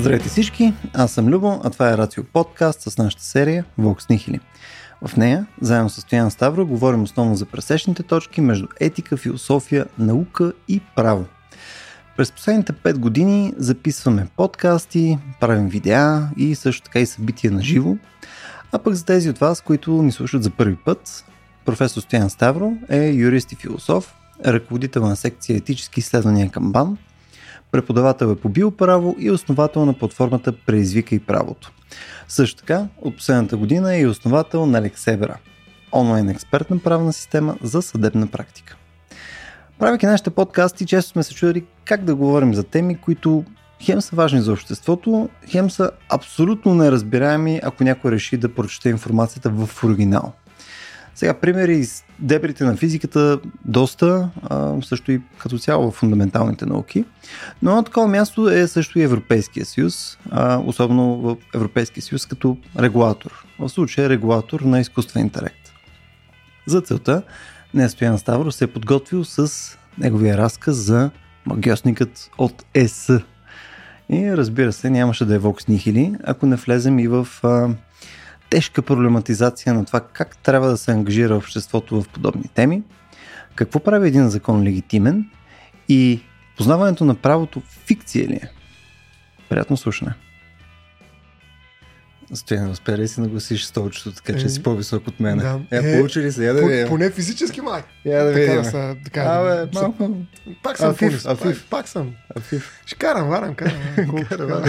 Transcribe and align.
Здравейте 0.00 0.28
всички, 0.28 0.72
аз 0.94 1.12
съм 1.12 1.28
Любо, 1.28 1.60
а 1.64 1.70
това 1.70 1.90
е 1.90 1.96
Рацио 1.96 2.24
подкаст 2.24 2.80
с 2.80 2.98
нашата 2.98 3.24
серия 3.24 3.64
Vox 3.80 4.10
Nihili. 4.10 4.40
В 5.06 5.16
нея, 5.16 5.46
заедно 5.60 5.90
с 5.90 6.00
Стоян 6.00 6.30
Ставро, 6.30 6.66
говорим 6.66 7.02
основно 7.02 7.34
за 7.34 7.46
пресечните 7.46 8.02
точки 8.02 8.40
между 8.40 8.66
етика, 8.80 9.16
философия, 9.16 9.86
наука 9.98 10.52
и 10.68 10.80
право. 10.96 11.24
През 12.16 12.32
последните 12.32 12.72
5 12.72 12.98
години 12.98 13.54
записваме 13.56 14.26
подкасти, 14.36 15.18
правим 15.40 15.68
видеа 15.68 16.28
и 16.36 16.54
също 16.54 16.82
така 16.82 17.00
и 17.00 17.06
събития 17.06 17.52
на 17.52 17.62
живо. 17.62 17.96
А 18.72 18.78
пък 18.78 18.94
за 18.94 19.04
тези 19.04 19.30
от 19.30 19.38
вас, 19.38 19.60
които 19.60 20.02
ни 20.02 20.12
слушат 20.12 20.42
за 20.42 20.50
първи 20.50 20.76
път, 20.76 21.24
професор 21.64 22.00
Стоян 22.00 22.30
Ставро 22.30 22.72
е 22.88 23.10
юрист 23.10 23.52
и 23.52 23.56
философ, 23.56 24.14
ръководител 24.46 25.06
на 25.06 25.16
секция 25.16 25.56
етически 25.56 26.00
изследвания 26.00 26.50
към 26.50 26.72
БАН, 26.72 26.98
преподавател 27.72 28.26
е 28.26 28.36
по 28.36 28.48
биоправо 28.48 29.16
и 29.18 29.30
основател 29.30 29.86
на 29.86 29.92
платформата 29.92 30.52
Преизвика 30.66 31.14
и 31.14 31.18
правото. 31.18 31.72
Също 32.28 32.56
така, 32.56 32.86
от 33.00 33.16
последната 33.16 33.56
година 33.56 33.94
е 33.94 34.00
и 34.00 34.06
основател 34.06 34.66
на 34.66 34.82
Лексебера, 34.82 35.36
онлайн 35.92 36.28
експертна 36.28 36.78
правна 36.78 37.12
система 37.12 37.56
за 37.62 37.82
съдебна 37.82 38.26
практика. 38.26 38.76
Правейки 39.78 40.06
нашите 40.06 40.30
подкасти, 40.30 40.86
често 40.86 41.10
сме 41.10 41.22
се 41.22 41.34
чудили 41.34 41.64
как 41.84 42.04
да 42.04 42.14
говорим 42.14 42.54
за 42.54 42.64
теми, 42.64 42.96
които 42.96 43.44
хем 43.82 44.00
са 44.00 44.16
важни 44.16 44.40
за 44.40 44.52
обществото, 44.52 45.28
хем 45.48 45.70
са 45.70 45.90
абсолютно 46.08 46.74
неразбираеми, 46.74 47.60
ако 47.62 47.84
някой 47.84 48.10
реши 48.10 48.36
да 48.36 48.54
прочете 48.54 48.88
информацията 48.88 49.50
в 49.50 49.84
оригинал. 49.84 50.32
Сега, 51.20 51.34
примери 51.34 51.76
из 51.76 52.04
дебрите 52.18 52.64
на 52.64 52.76
физиката 52.76 53.40
доста, 53.64 54.30
а, 54.42 54.82
също 54.82 55.12
и 55.12 55.20
като 55.38 55.58
цяло 55.58 55.90
в 55.90 55.94
фундаменталните 55.94 56.66
науки. 56.66 57.04
Но 57.62 57.74
на 57.74 57.84
такова 57.84 58.08
място 58.08 58.48
е 58.48 58.66
също 58.66 58.98
и 58.98 59.02
Европейския 59.02 59.66
съюз, 59.66 60.18
а, 60.30 60.58
особено 60.58 61.16
в 61.16 61.36
Европейския 61.54 62.02
съюз 62.02 62.26
като 62.26 62.56
регулатор. 62.78 63.44
В 63.58 63.68
случая 63.68 64.06
е 64.06 64.08
регулатор 64.08 64.60
на 64.60 64.80
изкуствен 64.80 65.22
интелект. 65.22 65.72
За 66.66 66.80
целта 66.80 67.22
Нестоян 67.74 68.18
Ставро 68.18 68.52
се 68.52 68.64
е 68.64 68.72
подготвил 68.72 69.24
с 69.24 69.52
неговия 69.98 70.38
разказ 70.38 70.76
за 70.76 71.10
магиосникът 71.46 72.30
от 72.38 72.64
ЕС. 72.74 73.10
И 74.08 74.36
разбира 74.36 74.72
се, 74.72 74.90
нямаше 74.90 75.24
да 75.24 75.34
е 75.34 75.38
Vox 75.38 75.68
Nihili, 75.68 76.18
ако 76.24 76.46
не 76.46 76.56
влезем 76.56 76.98
и 76.98 77.08
в 77.08 77.28
а, 77.42 77.68
тежка 78.50 78.82
проблематизация 78.82 79.74
на 79.74 79.84
това 79.84 80.00
как 80.00 80.36
трябва 80.36 80.68
да 80.68 80.76
се 80.76 80.90
ангажира 80.90 81.36
обществото 81.36 82.02
в 82.02 82.08
подобни 82.08 82.48
теми, 82.54 82.82
какво 83.54 83.80
прави 83.80 84.08
един 84.08 84.28
закон 84.28 84.62
легитимен 84.62 85.30
и 85.88 86.20
познаването 86.56 87.04
на 87.04 87.14
правото 87.14 87.62
фикция 87.86 88.28
ли 88.28 88.34
е. 88.34 88.50
Приятно 89.48 89.76
слушане. 89.76 90.14
Стоян, 92.34 92.70
успя 92.70 92.98
ли 92.98 93.08
си 93.08 93.20
нагласиш 93.20 93.64
столчето, 93.64 94.12
така 94.12 94.38
че 94.38 94.46
е, 94.46 94.48
си 94.48 94.62
по-висок 94.62 95.08
от 95.08 95.20
мен? 95.20 95.38
Да. 95.38 95.60
Е, 95.70 95.96
получи 95.96 96.20
ли 96.20 96.32
се? 96.32 96.46
Я 96.46 96.54
да 96.54 96.66
видим. 96.66 96.88
Поне 96.88 97.10
физически 97.10 97.60
май. 97.60 97.82
Я 98.04 98.24
да 98.24 98.32
видим. 98.32 98.56
Така, 98.56 98.64
са, 98.64 98.96
така, 99.04 99.20
Абе, 99.20 99.70
малко. 99.74 100.16
Пак 100.62 100.78
съм 100.78 100.90
афив, 100.90 101.26
афив. 101.26 101.60
Пак, 101.60 101.70
пак 101.70 101.88
съм. 101.88 102.14
Афив. 102.36 102.80
Ще 102.86 102.96
карам, 102.96 103.28
варам, 103.28 103.54
карам. 103.54 103.72
Карам. 104.28 104.62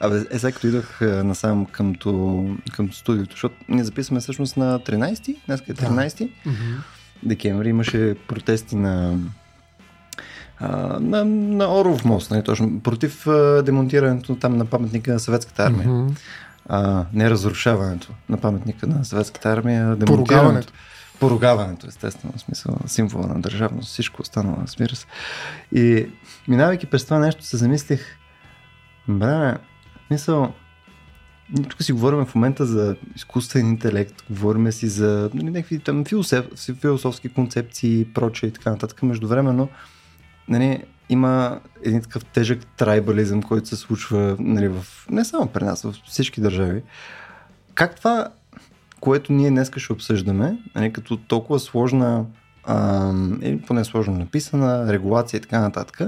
Абе, 0.00 0.24
е, 0.30 0.38
сега 0.38 0.52
като 0.52 0.66
идвах 0.66 0.98
насам 1.00 1.66
към, 1.66 1.94
то, 1.94 2.44
към 2.72 2.92
студиото, 2.92 3.30
защото 3.30 3.54
ние 3.68 3.84
записваме 3.84 4.20
всъщност 4.20 4.56
на 4.56 4.80
13, 4.80 5.36
днес 5.46 5.60
е 5.60 5.74
13 5.74 6.30
Да. 6.46 6.52
декември, 7.22 7.68
имаше 7.68 8.14
протести 8.28 8.76
на 8.76 9.18
а, 10.58 11.00
на, 11.00 11.24
на 11.24 11.80
Оров 11.80 12.04
мост, 12.04 12.30
нали, 12.30 12.42
точно, 12.42 12.80
против 12.80 13.26
а, 13.26 13.62
демонтирането 13.62 14.36
там 14.36 14.56
на 14.56 14.64
паметника 14.64 15.12
на 15.12 15.20
съветската 15.20 15.62
армия. 15.62 15.88
Мгм. 15.88 16.14
А, 16.68 17.04
не 17.12 17.30
разрушаването 17.30 18.12
на 18.28 18.36
паметника 18.36 18.86
на 18.86 19.04
съветската 19.04 19.52
армия, 19.52 19.96
демонтирането. 19.96 20.12
Поругаването. 20.12 20.72
Поругаването, 21.20 21.86
естествено, 21.86 22.32
в 22.36 22.40
смисъл, 22.40 22.76
символа 22.86 23.26
на 23.26 23.40
държавност, 23.40 23.88
всичко 23.88 24.22
останало, 24.22 24.56
разбира 24.62 24.96
се. 24.96 25.06
И 25.72 26.08
минавайки 26.48 26.86
през 26.86 27.04
това 27.04 27.18
нещо, 27.18 27.44
се 27.44 27.56
замислих, 27.56 28.18
бре, 29.08 29.56
мисъл, 30.10 30.52
ние 31.50 31.68
тук 31.68 31.82
си 31.82 31.92
говорим 31.92 32.24
в 32.24 32.34
момента 32.34 32.66
за 32.66 32.96
изкуствен 33.16 33.66
интелект, 33.66 34.22
говорим 34.30 34.72
си 34.72 34.88
за 34.88 35.30
нали, 35.34 35.50
някакви 35.50 35.78
там 35.78 36.04
философ, 36.04 36.44
философски 36.80 37.28
концепции 37.28 38.00
и 38.00 38.12
прочее 38.12 38.48
и 38.48 38.52
така 38.52 38.70
нататък. 38.70 39.02
Междувременно, 39.02 39.68
нали, 40.48 40.82
има 41.08 41.60
един 41.84 42.02
такъв 42.02 42.24
тежък 42.24 42.66
трайбализъм, 42.66 43.42
който 43.42 43.68
се 43.68 43.76
случва 43.76 44.36
нали, 44.38 44.68
в, 44.68 44.86
не 45.10 45.24
само 45.24 45.46
при 45.46 45.64
нас, 45.64 45.82
в 45.82 45.94
всички 46.06 46.40
държави. 46.40 46.82
Как 47.74 47.96
това, 47.96 48.28
което 49.00 49.32
ние 49.32 49.50
днес 49.50 49.70
ще 49.76 49.92
обсъждаме, 49.92 50.58
нали, 50.74 50.92
като 50.92 51.16
толкова 51.16 51.60
сложна, 51.60 52.24
ам, 52.66 53.38
или 53.42 53.60
поне 53.60 53.84
сложно 53.84 54.18
написана, 54.18 54.92
регулация 54.92 55.38
и 55.38 55.40
така 55.40 55.60
нататък, 55.60 56.00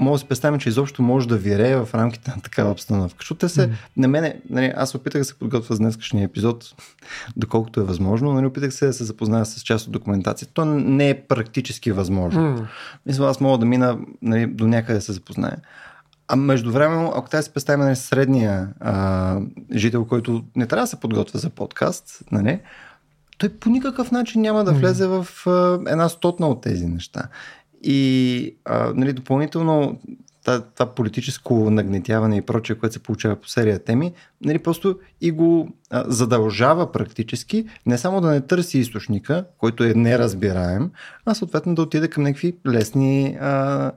може 0.00 0.12
да 0.12 0.18
си 0.18 0.28
представим, 0.28 0.60
че 0.60 0.68
изобщо 0.68 1.02
може 1.02 1.28
да 1.28 1.36
вирее 1.36 1.76
в 1.76 1.88
рамките 1.94 2.30
на 2.30 2.42
такава 2.42 2.70
обстановка. 2.70 3.16
Защото 3.18 3.38
те 3.38 3.48
се, 3.48 3.66
Мгм. 3.66 3.74
на 3.96 4.08
мене, 4.08 4.40
нали, 4.50 4.72
аз 4.76 4.94
опитах 4.94 5.20
да 5.20 5.24
се 5.24 5.34
подготвя 5.34 5.74
за 5.74 5.78
днескашния 5.78 6.24
епизод, 6.24 6.74
доколкото 7.36 7.80
е 7.80 7.84
възможно, 7.84 8.32
нали, 8.32 8.46
опитах 8.46 8.74
се 8.74 8.86
да 8.86 8.92
се 8.92 9.04
запозная 9.04 9.46
с 9.46 9.62
част 9.62 9.86
от 9.86 9.92
документацията. 9.92 10.54
То 10.54 10.64
не 10.64 11.10
е 11.10 11.20
практически 11.20 11.92
възможно. 11.92 12.42
М. 12.42 12.68
Мисля, 13.06 13.30
аз 13.30 13.40
мога 13.40 13.58
да 13.58 13.66
мина 13.66 13.98
нали, 14.22 14.46
до 14.46 14.66
някъде 14.66 14.94
да 14.98 15.00
се 15.00 15.12
запозная. 15.12 15.56
А 16.28 16.36
междувременно, 16.36 17.12
ако 17.16 17.30
трябва 17.30 17.40
да 17.40 17.42
си 17.42 17.52
представим 17.52 17.84
нали, 17.84 17.96
средния 17.96 18.68
а, 18.80 19.36
жител, 19.74 20.04
който 20.04 20.44
не 20.56 20.66
трябва 20.66 20.82
да 20.82 20.86
се 20.86 21.00
подготвя 21.00 21.38
за 21.38 21.50
подкаст, 21.50 22.22
нали, 22.32 22.60
той 23.38 23.48
по 23.48 23.70
никакъв 23.70 24.10
начин 24.10 24.42
няма 24.42 24.64
да 24.64 24.72
влезе 24.72 25.06
в 25.06 25.26
а, 25.46 25.78
една 25.90 26.08
стотна 26.08 26.48
от 26.48 26.60
тези 26.60 26.86
неща. 26.86 27.22
И 27.82 28.56
а, 28.64 28.92
нали, 28.96 29.12
допълнително 29.12 30.00
това, 30.74 30.94
политическо 30.94 31.70
нагнетяване 31.70 32.36
и 32.36 32.42
прочее, 32.42 32.76
което 32.76 32.92
се 32.92 33.02
получава 33.02 33.36
по 33.36 33.48
серия 33.48 33.78
теми, 33.78 34.12
нали, 34.44 34.58
просто 34.58 34.98
и 35.20 35.30
го 35.30 35.68
а, 35.90 36.04
задължава 36.06 36.92
практически 36.92 37.64
не 37.86 37.98
само 37.98 38.20
да 38.20 38.30
не 38.30 38.40
търси 38.40 38.78
източника, 38.78 39.44
който 39.58 39.84
е 39.84 39.94
неразбираем, 39.94 40.90
а 41.26 41.34
съответно 41.34 41.74
да 41.74 41.82
отиде 41.82 42.08
към 42.08 42.22
някакви 42.22 42.56
лесни 42.66 43.38
а, 43.40 43.92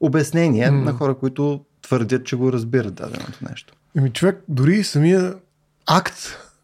обяснения 0.00 0.72
М. 0.72 0.84
на 0.84 0.92
хора, 0.92 1.14
които 1.14 1.60
твърдят, 1.82 2.26
че 2.26 2.36
го 2.36 2.52
разбират 2.52 2.94
даденото 2.94 3.38
нещо. 3.50 3.74
Еми, 3.96 4.10
човек, 4.10 4.44
дори 4.48 4.84
самия 4.84 5.34
акт, 5.86 6.14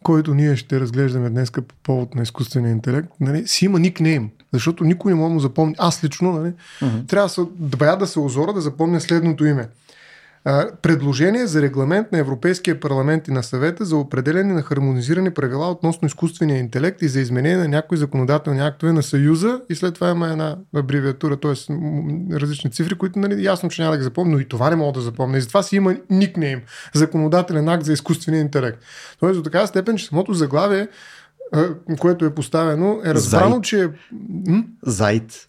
който 0.02 0.34
ние 0.34 0.56
ще 0.56 0.80
разглеждаме 0.80 1.30
днес 1.30 1.50
по 1.52 1.62
повод 1.82 2.14
на 2.14 2.22
изкуствения 2.22 2.70
интелект, 2.70 3.08
нали, 3.20 3.46
си 3.46 3.64
има 3.64 3.78
никнейм. 3.78 4.30
Защото 4.56 4.84
никой 4.84 5.12
не 5.12 5.19
може 5.19 5.28
да 5.28 5.34
му 5.34 5.41
запомни. 5.41 5.75
Аз 5.78 6.04
лично, 6.04 6.32
нали, 6.32 6.53
Мгм. 6.82 7.06
трябва 7.06 7.26
да, 7.26 7.32
се, 7.32 7.41
да 7.59 7.97
да 7.97 8.06
се 8.06 8.20
озора 8.20 8.53
да 8.53 8.60
запомня 8.60 9.00
следното 9.00 9.44
име. 9.44 9.69
А, 10.47 10.69
предложение 10.82 11.47
за 11.47 11.62
регламент 11.62 12.12
на 12.12 12.19
Европейския 12.19 12.81
парламент 12.81 13.28
и 13.28 13.31
на 13.31 13.42
съвета 13.42 13.84
за 13.84 13.97
определене 13.97 14.54
на 14.54 14.62
хармонизирани 14.62 15.31
правила 15.31 15.70
относно 15.70 16.06
изкуствения 16.06 16.59
интелект 16.59 17.03
и 17.03 17.09
за 17.09 17.20
изменение 17.20 17.56
на 17.56 17.69
някои 17.69 17.98
законодателни 17.98 18.60
актове 18.60 18.92
на 18.92 19.03
Съюза 19.03 19.60
и 19.70 19.75
след 19.75 19.94
това 19.94 20.10
има 20.10 20.28
една 20.28 20.56
абревиатура, 20.76 21.36
т.е. 21.36 21.53
различни 22.32 22.71
цифри, 22.71 22.94
които 22.94 23.19
нали, 23.19 23.44
ясно, 23.44 23.69
че 23.69 23.82
няма 23.82 23.92
да 23.92 23.98
ги 23.98 24.04
запомня, 24.04 24.32
но 24.32 24.38
и 24.38 24.48
това 24.48 24.71
не 24.71 24.76
мога 24.76 24.92
да 24.92 25.00
запомня. 25.00 25.38
И 25.38 25.41
затова 25.41 25.62
си 25.62 25.76
има 25.76 25.97
никнейм 26.10 26.60
законодателен 26.95 27.68
акт 27.68 27.84
за 27.84 27.92
изкуствения 27.92 28.41
интелект. 28.41 28.78
Тоест 29.21 29.36
до 29.36 29.42
такава 29.42 29.66
степен, 29.66 29.97
че 29.97 30.06
самото 30.06 30.34
заглавие 30.34 30.89
което 31.98 32.24
е 32.24 32.34
поставено, 32.34 33.01
е 33.04 33.15
разбрано, 33.15 33.51
Зайд. 33.51 33.65
че... 33.65 33.89
М? 34.47 34.65
Зайд. 34.83 35.48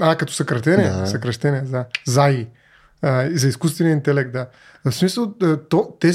А, 0.00 0.16
като 0.16 0.32
съкратение, 0.32 0.88
Да. 0.88 1.00
да. 1.00 1.06
съкръщение, 1.06 1.62
за 1.64 1.84
ЗАИ. 2.06 2.46
А, 3.02 3.28
за 3.32 3.48
изкуствения 3.48 3.92
интелект, 3.92 4.32
да. 4.32 4.46
В 4.84 4.92
смисъл, 4.92 5.34
а, 5.42 5.56
то, 5.56 5.88
те, 6.00 6.12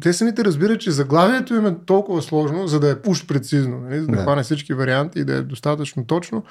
те 0.00 0.12
самите 0.12 0.44
разбират, 0.44 0.80
че 0.80 0.90
заглавието 0.90 1.54
им 1.54 1.66
е 1.66 1.76
толкова 1.86 2.22
сложно, 2.22 2.66
за 2.66 2.80
да 2.80 2.90
е 2.90 2.94
уж 3.06 3.26
прецизно, 3.26 3.80
нали? 3.80 4.00
за 4.00 4.06
да, 4.06 4.16
Да. 4.16 4.22
хване 4.22 4.42
всички 4.42 4.74
варианти 4.74 5.18
и 5.18 5.24
да 5.24 5.34
е 5.34 5.40
достатъчно 5.40 6.04
точно. 6.04 6.42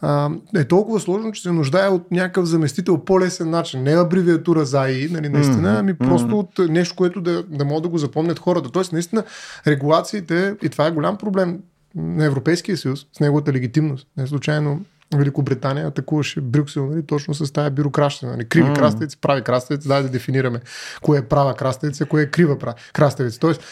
А, 0.00 0.30
е 0.56 0.64
толкова 0.64 1.00
сложно, 1.00 1.32
че 1.32 1.42
се 1.42 1.52
нуждае 1.52 1.88
от 1.88 2.10
някакъв 2.10 2.44
заместител 2.44 2.98
по-лесен 2.98 3.50
начин. 3.50 3.82
Не 3.82 3.96
абревиатура 3.96 4.64
ЗАИ, 4.64 5.08
нали, 5.10 5.28
наистина, 5.28 5.76
ами 5.78 5.94
просто 5.94 6.38
от 6.38 6.58
нещо, 6.58 6.96
което 6.96 7.20
да, 7.20 7.42
да 7.42 7.64
могат 7.64 7.82
да 7.82 7.88
го 7.88 7.98
запомнят 7.98 8.38
хората. 8.38 8.70
Тоест, 8.70 8.92
наистина, 8.92 9.24
регулациите, 9.66 10.54
и 10.62 10.68
това 10.68 10.86
е 10.86 10.90
голям 10.90 11.16
проблем 11.16 11.58
на 11.94 12.24
Европейския 12.24 12.76
съюз, 12.76 13.06
с 13.16 13.20
неговата 13.20 13.52
легитимност. 13.52 14.06
Не 14.16 14.26
случайно 14.26 14.80
Великобритания 15.14 15.86
атакуваше 15.86 16.40
Брюксел 16.40 16.86
нали, 16.86 17.06
точно 17.06 17.34
с 17.34 17.52
тази 17.52 17.70
бюрокращина. 17.70 18.32
Нали, 18.32 18.48
криви 18.48 18.68
mm. 18.68 18.74
краставици, 18.74 19.20
прави 19.20 19.42
краставици, 19.42 19.88
дай 19.88 20.02
да 20.02 20.08
дефинираме 20.08 20.60
кое 21.02 21.18
е 21.18 21.22
права 21.22 21.54
краставица, 21.54 22.06
кое 22.06 22.22
е 22.22 22.30
крива 22.30 22.74
краставица. 22.92 23.40
Тоест, 23.40 23.62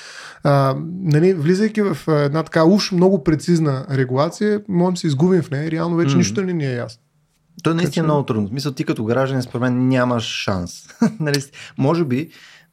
а, 0.44 0.76
нали, 1.02 1.34
влизайки 1.34 1.82
в 1.82 1.98
една 2.08 2.42
така 2.42 2.64
уж 2.64 2.92
много 2.92 3.24
прецизна 3.24 3.86
регулация, 3.90 4.60
можем 4.68 4.94
да 4.94 5.00
се 5.00 5.06
изгубим 5.06 5.42
в 5.42 5.50
нея 5.50 5.66
и 5.66 5.70
реално 5.70 5.96
вече 5.96 6.14
М. 6.14 6.18
нищо 6.18 6.42
не 6.42 6.52
ни 6.52 6.66
е 6.66 6.74
ясно. 6.74 7.02
То 7.62 7.70
е 7.70 7.74
наистина 7.74 8.04
много 8.04 8.22
трудно. 8.22 8.48
Смисъл, 8.48 8.72
ти 8.72 8.84
като 8.84 9.04
гражданин, 9.04 9.42
според 9.42 9.62
мен, 9.62 9.88
нямаш 9.88 10.24
шанс. 10.24 10.88
нали? 11.20 11.42
Може 11.78 12.04
би, 12.04 12.30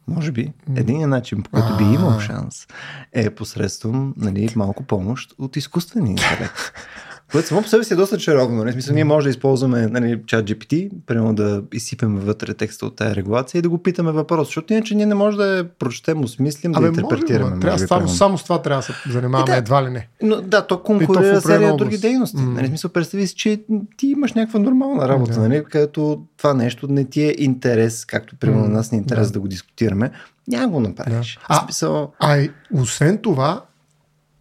може 0.07 0.31
би, 0.31 0.53
един 0.75 1.09
начин, 1.09 1.43
по 1.43 1.49
който 1.49 1.77
би 1.77 1.83
имал 1.83 2.19
шанс, 2.19 2.67
е 3.13 3.29
посредством 3.29 4.13
нали, 4.17 4.49
малко 4.55 4.83
помощ 4.83 5.33
от 5.37 5.55
изкуствения 5.55 6.11
интелект. 6.11 6.73
Което 7.31 7.47
само 7.47 7.61
по 7.61 7.67
себе 7.67 7.83
си 7.83 7.93
е 7.93 7.97
доста 7.97 8.17
чаровно. 8.17 8.57
Нали? 8.57 8.69
В 8.69 8.73
смисъл, 8.73 8.95
ние 8.95 9.03
може 9.03 9.23
да 9.23 9.29
използваме 9.29 9.87
нали, 9.87 10.21
чат 10.25 10.45
GPT, 10.45 10.89
примерно 11.07 11.35
да 11.35 11.63
изсипем 11.73 12.15
вътре 12.15 12.53
текста 12.53 12.85
от 12.85 12.95
тази 12.95 13.15
регулация 13.15 13.59
и 13.59 13.61
да 13.61 13.69
го 13.69 13.77
питаме 13.77 14.11
въпрос, 14.11 14.47
защото 14.47 14.73
иначе 14.73 14.95
ние 14.95 15.05
не 15.05 15.15
може 15.15 15.37
да 15.37 15.57
я 15.57 15.69
прочетем, 15.69 16.23
осмислим, 16.23 16.71
да 16.71 16.77
Абе, 16.77 16.85
я 16.85 16.91
може, 16.91 17.01
интерпретираме. 17.01 17.55
ма, 17.55 17.59
трябва 17.59 17.79
само, 17.79 18.07
само 18.07 18.37
с 18.37 18.43
това 18.43 18.61
трябва 18.61 18.79
да 18.79 18.85
се 18.85 18.93
занимаваме, 19.09 19.51
да. 19.51 19.57
едва 19.57 19.83
ли 19.83 19.89
не. 19.89 20.07
Но, 20.21 20.41
да, 20.41 20.67
то 20.67 20.83
конкурира 20.83 21.41
серия 21.41 21.75
други 21.77 21.97
дейности. 21.97 22.37
М. 22.37 22.53
Нали, 22.53 22.67
смисъл, 22.67 22.91
представи 22.91 23.27
си, 23.27 23.35
че 23.35 23.61
ти 23.97 24.07
имаш 24.07 24.33
някаква 24.33 24.59
нормална 24.59 25.07
работа, 25.07 25.33
Да. 25.33 25.39
нали, 25.39 25.63
където 25.69 26.21
това 26.37 26.53
нещо 26.53 26.87
не 26.89 27.05
ти 27.05 27.21
е 27.23 27.35
интерес, 27.37 28.05
както 28.05 28.35
примерно 28.35 28.61
М, 28.61 28.67
на 28.67 28.73
нас 28.73 28.91
ни 28.91 28.97
е 28.97 29.01
интерес 29.01 29.27
да. 29.27 29.33
да. 29.33 29.39
го 29.39 29.47
дискутираме, 29.47 30.11
няма 30.47 30.67
го 30.67 30.79
направиш. 30.79 31.39
Да. 31.49 31.65
А- 31.79 32.07
А 32.19 32.37
и 32.37 32.51
освен 32.73 33.17
това, 33.17 33.61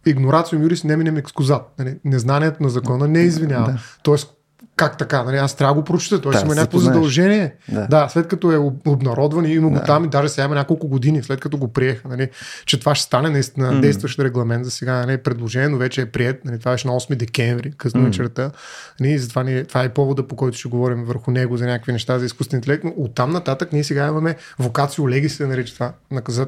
игнорацио 0.05 0.59
юрис 0.59 0.83
неминем 0.83 1.17
екскузат. 1.17 1.79
Нали? 1.79 1.99
Незнанието 2.05 2.63
на 2.63 2.69
закона 2.69 3.07
не 3.07 3.19
извинява. 3.19 3.65
Да. 3.65 3.79
Тоест, 4.03 4.33
как 4.81 4.97
така? 4.97 5.23
Нали? 5.23 5.37
Аз 5.37 5.55
трябва 5.55 5.73
да 5.75 5.81
го 5.81 5.85
прочета. 5.85 6.21
Той 6.21 6.33
Да, 6.33 6.41
има 6.41 6.55
някакво 6.55 6.79
задължение. 6.79 7.55
Да. 7.71 7.87
Да, 7.87 8.07
след 8.09 8.27
като 8.27 8.51
е 8.51 8.57
об- 8.57 8.87
обнародван 8.87 9.45
и 9.45 9.53
има 9.53 9.69
го 9.69 9.75
Да. 9.75 9.83
там 9.83 10.05
и 10.05 10.07
даже 10.07 10.29
сега 10.29 10.45
има 10.45 10.55
няколко 10.55 10.87
години, 10.87 11.23
след 11.23 11.39
като 11.39 11.57
го 11.57 11.67
приеха, 11.67 12.07
нали, 12.07 12.29
че 12.65 12.79
това 12.79 12.95
ще 12.95 13.05
стане 13.05 13.29
наистина 13.29 13.71
М. 13.71 13.81
действащ 13.81 14.19
регламент 14.19 14.65
за 14.65 14.71
сега. 14.71 15.05
Нали, 15.05 15.17
предложение, 15.17 15.69
но 15.69 15.77
вече 15.77 16.01
е 16.01 16.05
прият. 16.05 16.45
Нали, 16.45 16.59
това 16.59 16.71
беше 16.71 16.87
на 16.87 16.93
8 16.93 17.15
декември, 17.15 17.71
късно 17.77 18.01
М. 18.01 18.05
вечерта. 18.07 18.51
Нали, 18.99 19.17
затова 19.17 19.43
ни, 19.43 19.65
това 19.65 19.83
е 19.83 19.89
повода, 19.89 20.27
по 20.27 20.35
който 20.35 20.57
ще 20.57 20.69
говорим 20.69 21.03
върху 21.03 21.31
него 21.31 21.57
за 21.57 21.65
някакви 21.65 21.91
неща 21.91 22.19
за 22.19 22.25
изкуствен 22.25 22.57
интелект. 22.57 22.83
Но 22.83 22.93
оттам 22.97 23.29
нататък 23.31 23.73
ние 23.73 23.83
сега 23.83 24.07
имаме 24.07 24.35
вокацио 24.59 25.09
леги 25.09 25.29
се 25.29 25.47
нарича 25.47 25.73
това 25.73 25.93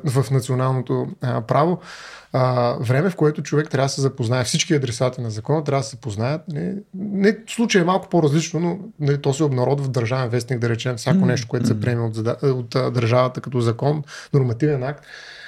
в 0.06 0.32
националното 0.32 1.08
а, 1.22 1.42
право. 1.42 1.80
А, 2.36 2.76
време, 2.80 3.10
в 3.10 3.16
което 3.16 3.44
човек 3.44 3.70
трябва 3.70 3.86
да 3.86 3.90
се 3.90 4.02
запознае. 4.02 4.44
Всички 4.44 4.74
адресати 4.74 5.22
на 5.22 5.32
закона 5.32 5.64
трябва 5.64 5.80
да 5.82 5.88
се 5.88 5.96
познаят. 5.96 6.42
Не, 6.48 6.74
не, 6.96 7.38
случай 7.48 7.82
е 7.82 7.86
малко 7.86 8.10
по-различно, 8.24 8.60
но 8.60 8.80
не, 9.00 9.18
то 9.18 9.34
се 9.34 9.44
обнародва 9.44 9.86
в 9.86 9.90
държавен 9.90 10.30
вестник, 10.30 10.60
да 10.60 10.70
речем, 10.70 10.96
всяко 10.96 11.26
нещо, 11.26 11.48
което 11.48 11.68
се 11.68 11.80
приеме 11.80 12.02
от, 12.02 12.18
от 12.44 12.76
а, 12.76 12.92
държавата 12.92 13.42
като 13.42 13.62
закон, 13.62 14.04
нормативен 14.34 14.84
акт, 14.84 15.06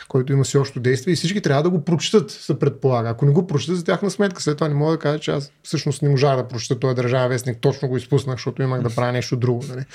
който 0.08 0.34
има 0.34 0.46
си 0.46 0.58
още 0.58 0.80
действие 0.80 1.14
и 1.14 1.16
всички 1.16 1.42
трябва 1.42 1.64
да 1.64 1.70
го 1.70 1.82
прочитат, 1.82 2.32
се 2.32 2.60
предполага. 2.60 3.10
Ако 3.10 3.26
не 3.26 3.32
го 3.32 3.48
прочитат 3.48 3.78
за 3.78 3.84
тяхна 3.84 4.10
сметка, 4.10 4.42
след 4.42 4.58
това 4.58 4.68
не 4.68 4.76
мога 4.76 4.92
да 4.92 5.00
кажа, 5.00 5.20
че 5.20 5.32
аз 5.32 5.52
всъщност 5.64 6.02
не 6.02 6.10
можах 6.10 6.36
да 6.36 6.48
прочета 6.48 6.80
този 6.80 6.96
държавен 6.96 7.30
вестник, 7.30 7.58
точно 7.62 7.88
го 7.88 7.98
изпуснах, 7.98 8.36
защото 8.36 8.62
имах 8.62 8.82
да 8.82 8.90
правя 8.90 9.12
нещо 9.12 9.36
друго. 9.36 9.64
Нали? 9.70 9.86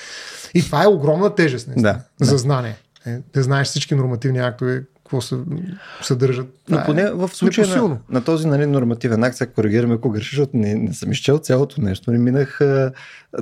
И 0.53 0.61
това 0.61 0.83
е 0.83 0.87
огромна 0.87 1.35
тежест 1.35 1.67
наистина, 1.67 2.01
Да, 2.19 2.25
за 2.25 2.37
знание. 2.37 2.75
Е, 3.05 3.19
да 3.33 3.43
знаеш 3.43 3.67
всички 3.67 3.95
нормативни 3.95 4.39
актове, 4.39 4.83
какво 5.11 5.21
се 5.21 5.35
съдържат. 6.01 6.47
но 6.69 6.79
е 6.79 6.83
поне 6.85 7.11
в 7.11 7.29
случая 7.33 7.67
на, 7.67 7.97
на 8.09 8.23
този 8.23 8.47
нали, 8.47 8.65
нормативен 8.65 9.23
акт, 9.23 9.37
сега 9.37 9.51
коригираме 9.51 9.93
ако 9.93 10.09
греша, 10.09 10.29
защото 10.31 10.57
не, 10.57 10.75
не 10.75 10.93
съм 10.93 11.11
изчел 11.11 11.37
цялото 11.37 11.81
нещо. 11.81 12.11
Не 12.11 12.17
минах, 12.17 12.61
а, 12.61 12.91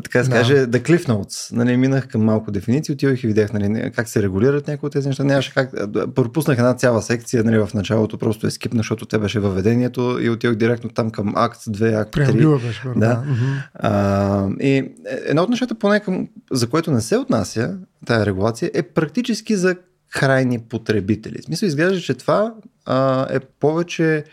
така 0.03 0.19
да 0.19 0.25
се 0.25 0.29
Да. 0.31 0.35
каже, 0.37 0.53
the 0.55 0.81
cliff 0.89 1.07
notes. 1.07 1.55
Нали, 1.55 1.77
минах 1.77 2.07
към 2.07 2.23
малко 2.23 2.51
дефиниции, 2.51 2.93
отидох 2.93 3.23
и 3.23 3.27
видях 3.27 3.53
нали, 3.53 3.91
как 3.95 4.07
се 4.07 4.23
регулират 4.23 4.67
някои 4.67 4.87
от 4.87 4.93
тези 4.93 5.07
неща. 5.07 5.23
Нямаше 5.23 5.53
как. 5.53 5.69
а, 5.73 6.07
Пропуснах 6.07 6.57
една 6.57 6.73
цяла 6.73 7.01
секция 7.01 7.43
нали, 7.43 7.57
в 7.59 7.69
началото, 7.73 8.17
просто 8.17 8.47
е 8.47 8.51
скипна, 8.51 8.79
защото 8.79 9.05
те 9.05 9.17
беше 9.17 9.39
въведението 9.39 10.17
и 10.21 10.29
отидох 10.29 10.55
директно 10.55 10.89
там 10.89 11.09
към 11.11 11.33
акт 11.35 11.61
2, 11.61 12.01
акт 12.01 12.11
3. 12.11 12.13
Преамбюла 12.13 12.59
беше. 12.59 12.81
Да. 12.95 13.23
Мгм. 13.27 13.45
А, 13.73 14.47
и 14.59 14.91
едно 15.25 15.43
от 15.43 15.49
нещата, 15.49 15.75
поне 15.75 15.99
към, 15.99 16.27
за 16.51 16.69
което 16.69 16.91
не 16.91 17.01
се 17.01 17.17
отнася 17.17 17.77
тая 18.05 18.25
регулация, 18.25 18.71
е 18.73 18.83
практически 18.83 19.55
за 19.55 19.75
крайни 20.09 20.59
потребители. 20.59 21.37
В 21.41 21.45
смисъл 21.45 21.67
изглежда, 21.67 22.01
че 22.01 22.13
това 22.13 22.53
а, 22.85 23.27
е 23.29 23.39
повече 23.39 24.23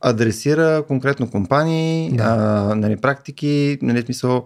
адресира 0.00 0.84
конкретно 0.88 1.30
компании, 1.30 2.10
Да. 2.12 2.24
а, 2.24 2.74
нали, 2.74 2.96
практики, 2.96 3.78
нали, 3.82 4.02
смисъл, 4.02 4.44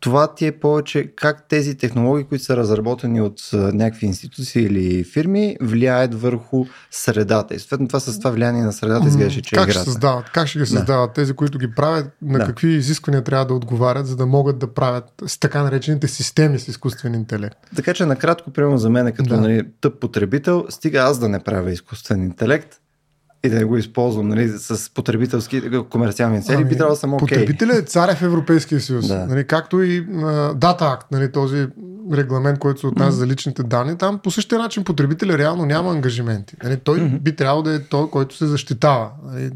това 0.00 0.34
ти 0.34 0.46
е 0.46 0.52
повече 0.52 1.12
как 1.16 1.48
тези 1.48 1.74
технологии, 1.74 2.24
които 2.24 2.44
са 2.44 2.56
разработени 2.56 3.20
от 3.20 3.40
някакви 3.52 4.06
институции 4.06 4.62
или 4.62 5.04
фирми, 5.04 5.56
влияят 5.60 6.14
върху 6.14 6.66
средата. 6.90 7.54
И 7.54 7.58
съответно 7.58 7.88
това 7.88 8.00
с 8.00 8.18
това 8.18 8.30
влияние 8.30 8.62
на 8.62 8.72
средата 8.72 9.08
изглеждаше, 9.08 9.42
че 9.42 9.54
е 9.54 9.58
как 9.58 9.64
ще 9.64 9.70
играта. 9.70 9.84
създават? 9.84 10.30
Как 10.30 10.48
ще 10.48 10.58
ги 10.58 10.66
създават? 10.66 11.12
Тези, 11.12 11.32
които 11.32 11.58
ги 11.58 11.70
правят, 11.70 12.06
на 12.22 12.38
Да. 12.38 12.44
какви 12.46 12.68
изисквания 12.68 13.24
трябва 13.24 13.46
да 13.46 13.54
отговарят, 13.54 14.06
за 14.06 14.16
да 14.16 14.26
могат 14.26 14.58
да 14.58 14.74
правят 14.74 15.04
с 15.26 15.38
така 15.38 15.62
наречените 15.62 16.08
системи 16.08 16.58
с 16.58 16.68
изкуствен 16.68 17.14
интелект? 17.14 17.56
Така 17.76 17.94
че 17.94 18.06
накратко, 18.06 18.50
примерно 18.50 18.78
за 18.78 18.90
мен 18.90 19.06
е 19.06 19.12
като 19.12 19.28
Да. 19.28 19.40
нали, 19.40 19.62
тъп 19.80 20.00
потребител, 20.00 20.66
стига 20.68 20.98
аз 20.98 21.18
да 21.18 21.28
не 21.28 21.38
правя 21.38 21.70
изкуствен 21.70 22.22
интелект 22.22 22.80
и 23.44 23.48
да 23.48 23.56
не 23.56 23.64
го 23.64 23.76
използвам 23.76 24.28
нали, 24.28 24.48
с 24.48 24.94
потребителски 24.94 25.62
комерциални 25.90 26.42
цели, 26.42 26.64
би 26.64 26.76
трябвало 26.76 26.94
да 26.94 27.00
съм 27.00 27.14
окей. 27.14 27.38
Потребителя 27.38 27.76
е 27.76 27.82
царя 27.82 28.14
в 28.14 28.22
Европейския 28.22 28.80
съюз. 28.80 29.08
Да. 29.08 29.26
Нали, 29.26 29.46
както 29.46 29.82
и 29.82 30.06
Дата 30.54 30.84
Акт, 30.84 31.06
нали, 31.12 31.32
този 31.32 31.66
регламент, 32.12 32.58
който 32.58 32.80
се 32.80 32.86
отнася 32.86 33.12
за 33.12 33.26
личните 33.26 33.62
данни, 33.62 33.98
там 33.98 34.18
по 34.18 34.30
същия 34.30 34.58
начин 34.58 34.84
потребителя 34.84 35.38
реално 35.38 35.66
няма 35.66 35.90
ангажименти. 35.90 36.56
Нали, 36.64 36.76
той 36.76 37.00
Мгм. 37.00 37.16
би 37.16 37.36
трябвало 37.36 37.62
да 37.62 37.74
е 37.74 37.78
той, 37.78 38.10
който 38.10 38.36
се 38.36 38.46
защитава. 38.46 39.10
Нали, 39.24 39.50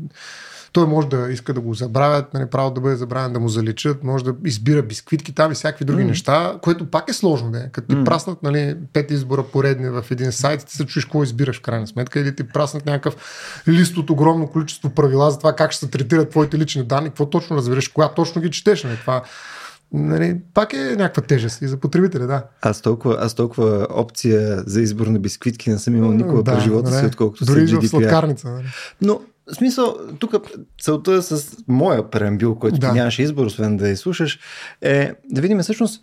той 0.72 0.86
може 0.86 1.08
да 1.08 1.28
иска 1.30 1.54
да 1.54 1.60
го 1.60 1.74
забравят, 1.74 2.34
нали, 2.34 2.46
право 2.46 2.70
да 2.70 2.80
бъде 2.80 2.96
забравен, 2.96 3.32
да 3.32 3.40
му 3.40 3.48
заличат, 3.48 4.04
може 4.04 4.24
да 4.24 4.34
избира 4.44 4.82
бисквитки 4.82 5.34
там 5.34 5.52
и 5.52 5.54
всякакви 5.54 5.84
други 5.84 6.02
Мгм. 6.02 6.08
неща, 6.08 6.58
което 6.62 6.90
пак 6.90 7.08
е 7.08 7.12
сложно. 7.12 7.50
Да 7.50 7.58
е. 7.58 7.69
Като 7.72 7.88
ти 7.88 7.94
Мгм. 7.94 8.04
праснат 8.04 8.42
нали, 8.42 8.76
пет 8.92 9.10
избора 9.10 9.42
поредни 9.42 9.88
в 9.88 10.04
един 10.10 10.32
сайт, 10.32 10.66
ти 10.66 10.76
се 10.76 10.86
чуеш 10.86 11.04
какво 11.04 11.22
избираш 11.22 11.58
в 11.58 11.62
крайна 11.62 11.86
сметка, 11.86 12.20
или 12.20 12.34
ти 12.36 12.48
праснат 12.48 12.86
някакъв 12.86 13.16
лист 13.69 13.96
от 13.96 14.10
огромно 14.10 14.46
количество 14.50 14.90
правила 14.90 15.30
за 15.30 15.38
това 15.38 15.52
как 15.52 15.72
ще 15.72 15.84
се 15.84 15.90
третират 15.90 16.30
твоите 16.30 16.58
лични 16.58 16.84
данни, 16.84 17.08
какво 17.08 17.26
точно 17.30 17.56
разбираш, 17.56 17.88
кога 17.88 18.08
точно 18.08 18.42
ги 18.42 18.50
четеш. 18.50 18.84
Нали, 18.84 18.96
това 18.96 19.22
нали, 19.92 20.36
пак 20.54 20.72
е 20.72 20.96
някаква 20.98 21.22
тежест 21.22 21.62
и 21.62 21.69
за 21.69 21.76
потребителя, 21.76 22.26
да. 22.26 22.44
Аз 22.62 22.80
толкова, 22.80 23.16
аз 23.20 23.34
толкова 23.34 23.86
опция 23.90 24.62
за 24.66 24.80
избор 24.80 25.06
на 25.06 25.19
бисквитки 25.19 25.70
не 25.70 25.78
съм 25.78 25.96
имал 25.96 26.12
никога 26.12 26.42
да, 26.42 26.54
през 26.54 26.64
живота 26.64 26.88
си, 26.91 26.96
нали, 26.96 27.06
отколкото 27.06 27.44
Дори 27.44 27.69
с 27.69 27.70
и 27.70 27.74
в 27.74 27.79
GDPR. 27.79 27.86
сладкарница. 27.86 28.48
Нали. 28.50 28.67
Но, 29.02 29.20
в 29.52 29.56
смисъл, 29.56 29.96
тук 30.18 30.34
целта 30.80 31.12
е 31.12 31.22
с 31.22 31.56
моя 31.68 32.10
преамбил, 32.10 32.54
който 32.54 32.78
Да. 32.78 32.88
ти 32.88 32.94
нямаше 32.94 33.22
избор, 33.22 33.46
освен 33.46 33.76
да 33.76 33.88
изслушаш, 33.88 34.38
е 34.80 35.12
да 35.30 35.40
видим 35.40 35.58
всъщност 35.58 36.02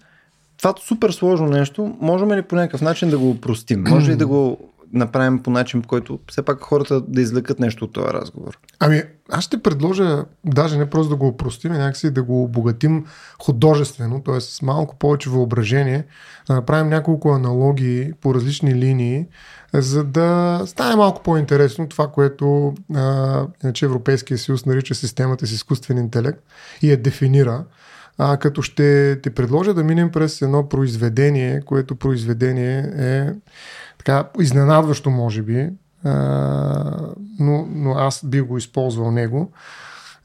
това 0.58 0.74
супер 0.88 1.12
сложно 1.12 1.48
нещо, 1.48 1.98
можем 2.02 2.34
ли 2.34 2.42
по 2.42 2.56
някакъв 2.56 2.82
начин 2.82 3.10
да 3.10 3.20
го 3.20 3.30
упростим? 3.30 3.84
Може 3.90 4.12
ли 4.12 4.16
да 4.16 4.28
го 4.28 4.70
направим 4.94 5.44
по 5.44 5.50
начин, 5.50 5.82
по 5.82 5.88
който 5.88 6.20
все 6.32 6.42
пак 6.42 6.62
хората 6.62 7.02
да 7.02 7.22
извлекат 7.22 7.60
нещо 7.60 7.86
от 7.86 7.94
този 7.94 8.08
разговор? 8.08 8.60
Ами, 8.80 9.04
аз 9.32 9.44
ще 9.44 9.62
предложа, 9.62 10.26
даже 10.46 10.78
не 10.78 10.90
просто 10.90 11.10
да 11.10 11.16
го 11.16 11.28
опростим, 11.28 11.72
някакси 11.72 12.12
да 12.12 12.24
го 12.24 12.44
обогатим 12.44 13.06
художествено, 13.42 14.24
т.е. 14.24 14.42
с 14.42 14.62
малко 14.62 14.96
повече 14.96 15.30
въображение, 15.30 16.06
да 16.48 16.54
направим 16.54 16.90
няколко 16.90 17.32
аналогии 17.32 18.14
по 18.22 18.36
различни 18.36 18.76
линии, 18.76 19.26
за 19.74 20.04
да 20.04 20.62
стане 20.66 20.96
малко 20.96 21.24
по-интересно 21.24 21.90
това, 21.90 22.08
което 22.08 22.74
а, 22.96 23.46
иначе 23.64 23.86
Европейския 23.86 24.38
съюз 24.38 24.66
нарича 24.66 24.96
системата 24.96 25.48
с 25.48 25.52
изкуствен 25.52 25.98
интелект 25.98 26.40
и 26.82 26.92
я 26.92 26.98
дефинира. 26.98 27.66
А, 28.22 28.38
като 28.38 28.62
ще 28.62 29.20
ти 29.22 29.30
предложа 29.30 29.74
да 29.74 29.84
минем 29.84 30.12
през 30.12 30.42
едно 30.42 30.70
произведение, 30.70 31.62
което 31.62 31.96
произведение 31.96 32.78
е 32.98 33.30
така 34.00 34.30
изненадващо, 34.40 35.10
може 35.10 35.42
би, 35.42 35.70
а, 36.04 36.14
но, 37.40 37.68
но 37.70 37.92
аз 37.92 38.26
бих 38.26 38.44
го 38.44 38.58
използвал 38.58 39.12
него. 39.12 39.52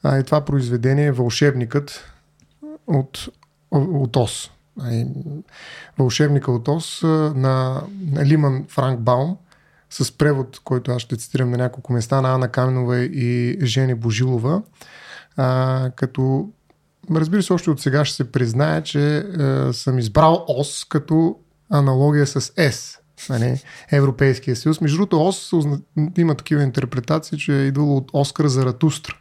А, 0.03 0.19
и 0.19 0.23
това 0.23 0.41
произведение 0.41 1.05
е 1.05 1.11
Вълшебникът 1.11 2.11
от, 2.87 3.27
от 3.71 4.15
Ос. 4.15 4.51
А, 4.81 5.05
Вълшебника 5.97 6.51
от 6.51 6.67
Ос 6.67 7.01
на, 7.35 7.81
Лиман 8.23 8.65
Франк 8.69 8.99
Баум 8.99 9.37
с 9.89 10.17
превод, 10.17 10.59
който 10.63 10.91
аз 10.91 11.01
ще 11.01 11.17
цитирам 11.17 11.51
на 11.51 11.57
няколко 11.57 11.93
места 11.93 12.21
на 12.21 12.35
Ана 12.35 12.47
Каменова 12.47 12.99
и 12.99 13.57
Жени 13.61 13.95
Божилова. 13.95 14.61
А, 15.37 15.91
като 15.95 16.49
разбира 17.11 17.43
се, 17.43 17.53
още 17.53 17.69
от 17.69 17.81
сега 17.81 18.05
ще 18.05 18.15
се 18.15 18.31
призная, 18.31 18.83
че 18.83 19.17
а, 19.17 19.73
съм 19.73 19.99
избрал 19.99 20.45
ОС 20.47 20.85
като 20.89 21.37
аналогия 21.69 22.27
с 22.27 22.41
С. 22.71 22.99
Нали, 23.29 23.61
Европейския 23.91 24.55
съюз. 24.55 24.81
Между 24.81 24.97
другото, 24.97 25.27
ОС 25.27 25.51
има 26.17 26.35
такива 26.35 26.63
интерпретации, 26.63 27.37
че 27.37 27.61
е 27.61 27.65
идвало 27.65 27.97
от 27.97 28.09
Оскар 28.13 28.47
за 28.47 28.65
Ратустра. 28.65 29.15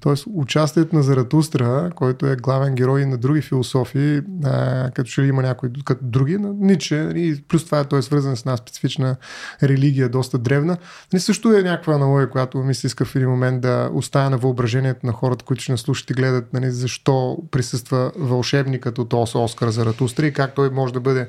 Тоест, 0.00 0.24
участието 0.34 0.96
на 0.96 1.02
Заратустра, 1.02 1.90
който 1.94 2.26
е 2.26 2.36
главен 2.36 2.74
герой 2.74 3.06
на 3.06 3.18
други 3.18 3.42
философии, 3.42 4.20
а, 4.44 4.90
като 4.90 5.22
ли 5.22 5.26
има 5.26 5.42
някои 5.42 5.70
като 5.84 6.04
други, 6.04 6.38
на 6.38 6.54
Ниче, 6.54 6.96
и 6.96 6.98
нали, 6.98 7.42
плюс 7.48 7.64
това 7.64 7.84
той 7.84 7.98
е 7.98 8.02
свързан 8.02 8.36
с 8.36 8.40
една 8.40 8.56
специфична 8.56 9.16
религия, 9.62 10.08
доста 10.08 10.38
древна. 10.38 10.76
Не 11.12 11.20
също 11.20 11.52
е 11.52 11.62
някаква 11.62 11.94
аналогия, 11.94 12.30
която 12.30 12.58
ми 12.58 12.74
се 12.74 12.86
иска 12.86 13.04
в 13.04 13.16
един 13.16 13.28
момент 13.28 13.60
да 13.60 13.90
оставя 13.92 14.30
на 14.30 14.38
въображението 14.38 15.06
на 15.06 15.12
хората, 15.12 15.44
които 15.44 15.62
ще 15.62 15.72
наслушат 15.72 16.10
и 16.10 16.14
гледат, 16.14 16.52
нали, 16.52 16.70
защо 16.70 17.38
присъства 17.50 18.12
вълшебникът 18.16 18.98
от 18.98 19.12
Оскар 19.34 19.68
Заратустра 19.68 20.26
и 20.26 20.32
как 20.32 20.54
той 20.54 20.70
може 20.70 20.92
да 20.92 21.00
бъде 21.00 21.28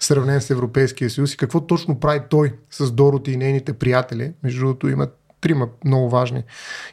сравнен 0.00 0.40
с 0.40 0.50
Европейския 0.50 1.10
съюз 1.10 1.34
и 1.34 1.36
какво 1.36 1.60
точно 1.60 2.00
прави 2.00 2.20
той 2.30 2.52
с 2.70 2.92
Дороти 2.92 3.32
и 3.32 3.36
нейните 3.36 3.72
приятели. 3.72 4.32
Между 4.42 4.60
другото 4.60 4.88
имат 4.88 5.18
трима 5.44 5.68
много 5.84 6.10
важни. 6.10 6.42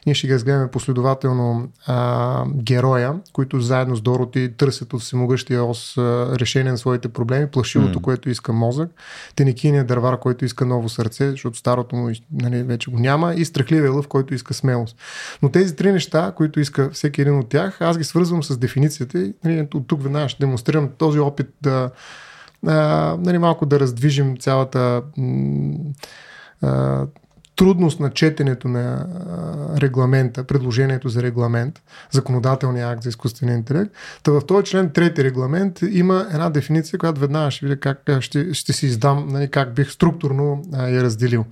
Ние 0.06 0.14
ще 0.14 0.26
ги 0.26 0.34
разгледаме 0.34 0.70
последователно 0.70 1.68
а, 1.86 2.44
героя, 2.54 3.14
които 3.32 3.60
заедно 3.60 3.96
с 3.96 4.00
Дороти 4.00 4.52
търсят 4.56 4.92
от 4.92 5.00
всемогъщия 5.00 5.64
ос 5.64 5.98
а, 5.98 6.36
решение 6.40 6.72
на 6.72 6.78
своите 6.78 7.08
проблеми, 7.08 7.46
плашилото, 7.46 7.98
mm. 7.98 8.02
което 8.02 8.30
иска 8.30 8.52
мозък, 8.52 8.90
теникиния 9.36 9.84
дървар, 9.84 10.18
който 10.18 10.44
иска 10.44 10.66
ново 10.66 10.88
сърце, 10.88 11.30
защото 11.30 11.58
старото 11.58 11.96
му 11.96 12.10
нали, 12.32 12.62
вече 12.62 12.90
го 12.90 12.98
няма, 12.98 13.34
и 13.34 13.44
страхливия 13.44 13.92
лъв, 13.92 14.08
който 14.08 14.34
иска 14.34 14.54
смелост. 14.54 14.96
Но 15.42 15.48
тези 15.48 15.76
три 15.76 15.92
неща, 15.92 16.32
които 16.36 16.60
иска 16.60 16.90
всеки 16.90 17.20
един 17.20 17.38
от 17.38 17.48
тях, 17.48 17.80
аз 17.80 17.98
ги 17.98 18.04
свързвам 18.04 18.42
с 18.42 18.58
дефиницията 18.58 19.18
и 19.18 19.34
нали, 19.44 19.68
от 19.74 19.86
тук 19.86 20.02
веднага 20.02 20.28
ще 20.28 20.40
демонстрирам 20.40 20.88
този 20.98 21.18
опит 21.18 21.48
да 21.62 21.90
нали, 22.62 23.38
малко 23.38 23.66
да 23.66 23.80
раздвижим 23.80 24.36
цялата 24.36 25.02
трудност 27.56 28.00
на 28.00 28.10
четенето 28.10 28.68
на 28.68 29.06
регламента, 29.80 30.44
предложението 30.44 31.08
за 31.08 31.22
регламент, 31.22 31.82
законодателния 32.10 32.88
акт 32.88 33.02
за 33.02 33.08
изкуствения 33.08 33.56
интелект. 33.56 33.92
Та 34.22 34.32
в 34.32 34.46
този 34.46 34.66
член 34.66 34.90
трети 34.90 35.24
регламент 35.24 35.80
има 35.90 36.26
една 36.32 36.50
дефиниция, 36.50 36.98
която 36.98 37.20
веднага 37.20 37.50
ще 37.50 37.66
видя 37.66 37.80
как 37.80 38.20
ще, 38.20 38.54
ще 38.54 38.72
си 38.72 38.86
издам, 38.86 39.28
нали, 39.28 39.48
как 39.48 39.74
бих 39.74 39.90
структурно 39.90 40.62
я 40.72 41.02
разделил. 41.02 41.44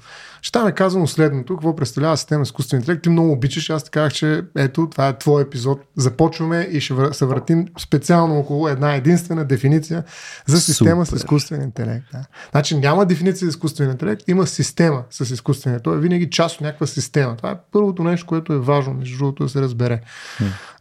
Ще 0.43 0.49
стане 0.49 0.73
казано 0.73 1.07
следното, 1.07 1.57
какво 1.57 1.77
представлява 1.77 2.17
система 2.17 2.43
изкуствен 2.43 2.81
интелект. 2.81 3.03
Ти 3.03 3.09
много 3.09 3.33
обичаш, 3.33 3.71
аз 3.71 3.85
ти 3.85 3.91
казах, 3.91 4.13
че 4.13 4.43
ето, 4.57 4.89
това 4.91 5.09
е 5.09 5.19
твой 5.19 5.43
епизод. 5.43 5.81
Започваме 5.97 6.69
и 6.71 6.81
ще 6.81 6.95
се 7.13 7.25
въртим 7.25 7.67
специално 7.79 8.39
около 8.39 8.69
една 8.69 8.95
единствена 8.95 9.45
дефиниция 9.45 10.05
за 10.47 10.61
система 10.61 11.07
Супер. 11.07 11.19
с 11.19 11.23
изкуствен 11.23 11.63
интелект. 11.63 12.07
Да. 12.13 12.25
Значи 12.51 12.79
няма 12.79 13.07
дефиниция 13.07 13.47
за 13.47 13.49
изкуствен 13.49 13.91
интелект, 13.91 14.29
има 14.29 14.47
система 14.47 15.03
с 15.11 15.31
изкуствен 15.31 15.73
интелект. 15.73 15.85
Той 15.85 15.97
е 15.97 16.01
винаги 16.01 16.31
част 16.31 16.55
от 16.55 16.61
някаква 16.61 16.87
система. 16.87 17.37
Това 17.37 17.51
е 17.51 17.57
първото 17.73 18.05
нещо, 18.05 18.27
което 18.27 18.53
е 18.53 18.59
важно, 18.59 18.95
между 18.95 19.19
другото, 19.19 19.43
да 19.43 19.49
се 19.49 19.61
разбере. 19.61 20.01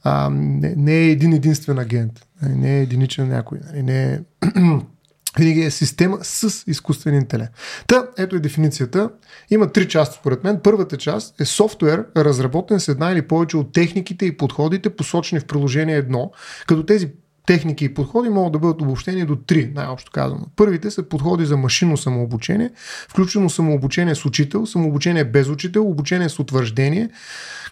А, 0.03 0.29
не, 0.29 0.73
не 0.77 0.93
е 0.93 1.09
един 1.09 1.33
единствен 1.33 1.79
агент, 1.79 2.11
не 2.41 2.77
е 2.77 2.81
единичен 2.81 3.29
някой, 3.29 3.59
не 3.73 4.13
е 4.13 4.19
винаги 5.37 5.61
е 5.61 5.71
система 5.71 6.17
с 6.21 6.63
изкуствен 6.67 7.15
интелект. 7.15 7.53
Та, 7.87 8.07
ето 8.17 8.35
е 8.35 8.39
дефиницията. 8.39 9.09
Има 9.49 9.71
три 9.71 9.87
части 9.87 10.17
според 10.19 10.43
мен. 10.43 10.59
Първата 10.63 10.97
част 10.97 11.41
е 11.41 11.45
софтуер, 11.45 12.05
разработен 12.17 12.79
с 12.79 12.87
една 12.87 13.11
или 13.11 13.21
повече 13.21 13.57
от 13.57 13.73
техниките 13.73 14.25
и 14.25 14.37
подходите, 14.37 14.95
посочени 14.95 15.39
в 15.39 15.45
приложение 15.45 16.03
1, 16.03 16.29
като 16.67 16.85
тези 16.85 17.11
техники 17.49 17.85
и 17.85 17.93
подходи 17.93 18.29
могат 18.29 18.53
да 18.53 18.59
бъдат 18.59 18.81
обобщени 18.81 19.25
до 19.25 19.35
три, 19.35 19.71
най-общо 19.75 20.11
казано. 20.11 20.45
Първите 20.55 20.91
са 20.91 21.03
подходи 21.03 21.45
за 21.45 21.57
машинно 21.57 21.97
самообучение, 21.97 22.71
включено 23.09 23.49
самообучение 23.49 24.15
с 24.15 24.25
учител, 24.25 24.65
самообучение 24.65 25.23
без 25.23 25.49
учител, 25.49 25.89
обучение 25.89 26.29
с 26.29 26.39
утвърждение, 26.39 27.09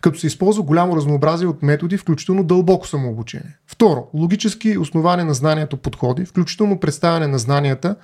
като 0.01 0.19
се 0.19 0.27
използва 0.27 0.63
голямо 0.63 0.95
разнообразие 0.95 1.47
от 1.47 1.63
методи, 1.63 1.97
включително 1.97 2.43
дълбоко 2.43 2.87
самообучение. 2.87 3.57
Второ, 3.67 4.07
логически 4.13 4.77
основане 4.77 5.23
на 5.23 5.33
знанието 5.33 5.77
подходи, 5.77 6.25
включително 6.25 6.79
представяне 6.79 7.27
на 7.27 7.37
знанията, 7.37 7.95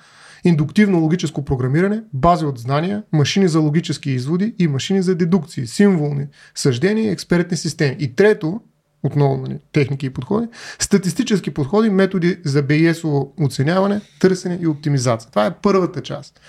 индуктивно 0.44 1.00
логическо 1.00 1.44
програмиране, 1.44 2.02
бази 2.12 2.44
от 2.44 2.58
знания, 2.58 3.02
машини 3.12 3.48
за 3.48 3.60
логически 3.60 4.10
изводи 4.10 4.54
и 4.58 4.68
машини 4.68 5.02
за 5.02 5.14
дедукции, 5.14 5.66
символни 5.66 6.26
съждения 6.54 7.04
и 7.04 7.12
експертни 7.12 7.56
системи. 7.56 7.96
И 7.98 8.14
трето, 8.14 8.60
отново 9.04 9.36
нали, 9.36 9.58
техники 9.72 10.06
и 10.06 10.10
подходи, 10.10 10.46
статистически 10.78 11.54
подходи, 11.54 11.90
методи 11.90 12.38
за 12.44 12.62
BS 12.62 13.28
оценяване, 13.44 14.00
търсене 14.20 14.58
и 14.62 14.66
оптимизация. 14.66 15.30
Това 15.30 15.46
е 15.46 15.54
първата 15.62 16.02
част. 16.02 16.40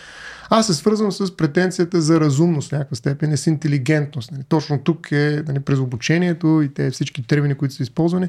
Аз 0.50 0.68
се 0.68 0.74
свързвам 0.74 1.12
с 1.12 1.38
претенцията 1.38 2.02
за 2.02 2.20
разумност 2.20 2.70
в 2.70 2.72
някаква 2.72 2.96
степен, 2.96 3.38
с 3.38 3.48
интелигентност. 3.48 4.32
Нали. 4.32 4.44
Точно 4.50 4.80
тук 4.84 5.12
е 5.12 5.44
нали, 5.48 5.60
през 5.60 5.80
обучението 5.80 6.62
и 6.62 6.74
те 6.74 6.92
всички 6.92 7.28
термини, 7.28 7.56
които 7.56 7.74
са 7.74 7.84
използвани, 7.84 8.28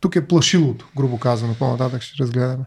тук 0.00 0.16
е 0.16 0.26
плашилото, 0.26 0.88
грубо 0.96 1.18
казано, 1.18 1.54
по-нататък 1.58 2.02
ще 2.02 2.22
разгледаме 2.22 2.64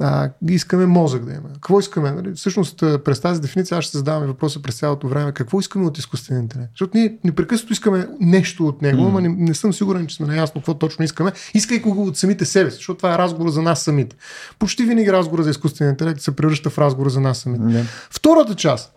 а, 0.00 0.30
искаме 0.48 0.86
мозък 0.86 1.24
да 1.24 1.32
има. 1.32 1.52
Какво 1.52 1.80
искаме? 1.80 2.10
Нали? 2.10 2.32
Всъщност, 2.34 2.78
през 2.78 3.20
тази 3.20 3.40
дефиниция 3.40 3.78
аз 3.78 3.84
ще 3.84 3.98
задаваме 3.98 4.26
въпроса 4.26 4.62
през 4.62 4.78
цялото 4.78 5.08
време. 5.08 5.32
Какво 5.32 5.60
искаме 5.60 5.86
от 5.86 5.98
изкуствения 5.98 6.42
интелект? 6.42 6.70
Защото 6.72 6.98
ние 6.98 7.18
непрекъснато 7.24 7.72
искаме 7.72 8.08
нещо 8.20 8.66
от 8.66 8.82
него, 8.82 9.02
mm. 9.02 9.12
но 9.12 9.20
не, 9.20 9.28
не 9.28 9.54
съм 9.54 9.72
сигурен, 9.72 10.06
че 10.06 10.16
сме 10.16 10.26
наясно 10.26 10.60
какво 10.60 10.74
точно 10.74 11.04
искаме. 11.04 11.32
Искай 11.54 11.78
го 11.78 12.02
от 12.02 12.16
самите 12.16 12.44
себе 12.44 12.70
си, 12.70 12.76
защото 12.76 12.96
това 12.96 13.14
е 13.14 13.18
разговор 13.18 13.50
за 13.50 13.62
нас 13.62 13.82
самите. 13.82 14.16
Почти 14.58 14.84
винаги 14.84 15.12
разговор 15.12 15.42
за 15.42 15.50
изкуствения 15.50 15.90
интелект 15.90 16.20
се 16.20 16.36
превръща 16.36 16.70
в 16.70 16.78
разговор 16.78 17.10
за 17.10 17.20
нас 17.20 17.38
самите. 17.38 17.64
Mm. 17.64 17.84
Втората 18.10 18.54
част, 18.54 18.92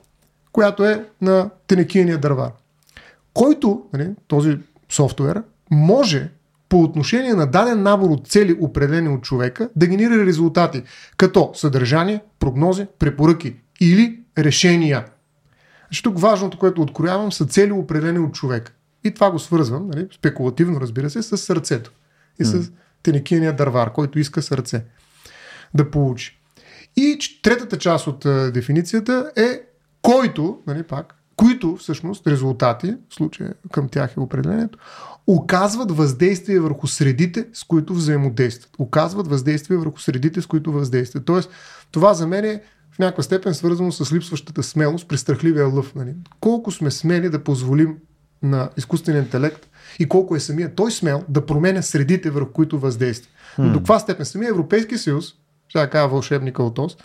която 0.51 0.85
е 0.85 1.05
на 1.21 1.49
тенекийния 1.67 2.17
дървар, 2.17 2.51
който, 3.33 3.81
нали, 3.93 4.09
този 4.27 4.57
софтуер, 4.89 5.43
може 5.71 6.29
по 6.71 6.83
отношение 6.83 7.33
на 7.33 7.47
даден 7.47 7.83
набор 7.83 8.09
от 8.09 8.27
цели, 8.27 8.57
определени 8.59 9.09
от 9.09 9.21
човека, 9.21 9.69
да 9.75 9.87
генерира 9.87 10.25
резултати, 10.25 10.83
като 11.17 11.51
съдържание, 11.53 12.21
прогнози, 12.39 12.87
препоръки 12.99 13.55
или 13.79 14.19
решения. 14.37 15.05
Значи 15.87 16.03
тук 16.03 16.19
важното, 16.19 16.57
което 16.57 16.81
откроявам, 16.81 17.31
са 17.31 17.45
цели, 17.45 17.71
определени 17.71 18.19
от 18.19 18.33
човека. 18.33 18.71
И 19.03 19.13
това 19.13 19.31
го 19.31 19.39
свързвам, 19.39 19.87
нали, 19.87 20.07
спекулативно 20.15 20.81
разбира 20.81 21.09
се, 21.09 21.21
с 21.21 21.37
сърцето. 21.37 21.91
И 22.39 22.43
mm. 22.43 22.61
с 22.61 22.71
теникийния 23.03 23.55
дървар, 23.55 23.93
който 23.93 24.19
иска 24.19 24.41
сърце 24.41 24.83
да 25.73 25.91
получи. 25.91 26.39
И 26.95 27.19
третата 27.43 27.77
част 27.77 28.07
от 28.07 28.25
а, 28.25 28.51
дефиницията 28.51 29.31
е 29.35 29.61
който, 30.01 30.59
нали, 30.67 30.83
пак, 30.83 31.15
които 31.41 31.75
всъщност 31.75 32.27
резултати, 32.27 32.95
в 33.09 33.15
случая 33.15 33.53
към 33.71 33.89
тях 33.89 34.13
е 34.17 34.19
определението, 34.19 34.79
оказват 35.27 35.91
въздействие 35.91 36.59
върху 36.59 36.87
средите, 36.87 37.45
с 37.53 37.63
които 37.63 37.93
взаимодействат. 37.93 38.71
Оказват 38.79 39.27
въздействие 39.27 39.77
върху 39.77 39.99
средите, 39.99 40.41
с 40.41 40.45
които 40.45 40.71
въздействат. 40.71 41.25
Тоест, 41.25 41.49
това 41.91 42.13
за 42.13 42.27
мен 42.27 42.45
е 42.45 42.61
в 42.91 42.99
някаква 42.99 43.23
степен 43.23 43.53
свързано 43.53 43.91
с 43.91 44.13
липсващата 44.13 44.63
смелост 44.63 45.07
при 45.07 45.17
страхливия 45.17 45.67
лъв. 45.67 45.95
Нали? 45.95 46.13
Колко 46.39 46.71
сме 46.71 46.91
смели 46.91 47.29
да 47.29 47.43
позволим 47.43 47.97
на 48.43 48.69
изкуствения 48.77 49.21
интелект 49.21 49.69
и 49.99 50.09
колко 50.09 50.35
е 50.35 50.39
самия 50.39 50.75
той 50.75 50.91
смел 50.91 51.23
да 51.29 51.45
променя 51.45 51.81
средите, 51.81 52.29
върху 52.29 52.51
които 52.51 52.79
въздейства. 52.79 53.31
Но 53.57 53.73
до 53.73 53.79
каква 53.79 53.99
степен 53.99 54.25
самия 54.25 54.49
Европейски 54.49 54.97
съюз, 54.97 55.33
сега 55.71 55.89
кажа 55.89 56.07
вълшебника 56.07 56.63
от 56.63 56.79
ОС, 56.79 56.97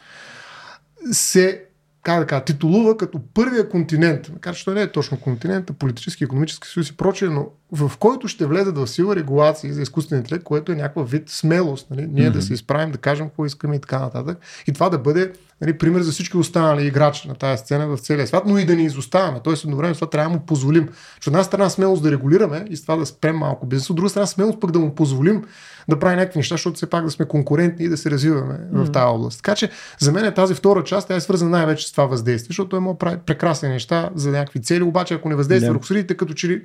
се 1.12 1.65
как 2.06 2.18
да 2.18 2.26
кажа, 2.26 2.44
титулува 2.44 2.96
като 2.96 3.20
първия 3.34 3.68
континент, 3.68 4.30
макар 4.32 4.54
че 4.54 4.70
не 4.70 4.82
е 4.82 4.92
точно 4.92 5.20
континент, 5.20 5.70
а 5.70 5.72
политически, 5.72 6.24
економически 6.24 6.68
съюз 6.68 6.88
и 6.88 6.96
прочее, 6.96 7.28
но 7.28 7.46
в 7.72 7.92
който 7.98 8.28
ще 8.28 8.46
влезат 8.46 8.78
в 8.78 8.86
сила 8.86 9.16
регулации 9.16 9.72
за 9.72 9.82
изкуствен 9.82 10.18
интелект, 10.18 10.44
което 10.44 10.72
е 10.72 10.74
някаква 10.74 11.02
вид 11.02 11.28
смелост. 11.28 11.90
Нали? 11.90 12.06
Ние 12.10 12.28
mm-hmm. 12.28 12.32
да 12.32 12.42
се 12.42 12.54
изправим, 12.54 12.90
да 12.90 12.98
кажем 12.98 13.26
какво 13.26 13.46
искаме 13.46 13.76
и 13.76 13.80
така 13.80 13.98
нататък. 13.98 14.38
И 14.66 14.72
това 14.72 14.88
да 14.88 14.98
бъде 14.98 15.32
нали, 15.60 15.78
пример 15.78 16.00
за 16.00 16.12
всички 16.12 16.36
останали 16.36 16.86
играчи 16.86 17.28
на 17.28 17.34
тази 17.34 17.60
сцена 17.60 17.86
в 17.86 17.98
целия 17.98 18.26
свят, 18.26 18.42
но 18.46 18.58
и 18.58 18.64
да 18.64 18.76
ни 18.76 18.84
изоставаме. 18.84 19.40
Тоест, 19.44 19.64
едновременно 19.64 19.94
това 19.94 20.10
трябва 20.10 20.30
да 20.30 20.38
му 20.38 20.46
позволим. 20.46 20.88
От 21.18 21.26
една 21.26 21.42
страна 21.42 21.70
смелост 21.70 22.02
да 22.02 22.10
регулираме 22.10 22.64
и 22.70 22.76
с 22.76 22.82
това 22.82 22.96
да 22.96 23.06
спрем 23.06 23.36
малко 23.36 23.66
бизнес, 23.66 23.90
от 23.90 23.96
друга 23.96 24.08
страна 24.08 24.26
смелост 24.26 24.60
пък 24.60 24.70
да 24.70 24.78
му 24.78 24.94
позволим 24.94 25.44
да 25.88 25.98
прави 25.98 26.16
някакви 26.16 26.38
неща, 26.38 26.54
защото 26.54 26.76
все 26.76 26.90
пак 26.90 27.04
да 27.04 27.10
сме 27.10 27.24
конкурентни 27.24 27.84
и 27.84 27.88
да 27.88 27.96
се 27.96 28.10
развиваме 28.10 28.54
mm-hmm. 28.54 28.84
в 28.84 28.92
тази 28.92 29.04
област. 29.04 29.36
Така 29.36 29.54
че 29.54 29.70
за 29.98 30.12
мен 30.12 30.24
е 30.24 30.34
тази 30.34 30.54
втора 30.54 30.84
част, 30.84 31.08
тя 31.08 31.16
е 31.16 31.20
свързана 31.20 31.50
най-вече 31.50 31.88
с 31.88 31.92
това 31.92 32.06
въздействие, 32.06 32.48
защото 32.48 32.68
той 32.68 32.80
може 32.80 32.98
прави 32.98 33.16
прекрасни 33.26 33.68
неща 33.68 34.10
за 34.14 34.30
някакви 34.30 34.62
цели, 34.62 34.82
обаче 34.82 35.14
ако 35.14 35.28
не 35.28 35.34
въздейства 35.34 35.72
върху 35.72 35.84
средите, 35.84 36.16
като 36.16 36.34
че 36.34 36.48
ли 36.48 36.62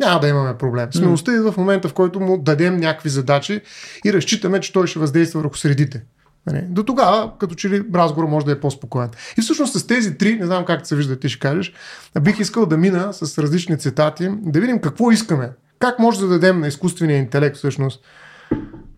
няма 0.00 0.20
да 0.20 0.28
имаме 0.28 0.58
проблем. 0.58 0.88
Смелостта 0.92 1.32
идва 1.32 1.52
в 1.52 1.56
момента, 1.56 1.88
в 1.88 1.92
който 1.92 2.20
му 2.20 2.38
дадем 2.38 2.76
някакви 2.76 3.08
задачи 3.08 3.60
и 4.04 4.12
разчитаме, 4.12 4.60
че 4.60 4.72
той 4.72 4.86
ще 4.86 4.98
въздейства 4.98 5.40
върху 5.40 5.56
средите. 5.56 6.02
Нали? 6.46 6.64
До 6.68 6.82
тогава, 6.82 7.32
като 7.38 7.54
че 7.54 7.70
ли 7.70 7.82
разговор 7.94 8.28
може 8.28 8.46
да 8.46 8.52
е 8.52 8.60
по-спокоен. 8.60 9.10
И 9.38 9.42
всъщност 9.42 9.78
с 9.78 9.86
тези 9.86 10.18
три, 10.18 10.36
не 10.36 10.46
знам 10.46 10.64
как 10.64 10.86
се 10.86 10.96
вижда, 10.96 11.16
ти 11.16 11.28
ще 11.28 11.38
кажеш, 11.38 11.72
бих 12.20 12.40
искал 12.40 12.66
да 12.66 12.76
мина 12.76 13.12
с 13.12 13.38
различни 13.38 13.78
цитати, 13.78 14.28
да 14.40 14.60
видим 14.60 14.80
какво 14.80 15.10
искаме. 15.10 15.50
Как 15.78 15.98
може 15.98 16.20
да 16.20 16.28
дадем 16.28 16.60
на 16.60 16.68
изкуствения 16.68 17.18
интелект 17.18 17.56
всъщност 17.56 18.00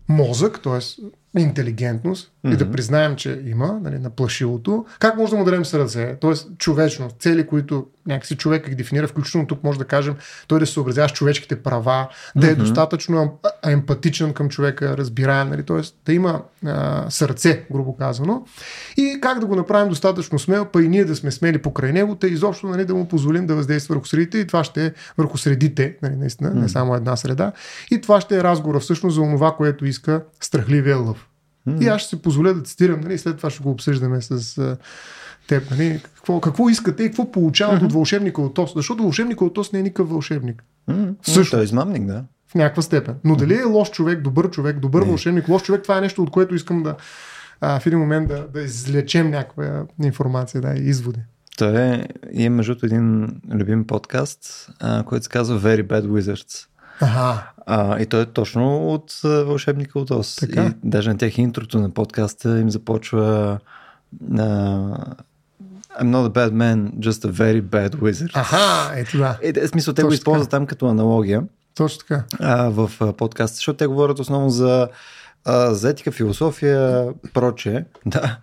мозък, 0.07 0.61
т.е. 0.63 0.79
интелигентност 1.39 2.31
mm-hmm. 2.45 2.53
и 2.53 2.57
да 2.57 2.71
признаем, 2.71 3.15
че 3.15 3.41
има 3.45 3.79
нали, 3.83 3.99
на 3.99 4.09
плашилото, 4.09 4.85
как 4.99 5.17
може 5.17 5.31
да 5.31 5.37
му 5.37 5.45
дадем 5.45 5.65
сърце? 5.65 6.15
Тоест, 6.21 6.47
човечност, 6.57 7.15
цели, 7.19 7.47
които 7.47 7.87
някакси 8.07 8.35
човек 8.35 8.69
ги 8.69 8.75
дефинира, 8.75 9.07
включително 9.07 9.47
тук 9.47 9.63
може 9.63 9.79
да 9.79 9.85
кажем, 9.85 10.15
той 10.47 10.59
да 10.59 10.65
се 10.65 10.73
съобразява 10.73 11.09
с 11.09 11.13
човешките 11.13 11.63
права, 11.63 12.07
да 12.35 12.47
е 12.47 12.55
достатъчно 12.55 13.39
емпатичен 13.65 14.33
към 14.33 14.49
човека, 14.49 14.97
разбираем, 14.97 15.49
нали, 15.49 15.63
т.е. 15.63 15.81
да 16.05 16.13
има 16.13 16.41
а, 16.65 17.05
сърце, 17.09 17.65
грубо 17.71 17.97
казано. 17.97 18.45
И 18.97 19.17
как 19.21 19.39
да 19.39 19.45
го 19.45 19.55
направим 19.55 19.89
достатъчно 19.89 20.39
смело, 20.39 20.65
па 20.65 20.83
и 20.83 20.87
ние 20.87 21.05
да 21.05 21.15
сме 21.15 21.31
смели 21.31 21.57
покрай 21.57 21.91
него, 21.91 22.15
те 22.15 22.27
изобщо 22.27 22.67
нали, 22.67 22.85
да 22.85 22.95
му 22.95 23.07
позволим 23.07 23.47
да 23.47 23.55
въздейства 23.55 23.95
върху 23.95 24.07
средите 24.07 24.37
и 24.37 24.47
това 24.47 24.63
ще 24.63 24.85
е 24.85 24.91
върху 25.17 25.37
средите, 25.37 25.97
нали, 26.01 26.15
наистина, 26.15 26.49
mm-hmm. 26.49 26.61
не 26.61 26.69
само 26.69 26.95
една 26.95 27.15
среда. 27.15 27.51
И 27.91 28.01
това 28.01 28.21
ще 28.21 28.37
е 28.37 28.43
разговора 28.43 28.79
всъщност 28.79 29.15
за 29.15 29.21
това, 29.21 29.55
което 29.55 29.85
иска 29.85 30.23
страхливия 30.39 30.97
лъв. 30.97 31.22
Mm. 31.67 31.83
И 31.83 31.87
аз 31.87 32.01
ще 32.01 32.09
се 32.09 32.21
позволя 32.21 32.53
да 32.53 32.61
цитирам, 32.61 32.99
нали, 32.99 33.17
след 33.17 33.37
това 33.37 33.49
ще 33.49 33.63
го 33.63 33.71
обсъждаме 33.71 34.21
с 34.21 34.57
а, 34.57 34.77
теб. 35.47 35.71
Нали, 35.71 36.01
какво, 36.15 36.41
какво 36.41 36.69
искате 36.69 37.03
и 37.03 37.07
какво 37.07 37.31
получават 37.31 37.81
mm-hmm. 37.81 37.85
от 37.85 37.93
вълшебника 37.93 38.41
от 38.41 38.57
ОС. 38.57 38.73
Защото 38.75 39.03
вълшебника 39.03 39.45
от 39.45 39.57
ОС 39.57 39.71
не 39.71 39.79
е 39.79 39.83
никакъв 39.83 40.09
вълшебник. 40.09 40.63
Mm. 40.89 41.15
Също. 41.21 41.51
Той 41.51 41.61
е 41.61 41.63
измамник, 41.63 42.05
да. 42.05 42.23
В 42.47 42.55
някаква 42.55 42.81
степен. 42.81 43.15
Но 43.23 43.35
дали 43.35 43.53
е 43.53 43.63
лош 43.63 43.91
човек, 43.91 44.21
добър 44.21 44.49
човек, 44.49 44.79
добър 44.79 45.01
не. 45.01 45.07
вълшебник, 45.07 45.49
лош 45.49 45.63
човек, 45.63 45.83
това 45.83 45.97
е 45.97 46.01
нещо, 46.01 46.23
от 46.23 46.29
което 46.29 46.55
искам 46.55 46.83
да 46.83 46.95
а, 47.61 47.79
в 47.79 47.85
един 47.85 47.99
момент 47.99 48.27
да, 48.27 48.47
да 48.53 48.61
излечем 48.61 49.29
някаква 49.29 49.85
информация, 50.03 50.61
да, 50.61 50.73
и 50.73 50.89
изводи. 50.89 51.19
Той 51.57 51.81
е, 51.81 52.07
и 52.31 52.45
е 52.45 52.49
между 52.49 52.75
един 52.83 53.27
любим 53.53 53.87
подкаст, 53.87 54.69
а, 54.79 55.03
който 55.03 55.23
се 55.23 55.29
казва 55.29 55.59
Very 55.59 55.83
Bad 55.83 56.07
Wizards. 56.07 56.67
Ага. 57.01 57.51
А, 57.65 57.99
и 58.01 58.05
той 58.05 58.21
е 58.21 58.25
точно 58.25 58.87
от 58.89 59.19
вълшебника 59.23 59.99
от 59.99 60.11
ОС. 60.11 60.35
Така? 60.35 60.65
И 60.65 60.71
даже 60.83 61.09
на 61.09 61.17
тях 61.17 61.37
интрото 61.37 61.79
на 61.79 61.89
подкаста 61.89 62.59
им 62.59 62.69
започва 62.69 63.59
uh, 64.31 65.13
I'm 66.01 66.09
not 66.09 66.25
a 66.25 66.29
bad 66.29 66.53
man, 66.53 66.91
just 66.99 67.25
a 67.25 67.31
very 67.31 67.61
bad 67.61 67.95
wizard. 67.95 68.31
Аха, 68.33 68.91
ето 68.99 69.17
да. 69.17 69.37
Е, 69.41 69.53
е 69.55 69.67
смисъл, 69.67 69.93
те 69.93 70.01
Точно 70.01 70.07
го 70.09 70.13
използват 70.13 70.49
така. 70.49 70.57
там 70.57 70.65
като 70.65 70.87
аналогия. 70.87 71.43
Точно 71.75 71.99
така. 71.99 72.23
А, 72.39 72.69
в 72.69 73.13
подкаста, 73.17 73.55
защото 73.55 73.77
те 73.77 73.87
говорят 73.87 74.19
основно 74.19 74.49
за 74.49 74.87
а, 75.45 75.73
за 75.73 75.89
етика, 75.89 76.11
философия, 76.11 77.07
проче, 77.33 77.85
да. 78.05 78.37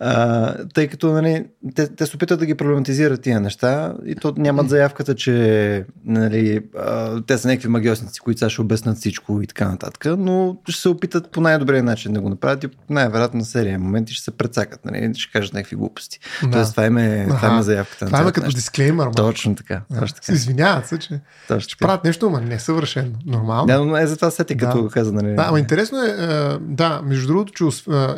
А, 0.00 0.54
тъй 0.74 0.88
като 0.88 1.12
нали, 1.12 1.46
те, 1.74 1.88
те 1.96 2.06
се 2.06 2.16
опитат 2.16 2.38
да 2.38 2.46
ги 2.46 2.54
проблематизират 2.54 3.22
тия 3.22 3.40
неща 3.40 3.94
и 4.06 4.14
то 4.14 4.34
нямат 4.36 4.68
заявката, 4.68 5.14
че 5.14 5.84
нали, 6.04 6.60
а, 6.78 7.20
те 7.22 7.38
са 7.38 7.48
някакви 7.48 7.68
магиосници, 7.68 8.20
които 8.20 8.38
сега 8.38 8.50
ще 8.50 8.60
обяснат 8.60 8.96
всичко 8.96 9.42
и 9.42 9.46
така 9.46 9.68
нататък, 9.68 10.06
но 10.18 10.56
ще 10.68 10.80
се 10.80 10.88
опитат 10.88 11.30
по 11.30 11.40
най-добрия 11.40 11.82
начин 11.82 12.12
да 12.12 12.20
го 12.20 12.28
направят 12.28 12.64
и 12.64 12.68
най-вероятно 12.90 13.38
на 13.38 13.44
серия 13.44 13.78
моменти 13.78 14.14
ще 14.14 14.24
се 14.24 14.30
прецакат, 14.30 14.84
нали, 14.84 15.14
ще 15.14 15.32
кажат 15.32 15.54
някакви 15.54 15.76
глупости. 15.76 16.20
Да. 16.42 16.50
Тоест 16.50 16.70
това 16.70 16.86
им 16.86 16.98
е, 16.98 17.26
това 17.28 17.58
е 17.58 17.62
заявката. 17.62 18.06
Това 18.06 18.28
е 18.28 18.32
като 18.32 18.50
дисклеймър. 18.50 19.08
Точно 19.16 19.54
така. 19.54 19.80
Да. 19.90 20.00
Точно 20.00 20.14
така. 20.14 20.26
Се 20.26 20.32
извиняват 20.32 20.86
се, 20.86 20.98
че 20.98 21.20
точно 21.48 21.68
ще 21.68 21.76
правят 21.76 22.04
нещо, 22.04 22.30
но 22.30 22.40
не 22.40 22.58
съвършено. 22.58 23.12
Нормално. 23.26 23.66
Да, 23.66 23.84
но 23.84 23.96
е 23.96 24.06
за 24.06 24.16
това 24.16 24.30
сети, 24.30 24.56
като 24.56 24.82
да. 24.82 24.88
каза. 24.88 25.12
Нали... 25.12 25.34
Да, 25.34 25.50
но 25.50 25.56
интересно 25.56 25.98
е, 25.98 26.08
е, 26.08 26.23
да, 26.60 27.02
между 27.04 27.26
другото, 27.26 27.52
че 27.52 27.64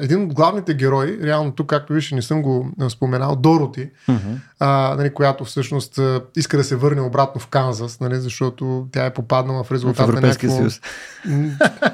един 0.00 0.22
от 0.22 0.34
главните 0.34 0.74
герои, 0.74 1.18
реално 1.22 1.52
тук, 1.52 1.66
както 1.66 1.92
виж, 1.92 2.12
не 2.12 2.22
съм 2.22 2.42
го 2.42 2.70
споменал, 2.88 3.36
Дороти, 3.36 3.90
mm-hmm. 4.08 4.36
а, 4.60 4.94
нали, 4.98 5.14
която 5.14 5.44
всъщност 5.44 6.00
иска 6.36 6.56
да 6.56 6.64
се 6.64 6.76
върне 6.76 7.00
обратно 7.00 7.40
в 7.40 7.46
Канзас, 7.46 8.00
нали, 8.00 8.16
защото 8.16 8.86
тя 8.92 9.06
е 9.06 9.14
попаднала 9.14 9.64
в 9.64 9.72
резултат 9.72 10.08
в 10.08 10.12
на 10.12 10.20
някакво... 10.20 10.56
съюз. 10.56 10.80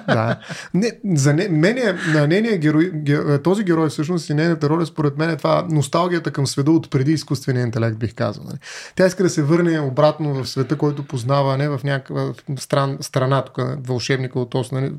да. 0.07 0.38
Не, 0.75 0.92
за 1.14 1.35
не, 1.35 1.49
мене, 1.49 1.95
на 2.14 2.26
нейния 2.26 2.59
герой, 2.59 2.92
този 3.45 3.64
герой 3.64 3.88
всъщност 3.88 4.31
и 4.31 4.35
нейната 4.35 4.69
роля, 4.69 4.87
според 4.87 5.19
мен 5.19 5.31
е 5.31 5.37
това 5.37 5.66
носталгията 5.71 6.31
към 6.31 6.47
света 6.47 6.71
от 6.71 6.90
преди 6.90 7.12
изкуствения 7.12 7.62
интелект, 7.62 7.97
бих 7.97 8.14
казал. 8.14 8.45
Нали. 8.45 8.59
Тя 8.97 9.07
иска 9.07 9.23
да 9.23 9.31
се 9.31 9.42
върне 9.42 9.81
обратно 9.81 10.35
в 10.35 10.49
света, 10.49 10.78
който 10.78 11.02
познава, 11.02 11.57
не 11.57 11.69
в 11.69 11.81
някаква 11.85 12.33
стран, 12.59 12.97
страна, 13.00 13.42
тук 13.42 13.59
вълшебника 13.87 14.40
от 14.40 14.54
ос, 14.54 14.73
нали, 14.73 14.92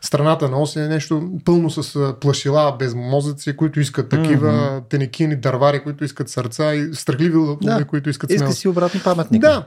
страната 0.00 0.37
на 0.42 0.60
ос 0.60 0.76
е 0.76 0.88
нещо 0.88 1.30
пълно 1.44 1.70
с 1.70 2.14
плашила, 2.20 2.76
без 2.78 2.94
мозъци, 2.94 3.56
които 3.56 3.80
искат 3.80 4.08
такива, 4.08 4.52
mm-hmm. 4.52 4.88
тенекини, 4.88 5.36
дървари, 5.36 5.82
които 5.82 6.04
искат 6.04 6.28
сърца 6.28 6.74
и 6.74 6.94
страхливи 6.94 7.56
да. 7.62 7.84
които 7.84 8.10
искат 8.10 8.30
смелост. 8.30 8.50
Иска 8.50 8.60
си 8.60 8.68
обратно 8.68 9.00
паметник. 9.04 9.40
Да. 9.42 9.64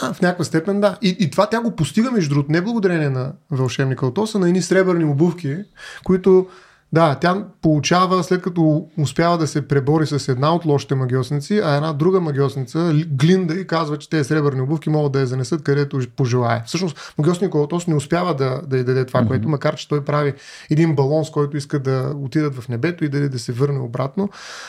А, 0.00 0.12
в 0.12 0.20
някаква 0.20 0.44
степен 0.44 0.80
да. 0.80 0.98
И, 1.02 1.16
и 1.20 1.30
това 1.30 1.46
тя 1.46 1.60
го 1.60 1.76
постига, 1.76 2.10
между 2.10 2.34
другото, 2.34 2.52
не 2.52 2.60
благодарение 2.60 3.10
на 3.10 3.32
вълшебника 3.50 4.06
от 4.06 4.18
Оса, 4.18 4.38
на 4.38 4.48
едни 4.48 4.62
сребърни 4.62 5.04
обувки, 5.04 5.56
които 6.04 6.46
да, 6.92 7.14
тя 7.14 7.44
получава, 7.62 8.24
след 8.24 8.42
като 8.42 8.86
успява 8.98 9.38
да 9.38 9.46
се 9.46 9.68
пребори 9.68 10.06
с 10.06 10.28
една 10.28 10.54
от 10.54 10.64
лошите 10.64 10.94
магиосници, 10.94 11.60
а 11.64 11.76
една 11.76 11.92
друга 11.92 12.20
магиосница, 12.20 12.92
Глинда, 13.06 13.54
и 13.54 13.66
казва, 13.66 13.98
че 13.98 14.10
тези 14.10 14.24
сребърни 14.24 14.60
обувки 14.60 14.90
могат 14.90 15.12
да 15.12 15.20
я 15.20 15.26
занесат 15.26 15.62
където 15.62 16.00
пожелае. 16.16 16.62
Всъщност, 16.66 17.14
магиосник 17.18 17.54
Олтос 17.54 17.86
не 17.86 17.94
успява 17.94 18.34
да, 18.34 18.60
да 18.66 18.78
й 18.78 18.84
даде 18.84 19.04
това, 19.04 19.20
mm-hmm. 19.20 19.26
което, 19.28 19.48
макар 19.48 19.76
че 19.76 19.88
той 19.88 20.04
прави 20.04 20.32
един 20.70 20.94
балон, 20.94 21.24
с 21.24 21.30
който 21.30 21.56
иска 21.56 21.78
да 21.78 22.12
отидат 22.16 22.54
в 22.54 22.68
небето 22.68 23.04
и 23.04 23.08
да, 23.08 23.28
да 23.28 23.38
се 23.38 23.52
върне 23.52 23.80
обратно. 23.80 24.28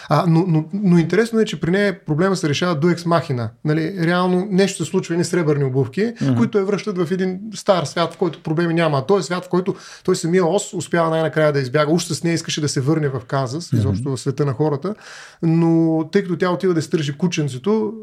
А, 0.09 0.25
но, 0.27 0.45
но, 0.47 0.65
но, 0.73 0.97
интересно 0.97 1.39
е, 1.39 1.45
че 1.45 1.59
при 1.59 1.71
нея 1.71 2.05
проблема 2.05 2.35
се 2.35 2.49
решава 2.49 2.75
до 2.75 2.89
екс 2.89 3.05
махина. 3.05 3.49
Нали, 3.65 4.07
реално 4.07 4.47
нещо 4.51 4.85
се 4.85 4.91
случва, 4.91 5.13
едни 5.13 5.25
сребърни 5.25 5.63
обувки, 5.63 6.01
mm-hmm. 6.01 6.37
които 6.37 6.57
я 6.57 6.65
връщат 6.65 6.97
в 6.97 7.11
един 7.11 7.39
стар 7.55 7.83
свят, 7.83 8.13
в 8.13 8.17
който 8.17 8.43
проблеми 8.43 8.73
няма. 8.73 8.97
А 8.97 9.01
той 9.01 9.19
е 9.19 9.23
свят, 9.23 9.45
в 9.45 9.49
който 9.49 9.75
той 10.03 10.15
самия 10.15 10.45
ос 10.45 10.73
успява 10.73 11.09
най-накрая 11.09 11.53
да 11.53 11.59
избяга. 11.59 11.91
Уж 11.91 12.12
с 12.13 12.23
нея 12.23 12.33
искаше 12.33 12.61
да 12.61 12.69
се 12.69 12.81
върне 12.81 13.09
в 13.09 13.21
mm-hmm. 13.25 13.77
изобщо 13.77 14.09
в 14.09 14.17
света 14.17 14.45
на 14.45 14.53
хората, 14.53 14.95
но 15.43 16.03
тъй 16.11 16.21
като 16.21 16.37
тя 16.37 16.49
отива 16.49 16.73
да 16.73 16.81
стържи 16.81 17.17
кученцето, 17.17 17.93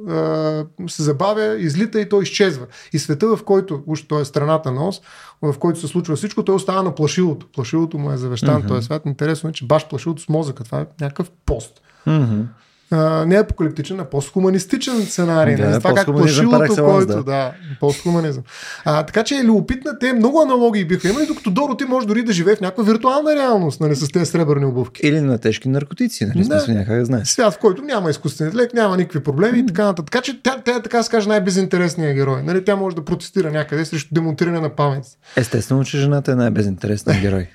се 0.89 1.03
забавя, 1.03 1.57
излита 1.59 2.01
и 2.01 2.09
той 2.09 2.23
изчезва. 2.23 2.67
И 2.93 2.99
света, 2.99 3.37
в 3.37 3.45
който, 3.45 3.83
уж 3.87 4.03
той 4.03 4.23
е 4.23 4.25
страната 4.25 4.73
на 4.73 4.89
Ос, 4.89 5.01
в 5.43 5.55
който 5.59 5.81
се 5.81 5.87
случва 5.87 6.17
всичко, 6.17 6.45
той 6.45 6.55
остава 6.55 6.83
на 6.83 6.95
плашилото. 6.95 7.47
Плашилото 7.53 7.99
му 7.99 8.13
е 8.13 8.17
завещан, 8.17 8.63
mm-hmm. 8.63 8.69
този 8.69 8.85
свят. 8.85 9.03
Интересно 9.07 9.51
е, 9.51 9.53
че 9.53 9.67
баш 9.67 9.89
плашилото 9.89 10.23
с 10.23 10.29
мозъка, 10.29 10.65
това 10.65 10.81
е 10.81 10.87
някакъв 11.01 11.31
пост. 11.47 11.81
Mm-hmm 12.07 12.45
а, 12.91 13.27
не 13.27 13.35
апокалиптичен, 13.35 14.01
а 14.01 14.05
постхуманистичен 14.05 15.03
сценарий. 15.03 15.57
Да, 15.57 15.69
не? 15.69 15.79
това 15.79 15.95
как 15.95 16.07
плашилото, 16.07 16.85
който... 16.85 17.07
Да, 17.07 17.23
да 17.23 17.53
постхуманизъм. 17.81 18.43
А, 18.85 19.03
така 19.03 19.23
че 19.23 19.35
е 19.35 19.45
любопитна. 19.45 19.99
Те 19.99 20.13
много 20.13 20.41
аналогии 20.41 20.85
биха 20.85 21.09
имали, 21.09 21.27
докато 21.27 21.51
Доро 21.51 21.75
ти 21.75 21.85
може 21.85 22.07
дори 22.07 22.23
да 22.23 22.33
живее 22.33 22.57
в 22.57 22.61
някаква 22.61 22.85
виртуална 22.85 23.37
реалност, 23.37 23.81
нали, 23.81 23.97
с 23.97 24.09
тези 24.09 24.27
сребърни 24.27 24.65
обувки. 24.65 25.07
Или 25.07 25.21
на 25.21 25.39
тежки 25.39 25.69
наркотици, 25.69 26.27
нали, 26.27 26.39
да. 26.39 26.45
смисъл 26.45 26.75
някак 26.75 26.99
да 26.99 27.05
знаеш. 27.05 27.29
Свят, 27.29 27.55
в 27.55 27.59
който 27.59 27.83
няма 27.83 28.11
изкуствен 28.11 28.47
интелект, 28.47 28.75
няма 28.75 28.97
никакви 28.97 29.21
проблеми 29.21 29.59
mm. 29.59 29.63
и 29.63 29.67
така 29.67 29.85
нататък. 29.85 30.11
Така 30.11 30.23
че 30.23 30.43
тя, 30.43 30.61
тя 30.65 30.77
е 30.77 30.83
така 30.83 31.03
се 31.03 31.11
каже 31.11 31.29
най-безинтересният 31.29 32.15
герой. 32.15 32.43
Нали, 32.43 32.65
тя 32.65 32.77
може 32.77 32.97
да 32.97 33.05
протестира 33.05 33.51
някъде 33.51 33.85
срещу 33.85 34.15
демонтиране 34.15 34.61
на 34.61 34.69
памет. 34.69 35.05
Естествено, 35.37 35.85
че 35.85 35.99
жената 35.99 36.33
е 36.33 36.35
най-безинтересният 36.35 37.21
герой. 37.21 37.47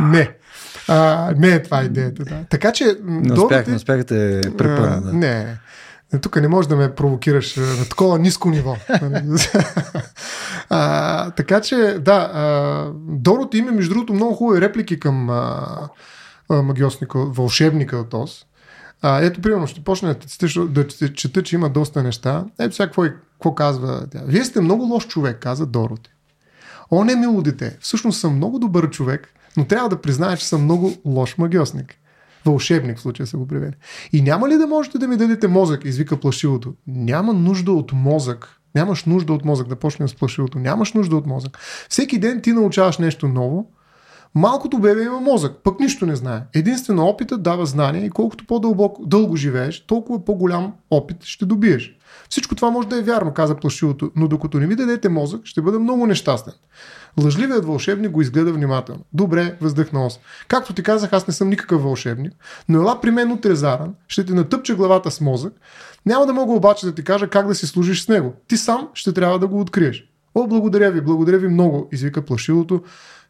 не. 0.00 0.37
А, 0.88 1.32
не 1.38 1.48
е 1.48 1.62
това 1.62 1.82
идеята, 1.82 2.24
да. 2.24 2.44
Така 2.50 2.72
че... 2.72 2.96
Не, 3.04 3.32
успях, 3.32 3.66
не 3.66 3.74
успях 3.74 4.04
те 4.06 4.40
препъна, 4.58 5.00
да. 5.00 5.12
Не, 5.12 5.58
тук 6.22 6.40
не 6.40 6.48
можеш 6.48 6.68
да 6.68 6.76
ме 6.76 6.94
провокираш 6.94 7.56
на 7.56 7.84
такова 7.88 8.18
ниско 8.18 8.50
ниво. 8.50 8.76
а, 10.70 11.30
така 11.30 11.60
че, 11.60 11.76
да, 12.00 12.30
а, 12.34 12.90
Дороти 13.08 13.58
има, 13.58 13.72
между 13.72 13.94
другото, 13.94 14.12
много 14.12 14.34
хубави 14.34 14.60
реплики 14.60 15.00
към 15.00 15.30
а, 15.30 15.66
а, 16.48 16.62
магиосника, 16.62 17.18
вълшебника 17.18 17.96
от 17.96 18.14
Ос. 18.14 18.44
А, 19.02 19.20
ето, 19.20 19.40
примерно, 19.40 19.66
ще 19.66 19.84
почне 19.84 20.14
да, 20.54 20.68
да 20.70 20.88
чета, 21.14 21.42
че 21.42 21.56
има 21.56 21.68
доста 21.68 22.02
неща. 22.02 22.44
Ето 22.58 22.74
сега 22.74 22.86
какво, 22.86 23.02
какво 23.32 23.54
казва 23.54 24.06
тя. 24.10 24.20
Вие 24.26 24.44
сте 24.44 24.60
много 24.60 24.84
лош 24.84 25.06
човек, 25.06 25.38
каза 25.40 25.66
Дороти. 25.66 26.10
О, 26.90 27.04
не, 27.04 27.16
мило 27.16 27.42
дете. 27.42 27.76
Всъщност 27.80 28.20
съм 28.20 28.36
много 28.36 28.58
добър 28.58 28.90
човек 28.90 29.28
но 29.58 29.64
трябва 29.64 29.88
да 29.88 30.00
призная, 30.00 30.36
че 30.36 30.48
съм 30.48 30.64
много 30.64 30.92
лош 31.04 31.38
магиосник. 31.38 31.98
Вълшебник 32.46 32.98
в 32.98 33.00
случая 33.00 33.26
са 33.26 33.36
го 33.36 33.48
привели. 33.48 33.74
И 34.12 34.22
няма 34.22 34.48
ли 34.48 34.56
да 34.56 34.66
можете 34.66 34.98
да 34.98 35.08
ми 35.08 35.16
дадете 35.16 35.48
мозък, 35.48 35.84
извика 35.84 36.20
плашилото. 36.20 36.74
Няма 36.86 37.32
нужда 37.32 37.72
от 37.72 37.92
мозък. 37.92 38.60
Нямаш 38.74 39.04
нужда 39.04 39.32
от 39.32 39.44
мозък, 39.44 39.68
да 39.68 39.76
почнем 39.76 40.08
с 40.08 40.14
плашилото. 40.14 40.58
Нямаш 40.58 40.92
нужда 40.92 41.16
от 41.16 41.26
мозък. 41.26 41.58
Всеки 41.88 42.18
ден 42.18 42.40
ти 42.42 42.52
научаваш 42.52 42.98
нещо 42.98 43.28
ново. 43.28 43.70
Малкото 44.34 44.78
бебе 44.78 45.02
има 45.02 45.20
мозък, 45.20 45.52
пък 45.64 45.80
нищо 45.80 46.06
не 46.06 46.16
знае. 46.16 46.42
Единствено 46.54 47.06
опитът 47.06 47.42
дава 47.42 47.66
знания 47.66 48.04
и 48.04 48.10
колкото 48.10 48.46
по-дълго 48.46 49.04
дълго 49.06 49.36
живееш, 49.36 49.86
толкова 49.86 50.24
по-голям 50.24 50.72
опит 50.90 51.24
ще 51.24 51.46
добиеш. 51.46 51.96
Всичко 52.30 52.54
това 52.54 52.70
може 52.70 52.88
да 52.88 52.98
е 52.98 53.02
вярно, 53.02 53.34
каза 53.34 53.56
плашилото, 53.56 54.10
но 54.16 54.28
докато 54.28 54.58
не 54.58 54.66
ми 54.66 54.76
дадете 54.76 55.08
мозък, 55.08 55.40
ще 55.44 55.62
бъда 55.62 55.78
много 55.78 56.06
нещастен. 56.06 56.52
Лъжливият 57.22 57.64
вълшебник 57.64 58.10
го 58.10 58.22
изгледа 58.22 58.52
внимателно. 58.52 59.04
Добре, 59.12 59.56
въздъхна 59.60 60.06
Ос. 60.06 60.20
Както 60.48 60.72
ти 60.72 60.82
казах, 60.82 61.12
аз 61.12 61.26
не 61.26 61.34
съм 61.34 61.48
никакъв 61.48 61.82
вълшебник, 61.82 62.32
но 62.68 62.78
ела 62.78 63.00
при 63.00 63.10
мен 63.10 63.32
утре 63.32 63.54
заран, 63.54 63.94
ще 64.08 64.24
ти 64.24 64.32
натъпча 64.32 64.74
главата 64.74 65.10
с 65.10 65.20
мозък. 65.20 65.52
Няма 66.06 66.26
да 66.26 66.32
мога 66.32 66.52
обаче 66.52 66.86
да 66.86 66.94
ти 66.94 67.04
кажа 67.04 67.28
как 67.28 67.46
да 67.46 67.54
си 67.54 67.66
служиш 67.66 68.04
с 68.04 68.08
него. 68.08 68.34
Ти 68.48 68.56
сам 68.56 68.88
ще 68.94 69.12
трябва 69.12 69.38
да 69.38 69.46
го 69.46 69.60
откриеш. 69.60 70.04
О, 70.34 70.46
благодаря 70.46 70.90
ви, 70.90 71.00
благодаря 71.00 71.38
ви 71.38 71.48
много, 71.48 71.88
извика 71.92 72.22
плашилото. 72.22 72.82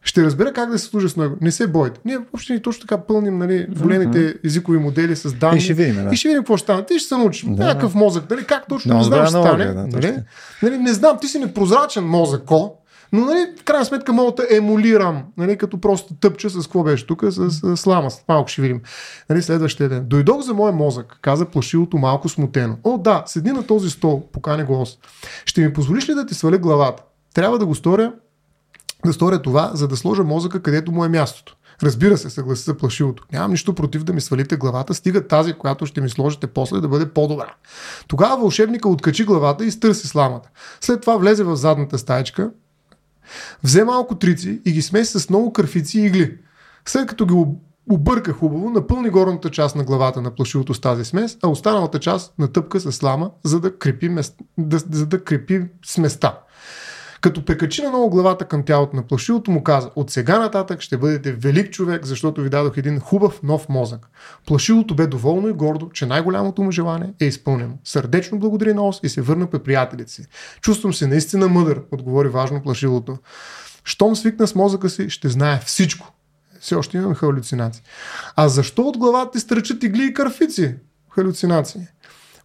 Ще 0.03 0.23
разбера 0.23 0.53
как 0.53 0.69
да 0.69 0.79
се 0.79 0.85
служа 0.85 1.09
с 1.09 1.17
него. 1.17 1.35
Не 1.41 1.51
се 1.51 1.67
бойте. 1.67 1.99
Ние 2.05 2.17
въобще 2.17 2.53
ни 2.53 2.61
точно 2.61 2.81
така 2.81 2.97
пълним 2.97 3.37
нали, 3.37 3.67
големите 3.79 4.35
езикови 4.45 4.77
модели 4.77 5.15
с 5.15 5.33
данни. 5.33 5.57
И 5.57 5.61
ще 5.61 5.73
видим, 5.73 5.95
да. 5.95 6.09
И 6.13 6.15
ще 6.15 6.27
видим 6.27 6.41
какво 6.41 6.57
ще 6.57 6.63
стане. 6.63 6.85
Ти 6.85 6.99
ще 6.99 7.07
се 7.07 7.17
научиш. 7.17 7.45
Да. 7.49 7.65
Някакъв 7.65 7.95
мозък. 7.95 8.29
Нали, 8.29 8.45
как 8.45 8.67
точно 8.67 8.93
Много 8.93 9.09
не 9.09 9.15
знам, 9.15 9.25
ще 9.25 9.31
стане. 9.31 9.65
да, 9.65 9.87
нали? 9.87 10.15
Нали, 10.63 10.77
не 10.77 10.93
знам, 10.93 11.17
ти 11.21 11.27
си 11.27 11.39
непрозрачен 11.39 12.03
мозък, 12.03 12.45
ко. 12.45 12.78
Но, 13.13 13.25
нали, 13.25 13.47
в 13.59 13.63
крайна 13.63 13.85
сметка 13.85 14.13
мога 14.13 14.31
да 14.31 14.55
емулирам, 14.57 15.23
нали, 15.37 15.57
като 15.57 15.81
просто 15.81 16.13
тъпча 16.13 16.49
с 16.49 16.63
какво 16.63 16.83
беше 16.83 17.07
тук, 17.07 17.23
с, 17.29 17.51
с 17.51 17.77
слама. 17.77 18.09
Малко 18.27 18.49
ще 18.49 18.61
видим. 18.61 18.81
Нали, 19.29 19.41
следващия 19.41 19.89
ден. 19.89 20.05
Дойдох 20.07 20.41
за 20.41 20.53
моя 20.53 20.73
мозък, 20.73 21.17
каза 21.21 21.45
плашилото 21.45 21.97
малко 21.97 22.29
смутено. 22.29 22.77
О, 22.83 22.97
да, 22.97 23.23
седи 23.25 23.51
на 23.51 23.67
този 23.67 23.89
стол, 23.89 24.23
покани 24.31 24.63
го 24.63 24.81
ос. 24.81 24.97
Ще 25.45 25.61
ми 25.61 25.73
позволиш 25.73 26.09
ли 26.09 26.13
да 26.13 26.25
ти 26.25 26.33
сваля 26.33 26.57
главата? 26.57 27.03
Трябва 27.33 27.59
да 27.59 27.65
го 27.65 27.75
сторя, 27.75 28.13
да 29.05 29.13
сторя 29.13 29.41
това, 29.41 29.71
за 29.73 29.87
да 29.87 29.97
сложа 29.97 30.23
мозъка 30.23 30.61
където 30.61 30.91
му 30.91 31.05
е 31.05 31.09
мястото. 31.09 31.55
Разбира 31.83 32.17
се, 32.17 32.29
съгласи 32.29 32.63
се 32.63 32.77
плашилото. 32.77 33.23
Нямам 33.33 33.51
нищо 33.51 33.75
против 33.75 34.03
да 34.03 34.13
ми 34.13 34.21
свалите 34.21 34.55
главата, 34.55 34.93
стига 34.93 35.27
тази, 35.27 35.53
която 35.53 35.85
ще 35.85 36.01
ми 36.01 36.09
сложите 36.09 36.47
после 36.47 36.79
да 36.79 36.87
бъде 36.87 37.09
по-добра. 37.09 37.53
Тогава 38.07 38.37
вълшебника 38.37 38.89
откачи 38.89 39.25
главата 39.25 39.65
и 39.65 39.67
изтърси 39.67 40.07
сламата. 40.07 40.49
След 40.81 41.01
това 41.01 41.17
влезе 41.17 41.43
в 41.43 41.55
задната 41.55 41.97
стаечка, 41.97 42.51
взе 43.63 43.83
малко 43.83 44.15
трици 44.15 44.61
и 44.65 44.71
ги 44.71 44.81
смеси 44.81 45.19
с 45.19 45.29
много 45.29 45.53
кърфици 45.53 45.99
и 45.99 46.05
игли. 46.05 46.37
След 46.85 47.07
като 47.07 47.25
ги 47.25 47.33
об- 47.33 47.59
обърка 47.91 48.33
хубаво, 48.33 48.69
напълни 48.69 49.09
горната 49.09 49.49
част 49.49 49.75
на 49.75 49.83
главата 49.83 50.21
на 50.21 50.35
плашилото 50.35 50.73
с 50.73 50.81
тази 50.81 51.05
смес, 51.05 51.37
а 51.43 51.49
останалата 51.49 51.99
част 51.99 52.39
натъпка 52.39 52.79
с 52.79 52.91
слама, 52.91 53.31
за 53.43 53.59
да 53.59 53.77
крепи, 53.77 54.09
мест... 54.09 54.35
да, 54.57 54.79
за 54.91 55.05
да 55.05 55.23
крепи 55.23 55.61
сместа. 55.85 56.39
Като 57.21 57.45
прекачи 57.45 57.81
на 57.81 57.89
много 57.89 58.09
главата 58.09 58.45
към 58.45 58.63
тялото 58.63 58.95
на 58.95 59.03
плашилото, 59.03 59.51
му 59.51 59.63
каза, 59.63 59.89
от 59.95 60.11
сега 60.11 60.39
нататък 60.39 60.81
ще 60.81 60.97
бъдете 60.97 61.31
велик 61.33 61.73
човек, 61.73 62.05
защото 62.05 62.41
ви 62.41 62.49
дадох 62.49 62.77
един 62.77 62.99
хубав 62.99 63.43
нов 63.43 63.69
мозък. 63.69 64.09
Плашилото 64.47 64.95
бе 64.95 65.07
доволно 65.07 65.49
и 65.49 65.53
гордо, 65.53 65.89
че 65.89 66.05
най-голямото 66.05 66.61
му 66.61 66.71
желание 66.71 67.13
е 67.19 67.25
изпълнено. 67.25 67.73
Сърдечно 67.83 68.39
благодари 68.39 68.73
на 68.73 68.87
Ос 68.87 68.99
и 69.03 69.09
се 69.09 69.21
върна 69.21 69.47
при 69.47 69.59
приятелите 69.59 70.11
си. 70.11 70.25
Чувствам 70.61 70.93
се 70.93 71.07
наистина 71.07 71.47
мъдър, 71.47 71.81
отговори 71.91 72.29
важно 72.29 72.61
плашилото. 72.61 73.17
Щом 73.83 74.15
свикна 74.15 74.47
с 74.47 74.55
мозъка 74.55 74.89
си, 74.89 75.09
ще 75.09 75.29
знае 75.29 75.59
всичко. 75.65 76.13
Все 76.59 76.75
още 76.75 76.97
имам 76.97 77.15
халюцинации. 77.15 77.83
А 78.35 78.49
защо 78.49 78.81
от 78.81 78.97
главата 78.97 79.31
ти 79.31 79.39
стърчат 79.39 79.83
игли 79.83 80.05
и 80.05 80.13
кърфици? 80.13 80.75
Халюцинации. 81.15 81.87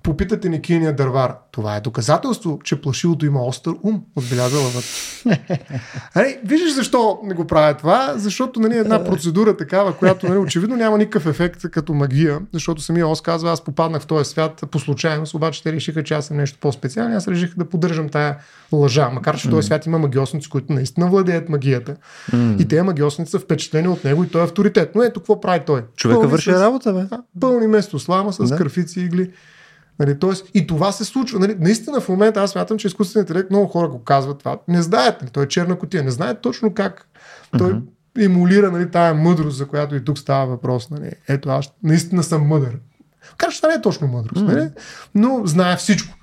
Попитате 0.05 0.49
ни 0.49 0.63
киния 0.63 0.97
дървар. 0.97 1.35
Това 1.53 1.77
е 1.77 1.81
доказателство, 1.81 2.59
че 2.65 2.81
плашилото 2.81 3.27
има 3.27 3.45
остър 3.45 3.75
ум, 3.83 4.03
отбеляза 4.17 4.59
лъвът. 4.59 4.85
Али, 6.15 6.39
виждаш 6.45 6.75
защо 6.75 7.19
не 7.25 7.35
го 7.35 7.47
правя 7.47 7.75
това? 7.75 8.13
Защото 8.17 8.61
нали, 8.61 8.79
една 8.79 9.05
процедура 9.05 9.57
такава, 9.57 9.97
която 9.97 10.29
нали, 10.29 10.39
очевидно 10.39 10.77
няма 10.77 10.99
никакъв 10.99 11.27
ефект 11.27 11.71
като 11.71 11.95
магия, 11.95 12.41
защото 12.53 12.83
самия 12.83 13.09
Ос 13.09 13.21
казва, 13.21 13.51
аз 13.51 13.65
попаднах 13.65 14.03
в 14.03 14.07
този 14.07 14.31
свят 14.31 14.65
по 14.71 14.79
случайност, 14.79 15.35
обаче 15.35 15.63
те 15.63 15.73
решиха, 15.73 16.03
че 16.03 16.15
аз 16.15 16.27
съм 16.27 16.37
нещо 16.37 16.59
по-специално, 16.61 17.17
аз 17.17 17.29
реших 17.29 17.55
да 17.57 17.65
поддържам 17.65 18.09
тая 18.09 18.37
лъжа, 18.73 19.09
макар 19.09 19.37
че 19.37 19.49
в 19.49 19.51
този 19.51 19.67
свят 19.67 19.87
има 19.87 19.99
магиосници, 19.99 20.49
които 20.51 20.73
наистина 20.73 21.07
владеят 21.07 21.49
магията. 21.49 21.97
И 22.59 22.69
те 22.69 22.83
магиосници 22.83 23.31
са 23.31 23.39
впечатлени 23.39 23.89
от 23.89 24.05
него 24.05 24.25
и 24.25 24.29
той 24.29 24.41
е 24.41 24.45
авторитет. 24.45 24.95
Но 24.95 25.03
ето 25.03 25.21
какво 25.21 25.41
прави 25.41 25.61
той. 25.67 25.83
Човека 25.97 26.29
върши 26.29 26.53
работа, 26.53 26.93
бе. 26.93 27.17
пълни 27.41 27.67
место 27.67 27.99
слама 27.99 28.33
с 28.33 28.49
Да. 28.49 28.57
кърфици 28.57 29.01
игли. 29.01 29.31
Нали, 29.99 30.19
тоест, 30.19 30.51
и 30.55 30.67
това 30.67 30.93
се 30.93 31.05
случва. 31.05 31.39
Нали, 31.39 31.57
наистина 31.61 32.01
в 32.01 32.09
момента 32.09 32.43
аз 32.43 32.51
смятам, 32.51 32.79
че 32.79 32.87
изкуственият 32.87 33.31
интелект, 33.31 33.51
много 33.51 33.67
хора 33.67 33.89
го 33.89 34.05
казват 34.05 34.39
това. 34.39 34.59
Не 34.69 34.83
знаят, 34.83 35.21
нали, 35.23 35.31
той 35.31 35.45
е 35.45 35.49
черна 35.49 35.79
котия, 35.79 36.03
не 36.03 36.11
знаят 36.11 36.41
точно 36.41 36.75
как 36.75 37.09
той 37.59 37.83
емулира 38.19 38.71
нали, 38.71 38.91
тая 38.91 39.15
мъдрост, 39.15 39.57
за 39.57 39.67
която 39.67 39.95
и 39.95 40.05
тук 40.05 40.19
става 40.19 40.47
въпрос. 40.47 40.91
Нали. 40.91 41.11
Ето, 41.29 41.49
аз 41.49 41.73
наистина 41.83 42.23
съм 42.23 42.47
мъдър. 42.47 42.79
Макар 43.31 43.53
че 43.53 43.57
това 43.57 43.69
не 43.69 43.75
е 43.75 43.81
точно 43.81 44.07
мъдрост, 44.07 44.45
нали? 44.45 44.69
но 45.15 45.43
знае 45.45 45.77
всичко. 45.77 46.17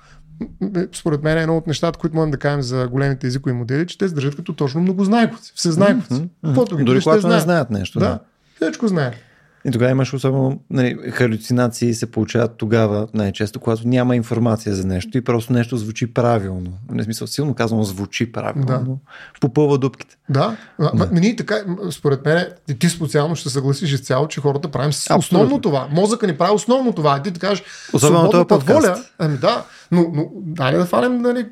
Според 0.94 1.22
мен 1.22 1.38
е 1.38 1.42
едно 1.42 1.56
от 1.56 1.66
нещата, 1.66 1.98
които 1.98 2.16
можем 2.16 2.30
да 2.30 2.38
кажем 2.38 2.62
за 2.62 2.88
големите 2.88 3.26
езикови 3.26 3.52
модели, 3.52 3.86
че 3.86 3.98
те 3.98 4.08
се 4.08 4.14
държат 4.14 4.36
като 4.36 4.52
точно 4.52 4.80
многознайковци, 4.80 5.52
всезнайковци. 5.54 6.28
Каквото 6.44 6.76
ги 6.76 6.84
Дори 6.84 6.98
питаш, 6.98 7.04
те 7.04 7.10
когато 7.10 7.28
не 7.28 7.40
знаят. 7.40 7.70
нещо. 7.70 7.98
Да, 7.98 8.18
всичко 8.56 8.88
знаят. 8.88 9.14
И 9.64 9.70
тогава 9.70 9.90
имаш 9.90 10.14
особено 10.14 10.60
нали, 10.70 10.96
халюцинации 11.10 11.94
се 11.94 12.10
получават 12.10 12.50
тогава 12.56 13.08
най-често, 13.14 13.60
когато 13.60 13.88
няма 13.88 14.16
информация 14.16 14.74
за 14.74 14.86
нещо 14.86 15.18
и 15.18 15.24
просто 15.24 15.52
нещо 15.52 15.76
звучи 15.76 16.14
правилно. 16.14 16.72
Не 16.90 17.02
смисъл, 17.02 17.26
силно 17.26 17.54
казано 17.54 17.82
звучи 17.82 18.32
правилно, 18.32 18.66
Да. 18.66 18.82
но 18.86 18.98
попълва 19.40 19.78
дупките. 19.78 20.16
Да, 20.28 20.56
да. 20.94 21.08
Ние 21.12 21.36
така, 21.36 21.54
според 21.90 22.24
мен, 22.24 22.46
ти 22.78 22.88
специално 22.88 23.36
ще 23.36 23.48
съгласиш 23.48 23.92
изцяло, 23.92 24.28
че 24.28 24.40
хората 24.40 24.68
правим 24.68 24.88
Абсолютно. 24.88 25.18
основно 25.18 25.60
това. 25.60 25.88
Мозъка 25.92 26.26
ни 26.26 26.36
прави 26.36 26.52
основно 26.54 26.92
това. 26.92 27.16
И 27.18 27.22
ти 27.22 27.30
да 27.30 27.40
кажеш, 27.40 27.64
Особено 27.92 28.30
този 28.30 28.44
подкаст. 28.44 28.86
воля, 28.86 29.04
ами 29.18 29.36
да, 29.38 29.64
но, 29.90 30.06
но 30.14 30.26
дали 30.34 30.76
да 30.76 30.84
фанем 30.84 31.18
нали, 31.18 31.46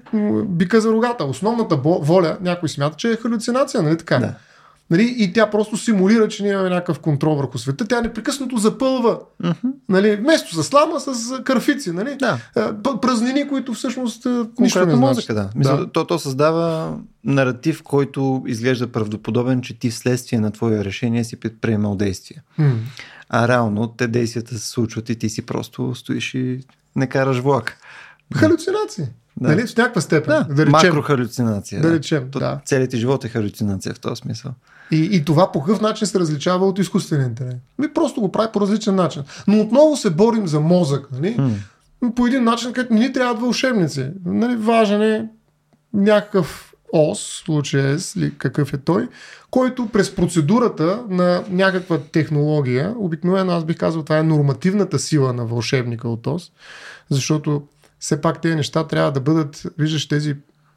бика 0.44 0.80
за 0.80 0.90
рогата. 0.90 1.24
Основната 1.24 1.76
воля, 1.76 2.38
някой 2.40 2.68
смята, 2.68 2.96
че 2.96 3.08
е 3.10 3.16
халюцинация, 3.16 3.82
нали 3.82 3.98
така? 3.98 4.18
Да. 4.18 4.34
Нали, 4.90 5.14
и 5.18 5.32
тя 5.32 5.50
просто 5.50 5.76
симулира, 5.76 6.28
че 6.28 6.42
ние 6.42 6.52
имаме 6.52 6.68
някакъв 6.68 6.98
контрол 6.98 7.34
върху 7.34 7.58
света. 7.58 7.88
Тя 7.88 8.00
непрекъснато 8.00 8.56
запълва. 8.56 9.18
Нали, 9.88 10.16
вместо 10.16 10.62
с 10.62 10.64
слама, 10.64 11.00
с 11.00 11.42
кърфици. 11.44 11.92
Нали? 11.92 12.16
Да. 12.16 12.38
Празнини, 13.02 13.48
които 13.48 13.74
всъщност 13.74 14.26
а, 14.26 14.28
нищо 14.28 14.78
не 14.78 14.84
Конкретно 14.84 14.96
мозъка, 14.96 15.34
да. 15.34 15.50
Мисъл, 15.54 15.76
Да. 15.76 15.86
То, 15.92 16.04
то 16.04 16.18
създава 16.18 16.96
наратив, 17.24 17.82
който 17.82 18.44
изглежда 18.46 18.86
правдоподобен, 18.86 19.62
че 19.62 19.78
ти 19.78 19.90
вследствие 19.90 20.40
на 20.40 20.50
твое 20.50 20.84
решение 20.84 21.24
си 21.24 21.36
предприемал 21.36 21.96
действия. 21.96 22.42
М. 22.58 22.72
А 23.28 23.48
реално 23.48 23.88
те 23.88 24.08
действията 24.08 24.58
се 24.58 24.68
случват 24.68 25.10
и 25.10 25.16
ти 25.16 25.28
си 25.28 25.46
просто 25.46 25.94
стоиш 25.94 26.34
и 26.34 26.60
не 26.96 27.06
караш 27.06 27.38
влак. 27.38 27.78
Халюцинации. 28.34 29.04
Да. 29.36 29.48
Нали, 29.48 29.66
в 29.66 29.76
някаква 29.76 30.00
степен. 30.00 30.34
Да, 30.48 30.54
Да, 30.54 30.66
речем. 30.66 30.72
макрохалюцинация. 30.72 31.82
Да 31.82 31.92
речем, 31.92 32.28
То, 32.30 32.38
да. 32.38 32.60
Целият 32.64 32.94
живот 32.94 33.24
е 33.24 33.28
халюцинация 33.28 33.94
в 33.94 34.00
този 34.00 34.20
смисъл. 34.20 34.52
И, 34.90 35.08
и 35.12 35.24
това 35.24 35.52
по 35.52 35.60
какъв 35.60 35.80
начин 35.80 36.06
се 36.06 36.20
различава 36.20 36.66
от 36.66 36.78
изкуствения 36.78 37.26
интелект? 37.26 37.58
Ми 37.78 37.92
просто 37.92 38.20
го 38.20 38.32
прави 38.32 38.48
по 38.52 38.60
различен 38.60 38.94
начин. 38.94 39.22
Но 39.46 39.60
отново 39.60 39.96
се 39.96 40.10
борим 40.10 40.46
за 40.46 40.60
мозък. 40.60 41.08
Нали? 41.12 41.40
По 42.16 42.26
един 42.26 42.44
начин, 42.44 42.72
където 42.72 42.94
не 42.94 43.00
ни 43.00 43.12
трябват 43.12 43.40
вълшебници. 43.40 44.10
Нали? 44.24 44.56
Важен 44.56 45.02
е 45.02 45.28
някакъв 45.94 46.74
ос, 46.92 47.18
в 47.18 47.44
случая 47.44 47.98
S, 47.98 48.18
или 48.18 48.34
какъв 48.38 48.72
е 48.72 48.78
той, 48.78 49.08
който 49.50 49.86
през 49.86 50.14
процедурата 50.14 51.02
на 51.08 51.44
някаква 51.50 51.98
технология, 51.98 52.94
обикновено 52.98 53.52
аз 53.52 53.64
бих 53.64 53.76
казал, 53.76 54.02
това 54.02 54.18
е 54.18 54.22
нормативната 54.22 54.98
сила 54.98 55.32
на 55.32 55.46
вълшебника 55.46 56.08
от 56.08 56.26
ОС, 56.26 56.52
защото 57.10 57.62
все 58.00 58.20
пак 58.20 58.40
тези 58.40 58.56
неща 58.56 58.86
трябва 58.86 59.12
да 59.12 59.20
бъдат, 59.20 59.62
виждаш 59.78 60.08
тези 60.08 60.36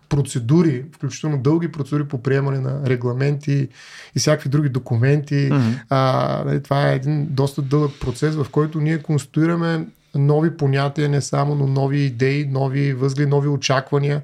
процедури, 0.09 0.85
включително 0.95 1.37
дълги 1.37 1.71
процедури 1.71 2.07
по 2.07 2.23
приемане 2.23 2.59
на 2.59 2.81
регламенти 2.85 3.67
и 4.15 4.19
всякакви 4.19 4.49
други 4.49 4.69
документи. 4.69 5.49
Мгм. 5.51 5.69
А, 5.89 6.43
нали, 6.45 6.63
това 6.63 6.89
е 6.91 6.95
един 6.95 7.27
доста 7.29 7.61
дълъг 7.61 7.91
процес, 8.01 8.35
в 8.35 8.47
който 8.51 8.79
ние 8.79 9.03
конструираме 9.03 9.87
нови 10.15 10.57
понятия, 10.57 11.09
не 11.09 11.21
само, 11.21 11.55
но 11.55 11.67
нови 11.67 11.99
идеи, 11.99 12.45
нови 12.45 12.93
възгледи, 12.93 13.29
нови 13.29 13.47
очаквания. 13.47 14.21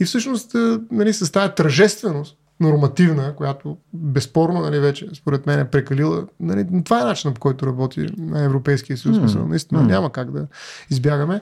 И 0.00 0.04
всъщност 0.04 0.56
нали, 0.90 1.12
с 1.12 1.32
тази 1.32 1.52
тържественост, 1.56 2.36
нормативна, 2.60 3.34
която 3.36 3.76
безспорно 3.92 4.60
нали, 4.60 4.78
вече 4.78 5.08
според 5.14 5.46
мен 5.46 5.60
е 5.60 5.70
прекалила. 5.70 6.26
Нали, 6.40 6.66
това 6.84 7.00
е 7.00 7.04
начинът 7.04 7.34
по 7.34 7.40
който 7.40 7.66
работи 7.66 8.06
на 8.18 8.44
Европейския 8.44 8.96
съюз. 8.96 9.16
Mm. 9.16 9.48
Наистина 9.48 9.80
М. 9.80 9.86
няма 9.86 10.12
как 10.12 10.30
да 10.30 10.46
избягаме 10.90 11.40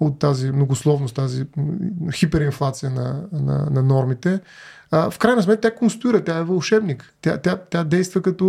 от 0.00 0.18
тази 0.18 0.52
многословност, 0.52 1.14
тази 1.14 1.46
хиперинфлация 2.12 2.90
на, 2.90 3.22
на, 3.32 3.68
на 3.70 3.82
нормите. 3.82 4.40
А, 4.90 5.10
в 5.10 5.18
крайна 5.18 5.42
сметка 5.42 5.60
тя 5.60 5.74
конструира, 5.74 6.24
тя 6.24 6.38
е 6.38 6.42
вълшебник. 6.42 7.14
Тя, 7.22 7.38
тя, 7.38 7.56
тя 7.70 7.84
действа 7.84 8.22
като... 8.22 8.44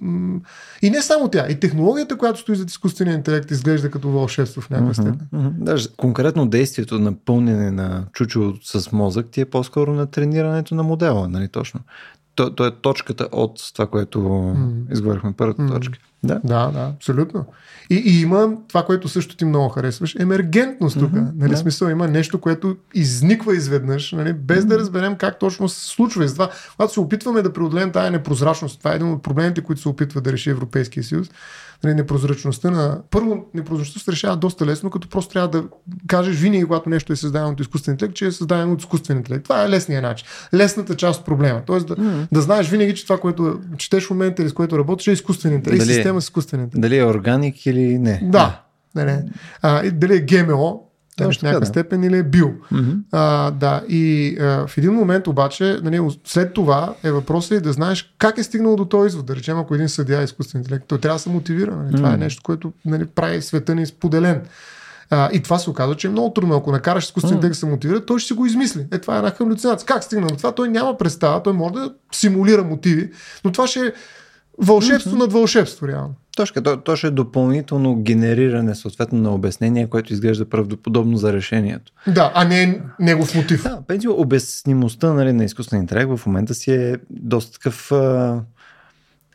м, 0.00 0.40
И 0.82 0.90
не 0.90 1.02
само 1.02 1.28
тя, 1.28 1.46
и 1.48 1.60
технологията, 1.60 2.18
която 2.18 2.40
стои 2.40 2.56
зад 2.56 2.70
изкуствения 2.70 3.14
интелект, 3.14 3.50
изглежда 3.50 3.90
като 3.90 4.08
вълшебство 4.08 4.60
в 4.60 4.70
някаква 4.70 4.94
степен. 4.94 5.20
Мгм. 5.32 5.48
Даже 5.58 5.88
конкретно 5.96 6.46
действието 6.46 6.98
на 6.98 7.12
пълнене 7.12 7.70
на 7.70 8.04
чучо 8.12 8.54
с 8.62 8.92
мозък 8.92 9.26
ти 9.30 9.40
е 9.40 9.44
по-скоро 9.44 9.92
на 9.94 10.06
тренирането 10.06 10.74
на 10.74 10.82
модела, 10.82 11.28
нали 11.28 11.48
точно? 11.48 11.80
То, 12.34 12.54
то 12.54 12.66
е 12.66 12.70
точката 12.82 13.28
от 13.32 13.72
това, 13.74 13.86
което 13.86 14.20
М. 14.20 14.72
изговорихме 14.90 15.32
първата 15.36 15.62
М. 15.62 15.68
точка. 15.74 15.98
Да, 16.24 16.40
да, 16.44 16.70
да 16.70 16.92
абсолютно. 16.96 17.46
И, 17.90 17.94
и 17.94 18.20
има 18.20 18.56
това, 18.68 18.84
което 18.84 19.08
също 19.08 19.36
ти 19.36 19.44
много 19.44 19.68
харесваш, 19.68 20.14
емергентност 20.18 20.98
тук. 20.98 21.12
Mm-hmm, 21.12 21.30
нали, 21.34 21.50
да. 21.50 21.56
смисъл 21.56 21.88
има 21.88 22.08
нещо, 22.08 22.40
което 22.40 22.76
изниква 22.94 23.56
изведнъж, 23.56 24.12
нали, 24.12 24.32
без 24.32 24.64
mm-hmm. 24.64 24.68
да 24.68 24.78
разберем 24.78 25.16
как 25.16 25.38
точно 25.38 25.68
се 25.68 25.88
случва. 25.88 26.24
И 26.24 26.28
това, 26.28 26.50
когато 26.76 26.92
се 26.92 27.00
опитваме 27.00 27.42
да 27.42 27.52
преодолеем 27.52 27.92
тази 27.92 28.10
непрозрачност, 28.10 28.78
това 28.78 28.92
е 28.92 28.96
един 28.96 29.12
от 29.12 29.22
проблемите, 29.22 29.60
които 29.60 29.80
се 29.82 29.88
опитва 29.88 30.20
да 30.20 30.32
реши 30.32 30.50
Европейския 30.50 31.04
съюз, 31.04 31.30
непрозрачността 31.84 32.70
на... 32.70 33.00
Първо, 33.10 33.46
непрозрачността 33.54 34.00
се 34.00 34.12
решава 34.12 34.36
доста 34.36 34.66
лесно, 34.66 34.90
като 34.90 35.08
просто 35.08 35.32
трябва 35.32 35.48
да 35.48 35.64
кажеш 36.06 36.36
винаги, 36.36 36.64
когато 36.64 36.88
нещо 36.88 37.12
е 37.12 37.16
създадено 37.16 37.50
от 37.50 37.60
изкуствен 37.60 37.94
интелект, 37.94 38.14
че 38.14 38.26
е 38.26 38.32
създадено 38.32 38.72
от 38.72 38.80
изкуствен 38.80 39.16
интелект. 39.16 39.44
Това 39.44 39.64
е 39.64 39.68
лесният 39.68 40.02
начин. 40.02 40.26
Лесната 40.54 40.96
част 40.96 41.20
от 41.20 41.26
проблема. 41.26 41.62
Тоест 41.66 41.86
да, 41.86 41.96
mm-hmm. 41.96 42.28
да 42.32 42.40
знаеш 42.40 42.68
винаги, 42.68 42.94
че 42.94 43.04
това, 43.04 43.18
което 43.18 43.60
четеш 43.78 44.06
в 44.06 44.10
момента 44.10 44.42
или 44.42 44.48
с 44.48 44.52
което 44.52 44.78
работиш, 44.78 45.06
е 45.06 45.12
изкуствен 45.12 45.52
интелект. 45.52 45.80
Дали, 45.80 45.94
система 45.94 46.20
с 46.20 46.24
изкуствен 46.24 46.60
интелект. 46.60 46.82
Дали 46.82 46.98
е 46.98 47.04
органик 47.04 47.66
или 47.66 47.98
не. 47.98 48.20
Да. 48.24 48.62
Не, 48.94 49.04
не. 49.04 49.24
А, 49.62 49.90
дали 49.90 50.16
е 50.16 50.20
ГМО, 50.20 50.91
в 51.20 51.26
някаква 51.26 51.60
да. 51.60 51.66
степен 51.66 52.04
или 52.04 52.16
е 52.16 52.22
бил. 52.22 52.54
Mm-hmm. 52.72 52.98
А, 53.12 53.50
да, 53.50 53.82
и 53.88 54.36
а, 54.40 54.66
в 54.66 54.78
един 54.78 54.92
момент 54.92 55.26
обаче, 55.26 55.78
нали, 55.82 56.00
след 56.24 56.54
това 56.54 56.94
е 57.04 57.12
въпросът 57.12 57.58
и 57.58 57.60
да 57.60 57.72
знаеш 57.72 58.14
как 58.18 58.38
е 58.38 58.42
стигнал 58.42 58.76
до 58.76 58.84
този 58.84 59.06
извод. 59.06 59.26
Да 59.26 59.36
речем, 59.36 59.58
ако 59.58 59.74
един 59.74 59.88
съдия 59.88 60.20
е 60.20 60.24
изкуствен 60.24 60.60
интелект, 60.60 60.84
той 60.86 60.98
трябва 60.98 61.16
да 61.16 61.22
се 61.22 61.28
мотивира. 61.28 61.76
Нали? 61.76 61.96
Това 61.96 62.14
е 62.14 62.16
нещо, 62.16 62.42
което 62.42 62.72
нали, 62.84 63.06
прави 63.06 63.42
света 63.42 63.74
ни 63.74 63.86
споделен. 63.86 64.42
А, 65.10 65.30
и 65.32 65.42
това 65.42 65.58
се 65.58 65.70
оказва, 65.70 65.94
че 65.94 66.06
е 66.06 66.10
много 66.10 66.32
трудно. 66.32 66.56
Ако 66.56 66.72
накараш 66.72 67.04
изкуствен 67.04 67.34
интелект 67.34 67.52
да 67.52 67.58
се 67.58 67.66
мотивира, 67.66 68.06
той 68.06 68.18
ще 68.18 68.26
си 68.26 68.32
го 68.32 68.46
измисли. 68.46 68.86
Е, 68.92 68.98
това 68.98 69.14
е 69.14 69.18
една 69.18 69.30
халюцинация. 69.30 69.86
Как 69.86 70.04
стигна 70.04 70.26
до 70.26 70.36
това? 70.36 70.52
Той 70.52 70.68
няма 70.68 70.98
представа, 70.98 71.42
той 71.42 71.52
може 71.52 71.74
да 71.74 71.94
симулира 72.12 72.64
мотиви, 72.64 73.10
но 73.44 73.52
това 73.52 73.66
ще 73.66 73.80
е 73.80 73.92
вълшебство 74.58 75.10
mm-hmm. 75.10 75.18
над 75.18 75.32
вълшебство, 75.32 75.88
реално. 75.88 76.14
Точка, 76.36 76.62
то, 76.62 76.76
то 76.76 76.96
ще 76.96 77.06
е 77.06 77.10
допълнително 77.10 77.96
генериране 77.96 78.74
съответно 78.74 79.18
на 79.18 79.34
обяснение, 79.34 79.86
което 79.86 80.12
изглежда 80.12 80.48
правдоподобно 80.48 81.16
за 81.16 81.32
решението. 81.32 81.92
Да, 82.06 82.32
а 82.34 82.44
не 82.44 82.82
негов 83.00 83.34
мотив. 83.34 83.62
Да, 83.62 83.82
пенсио, 83.86 84.20
обяснимостта 84.20 85.12
нали, 85.12 85.32
на 85.32 85.44
изкуствен 85.44 85.80
интелект 85.80 86.16
в 86.16 86.26
момента 86.26 86.54
си 86.54 86.72
е 86.72 86.96
доста 87.10 87.52
такъв 87.52 87.92
а, 87.92 88.40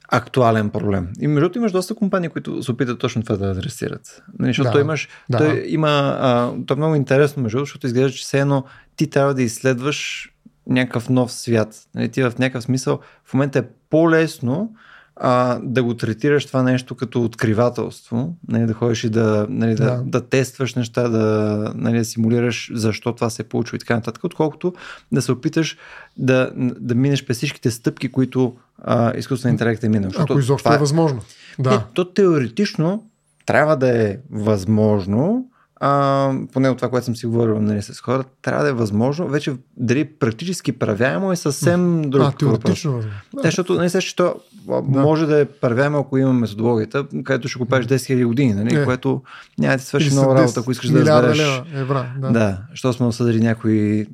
актуален 0.10 0.70
проблем. 0.70 1.10
И 1.20 1.28
между 1.28 1.40
другото 1.40 1.58
имаш 1.58 1.72
доста 1.72 1.96
компании, 1.96 2.30
които 2.30 2.64
се 2.64 2.72
опитат 2.72 3.00
точно 3.00 3.24
това 3.24 3.38
да 3.38 3.52
адресират. 3.52 4.24
Нали, 4.40 4.50
защото 4.50 4.68
да, 4.68 4.72
той 4.72 4.82
имаш, 4.82 5.08
да. 5.30 5.38
той 5.38 5.64
има, 5.68 6.18
а, 6.20 6.52
то 6.66 6.74
е 6.74 6.78
много 6.78 6.96
интересно 6.96 7.44
между 7.44 7.58
другото, 7.58 7.66
защото 7.66 7.88
изглежда, 7.88 8.12
че 8.12 8.24
все 8.24 8.40
едно 8.40 8.64
ти 8.96 9.10
трябва 9.10 9.34
да 9.34 9.44
изследваш 9.44 10.30
някакъв 10.68 11.10
нов 11.10 11.32
свят. 11.32 11.76
Нали, 11.96 12.10
ти 12.10 12.24
в 12.24 12.34
някакъв 12.40 12.64
смисъл 12.64 13.00
в 13.26 13.34
момента 13.34 13.60
е 13.60 13.64
по-лесно 13.90 14.74
а, 15.19 15.60
да 15.63 15.84
го 15.84 15.93
третираш 15.93 16.45
това 16.45 16.63
нещо 16.63 16.95
като 16.95 17.23
откривателство, 17.23 18.36
нали, 18.47 18.65
да 18.65 18.73
ходиш 18.73 19.03
и 19.03 19.10
да, 19.10 19.47
нали, 19.49 19.75
да. 19.75 19.86
Да, 19.86 20.03
да 20.06 20.21
тестваш 20.21 20.75
неща, 20.75 21.10
да, 21.10 21.71
нали, 21.75 21.97
да 21.97 22.06
симулираш 22.06 22.71
защо 22.73 23.15
това 23.15 23.30
се 23.30 23.41
е 23.41 23.45
получило 23.45 23.75
и 23.75 23.80
така 23.80 23.95
нататък, 23.95 24.23
отколкото 24.23 24.73
да 25.12 25.21
се 25.21 25.32
опиташ 25.32 25.77
да, 26.17 26.51
да 26.80 26.95
минеш 26.95 27.25
през 27.25 27.38
всичките 27.38 27.71
стъпки, 27.71 28.12
които 28.12 28.56
а, 28.77 29.17
изкуствен 29.17 29.51
интелект 29.51 29.84
е 29.84 29.89
минал. 29.89 30.12
Ако 30.17 30.39
изобщо 30.39 30.63
това, 30.63 30.75
е 30.75 30.80
възможно. 30.80 31.21
Да. 31.60 31.69
Не, 31.69 31.80
то 31.93 32.06
теоретично 32.06 33.03
трябва 33.45 33.77
да 33.77 34.03
е 34.03 34.17
възможно, 34.32 35.49
а, 35.80 36.34
поне 36.54 36.70
от 36.70 36.78
това, 36.78 36.90
което 36.90 37.06
съм 37.06 37.16
си 37.16 37.26
говорил 37.26 37.62
нали, 37.62 37.82
с 37.82 38.02
хората, 38.02 38.30
трябва 38.42 38.63
да 38.63 38.70
е 38.70 38.74
възможно. 38.74 39.28
Вече 39.28 39.54
дали 39.78 40.06
практически 40.06 40.72
правяемо 40.72 41.32
е 41.32 41.36
съвсем 41.36 42.02
друг 42.10 42.24
а, 42.28 42.32
теоретично. 42.32 42.92
въпрос. 42.92 43.13
Да. 43.34 43.42
Защото 43.44 43.82
не 43.82 43.90
се, 43.90 44.02
че 44.02 44.16
да. 44.16 44.34
може 44.82 45.26
да 45.26 45.40
е 45.40 45.46
правяемо, 45.46 45.98
ако 45.98 46.18
има 46.18 46.34
методологията, 46.34 47.06
където 47.24 47.48
ще 47.48 47.60
го 47.60 47.66
правиш 47.66 47.86
10 47.86 47.96
000 47.96 48.26
години, 48.26 48.54
нали, 48.54 48.76
е. 48.76 48.86
което 48.86 49.22
няма 49.60 49.74
да 49.74 49.80
ти 49.80 49.86
свърши 49.86 50.12
много 50.12 50.36
работа, 50.36 50.60
ако 50.60 50.72
искаш 50.72 50.90
да 50.90 51.00
разбереш. 51.00 51.40
Лева, 51.40 51.66
евра, 51.74 52.13
да. 52.18 52.32
да, 52.32 52.58
що 52.74 52.94
сме 52.94 53.06
осъдили 53.06 53.40
някой 53.40 54.06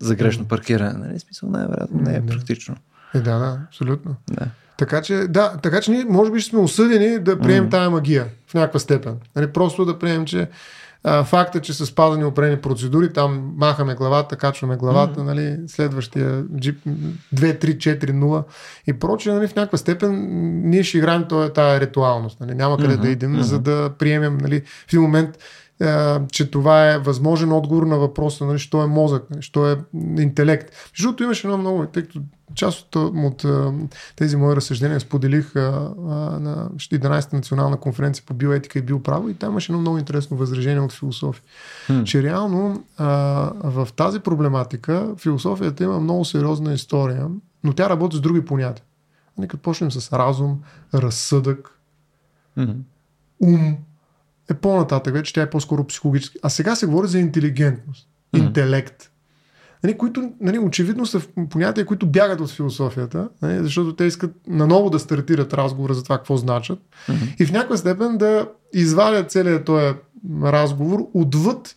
за 0.00 0.14
грешно 0.14 0.44
паркиране. 0.44 1.06
Нали, 1.06 1.18
смисъл 1.18 1.48
най-вероятно 1.48 2.00
не 2.00 2.14
е 2.14 2.20
да. 2.20 2.26
практично. 2.26 2.76
Е, 3.14 3.20
да, 3.20 3.38
да, 3.38 3.58
абсолютно. 3.68 4.14
Да. 4.30 4.46
Така 4.78 5.02
че, 5.02 5.14
да, 5.14 5.56
така 5.62 5.80
че 5.80 5.90
ние 5.90 6.04
може 6.04 6.30
би 6.30 6.40
ще 6.40 6.50
сме 6.50 6.58
осъдени 6.58 7.18
да 7.18 7.38
приемем 7.38 7.68
mm. 7.68 7.70
тая 7.70 7.90
магия 7.90 8.26
в 8.46 8.54
някаква 8.54 8.80
степен. 8.80 9.16
Нали, 9.36 9.46
просто 9.46 9.84
да 9.84 9.98
приемем, 9.98 10.24
че 10.24 10.48
а, 11.04 11.24
факта, 11.24 11.60
че 11.60 11.72
са 11.72 11.86
спазани 11.86 12.24
определени 12.24 12.60
процедури, 12.60 13.12
там 13.12 13.52
махаме 13.56 13.94
главата, 13.94 14.36
качваме 14.36 14.76
главата, 14.76 15.20
mm-hmm. 15.20 15.24
нали, 15.24 15.58
следващия 15.66 16.44
джип 16.60 16.78
2, 16.86 17.18
3, 17.34 17.76
4, 17.76 18.10
0 18.10 18.44
и 18.86 18.92
прочее, 18.92 19.32
нали, 19.32 19.48
в 19.48 19.54
някаква 19.56 19.78
степен 19.78 20.28
ние 20.70 20.82
ще 20.82 20.98
играем 20.98 21.24
тая 21.54 21.80
ритуалност. 21.80 22.40
Нали, 22.40 22.54
няма 22.54 22.76
къде 22.76 22.94
mm-hmm. 22.94 23.00
да 23.00 23.08
идем, 23.08 23.36
mm-hmm. 23.36 23.40
за 23.40 23.58
да 23.58 23.90
приемем 23.98 24.38
нали, 24.38 24.60
в 24.60 24.92
един 24.92 25.02
момент 25.02 25.38
че 26.30 26.50
това 26.50 26.92
е 26.92 26.98
възможен 26.98 27.52
отговор 27.52 27.82
на 27.82 27.96
въпроса, 27.98 28.46
нали, 28.46 28.58
що 28.58 28.82
е 28.82 28.86
мозък, 28.86 29.30
нали, 29.30 29.42
що 29.42 29.70
е 29.70 29.78
интелект. 30.18 30.74
Защото 30.96 31.22
имаше 31.22 31.46
едно 31.46 31.58
много, 31.58 31.86
тъй 31.86 32.02
като 32.02 32.20
част 32.54 32.96
от, 32.96 33.04
от 33.14 33.44
тези 34.16 34.36
мои 34.36 34.56
разсъждения 34.56 35.00
споделих 35.00 35.56
а, 35.56 35.58
а, 35.58 36.14
на 36.40 36.70
11-та 36.76 37.36
национална 37.36 37.76
конференция 37.76 38.24
по 38.26 38.34
биоетика 38.34 38.78
и 38.78 38.82
биоправо 38.82 39.28
и 39.28 39.34
там 39.34 39.50
имаше 39.50 39.72
едно 39.72 39.80
много 39.80 39.98
интересно 39.98 40.36
възражение 40.36 40.80
от 40.80 40.92
философия. 40.92 41.44
Hmm. 41.88 42.04
Че 42.04 42.22
реално 42.22 42.84
а, 42.96 43.06
в 43.64 43.88
тази 43.96 44.20
проблематика 44.20 45.14
философията 45.18 45.84
има 45.84 46.00
много 46.00 46.24
сериозна 46.24 46.72
история, 46.72 47.26
но 47.64 47.72
тя 47.72 47.88
работи 47.88 48.16
с 48.16 48.20
други 48.20 48.44
понятия. 48.44 48.84
Нека 49.38 49.56
почнем 49.56 49.92
с 49.92 50.12
разум, 50.12 50.62
разсъдък, 50.94 51.78
hmm. 52.58 52.76
ум, 53.40 53.76
е 54.50 54.54
по-нататък, 54.54 55.14
вече 55.14 55.32
тя 55.32 55.42
е 55.42 55.50
по-скоро 55.50 55.86
психологически. 55.86 56.38
А 56.42 56.48
сега 56.48 56.76
се 56.76 56.86
говори 56.86 57.08
за 57.08 57.18
интелигентност, 57.18 58.08
mm-hmm. 58.08 58.46
интелект. 58.46 59.08
Нали, 59.84 59.98
които 59.98 60.32
нали, 60.40 60.58
очевидно 60.58 61.06
са 61.06 61.20
понятия, 61.50 61.86
които 61.86 62.06
бягат 62.06 62.40
от 62.40 62.50
философията, 62.50 63.28
нали, 63.42 63.62
защото 63.62 63.96
те 63.96 64.04
искат 64.04 64.34
наново 64.48 64.90
да 64.90 64.98
стартират 64.98 65.54
разговора 65.54 65.94
за 65.94 66.02
това 66.02 66.16
какво 66.16 66.36
значат 66.36 66.78
mm-hmm. 66.78 67.36
и 67.42 67.46
в 67.46 67.52
някаква 67.52 67.76
степен 67.76 68.18
да 68.18 68.48
извадят 68.72 69.30
целият 69.30 69.64
този 69.64 69.94
разговор 70.42 71.08
отвъд 71.14 71.76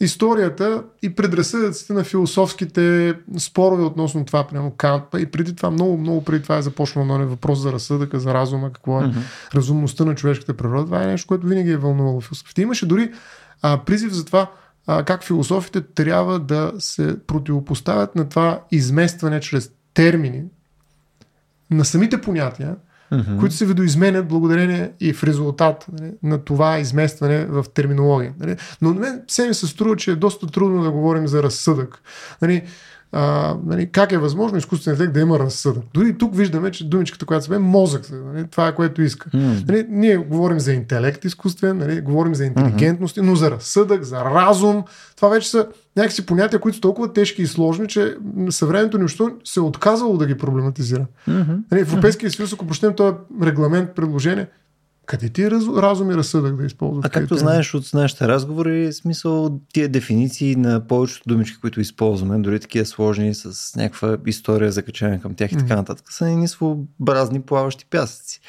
историята 0.00 0.82
и 1.02 1.14
предразсъдъците 1.14 1.92
на 1.92 2.04
философските 2.04 3.14
спорове 3.38 3.84
относно 3.84 4.24
това, 4.24 4.46
примерно 4.46 4.70
Кант, 4.70 5.04
и 5.18 5.26
преди 5.26 5.56
това, 5.56 5.70
много, 5.70 5.98
много 5.98 6.24
преди 6.24 6.42
това 6.42 6.56
е 6.56 6.62
започнал 6.62 7.04
на 7.04 7.18
нали, 7.18 7.26
въпрос 7.28 7.58
за 7.58 7.72
разсъдъка, 7.72 8.20
за 8.20 8.34
разума, 8.34 8.72
какво 8.72 9.00
е 9.00 9.04
mm-hmm. 9.04 9.54
разумността 9.54 10.04
на 10.04 10.14
човешката 10.14 10.56
природа. 10.56 10.84
Това 10.84 11.02
е 11.02 11.06
нещо, 11.06 11.26
което 11.26 11.46
винаги 11.46 11.70
е 11.70 11.76
вълнувало 11.76 12.20
философите. 12.20 12.62
Имаше 12.62 12.86
дори 12.86 13.12
а, 13.62 13.84
призив 13.84 14.12
за 14.12 14.24
това 14.24 14.50
а, 14.86 15.04
как 15.04 15.24
философите 15.24 15.80
трябва 15.80 16.38
да 16.38 16.72
се 16.78 17.16
противопоставят 17.26 18.14
на 18.14 18.28
това 18.28 18.60
изместване 18.70 19.40
чрез 19.40 19.70
термини 19.94 20.44
на 21.70 21.84
самите 21.84 22.20
понятия, 22.20 22.76
mm-hmm. 23.12 23.40
които 23.40 23.54
се 23.54 23.66
видоизменят 23.66 24.28
благодарение 24.28 24.90
и 25.00 25.12
в 25.12 25.24
резултат 25.24 25.86
нали, 25.92 26.12
на 26.22 26.38
това 26.38 26.78
изместване 26.78 27.46
в 27.46 27.64
терминология. 27.74 28.32
Нали. 28.40 28.56
Но 28.82 28.94
на 28.94 29.00
мен 29.00 29.22
се 29.28 29.48
ми 29.48 29.54
се 29.54 29.66
струва, 29.66 29.96
че 29.96 30.10
е 30.10 30.16
доста 30.16 30.46
трудно 30.46 30.82
да 30.82 30.90
говорим 30.90 31.28
за 31.28 31.42
разсъдък. 31.42 32.02
Нали, 32.42 32.62
а, 33.18 33.56
нали, 33.66 33.90
как 33.92 34.12
е 34.12 34.18
възможно 34.18 34.58
изкуственият 34.58 35.00
интелект 35.00 35.14
да 35.14 35.20
има 35.20 35.38
разсъдък. 35.38 35.82
Дори 35.94 36.18
тук 36.18 36.36
виждаме, 36.36 36.70
че 36.70 36.88
думичката, 36.88 37.26
която 37.26 37.44
се 37.44 37.50
бе 37.50 37.58
мозък, 37.58 38.10
нали, 38.12 38.46
това 38.50 38.68
е 38.68 38.74
което 38.74 39.02
иска. 39.02 39.30
Mm. 39.30 39.68
Нали, 39.68 39.86
ние 39.88 40.16
говорим 40.16 40.60
за 40.60 40.72
интелект 40.72 41.24
изкуствен, 41.24 41.78
нали, 41.78 42.00
говорим 42.00 42.34
за 42.34 42.44
интелигентност, 42.44 43.16
mm-hmm. 43.16 43.22
но 43.22 43.36
за 43.36 43.50
разсъдък, 43.50 44.02
за 44.02 44.24
разум, 44.24 44.84
това 45.16 45.28
вече 45.28 45.50
са 45.50 45.66
някакси 45.96 46.26
понятия, 46.26 46.60
които 46.60 46.76
са 46.76 46.80
толкова 46.80 47.12
тежки 47.12 47.42
и 47.42 47.46
сложни, 47.46 47.88
че 47.88 48.16
съвременното 48.50 48.98
ни 48.98 49.04
общество 49.04 49.28
се 49.44 49.60
е 49.60 49.62
отказало 49.62 50.16
да 50.16 50.26
ги 50.26 50.36
проблематизира. 50.36 51.06
Mm-hmm. 51.28 51.58
Нали, 51.70 51.80
Европейския 51.80 52.30
съюз, 52.30 52.52
ако 52.52 52.66
прочетем 52.66 52.94
този 52.94 53.16
регламент, 53.42 53.90
предложение, 53.94 54.46
къде 55.06 55.28
ти 55.28 55.42
е 55.42 55.50
раз, 55.50 55.64
разум 55.76 56.10
и 56.10 56.14
разсъдък 56.14 56.56
да 56.56 56.66
използваш? 56.66 57.06
А 57.06 57.08
както 57.08 57.36
знаеш 57.36 57.74
от 57.74 57.94
нашите 57.94 58.28
разговори, 58.28 58.92
смисъл 58.92 59.60
тия 59.72 59.88
дефиниции 59.88 60.56
на 60.56 60.86
повечето 60.86 61.22
думички, 61.26 61.60
които 61.60 61.80
използваме, 61.80 62.38
дори 62.38 62.60
такива 62.60 62.86
сложни 62.86 63.34
с 63.34 63.76
някаква 63.76 64.16
история 64.26 64.72
закачена 64.72 65.20
към 65.20 65.34
тях 65.34 65.52
и 65.52 65.56
така 65.56 65.76
нататък, 65.76 66.12
са 66.12 66.30
едни 66.30 66.48
своеобразни 66.48 67.42
плаващи 67.42 67.86
пясъци. 67.90 68.40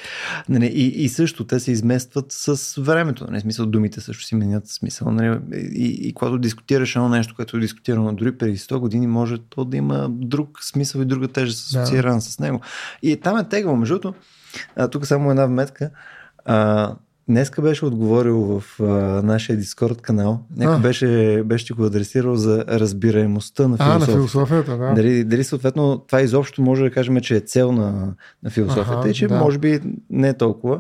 Нали, 0.50 0.65
и, 0.65 1.04
и 1.04 1.10
също 1.10 1.43
те 1.43 1.60
се 1.60 1.72
изместват 1.72 2.26
с 2.30 2.82
времето. 2.82 3.28
Нали, 3.30 3.41
смисъл 3.41 3.65
думите 3.65 4.02
също 4.02 4.24
си 4.24 4.36
менят 4.36 4.67
смисъл. 4.67 5.12
Нали, 5.12 5.39
и, 5.54 6.08
и 6.08 6.13
когато 6.13 6.38
дискутираш 6.38 6.96
едно 6.96 7.10
нещо, 7.10 7.36
което 7.36 7.58
е 7.58 7.60
дискутирано 7.60 8.13
дори 8.13 8.38
преди 8.38 8.58
100 8.58 8.78
години, 8.78 9.08
може 9.08 9.38
то 9.38 9.65
да 9.65 9.78
има 9.78 10.08
друг 10.10 10.63
смисъл 10.63 11.02
и 11.02 11.06
друга 11.06 11.28
тежест 11.28 11.76
асоциирана 11.76 12.15
да. 12.15 12.22
с 12.22 12.39
него. 12.39 12.62
И 13.02 13.17
там 13.17 13.38
е 13.38 13.50
тегло. 13.50 13.76
Между 13.76 14.00
тук 14.91 15.06
само 15.06 15.30
една 15.30 15.46
вметка. 15.46 15.89
А, 16.48 16.94
днеска 17.30 17.62
беше 17.62 17.86
отговорил 17.86 18.38
в 18.38 18.64
а, 18.80 18.84
нашия 19.24 19.58
Дискорд 19.58 20.02
канал. 20.02 20.40
Някой 20.58 20.80
беше, 20.82 21.44
беше 21.46 21.66
ти 21.66 21.74
го 21.74 21.86
адресирал 21.86 22.36
за 22.36 22.66
разбираемостта 22.68 23.68
на 23.68 23.78
философията. 23.78 24.06
А, 24.06 24.12
на 24.12 24.18
философията, 24.18 24.78
да. 24.78 24.94
Дали, 24.94 25.24
дали 25.24 25.44
съответно 25.44 25.98
това 26.08 26.22
изобщо 26.22 26.62
може 26.62 26.84
да 26.84 26.92
кажем, 26.92 27.20
че 27.22 27.36
е 27.36 27.40
цел 27.40 27.72
на, 27.72 28.14
на 28.44 28.50
философията 28.50 29.00
ага, 29.00 29.10
и 29.10 29.14
че 29.14 29.28
да. 29.28 29.40
може 29.40 29.58
би 29.58 29.80
не 30.10 30.30
е 30.30 30.34
толкова. 30.34 30.80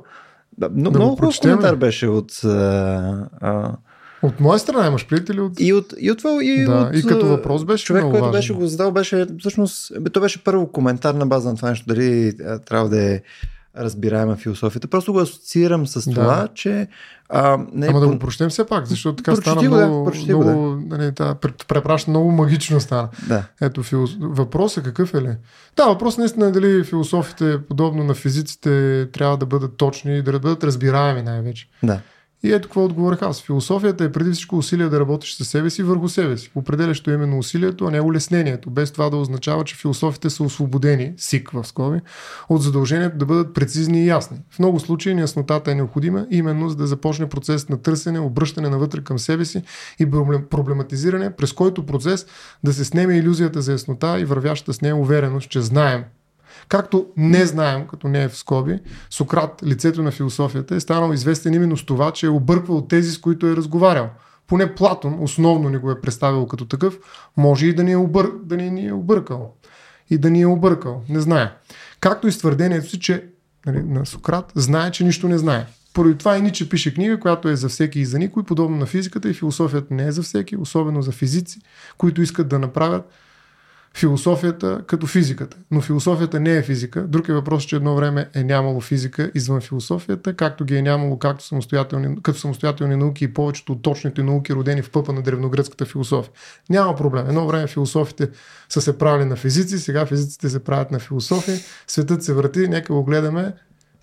Да, 0.57 0.69
но, 0.73 0.91
да 0.91 0.99
много 0.99 1.15
хубав 1.15 1.39
коментар 1.41 1.75
беше 1.75 2.07
от... 2.07 2.43
А, 2.43 3.27
а, 3.41 3.75
от 4.21 4.39
моя 4.39 4.59
страна 4.59 4.87
имаш 4.87 5.07
приятели 5.07 5.41
от... 5.41 5.59
И 5.59 5.73
от, 5.73 5.93
и 5.99 6.11
от 6.11 6.17
това, 6.17 6.43
и, 6.43 6.65
да, 6.65 6.71
от, 6.71 6.97
и 6.97 7.03
като 7.03 7.27
въпрос 7.27 7.65
беше 7.65 7.85
човек, 7.85 8.03
много 8.03 8.11
който 8.11 8.25
важен. 8.25 8.39
беше 8.39 8.53
го 8.53 8.67
задал, 8.67 8.91
беше 8.91 9.25
всъщност, 9.39 10.01
бе, 10.01 10.09
то 10.09 10.19
беше 10.19 10.43
първо 10.43 10.71
коментар 10.71 11.13
на 11.13 11.27
база 11.27 11.49
на 11.49 11.55
това 11.55 11.69
нещо, 11.69 11.85
дали 11.87 12.33
трябва 12.65 12.89
да 12.89 13.13
е 13.13 13.21
разбираема 13.79 14.35
философията. 14.35 14.87
Просто 14.87 15.13
го 15.13 15.19
асоциирам 15.19 15.87
с 15.87 16.05
Да. 16.05 16.13
това, 16.13 16.47
че... 16.53 16.87
А, 17.29 17.57
не, 17.73 17.87
Ама 17.87 17.99
да 17.99 18.07
го 18.07 18.19
прочетем 18.19 18.49
все 18.49 18.65
пак, 18.65 18.85
защото 18.85 19.15
така 19.15 19.31
Прочети 19.31 19.49
стана 19.49 19.69
го, 19.69 19.75
да, 19.75 19.87
много, 19.87 20.05
прочети 20.05 20.33
го, 20.33 20.43
много 20.43 20.61
нали, 20.61 21.11
пр- 21.11 21.65
препраща 21.67 22.11
много 22.11 22.31
магично 22.31 22.79
стана. 22.79 23.09
Да. 23.27 23.43
Ето, 23.61 23.83
филос... 23.83 24.17
въпросът 24.19 24.83
какъв 24.83 25.13
е 25.13 25.21
ли? 25.21 25.35
Да, 25.75 25.85
въпрос 25.85 26.17
наистина 26.17 26.45
е 26.47 26.51
дали 26.51 26.83
философите, 26.83 27.59
подобно 27.67 28.03
на 28.03 28.13
физиците, 28.13 29.07
трябва 29.11 29.37
да 29.37 29.45
бъдат 29.45 29.77
точни 29.77 30.17
и 30.17 30.21
да 30.21 30.31
бъдат 30.31 30.63
разбираеми 30.63 31.21
най-вече. 31.21 31.69
Да. 31.83 31.99
И 32.47 32.51
ето 32.51 32.67
какво 32.67 32.85
отговорих 32.85 33.21
аз. 33.21 33.41
Философията 33.41 34.03
е 34.03 34.11
преди 34.11 34.31
всичко 34.31 34.57
усилие 34.57 34.89
да 34.89 34.99
работиш 34.99 35.35
със 35.35 35.49
себе 35.49 35.69
си 35.69 35.83
върху 35.83 36.09
себе 36.09 36.37
си. 36.37 36.51
Определящо 36.55 37.11
именно 37.11 37.37
усилието, 37.37 37.85
а 37.85 37.91
не 37.91 38.01
улеснението. 38.01 38.69
Без 38.69 38.91
това 38.91 39.09
да 39.09 39.17
означава, 39.17 39.63
че 39.63 39.75
философите 39.75 40.29
са 40.29 40.43
освободени, 40.43 41.13
сик 41.17 41.51
в 41.51 41.67
скоби, 41.67 41.99
от 42.49 42.61
задължението 42.61 43.17
да 43.17 43.25
бъдат 43.25 43.53
прецизни 43.53 44.03
и 44.03 44.07
ясни. 44.07 44.37
В 44.49 44.59
много 44.59 44.79
случаи 44.79 45.15
неяснотата 45.15 45.71
е 45.71 45.75
необходима, 45.75 46.27
именно 46.31 46.69
за 46.69 46.75
да 46.75 46.87
започне 46.87 47.29
процес 47.29 47.69
на 47.69 47.81
търсене, 47.81 48.19
обръщане 48.19 48.69
навътре 48.69 49.03
към 49.03 49.19
себе 49.19 49.45
си 49.45 49.61
и 49.99 50.05
проблем- 50.05 50.47
проблематизиране, 50.49 51.35
през 51.35 51.53
който 51.53 51.85
процес 51.85 52.25
да 52.63 52.73
се 52.73 52.85
снеме 52.85 53.17
иллюзията 53.17 53.61
за 53.61 53.71
яснота 53.71 54.19
и 54.19 54.25
вървящата 54.25 54.73
с 54.73 54.81
нея 54.81 54.95
увереност, 54.95 55.49
че 55.49 55.61
знаем, 55.61 56.03
Както 56.69 57.07
не 57.17 57.45
знаем, 57.45 57.87
като 57.87 58.07
не 58.07 58.23
е 58.23 58.29
в 58.29 58.37
скоби, 58.37 58.79
Сократ, 59.09 59.63
лицето 59.65 60.03
на 60.03 60.11
философията, 60.11 60.75
е 60.75 60.79
станал 60.79 61.13
известен 61.13 61.53
именно 61.53 61.77
с 61.77 61.85
това, 61.85 62.11
че 62.11 62.25
е 62.25 62.29
обърквал 62.29 62.81
тези, 62.81 63.11
с 63.11 63.17
които 63.17 63.47
е 63.47 63.55
разговарял. 63.55 64.09
Поне 64.47 64.75
Платон 64.75 65.17
основно 65.19 65.69
ни 65.69 65.77
го 65.77 65.91
е 65.91 66.01
представил 66.01 66.45
като 66.45 66.65
такъв, 66.65 66.97
може 67.37 67.67
и 67.67 67.73
да 67.73 67.83
ни 67.83 67.91
е, 67.91 67.97
обър... 67.97 68.31
да 68.43 68.57
ни, 68.57 68.71
ни 68.71 68.87
е 68.87 68.93
объркал. 68.93 69.53
И 70.09 70.17
да 70.17 70.29
ни 70.29 70.41
е 70.41 70.47
объркал. 70.47 71.03
Не 71.09 71.19
знае. 71.19 71.51
Както 71.99 72.27
и 72.27 72.31
с 72.31 72.37
твърдението 72.37 72.89
си, 72.89 72.99
че 72.99 73.25
нали, 73.65 73.83
на 73.83 74.05
Сократ 74.05 74.51
знае, 74.55 74.91
че 74.91 75.03
нищо 75.03 75.27
не 75.27 75.37
знае. 75.37 75.65
Поради 75.93 76.17
това 76.17 76.37
и 76.37 76.41
Ниче 76.41 76.69
пише 76.69 76.93
книга, 76.93 77.19
която 77.19 77.49
е 77.49 77.55
за 77.55 77.69
всеки 77.69 77.99
и 77.99 78.05
за 78.05 78.19
никой, 78.19 78.43
подобно 78.43 78.77
на 78.77 78.85
физиката 78.85 79.29
и 79.29 79.33
философията 79.33 79.93
не 79.93 80.07
е 80.07 80.11
за 80.11 80.21
всеки, 80.21 80.57
особено 80.57 81.01
за 81.01 81.11
физици, 81.11 81.59
които 81.97 82.21
искат 82.21 82.47
да 82.47 82.59
направят 82.59 83.09
философията 83.97 84.81
като 84.87 85.07
физиката. 85.07 85.57
Но 85.71 85.81
философията 85.81 86.39
не 86.39 86.57
е 86.57 86.61
физика. 86.61 87.07
Друг 87.07 87.29
е 87.29 87.33
въпрос, 87.33 87.63
че 87.63 87.75
едно 87.75 87.95
време 87.95 88.29
е 88.33 88.43
нямало 88.43 88.81
физика 88.81 89.31
извън 89.35 89.61
философията, 89.61 90.33
както 90.33 90.65
ги 90.65 90.75
е 90.75 90.81
нямало 90.81 91.19
както 91.19 91.45
самостоятелни, 91.45 92.21
като 92.21 92.39
самостоятелни 92.39 92.95
науки 92.95 93.23
и 93.23 93.33
повечето 93.33 93.71
от 93.71 93.81
точните 93.81 94.23
науки, 94.23 94.53
родени 94.53 94.81
в 94.81 94.91
пъпа 94.91 95.13
на 95.13 95.21
древногръцката 95.21 95.85
философия. 95.85 96.31
Няма 96.69 96.95
проблем. 96.95 97.29
Едно 97.29 97.47
време 97.47 97.67
философите 97.67 98.29
са 98.69 98.81
се 98.81 98.97
правили 98.97 99.25
на 99.25 99.35
физици, 99.35 99.79
сега 99.79 100.05
физиците 100.05 100.49
се 100.49 100.63
правят 100.63 100.91
на 100.91 100.99
философи. 100.99 101.51
Светът 101.87 102.23
се 102.23 102.33
върти, 102.33 102.67
нека 102.67 102.93
го 102.93 103.03
гледаме 103.03 103.53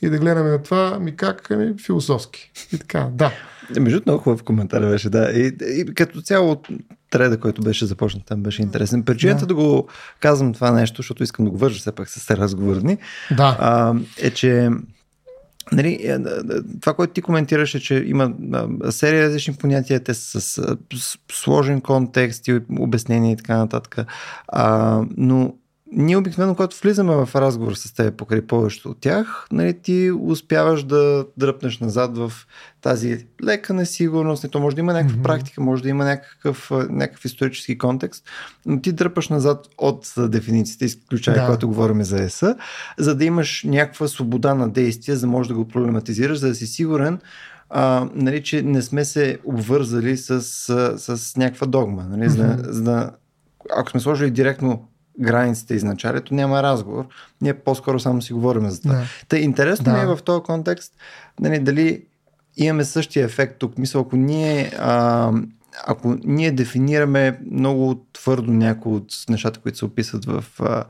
и 0.03 0.09
да 0.09 0.19
гледаме 0.19 0.51
на 0.51 0.63
това, 0.63 0.99
ми 1.01 1.17
как, 1.17 1.51
ами 1.51 1.75
философски. 1.87 2.53
И 2.73 2.79
така, 2.79 3.09
да. 3.13 3.33
Между 3.81 4.01
много 4.07 4.23
хубав 4.23 4.43
коментар 4.43 4.81
беше, 4.81 5.11
да. 5.11 5.31
И, 5.31 5.57
и 5.81 5.95
като 5.95 6.23
цяло 6.23 6.63
треда, 7.19 7.41
който 7.41 7.63
беше 7.63 7.87
започнат 7.87 8.25
там, 8.27 8.43
беше 8.43 8.63
интересен. 8.63 9.03
Причината 9.03 9.41
да. 9.41 9.47
Да. 9.47 9.55
го 9.55 9.89
казвам 10.21 10.53
това 10.53 10.71
нещо, 10.71 10.97
защото 10.97 11.23
искам 11.23 11.45
да 11.45 11.51
го 11.51 11.59
вържа 11.59 11.79
все 11.79 11.93
пак 11.93 12.09
с 12.09 12.31
разговорни, 12.31 12.99
Да. 13.37 13.57
а, 13.61 13.95
е, 14.19 14.31
че 14.31 14.71
Нали, 15.73 15.99
е, 16.03 16.19
да, 16.19 16.63
това, 16.81 16.95
което 16.95 17.13
ти 17.13 17.23
коментираше, 17.23 17.81
че 17.81 18.05
има 18.07 18.33
серия 18.91 19.27
различни 19.27 19.55
понятия, 19.55 20.01
те 20.01 20.15
са 20.15 20.41
с, 20.41 20.77
с 20.95 21.19
сложен 21.33 21.81
контекст 21.81 22.49
и 22.49 22.61
обяснение 22.79 23.33
и 23.33 23.37
така 23.37 23.57
нататък. 23.57 24.07
А, 24.49 25.01
но 25.17 25.55
ние 25.97 26.17
обикновено, 26.17 26.55
когато 26.55 26.81
влизаме 26.83 27.15
в 27.15 27.29
разговор 27.35 27.75
с 27.75 27.95
теб 27.95 28.17
покрай 28.17 28.43
повечето 28.43 28.91
от 28.91 29.01
тях, 29.01 29.47
нали, 29.53 29.79
ти 29.83 30.11
успяваш 30.21 30.83
да 30.85 31.27
дръпнеш 31.37 31.79
назад 31.79 32.19
в 32.19 32.33
тази 32.81 33.27
лека 33.45 33.75
несигурност. 33.75 34.45
Не, 34.45 34.51
то 34.51 34.61
може 34.61 34.77
да 34.77 34.81
има 34.81 34.93
някаква 34.93 35.15
Мгм. 35.15 35.23
практика, 35.23 35.61
може 35.61 35.83
да 35.83 35.89
има 35.89 36.05
някакъв, 36.05 36.71
някакъв 36.91 37.25
исторически 37.25 37.79
контекст, 37.79 38.25
но 38.67 38.81
ти 38.81 38.93
дръпаш 38.93 39.29
назад 39.29 39.67
от 39.79 40.13
а, 40.17 40.29
дефинициите, 40.29 40.85
изключая 40.85 41.37
Да. 41.37 41.45
когато 41.45 41.69
говорим 41.69 42.03
за 42.03 42.23
ЕСА, 42.23 42.57
за 42.99 43.15
да 43.15 43.25
имаш 43.25 43.65
някаква 43.65 44.09
свобода 44.09 44.55
на 44.55 44.69
действие, 44.69 45.15
за 45.15 45.21
да 45.21 45.27
можеш 45.27 45.49
да 45.49 45.55
го 45.55 45.69
проблематизираш, 45.69 46.39
за 46.39 46.49
да 46.49 46.55
си 46.55 46.67
сигурен, 46.67 47.19
а, 47.71 48.09
нали, 48.15 48.43
че 48.43 48.63
не 48.63 48.83
сме 48.83 49.05
се 49.05 49.39
обвързали 49.45 50.17
с, 50.17 50.43
с, 50.43 50.99
с 51.17 51.37
някаква 51.37 51.67
догма. 51.67 52.07
Нали, 52.11 52.29
за, 52.29 52.37
да, 52.37 52.73
за 52.73 52.83
да, 52.83 53.11
ако 53.77 53.91
сме 53.91 54.01
сложили 54.01 54.31
директно 54.31 54.89
границите 55.21 55.75
и 55.75 55.79
началото, 55.83 56.35
няма 56.35 56.63
разговор. 56.63 57.05
Ние 57.41 57.55
по-скоро 57.55 58.01
само 58.01 58.23
си 58.23 58.33
говорим 58.33 58.71
за 58.71 58.83
това. 58.83 58.95
да. 58.95 59.05
Та 59.29 59.39
интересно 59.39 59.85
Да. 59.85 59.93
ми 59.93 60.01
е 60.01 60.07
в 60.07 60.19
този 60.25 60.43
контекст 60.43 60.93
нали, 61.41 61.59
дали 61.59 62.03
имаме 62.57 62.85
същия 62.85 63.25
ефект 63.25 63.59
тук. 63.59 63.79
Мисля, 63.79 64.01
ако 64.01 64.17
ние, 64.17 64.73
а, 64.79 65.31
ако 65.87 66.17
ние 66.25 66.53
дефинираме 66.53 67.39
много 67.51 68.05
твърдо 68.13 68.53
някои 68.53 68.93
от 68.93 69.13
нещата, 69.29 69.61
които 69.61 69.79
се 69.79 69.85
описват 69.85 70.25
в, 70.25 70.45
а, 70.61 70.85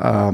а, 0.00 0.32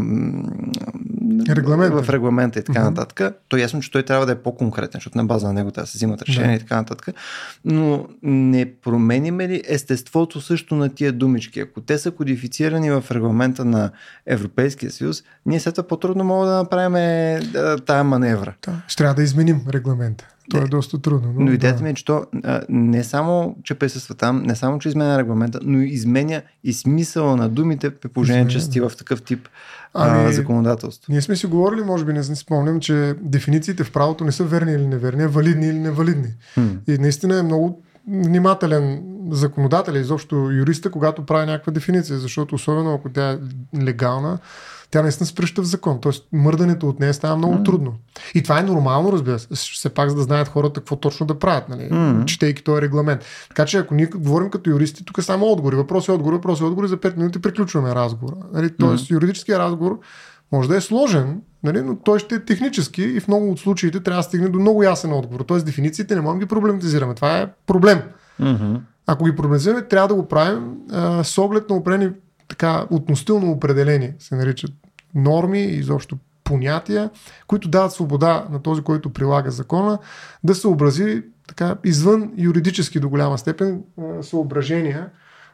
Регламента. 1.49 2.03
в 2.03 2.11
регламента 2.11 2.59
и 2.59 2.65
така 2.65 2.81
Мгм. 2.81 2.89
нататък, 2.91 3.37
то 3.49 3.57
е 3.57 3.61
ясно, 3.61 3.81
че 3.81 3.91
той 3.91 4.03
трябва 4.03 4.27
да 4.27 4.33
е 4.33 4.43
по-конкретен, 4.43 4.99
защото 4.99 5.19
на 5.19 5.25
база 5.25 5.47
на 5.47 5.53
него 5.53 5.71
трябва 5.71 5.85
да 5.85 5.91
се 5.91 5.99
взимат 5.99 6.23
решения 6.23 6.51
Да. 6.51 6.57
и 6.57 6.59
така 6.59 6.77
нататък. 6.77 7.15
Но 7.65 8.07
не 8.23 8.73
промениме 8.85 9.49
ли 9.49 9.63
естеството 9.69 10.41
също 10.41 10.75
на 10.75 10.89
тия 10.89 11.13
думички? 11.13 11.61
Ако 11.61 11.81
те 11.81 11.99
са 11.99 12.11
кодифицирани 12.11 12.91
в 12.91 13.05
регламента 13.11 13.65
на 13.65 13.91
Европейския 14.27 14.91
съюз, 14.91 15.23
ние 15.47 15.61
след 15.61 15.75
това 15.75 15.89
по-трудно 15.89 16.25
мога 16.25 16.47
да 16.47 16.57
направим 16.57 16.97
е, 16.97 17.41
да, 17.53 17.79
тая 17.79 18.05
маневра. 18.05 18.55
Да. 18.67 18.83
Ще 18.89 18.97
трябва 18.97 19.15
да 19.15 19.23
изменим 19.23 19.61
регламента. 19.69 20.29
То 20.51 20.59
е 20.59 20.67
доста 20.67 20.99
трудно. 20.99 21.33
Но, 21.33 21.45
Но 21.45 21.53
идеята 21.53 21.79
да. 21.79 21.85
ми 21.85 21.91
е, 21.91 21.95
че 21.95 22.05
то 22.05 22.27
не 22.69 23.05
само, 23.05 23.57
че 23.63 23.75
присъства 23.75 24.15
там, 24.15 24.43
не 24.43 24.55
само, 24.55 24.79
че 24.79 24.89
изменя 24.89 25.19
регламента, 25.19 25.61
но 25.63 25.81
изменя 25.81 26.43
и 26.65 26.73
смисъла 26.73 27.37
на 27.37 27.49
думите, 27.49 27.91
при 27.91 28.09
положение, 28.09 28.49
че 28.49 28.61
си 28.61 28.81
в 28.81 28.93
такъв 28.99 29.23
тип 29.23 29.49
а, 29.95 30.09
Ами, 30.09 30.33
законодателство. 30.33 31.13
Ние 31.13 31.23
сме 31.23 31.37
си 31.37 31.47
говорили, 31.47 31.83
може 31.83 32.05
би 32.05 32.13
не 32.13 32.23
си 32.23 32.37
спомням, 32.37 32.81
че 32.81 33.15
дефинициите 33.21 33.85
в 33.85 33.93
правото 33.93 34.25
не 34.25 34.33
са 34.33 34.45
верни 34.45 34.73
или 34.73 34.87
неверни, 34.87 35.23
а 35.23 35.29
валидни 35.29 35.67
или 35.67 35.79
невалидни. 35.79 36.35
Хм. 36.55 36.69
И 36.89 36.99
наистина 36.99 37.39
е 37.39 37.43
много 37.43 37.83
внимателен 38.09 39.14
законодател, 39.31 39.93
изобщо 39.93 40.37
юриста, 40.37 40.91
когато 40.91 41.27
прави 41.27 41.47
някаква 41.47 41.73
дефиниция, 41.73 42.19
защото 42.19 42.55
особено 42.55 42.95
ако 42.95 43.09
тя 43.09 43.31
е 43.31 43.39
легална, 43.83 44.39
тя 44.91 45.03
наистина 45.03 45.27
спръща 45.27 45.63
в 45.63 45.65
закон. 45.65 46.01
Тоест 46.01 46.27
мърдането 46.33 46.89
от 46.89 47.01
нея 47.01 47.15
става 47.15 47.37
много 47.37 47.55
М. 47.55 47.65
трудно. 47.65 47.95
И 48.35 48.43
това 48.43 48.59
е 48.61 48.63
нормално, 48.63 49.13
разбира 49.13 49.39
се. 49.39 49.49
Все 49.55 49.89
пак 49.89 50.09
за 50.09 50.17
да 50.17 50.23
знаят 50.23 50.49
хората 50.49 50.81
какво 50.81 50.97
точно 50.97 51.27
да 51.27 51.39
правят, 51.39 51.69
нали? 51.69 51.89
М. 51.91 52.25
четейки 52.27 52.65
този 52.65 52.83
регламент. 52.83 53.25
Така 53.49 53.65
че 53.65 53.79
ако 53.79 53.95
ние 53.95 54.07
говорим 54.07 54.51
като 54.51 54.71
юристи, 54.71 55.05
тук 55.05 55.19
е 55.19 55.23
само 55.23 55.47
отговори. 55.47 55.77
Въпроси, 55.77 56.11
отговори, 56.11 56.37
въпроси, 56.37 56.63
отговори. 56.63 56.89
За 56.89 56.97
5 56.97 57.17
минути 57.17 57.43
приключваме 57.43 57.95
разговора. 57.95 58.37
Нали? 58.53 58.71
Тоест 58.79 59.11
юридическия 59.11 59.59
разговор 59.59 59.99
може 60.53 60.69
да 60.69 60.77
е 60.77 60.81
сложен, 60.81 61.41
нали? 61.63 61.83
но 61.83 61.97
той 61.97 62.19
ще 62.19 62.35
е 62.35 62.45
технически 62.45 63.03
и 63.03 63.21
в 63.21 63.29
много 63.29 63.51
от 63.51 63.61
случаите 63.61 64.01
трябва 64.01 64.19
да 64.19 64.23
стигне 64.23 64.49
до 64.49 64.59
много 64.59 64.83
ясен 64.83 65.13
отговор. 65.13 65.41
Тоест 65.41 65.67
дефинициите 65.67 66.15
не 66.15 66.21
можем 66.21 66.39
да 66.39 66.45
ги 66.45 66.49
проблематизираме. 66.49 67.15
Това 67.15 67.39
е 67.39 67.47
проблем. 67.67 68.03
Мгм. 68.39 68.75
Ако 69.07 69.25
ги 69.25 69.37
проблематизираме, 69.37 69.89
трябва 69.89 70.09
да 70.09 70.15
го 70.15 70.29
правим 70.29 70.77
а, 70.93 71.25
с 71.25 71.39
оглед 71.39 71.71
на 71.71 71.77
определени 71.77 72.13
така 72.49 72.87
относително 72.91 73.51
определени, 73.51 74.13
се 74.19 74.37
наричат 74.37 74.73
норми 75.15 75.61
и 75.61 75.79
изобщо 75.79 76.19
понятия, 76.45 77.11
които 77.47 77.69
дават 77.69 77.93
свобода 77.93 78.47
на 78.51 78.63
този, 78.63 78.83
който 78.83 79.13
прилага 79.13 79.51
закона, 79.51 79.99
да 80.45 80.55
съобрази 80.55 81.23
така 81.49 81.77
извън 81.85 82.33
юридически 82.37 83.01
до 83.01 83.09
голяма 83.09 83.39
степен 83.39 83.83
съображения 84.23 85.11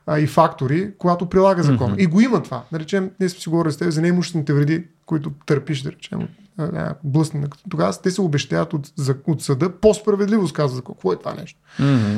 а, 0.07 0.19
и 0.19 0.27
фактори, 0.27 0.93
когато 0.99 1.27
прилага 1.27 1.63
закона. 1.63 1.93
Мгм. 1.93 2.01
И 2.01 2.07
го 2.07 2.21
има 2.21 2.43
това. 2.43 2.63
Да 2.73 2.79
речем, 2.81 3.11
ние 3.21 3.29
сме 3.29 3.41
си 3.41 3.49
говорили 3.49 3.73
с 3.73 3.77
теб 3.77 3.91
за 3.91 4.03
неимуществените 4.03 4.53
вреди, 4.53 4.85
които 5.07 5.33
търпиш, 5.47 5.83
да 5.83 5.93
речем, 5.93 6.29
а, 6.59 6.63
някакво 6.63 7.09
блъсне. 7.09 7.47
Тогава 7.71 7.93
те 8.03 8.11
се 8.11 8.21
обещават 8.21 8.75
от, 8.75 8.93
от 9.27 9.43
съда 9.43 9.73
по 9.81 9.95
справедливост, 9.95 10.53
казва 10.53 10.77
закон. 10.77 10.95
Какво 10.95 11.13
е 11.13 11.17
това 11.17 11.35
нещо? 11.35 11.59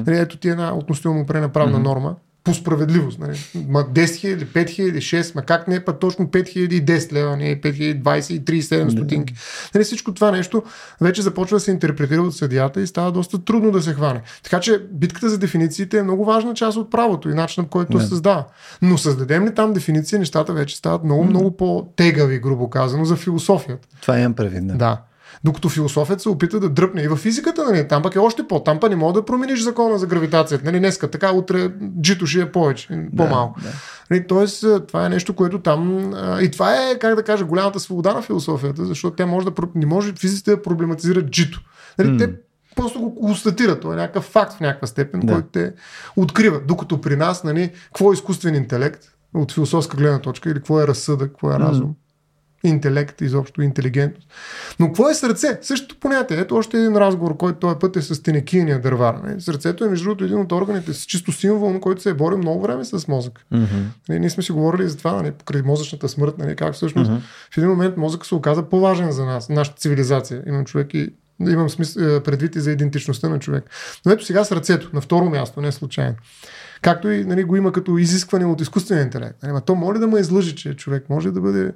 Нали, 0.07 0.18
ето 0.18 0.37
ти 0.37 0.49
е 0.49 0.51
една 0.51 0.75
относително 0.75 1.21
опрена 1.21 1.49
правна 1.49 1.79
Мгм. 1.79 1.88
норма 1.88 2.16
по 2.44 2.55
справедливост. 2.55 3.18
Нали. 3.18 3.38
Ма 3.68 3.85
10 3.92 4.16
хиляди, 4.16 4.46
5 4.46 4.70
хиляди, 4.70 4.98
6, 4.98 5.35
ма 5.35 5.42
как 5.42 5.68
не 5.68 5.74
е 5.74 5.85
па 5.85 5.98
точно 5.98 6.26
5 6.26 6.48
хиляди 6.48 6.76
и 6.76 6.85
10 6.85 7.12
лева, 7.12 7.37
не 7.37 7.50
е 7.50 7.61
5 7.61 7.74
хиляди, 7.74 8.00
20 8.02 8.33
и 8.33 8.62
37 8.62 8.85
Да. 8.85 8.90
стотинки. 8.90 9.35
Нали, 9.74 9.85
всичко 9.85 10.14
това 10.14 10.31
нещо 10.31 10.62
вече 11.00 11.22
започва 11.22 11.57
да 11.57 11.61
се 11.61 11.70
интерпретира 11.70 12.22
от 12.22 12.37
съдията 12.37 12.81
и 12.81 12.87
става 12.87 13.12
доста 13.12 13.44
трудно 13.44 13.70
да 13.70 13.83
се 13.83 13.94
хване. 13.94 14.22
Така 14.42 14.61
че 14.61 14.83
битката 14.92 15.31
за 15.31 15.38
дефинициите 15.38 15.98
е 15.98 16.02
много 16.02 16.24
важна 16.24 16.55
част 16.55 16.76
от 16.78 16.90
правото 16.90 17.31
и 17.31 17.35
начинът, 17.35 17.66
по 17.66 17.70
който 17.70 18.00
се 18.00 18.07
създава. 18.07 18.44
Но 18.83 18.98
създадем 18.98 19.46
ли 19.46 19.55
там 19.55 19.72
дефиниция, 19.72 20.18
нещата 20.18 20.52
вече 20.52 20.76
стават 20.76 21.05
много, 21.05 21.24
много 21.24 21.57
по-тегави, 21.57 22.38
грубо 22.38 22.70
казано, 22.70 23.05
за 23.05 23.16
философията. 23.16 23.88
Това 24.01 24.18
имам 24.18 24.34
предвид. 24.34 24.66
Да. 24.66 24.74
Да. 24.74 25.01
Докато 25.45 25.68
философията 25.68 26.22
се 26.22 26.28
опита 26.28 26.61
да 26.61 26.68
дръпне 26.68 27.03
и 27.03 27.09
в 27.09 27.16
физиката, 27.16 27.64
нали, 27.64 27.88
там 27.88 28.03
пък 28.03 28.14
е 28.14 28.18
още 28.18 28.49
по. 28.49 28.61
Там 28.61 28.80
пък 28.80 28.90
не 28.90 28.97
мога 28.97 29.12
да 29.12 29.24
промениш 29.24 29.62
закона 29.62 29.99
за 29.99 30.07
гравитацията. 30.07 30.64
Нали, 30.64 30.78
днеска 30.78 31.11
така, 31.11 31.32
утре 31.32 31.72
джито 32.01 32.26
ще 32.26 32.40
е 32.40 32.53
повече, 32.53 32.88
по-малко. 33.16 33.61
Да, 33.61 33.66
да. 33.66 33.74
Нали, 34.11 34.26
тоест, 34.26 34.64
това 34.88 35.07
е 35.07 35.09
нещо, 35.09 35.34
което 35.34 35.59
там. 35.59 36.12
И 36.40 36.51
това 36.51 36.74
е, 36.74 36.99
как 36.99 37.14
да 37.14 37.22
кажа, 37.22 37.45
голямата 37.45 37.80
свобода 37.80 38.14
на 38.14 38.22
философията, 38.22 38.84
защото 38.84 39.16
тя 39.16 39.26
може 39.26 39.47
да 39.47 39.53
не 39.74 39.86
може 39.86 40.12
физиците 40.12 40.51
да 40.51 40.62
проблематизират 40.62 41.30
джито. 41.30 41.61
Нали, 41.99 42.09
mm. 42.09 42.18
Те 42.18 42.34
просто 42.76 43.01
го 43.01 43.14
констатират. 43.14 43.80
Това 43.80 43.95
е 43.95 43.97
някакъв 43.97 44.24
факт 44.24 44.53
в 44.53 44.61
някаква 44.61 44.86
степен, 44.86 45.20
да. 45.20 45.32
който 45.32 45.49
те 45.49 45.72
открива. 46.16 46.61
Докато 46.68 47.01
при 47.01 47.16
нас, 47.16 47.45
нали, 47.45 47.70
какво 47.84 48.12
е 48.12 48.14
изкуствен 48.14 48.55
интелект 48.55 49.05
от 49.34 49.53
философска 49.53 49.97
гледна 49.97 50.18
точка 50.18 50.51
или 50.51 50.57
какво 50.57 50.80
е 50.80 50.86
разсъдък, 50.86 51.28
какво 51.28 51.53
е 51.53 51.59
разум. 51.59 51.90
Mm 51.90 52.01
интелект, 52.64 53.20
изобщо 53.20 53.62
интелигентност. 53.62 54.28
Но 54.80 54.86
какво 54.86 55.08
е 55.08 55.14
сърце? 55.14 55.58
Същото 55.62 55.96
понятие. 56.00 56.36
Ето 56.36 56.56
още 56.56 56.76
един 56.76 56.96
разговор, 56.96 57.36
който 57.36 57.58
този 57.58 57.76
път 57.80 57.96
е 57.96 58.02
с 58.02 58.22
тенекийния 58.22 58.80
дървар. 58.80 59.14
Не? 59.14 59.40
Сърцето 59.40 59.84
е 59.84 59.88
между 59.88 60.04
другото 60.04 60.24
един 60.24 60.38
от 60.38 60.52
органите 60.52 60.92
с 60.92 61.04
чисто 61.04 61.32
символ, 61.32 61.72
на 61.72 61.80
който 61.80 62.02
се 62.02 62.10
е 62.10 62.14
борил 62.14 62.38
много 62.38 62.62
време 62.62 62.84
с 62.84 63.08
мозък. 63.08 63.46
Mm-hmm. 63.52 63.82
Не, 64.08 64.18
ние 64.18 64.30
сме 64.30 64.42
си 64.42 64.52
говорили 64.52 64.88
за 64.88 64.96
това, 64.96 65.12
нали, 65.12 65.30
покрай 65.30 65.62
мозъчната 65.62 66.08
смърт, 66.08 66.38
нали, 66.38 66.56
как 66.56 66.74
всъщност 66.74 67.10
mm-hmm. 67.10 67.20
в 67.54 67.58
един 67.58 67.70
момент 67.70 67.96
мозък 67.96 68.26
се 68.26 68.34
оказа 68.34 68.62
по-важен 68.62 69.12
за 69.12 69.24
нас, 69.24 69.48
нашата 69.48 69.76
цивилизация. 69.76 70.42
Имам 70.46 70.64
човек 70.64 70.94
и 70.94 71.08
имам 71.40 71.70
смисъл, 71.70 72.02
е, 72.02 72.22
предвид 72.22 72.56
и 72.56 72.60
за 72.60 72.70
идентичността 72.70 73.28
на 73.28 73.38
човек. 73.38 73.64
Но 74.06 74.12
ето 74.12 74.24
сега 74.24 74.44
сърцето, 74.44 74.90
на 74.92 75.00
второ 75.00 75.30
място, 75.30 75.60
не 75.60 75.72
случайно. 75.72 76.16
Както 76.82 77.08
и 77.08 77.24
нали, 77.24 77.44
го 77.44 77.56
има 77.56 77.72
като 77.72 77.98
изискване 77.98 78.44
от 78.44 78.60
изкуствения 78.60 79.04
интелект. 79.04 79.42
Нали, 79.42 79.62
то 79.66 79.74
моли 79.74 79.98
да 79.98 80.06
му 80.06 80.16
излъжи, 80.16 80.56
че 80.56 80.74
човек 80.74 81.10
може 81.10 81.30
да 81.30 81.40
бъде 81.40 81.72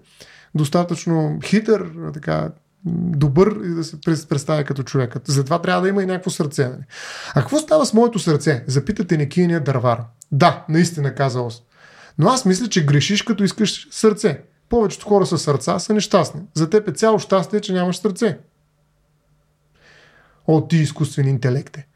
достатъчно 0.57 1.39
хитър, 1.45 1.91
така, 2.15 2.51
добър 2.95 3.57
и 3.65 3.69
да 3.69 3.85
се 3.85 4.01
представя 4.29 4.65
като 4.65 4.83
човекът. 4.83 5.23
Затова 5.27 5.63
трябва 5.63 5.83
да 5.83 5.89
има 5.89 6.03
и 6.03 6.07
някакво 6.07 6.31
сърце. 6.31 6.69
Нали? 6.69 6.83
А 7.35 7.41
какво 7.41 7.59
става 7.59 7.87
с 7.87 7.95
моето 7.95 8.19
сърце? 8.19 8.65
Запитате 8.67 9.17
некийния 9.17 9.65
дървар. 9.65 10.05
Да, 10.33 10.65
наистина 10.69 11.15
каза 11.15 11.41
Ос. 11.41 11.63
Но 12.19 12.29
аз 12.29 12.45
мисля, 12.45 12.69
че 12.69 12.87
грешиш 12.87 13.23
като 13.23 13.45
искаш 13.45 13.89
сърце. 13.91 14.43
Повечето 14.69 15.07
хора 15.07 15.27
с 15.27 15.39
сърца 15.39 15.79
са 15.79 15.95
нещастни. 15.95 16.41
За 16.55 16.71
теб 16.71 16.89
е 16.89 16.93
цяло 16.93 17.19
щастие, 17.19 17.61
че 17.61 17.73
нямаш 17.73 17.97
сърце. 17.97 18.39
О, 20.47 20.67
ти 20.69 20.77
изкуствен 20.77 21.29
интелекте. 21.29 21.87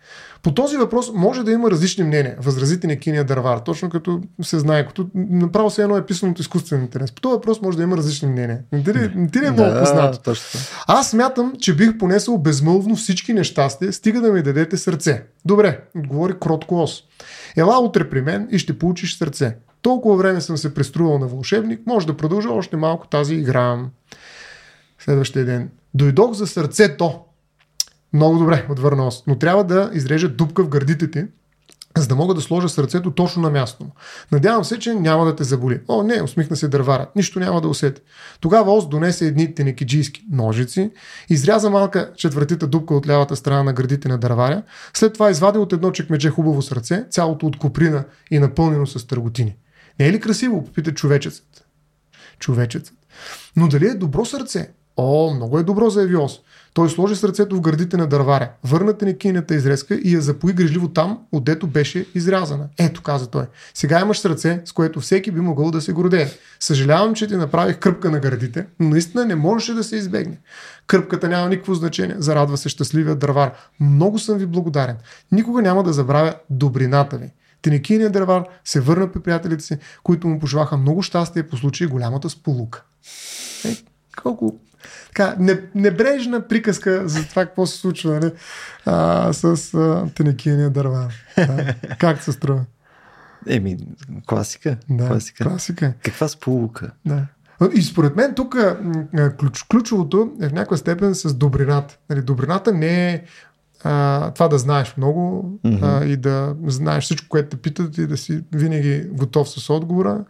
По 0.42 0.54
този 0.54 0.76
въпрос 0.76 1.12
може 1.14 1.44
да 1.44 1.52
има 1.52 1.70
различни 1.70 2.04
мнения, 2.04 2.36
възразите 2.40 2.86
на 2.86 2.96
киния 2.96 3.24
дървар, 3.24 3.58
точно 3.58 3.90
като 3.90 4.20
се 4.42 4.58
знае, 4.58 4.86
като 4.86 5.08
направо 5.14 5.70
се 5.70 5.82
едно 5.82 5.96
е 5.96 6.06
писано 6.06 6.32
от 6.32 6.40
изкуствен 6.40 6.80
интерес. 6.80 7.12
По 7.12 7.20
този 7.20 7.32
въпрос 7.32 7.60
може 7.60 7.76
да 7.76 7.82
има 7.82 7.96
различни 7.96 8.28
мнения. 8.28 8.58
Не 8.72 8.84
ти, 8.84 8.92
не 9.14 9.30
ти 9.30 9.38
е 9.38 9.50
много 9.50 9.70
да, 9.70 9.80
познато. 9.80 10.18
Точно. 10.18 10.60
Аз 10.86 11.10
смятам, 11.10 11.52
че 11.60 11.76
бих 11.76 11.98
понесъл 11.98 12.38
безмълвно 12.38 12.96
всички 12.96 13.32
нещастия, 13.32 13.92
стига 13.92 14.20
да 14.20 14.32
ми 14.32 14.42
дадете 14.42 14.76
сърце. 14.76 15.22
Добре, 15.44 15.80
отговори 15.96 16.34
кротко 16.40 16.82
ос. 16.82 17.02
Ела 17.56 17.78
утре 17.78 18.10
при 18.10 18.22
мен 18.22 18.48
и 18.50 18.58
ще 18.58 18.78
получиш 18.78 19.18
сърце. 19.18 19.56
Толкова 19.82 20.16
време 20.16 20.40
съм 20.40 20.56
се 20.56 20.74
преструвал 20.74 21.18
на 21.18 21.26
вълшебник, 21.26 21.80
може 21.86 22.06
да 22.06 22.16
продължа 22.16 22.48
още 22.48 22.76
малко 22.76 23.06
тази 23.06 23.34
игра. 23.34 23.78
Следващия 24.98 25.44
ден. 25.44 25.70
Дойдох 25.94 26.32
за 26.32 26.46
сърцето, 26.46 27.20
много 28.12 28.38
добре, 28.38 28.66
отвърна 28.70 29.06
Ос. 29.06 29.24
Но 29.26 29.38
трябва 29.38 29.64
да 29.64 29.90
изрежа 29.94 30.28
дупка 30.28 30.64
в 30.64 30.68
гърдите 30.68 31.10
ти, 31.10 31.24
за 31.96 32.08
да 32.08 32.16
мога 32.16 32.34
да 32.34 32.40
сложа 32.40 32.68
сърцето 32.68 33.10
точно 33.10 33.42
на 33.42 33.50
място. 33.50 33.86
Надявам 34.32 34.64
се, 34.64 34.78
че 34.78 34.94
няма 34.94 35.24
да 35.24 35.36
те 35.36 35.44
заболи. 35.44 35.80
О, 35.88 36.02
не, 36.02 36.22
усмихна 36.22 36.56
се 36.56 36.68
дървара. 36.68 37.06
Нищо 37.16 37.40
няма 37.40 37.60
да 37.60 37.68
усети. 37.68 38.02
Тогава 38.40 38.72
Ос 38.72 38.88
донесе 38.88 39.26
едни 39.26 39.54
тенекиджийски 39.54 40.24
ножици, 40.32 40.90
изряза 41.28 41.70
малка 41.70 42.12
четвъртита 42.16 42.66
дупка 42.66 42.94
от 42.94 43.08
лявата 43.08 43.36
страна 43.36 43.62
на 43.62 43.72
гърдите 43.72 44.08
на 44.08 44.18
дърваря, 44.18 44.62
след 44.94 45.12
това 45.12 45.30
извади 45.30 45.58
от 45.58 45.72
едно 45.72 45.90
чекмедже 45.90 46.30
хубаво 46.30 46.62
сърце, 46.62 47.04
цялото 47.10 47.46
от 47.46 47.58
куприна 47.58 48.04
и 48.30 48.38
напълнено 48.38 48.86
с 48.86 49.06
търготини. 49.06 49.56
Не 50.00 50.06
е 50.06 50.12
ли 50.12 50.20
красиво? 50.20 50.64
Попита 50.64 50.94
човечецът. 50.94 51.66
Човечецът. 52.38 52.94
Но 53.56 53.68
дали 53.68 53.86
е 53.86 53.94
добро 53.94 54.24
сърце? 54.24 54.70
О, 55.02 55.34
много 55.34 55.58
е 55.58 55.62
добро, 55.62 55.90
заяви 55.90 56.16
Ос. 56.16 56.40
Той 56.74 56.90
сложи 56.90 57.16
сърцето 57.16 57.56
в 57.56 57.60
гърдите 57.60 57.96
на 57.96 58.06
дърваря, 58.06 58.50
върна 58.64 58.92
тенекийната 58.98 59.54
изрезка 59.54 59.94
и 59.94 60.14
я 60.14 60.20
запои 60.20 60.52
грижливо 60.52 60.88
там, 60.88 61.18
отдето 61.32 61.66
беше 61.66 62.06
изрязана. 62.14 62.68
Ето, 62.78 63.02
каза 63.02 63.26
той. 63.26 63.44
Сега 63.74 64.00
имаш 64.00 64.18
сърце, 64.18 64.62
с 64.64 64.72
което 64.72 65.00
всеки 65.00 65.30
би 65.30 65.40
могъл 65.40 65.70
да 65.70 65.80
се 65.80 65.92
гордее. 65.92 66.28
Съжалявам, 66.60 67.14
че 67.14 67.26
ти 67.26 67.36
направих 67.36 67.78
кръпка 67.78 68.10
на 68.10 68.18
гърдите, 68.20 68.66
но 68.80 68.88
наистина 68.88 69.24
не 69.24 69.34
можеше 69.34 69.74
да 69.74 69.84
се 69.84 69.96
избегне. 69.96 70.38
Кръпката 70.86 71.28
няма 71.28 71.48
никакво 71.48 71.74
значение, 71.74 72.16
зарадва 72.18 72.56
се 72.56 72.68
щастливия 72.68 73.16
дървар. 73.16 73.52
Много 73.80 74.18
съм 74.18 74.38
ви 74.38 74.46
благодарен. 74.46 74.96
Никога 75.32 75.62
няма 75.62 75.82
да 75.82 75.92
забравя 75.92 76.34
добрината 76.50 77.16
ви. 77.18 77.32
Тенекийният 77.62 78.12
дървар 78.12 78.44
се 78.64 78.80
върна 78.80 79.12
при 79.12 79.20
приятелите 79.20 79.64
си, 79.64 79.78
които 80.02 80.28
му 80.28 80.38
пожелаха 80.38 80.76
много 80.76 81.02
щастие 81.02 81.42
по 81.42 81.56
случай 81.56 81.86
голямата 81.86 82.30
сполука. 82.30 82.82
Е, 83.64 83.76
колко 84.22 84.60
така, 85.14 85.36
небрежна 85.74 86.48
приказка 86.48 87.08
за 87.08 87.28
това 87.28 87.46
какво 87.46 87.66
се 87.66 87.78
случва 87.78 88.20
нали? 88.20 88.32
а, 88.86 89.32
с 89.32 89.74
а, 89.74 90.06
тенекияния 90.14 90.70
дърва. 90.70 91.08
Да. 91.36 91.74
Как 91.98 92.22
се 92.22 92.32
струва? 92.32 92.64
Еми, 93.48 93.78
класика. 94.26 94.76
Да, 94.90 95.08
класика. 95.08 95.44
класика. 95.44 95.92
Каква 96.02 96.28
сполука? 96.28 96.90
Да. 97.06 97.26
И 97.74 97.82
според 97.82 98.16
мен 98.16 98.34
тук 98.34 98.56
ключ, 99.38 99.62
ключовото 99.62 100.32
е 100.42 100.48
в 100.48 100.52
някаква 100.52 100.76
степен 100.76 101.14
с 101.14 101.34
добрината. 101.34 101.98
Нали, 102.10 102.22
добрината 102.22 102.72
не 102.72 103.12
е 103.12 103.22
а, 103.84 104.30
това 104.30 104.48
да 104.48 104.58
знаеш 104.58 104.94
много 104.96 105.44
mm-hmm. 105.64 106.02
а, 106.02 106.04
и 106.04 106.16
да 106.16 106.54
знаеш 106.66 107.04
всичко, 107.04 107.28
което 107.28 107.48
те 107.48 107.56
питат 107.56 107.98
и 107.98 108.06
да 108.06 108.16
си 108.16 108.44
винаги 108.52 109.04
готов 109.12 109.48
с 109.48 109.70
отговора, 109.70 110.24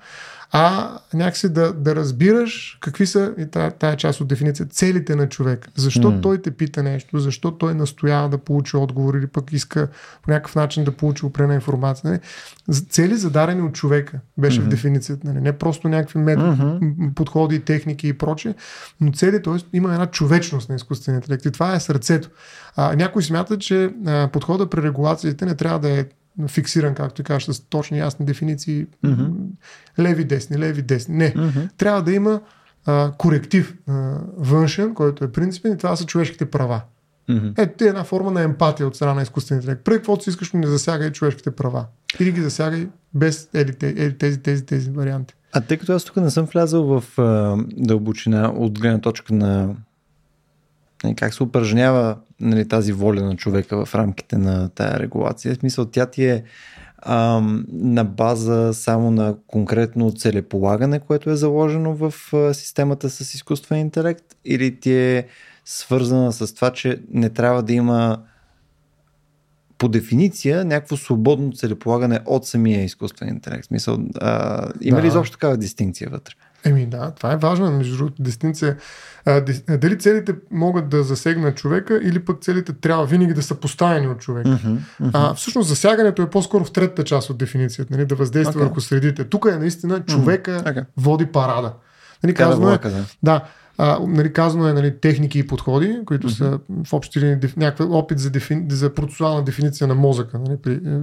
а 0.52 0.98
някакси 1.14 1.48
да, 1.48 1.72
да 1.72 1.96
разбираш 1.96 2.78
какви 2.80 3.06
са, 3.06 3.34
и 3.38 3.46
тая, 3.46 3.70
тая 3.70 3.96
част 3.96 4.20
от 4.20 4.28
дефиниция, 4.28 4.66
целите 4.66 5.16
на 5.16 5.28
човек. 5.28 5.68
Защо 5.76 6.12
mm. 6.12 6.22
той 6.22 6.42
те 6.42 6.50
пита 6.50 6.82
нещо, 6.82 7.18
защо 7.18 7.50
той 7.50 7.74
настоява 7.74 8.28
да 8.28 8.38
получи 8.38 8.76
отговор 8.76 9.14
или 9.14 9.26
пък 9.26 9.52
иска 9.52 9.88
по 10.22 10.30
някакъв 10.30 10.54
начин 10.54 10.84
да 10.84 10.92
получи 10.92 11.26
опрена 11.26 11.54
информация. 11.54 12.10
Нали? 12.10 12.20
Цели 12.88 13.16
зададени 13.16 13.62
от 13.62 13.74
човека 13.74 14.20
беше 14.38 14.60
mm-hmm. 14.60 14.64
в 14.64 14.68
дефиницията. 14.68 15.28
Нали? 15.28 15.40
Не 15.40 15.52
просто 15.52 15.88
някакви 15.88 16.18
методи, 16.18 16.60
mm-hmm. 16.60 17.14
подходи, 17.14 17.60
техники 17.60 18.08
и 18.08 18.12
прочее, 18.12 18.54
но 19.00 19.12
цели, 19.12 19.42
т.е. 19.42 19.56
има 19.72 19.92
една 19.92 20.06
човечност 20.06 20.68
на 20.68 20.74
изкуствения 20.74 21.18
интелект 21.18 21.44
и 21.44 21.50
това 21.50 21.74
е 21.74 21.80
сърцето. 21.80 22.28
А, 22.76 22.96
някой 22.96 23.22
смята, 23.22 23.58
че 23.58 23.90
а, 24.06 24.28
подхода 24.32 24.70
при 24.70 24.82
регулациите 24.82 25.44
не 25.44 25.54
трябва 25.54 25.78
да 25.78 26.00
е 26.00 26.04
фиксиран, 26.48 26.94
както 26.94 27.14
ти 27.14 27.22
кажеш, 27.22 27.54
с 27.54 27.60
точни 27.60 27.98
ясни 27.98 28.26
дефиниции. 28.26 28.86
Mm-hmm. 29.04 29.32
Леви, 29.98 30.24
десни, 30.24 30.58
леви, 30.58 30.82
десни. 30.82 31.16
Не. 31.16 31.34
Mm-hmm. 31.34 31.68
Трябва 31.76 32.02
да 32.02 32.12
има 32.12 32.40
а, 32.86 33.12
коректив 33.18 33.74
а, 33.88 34.18
външен, 34.36 34.94
който 34.94 35.24
е 35.24 35.32
принципен 35.32 35.72
и 35.72 35.78
това 35.78 35.96
са 35.96 36.06
човешките 36.06 36.50
права. 36.50 36.82
Mm-hmm. 37.28 37.54
Ето 37.58 37.84
е 37.84 37.88
една 37.88 38.04
форма 38.04 38.30
на 38.30 38.42
емпатия 38.42 38.86
от 38.86 38.96
страна 38.96 39.14
на 39.14 39.22
изкуствения 39.22 39.60
интелект. 39.60 39.84
Преди 39.84 39.98
каквото 39.98 40.24
си 40.24 40.30
искаш, 40.30 40.52
не 40.52 40.66
засягай 40.66 41.12
човешките 41.12 41.50
права. 41.50 41.86
Или 42.20 42.32
ги 42.32 42.40
засягай 42.40 42.88
без 43.14 43.48
ели, 43.54 43.72
тези, 43.72 44.14
тези, 44.18 44.38
тези, 44.38 44.66
тези 44.66 44.90
варианти. 44.90 45.34
А 45.52 45.60
тъй 45.60 45.76
като 45.76 45.92
аз 45.92 46.04
тук 46.04 46.16
не 46.16 46.30
съм 46.30 46.44
влязал 46.44 47.00
в 47.00 47.18
а, 47.18 47.56
дълбочина 47.76 48.52
от 48.56 48.78
гледна 48.80 49.00
точка 49.00 49.34
на 49.34 49.74
как 51.16 51.34
се 51.34 51.42
упражнява 51.42 52.16
нали, 52.40 52.68
тази 52.68 52.92
воля 52.92 53.22
на 53.22 53.36
човека 53.36 53.84
в 53.84 53.94
рамките 53.94 54.38
на 54.38 54.68
тая 54.68 54.98
регулация. 54.98 55.54
В 55.54 55.58
смисъл, 55.58 55.84
тя 55.84 56.06
ти 56.06 56.24
е 56.24 56.44
ам, 57.02 57.66
на 57.72 58.04
база 58.04 58.70
само 58.74 59.10
на 59.10 59.36
конкретно 59.46 60.12
целеполагане, 60.12 61.00
което 61.00 61.30
е 61.30 61.36
заложено 61.36 61.94
в 61.94 62.14
а, 62.34 62.54
системата 62.54 63.10
с 63.10 63.34
изкуствен 63.34 63.78
интелект, 63.78 64.24
или 64.44 64.80
ти 64.80 64.92
е 64.92 65.26
свързана 65.64 66.32
с 66.32 66.54
това, 66.54 66.70
че 66.70 67.02
не 67.10 67.30
трябва 67.30 67.62
да 67.62 67.72
има 67.72 68.22
по 69.78 69.88
дефиниция 69.88 70.64
някакво 70.64 70.96
свободно 70.96 71.52
целеполагане 71.52 72.20
от 72.26 72.46
самия 72.46 72.84
изкуствен 72.84 73.28
интелект. 73.28 73.64
Смисъл, 73.64 73.98
а, 74.20 74.68
има 74.80 74.96
да. 74.96 75.02
ли 75.02 75.06
изобщо 75.06 75.32
такава 75.32 75.56
дистинкция 75.56 76.10
вътре? 76.10 76.34
Еми 76.64 76.86
да, 76.86 77.10
това 77.10 77.32
е 77.32 77.36
важно, 77.36 77.70
между 77.70 77.96
другото, 77.96 78.22
дестинция. 78.22 78.76
А, 79.26 79.44
дали 79.68 79.98
целите 79.98 80.34
могат 80.50 80.88
да 80.88 81.02
засегнат 81.02 81.56
човека 81.56 82.00
или 82.02 82.24
пък 82.24 82.42
целите 82.42 82.72
трябва 82.72 83.06
винаги 83.06 83.34
да 83.34 83.42
са 83.42 83.54
поставени 83.54 84.08
от 84.08 84.18
човека. 84.20 84.48
Uh-huh, 84.48 84.78
uh-huh. 85.02 85.10
А, 85.12 85.34
всъщност 85.34 85.68
засягането 85.68 86.22
е 86.22 86.30
по-скоро 86.30 86.64
в 86.64 86.72
третата 86.72 87.04
част 87.04 87.30
от 87.30 87.38
дефиницията, 87.38 87.94
нали, 87.94 88.06
да 88.06 88.14
въздейства 88.14 88.60
okay. 88.60 88.64
върху 88.64 88.80
средите. 88.80 89.24
Тук 89.24 89.46
е 89.52 89.56
наистина 89.56 90.04
човека 90.04 90.50
uh-huh. 90.50 90.74
okay. 90.74 90.84
води 90.96 91.26
парада. 91.26 91.72
Нали, 92.22 92.34
казано, 92.34 92.72
е, 92.72 92.78
да, 93.22 93.44
а, 93.82 93.98
нали, 94.06 94.32
казано 94.32 94.68
е 94.68 94.72
нали, 94.72 95.00
техники 95.00 95.38
и 95.38 95.46
подходи, 95.46 95.98
които 96.06 96.28
mm-hmm. 96.28 96.38
са 96.38 96.58
в 96.84 96.92
общи 96.92 97.20
линии 97.20 97.36
някакъв 97.56 97.90
опит 97.90 98.18
за, 98.18 98.30
дефини, 98.30 98.66
за 98.70 98.94
процесуална 98.94 99.44
дефиниция 99.44 99.86
на 99.86 99.94
мозъка. 99.94 100.38
Нали, 100.38 100.56
при, 100.56 100.72
е, 100.72 100.98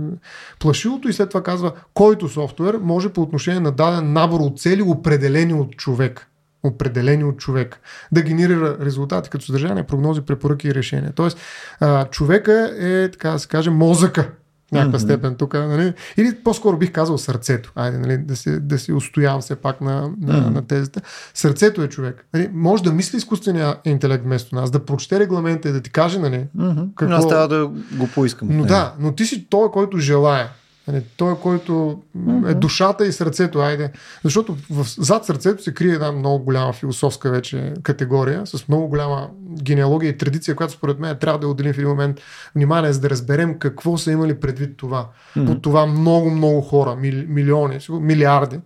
плашилото 0.59 1.07
и 1.07 1.13
след 1.13 1.29
това 1.29 1.43
казва, 1.43 1.71
който 1.93 2.29
софтуер 2.29 2.79
може 2.81 3.09
по 3.09 3.21
отношение 3.21 3.59
на 3.59 3.71
даден 3.71 4.13
набор 4.13 4.39
от 4.39 4.59
цели, 4.59 4.81
определени 4.81 5.53
от 5.53 5.75
човек. 5.75 6.27
определени 6.63 7.23
от 7.23 7.37
човек, 7.37 7.79
да 8.11 8.21
генерира 8.21 8.77
резултати 8.81 9.29
като 9.29 9.45
съдържание, 9.45 9.83
прогнози, 9.83 10.21
препоръки 10.21 10.67
и 10.67 10.75
решения. 10.75 11.11
Тоест, 11.15 11.37
а, 11.79 12.05
човека 12.05 12.75
е, 12.79 13.11
така 13.11 13.29
да 13.29 13.39
се 13.39 13.47
каже, 13.47 13.69
мозъка 13.69 14.31
в 14.67 14.71
някаква 14.71 14.99
mm-hmm. 14.99 15.01
степен 15.01 15.35
тук. 15.35 15.53
Нали? 15.53 15.93
Или 16.17 16.35
по-скоро 16.43 16.77
бих 16.77 16.91
казал 16.91 17.17
сърцето. 17.17 17.71
Айде, 17.75 17.97
нали? 17.97 18.17
да, 18.17 18.35
си, 18.35 18.59
да 18.59 18.79
си 18.79 18.93
устоявам 18.93 19.41
все 19.41 19.55
пак 19.55 19.81
на, 19.81 20.01
на, 20.01 20.09
mm-hmm. 20.09 20.49
на 20.49 20.67
тезата. 20.67 21.01
Сърцето 21.33 21.81
е 21.81 21.87
човек. 21.87 22.25
Нали? 22.33 22.49
Може 22.53 22.83
да 22.83 22.91
мисли 22.91 23.17
изкуствения 23.17 23.75
интелект 23.85 24.23
вместо 24.23 24.55
нас, 24.55 24.71
да 24.71 24.85
прочете 24.85 25.19
регламента 25.19 25.69
и 25.69 25.71
да 25.71 25.81
ти 25.81 25.89
каже, 25.89 26.19
нали? 26.19 26.45
Mm-hmm. 26.57 26.87
Какво... 26.95 27.15
Аз 27.15 27.27
трябва 27.27 27.47
да 27.47 27.67
го 27.91 28.07
поискам. 28.15 28.47
Но 28.51 28.65
да, 28.65 28.93
но 28.99 29.11
ти 29.11 29.25
си 29.25 29.47
той, 29.49 29.71
който 29.71 29.97
желая. 29.97 30.49
Нали, 30.87 31.03
той, 31.17 31.39
който 31.39 32.01
mm-hmm. 32.17 32.51
е 32.51 32.53
душата 32.53 33.05
и 33.07 33.11
сърцето, 33.11 33.59
айде. 33.59 33.91
Защото 34.23 34.57
в, 34.69 34.85
зад 34.97 35.25
сърцето 35.25 35.63
се 35.63 35.73
крие 35.73 35.93
една 35.93 36.11
много 36.11 36.43
голяма 36.43 36.73
философска 36.73 37.31
вече 37.31 37.73
категория, 37.83 38.45
с 38.45 38.67
много 38.67 38.87
голяма 38.87 39.29
генеалогия 39.63 40.09
и 40.09 40.17
традиция, 40.17 40.55
която 40.55 40.73
според 40.73 40.99
мен 40.99 41.17
трябва 41.17 41.39
да 41.39 41.47
отделим 41.47 41.73
в 41.73 41.77
един 41.77 41.89
момент 41.89 42.19
внимание, 42.55 42.93
за 42.93 42.99
да 42.99 43.09
разберем 43.09 43.59
какво 43.59 43.97
са 43.97 44.11
имали 44.11 44.39
предвид 44.39 44.77
това. 44.77 45.09
Mm-hmm. 45.35 45.45
По 45.45 45.59
това 45.59 45.85
много, 45.85 46.29
много 46.29 46.61
хора, 46.61 46.95
мили, 46.95 47.25
милиони, 47.29 47.79
милиарди. 47.89 48.59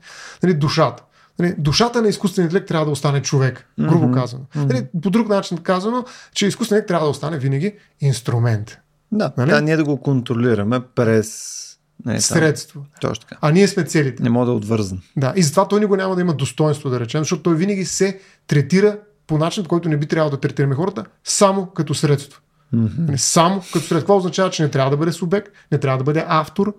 Нали, 0.44 0.54
душата. 0.54 1.04
Нали, 1.40 1.56
душата 1.58 2.02
на 2.02 2.08
изкуствения 2.08 2.48
интелект 2.48 2.68
трябва 2.68 2.86
да 2.86 2.92
остане 2.92 3.22
човек, 3.22 3.68
грубо 3.80 4.06
mm-hmm. 4.06 4.14
казано. 4.14 4.44
Нали, 4.56 4.86
по 5.02 5.10
друг 5.10 5.30
начин 5.30 5.58
казано, 5.58 6.06
че 6.34 6.48
изкуственият 6.48 6.84
интелект 6.84 6.88
трябва 6.88 7.06
да 7.06 7.12
остане 7.12 7.38
винаги 7.38 7.74
инструмент. 8.02 8.78
Да, 9.12 9.32
нали? 9.38 9.50
да, 9.50 9.62
ние 9.62 9.78
да 9.78 9.84
го 9.84 9.98
контролираме 9.98 10.80
през 10.96 11.62
не, 12.06 12.16
е 12.16 12.22
средство. 12.22 12.86
Точно 13.02 13.22
така. 13.22 13.38
А 13.42 13.52
ние 13.52 13.68
сме 13.68 13.84
целите. 13.84 14.24
Не 14.24 14.30
мога 14.30 14.46
да 14.46 14.52
отвързан. 14.52 15.02
Да, 15.18 15.34
и 15.36 15.44
затова 15.44 15.68
той 15.68 15.80
никога 15.80 15.98
няма 15.98 16.16
да 16.16 16.22
има 16.22 16.34
достоинство, 16.34 16.90
да 16.90 17.00
речем, 17.00 17.22
защото 17.22 17.44
той 17.44 17.56
винаги 17.56 17.86
се 17.86 18.20
третира 18.48 18.98
по 19.28 19.38
начин, 19.38 19.64
по 19.64 19.70
който 19.70 19.90
не 19.90 19.98
би 19.98 20.06
трябвало 20.06 20.32
да 20.32 20.40
третираме 20.40 20.76
хората, 20.76 21.06
само 21.24 21.66
като 21.66 21.94
средство. 21.94 22.42
Mm-hmm. 22.76 23.16
Само 23.16 23.60
като 23.60 23.86
средство. 23.86 24.02
Това 24.02 24.16
означава, 24.16 24.50
че 24.50 24.64
не 24.64 24.70
трябва 24.70 24.92
да 24.92 24.98
бъде 24.98 25.12
субект, 25.12 25.52
не 25.72 25.78
трябва 25.78 25.98
да 25.98 26.04
бъде 26.04 26.26
автор, 26.28 26.76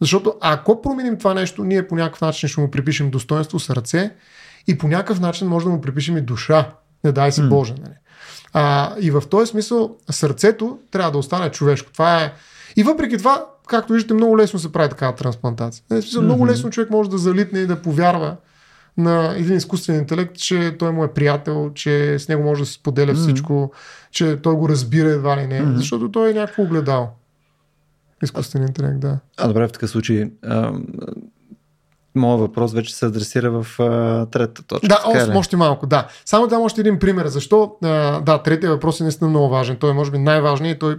защото 0.00 0.34
ако 0.40 0.82
променим 0.82 1.18
това 1.18 1.34
нещо, 1.34 1.64
ние 1.64 1.88
по 1.88 1.96
някакъв 1.96 2.20
начин 2.20 2.48
ще 2.48 2.60
му 2.60 2.70
припишем 2.70 3.10
достоинство, 3.10 3.60
сърце 3.60 4.14
и 4.66 4.78
по 4.78 4.88
някакъв 4.88 5.20
начин 5.20 5.48
може 5.48 5.66
да 5.66 5.72
му 5.72 5.80
припишем 5.80 6.16
и 6.16 6.20
душа. 6.20 6.70
Не 7.04 7.12
дай 7.12 7.32
си 7.32 7.40
mm. 7.40 7.48
Боже. 7.48 7.74
Нали? 7.82 7.94
А, 8.52 8.94
и 9.00 9.10
в 9.10 9.22
този 9.30 9.50
смисъл 9.50 9.96
сърцето 10.10 10.78
трябва 10.90 11.12
да 11.12 11.18
остане 11.18 11.50
човешко. 11.50 11.92
Това 11.92 12.22
е. 12.22 12.32
И 12.76 12.82
въпреки 12.82 13.18
това, 13.18 13.46
както 13.68 13.92
виждате, 13.92 14.14
много 14.14 14.38
лесно 14.38 14.58
се 14.58 14.72
прави 14.72 14.88
такава 14.88 15.14
трансплантация. 15.14 15.84
В 15.90 16.02
смисъл, 16.02 16.22
mm-hmm. 16.22 16.24
Много 16.24 16.46
лесно 16.46 16.70
човек 16.70 16.90
може 16.90 17.10
да 17.10 17.18
залитне 17.18 17.58
и 17.58 17.66
да 17.66 17.82
повярва 17.82 18.36
на 18.96 19.34
един 19.36 19.56
изкуствен 19.56 19.96
интелект, 19.96 20.34
че 20.34 20.76
той 20.78 20.92
му 20.92 21.04
е 21.04 21.12
приятел, 21.12 21.70
че 21.74 22.18
с 22.18 22.28
него 22.28 22.42
може 22.42 22.60
да 22.62 22.66
се 22.66 22.72
споделя 22.72 23.12
mm-hmm. 23.12 23.28
всичко, 23.28 23.72
че 24.10 24.36
той 24.36 24.54
го 24.54 24.68
разбира 24.68 25.08
едва 25.08 25.36
ли 25.36 25.46
не, 25.46 25.62
mm-hmm. 25.62 25.74
защото 25.74 26.10
той 26.10 26.30
е 26.30 26.34
някакво 26.34 26.62
огледал. 26.62 27.10
Изкуствен 28.22 28.62
интелект, 28.62 29.00
да. 29.00 29.18
А, 29.36 29.48
добре, 29.48 29.68
в 29.68 29.72
такъв 29.72 29.90
случай. 29.90 30.30
А, 30.42 30.72
моят 32.18 32.40
въпрос 32.40 32.72
вече 32.72 32.94
се 32.94 33.06
адресира 33.06 33.50
в 33.50 33.80
а, 33.80 34.26
третата 34.26 34.62
точка. 34.62 34.88
Да, 34.88 35.02
още, 35.06 35.30
още 35.30 35.56
малко, 35.56 35.86
да. 35.86 36.08
Само 36.24 36.46
дам 36.46 36.62
още 36.62 36.80
един 36.80 36.98
пример. 36.98 37.26
Защо? 37.26 37.72
А, 37.82 38.20
да, 38.20 38.42
третия 38.42 38.70
въпрос 38.70 39.00
е 39.00 39.02
наистина 39.02 39.30
много 39.30 39.48
важен. 39.48 39.76
Той 39.76 39.90
е, 39.90 39.92
може 39.92 40.10
би, 40.10 40.18
най-важният 40.18 40.76
и 40.76 40.78
той 40.78 40.98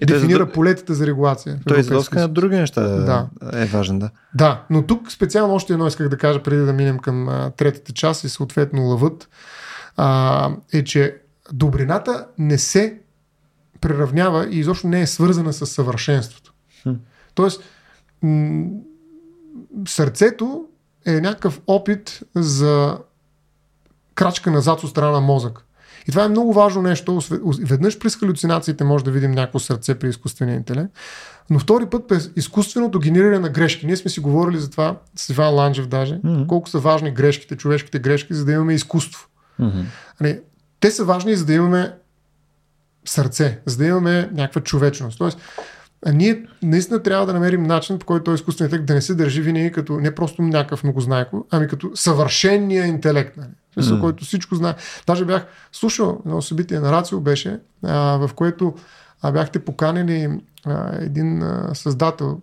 и 0.00 0.06
дефинира 0.06 0.46
да, 0.46 0.52
полетите 0.52 0.94
за 0.94 1.06
регулация. 1.06 1.58
Той 1.68 1.80
излъска 1.80 2.20
на 2.20 2.28
други 2.28 2.56
неща 2.56 2.82
да. 2.82 3.26
е 3.52 3.64
важен, 3.64 3.98
да. 3.98 4.10
Да, 4.34 4.62
но 4.70 4.82
тук 4.82 5.12
специално 5.12 5.54
още 5.54 5.72
едно 5.72 5.86
исках 5.86 6.08
да 6.08 6.18
кажа, 6.18 6.42
преди 6.42 6.62
да 6.62 6.72
минем 6.72 6.98
към 6.98 7.28
а, 7.28 7.50
третата 7.50 7.92
част 7.92 8.24
и 8.24 8.28
съответно 8.28 8.82
лъвът, 8.82 9.28
а, 9.96 10.50
е, 10.72 10.84
че 10.84 11.16
добрината 11.52 12.26
не 12.38 12.58
се 12.58 12.98
приравнява 13.80 14.48
и 14.50 14.58
изобщо 14.58 14.88
не 14.88 15.00
е 15.00 15.06
свързана 15.06 15.52
с 15.52 15.66
съвършенството. 15.66 16.52
Хм. 16.82 16.92
Тоест, 17.34 17.62
м- 18.22 18.66
сърцето 19.88 20.64
е 21.06 21.20
някакъв 21.20 21.60
опит 21.66 22.20
за 22.34 22.98
крачка 24.14 24.50
назад 24.50 24.84
от 24.84 24.90
страна 24.90 25.10
на 25.10 25.20
мозък. 25.20 25.64
И 26.08 26.10
това 26.10 26.24
е 26.24 26.28
много 26.28 26.52
важно 26.52 26.82
нещо. 26.82 27.20
Веднъж 27.62 27.98
през 27.98 28.16
халюцинациите 28.16 28.84
може 28.84 29.04
да 29.04 29.10
видим 29.10 29.30
някакво 29.30 29.58
сърце 29.58 29.94
при 29.94 30.08
изкуствения 30.08 30.56
интелект, 30.56 30.92
но 31.50 31.58
втори 31.58 31.86
път 31.86 32.08
през 32.08 32.30
изкуственото 32.36 32.98
генериране 32.98 33.38
на 33.38 33.48
грешки. 33.48 33.86
Ние 33.86 33.96
сме 33.96 34.10
си 34.10 34.20
говорили 34.20 34.58
за 34.58 34.70
това 34.70 34.96
с 35.16 35.28
Иван 35.28 35.54
Ланджев 35.54 35.86
даже, 35.86 36.14
mm-hmm. 36.14 36.46
колко 36.46 36.68
са 36.68 36.78
важни 36.78 37.10
грешките, 37.10 37.56
човешките 37.56 37.98
грешки, 37.98 38.34
за 38.34 38.44
да 38.44 38.52
имаме 38.52 38.74
изкуство. 38.74 39.28
Mm-hmm. 39.60 40.40
те 40.80 40.90
са 40.90 41.04
важни, 41.04 41.36
за 41.36 41.44
да 41.44 41.52
имаме 41.52 41.94
сърце, 43.04 43.60
за 43.66 43.76
да 43.76 43.86
имаме 43.86 44.30
някаква 44.32 44.60
човечност. 44.60 45.18
Тоест, 45.18 45.38
а 46.06 46.12
ние 46.12 46.46
наистина 46.62 47.02
трябва 47.02 47.26
да 47.26 47.32
намерим 47.32 47.62
начин, 47.62 47.98
по 47.98 48.06
който 48.06 48.24
този 48.24 48.34
изкуствен 48.34 48.66
интелект 48.66 48.86
да 48.86 48.94
не 48.94 49.00
се 49.00 49.14
държи 49.14 49.42
винаги 49.42 49.72
като 49.72 50.00
не 50.00 50.14
просто 50.14 50.42
някакъв 50.42 50.84
многознайко, 50.84 51.46
ами 51.50 51.68
като 51.68 51.90
съвършения 51.94 52.86
интелект. 52.86 53.36
Нали? 53.36 53.48
Смисъл, 53.74 53.96
mm. 53.96 54.00
който 54.00 54.24
всичко 54.24 54.54
знае. 54.54 54.74
Даже 55.06 55.24
бях 55.24 55.46
слушал 55.72 56.22
едно 56.26 56.42
събитие 56.42 56.80
на 56.80 56.92
Рацио 56.92 57.20
беше, 57.20 57.60
а, 57.82 58.16
в 58.16 58.34
което 58.34 58.74
а, 59.22 59.32
бяхте 59.32 59.58
поканили 59.58 60.40
а, 60.64 60.96
един 61.00 61.42
а, 61.42 61.70
създател, 61.74 62.40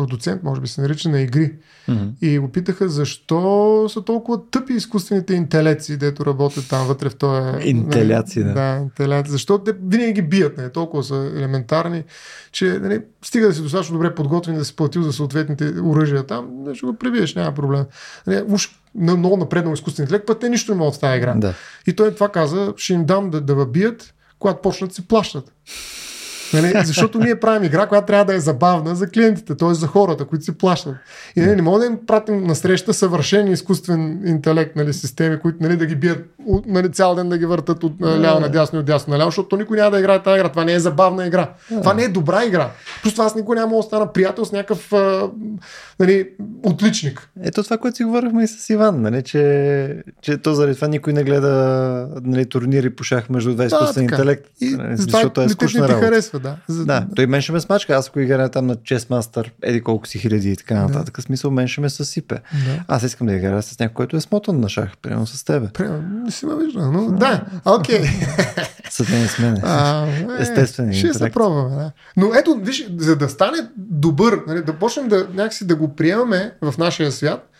продуцент, 0.00 0.42
може 0.42 0.60
би 0.60 0.66
се 0.66 0.80
нарича 0.80 1.08
на 1.08 1.20
игри. 1.20 1.52
Mm-hmm. 1.88 2.12
И 2.22 2.38
го 2.38 2.48
питаха 2.48 2.88
защо 2.88 3.86
са 3.88 4.04
толкова 4.04 4.40
тъпи 4.50 4.72
изкуствените 4.72 5.34
интелекции, 5.34 5.96
дето 5.96 6.26
работят 6.26 6.68
там 6.68 6.86
вътре 6.86 7.08
в 7.08 7.16
този... 7.16 7.68
Интеляции, 7.68 8.42
да. 8.44 8.52
Да, 8.52 8.78
интеляции. 8.82 9.32
Защо 9.32 9.58
те 9.58 9.72
винаги 9.86 10.12
ги 10.12 10.22
бият, 10.22 10.58
не? 10.58 10.68
толкова 10.68 11.02
са 11.02 11.32
елементарни, 11.36 12.04
че 12.52 12.78
не, 12.82 13.00
стига 13.24 13.46
да 13.46 13.54
си 13.54 13.62
достатъчно 13.62 13.92
добре 13.92 14.14
подготвен 14.14 14.54
да 14.54 14.64
си 14.64 14.76
платил 14.76 15.02
за 15.02 15.12
съответните 15.12 15.72
оръжия 15.84 16.26
там, 16.26 16.66
ще 16.74 16.86
го 16.86 16.96
пребиеш, 16.96 17.34
няма 17.34 17.54
проблем. 17.54 17.84
Не, 18.26 18.42
уж 18.48 18.68
на 18.94 19.16
много 19.16 19.36
напреднал 19.36 19.72
изкуствен 19.72 20.04
интелект, 20.04 20.26
път 20.26 20.40
те 20.40 20.48
нищо 20.48 20.72
не 20.72 20.78
могат 20.78 20.94
в 20.94 21.00
тази 21.00 21.16
игра. 21.16 21.34
Да. 21.34 21.54
И 21.86 21.92
той 21.92 22.14
това 22.14 22.28
каза, 22.28 22.74
ще 22.76 22.92
им 22.92 23.04
дам 23.04 23.30
да, 23.30 23.40
да 23.40 23.66
бият, 23.66 24.14
когато 24.38 24.60
почнат 24.62 24.94
си 24.94 25.08
плащат. 25.08 25.52
Нали? 26.54 26.72
Защото 26.84 27.18
ние 27.18 27.40
правим 27.40 27.64
игра, 27.64 27.86
която 27.86 28.06
трябва 28.06 28.24
да 28.24 28.34
е 28.34 28.40
забавна 28.40 28.96
за 28.96 29.06
клиентите, 29.06 29.54
т.е. 29.54 29.74
за 29.74 29.86
хората, 29.86 30.24
които 30.24 30.44
си 30.44 30.58
плащат. 30.58 30.94
И 31.36 31.40
нали, 31.40 31.56
не 31.56 31.62
можем 31.62 31.80
да 31.80 31.86
им 31.86 31.98
пратим 32.06 32.44
на 32.44 32.54
среща 32.54 32.94
съвършен 32.94 33.52
изкуствен 33.52 34.22
интелект, 34.26 34.76
нали, 34.76 34.92
системи, 34.92 35.38
които 35.38 35.58
нали, 35.60 35.76
да 35.76 35.86
ги 35.86 35.96
бият 35.96 36.24
нали, 36.66 36.92
цял 36.92 37.14
ден 37.14 37.28
да 37.28 37.38
ги 37.38 37.46
въртат 37.46 37.84
от 37.84 37.98
yeah. 37.98 38.20
ляво 38.20 38.40
надясно 38.40 38.78
и 38.78 38.80
от 38.80 38.86
дясно 38.86 39.10
наляво, 39.10 39.30
защото 39.30 39.56
никой 39.56 39.76
няма 39.76 39.90
да 39.90 39.98
играе 39.98 40.22
тази 40.22 40.38
игра. 40.40 40.48
Това 40.48 40.64
не 40.64 40.72
е 40.72 40.80
забавна 40.80 41.26
игра. 41.26 41.50
Това 41.68 41.94
не 41.94 42.02
е 42.02 42.08
добра 42.08 42.44
игра. 42.44 42.70
Просто 43.02 43.22
аз 43.22 43.34
никой 43.34 43.56
няма 43.56 43.76
да 43.76 43.82
стана 43.82 44.12
приятел 44.12 44.44
с 44.44 44.52
някакъв 44.52 44.92
нали, 46.00 46.28
отличник. 46.62 47.30
Ето 47.42 47.62
това, 47.62 47.78
което 47.78 47.96
си 47.96 48.04
говорихме 48.04 48.44
и 48.44 48.46
с 48.46 48.70
Иван, 48.70 49.02
нали, 49.02 49.22
че, 49.22 50.02
че 50.22 50.38
то 50.38 50.54
заради 50.54 50.74
това 50.74 50.88
никой 50.88 51.12
не 51.12 51.24
гледа 51.24 52.08
нали, 52.22 52.46
турнири 52.46 52.90
по 52.90 53.04
шах 53.04 53.30
между 53.30 53.54
два 53.54 53.64
изкуствен 53.64 54.06
да, 54.06 54.14
интелект. 54.14 54.46
И, 54.60 54.70
нали, 54.70 54.96
защото 54.96 55.40
е 55.40 55.48
скучна 55.48 55.88
работа. 55.88 56.06
Харесва, 56.06 56.39
да. 56.42 56.56
За... 56.68 56.84
Да, 56.84 57.06
той 57.16 57.26
мен 57.26 57.40
ще 57.40 57.52
ме 57.52 57.60
смачка. 57.60 57.94
Аз 57.94 58.08
ако 58.08 58.20
играя 58.20 58.48
там 58.48 58.66
на 58.66 58.76
Chessmaster, 58.76 59.50
еди 59.62 59.80
колко 59.80 60.06
си 60.06 60.18
хиляди 60.18 60.50
и 60.50 60.56
така 60.56 60.74
нататък, 60.74 61.16
да. 61.16 61.22
смисъл 61.22 61.50
мен 61.50 61.68
ще 61.68 61.80
ме 61.80 61.90
съсипе. 61.90 62.34
Да. 62.34 62.84
Аз 62.88 63.02
искам 63.02 63.26
да 63.26 63.34
играя 63.34 63.62
с 63.62 63.78
някой, 63.78 63.94
който 63.94 64.16
е 64.16 64.20
смотан 64.20 64.60
на 64.60 64.68
шах, 64.68 64.96
примерно 65.02 65.26
с 65.26 65.44
тебе. 65.44 65.68
Примерно, 65.68 66.24
не 66.24 66.30
си 66.30 66.46
ме 66.46 66.64
виждал, 66.64 66.92
но 66.92 67.10
да, 67.10 67.44
окей. 67.64 68.02
Съден 68.90 69.28
с 69.28 69.38
мен. 69.38 69.62
Естествено. 70.38 70.92
Ще 70.92 71.14
се 71.14 71.30
пробваме, 71.30 71.76
да. 71.76 71.92
Но 72.16 72.34
ето, 72.34 72.54
виж, 72.62 72.86
за 72.96 73.16
да 73.16 73.28
стане 73.28 73.58
добър, 73.76 74.40
нали, 74.46 74.62
да 74.62 74.72
почнем 74.72 75.08
да, 75.08 75.26
някакси 75.34 75.66
да 75.66 75.76
го 75.76 75.96
приемаме 75.96 76.52
в 76.62 76.74
нашия 76.78 77.12
свят, 77.12 77.50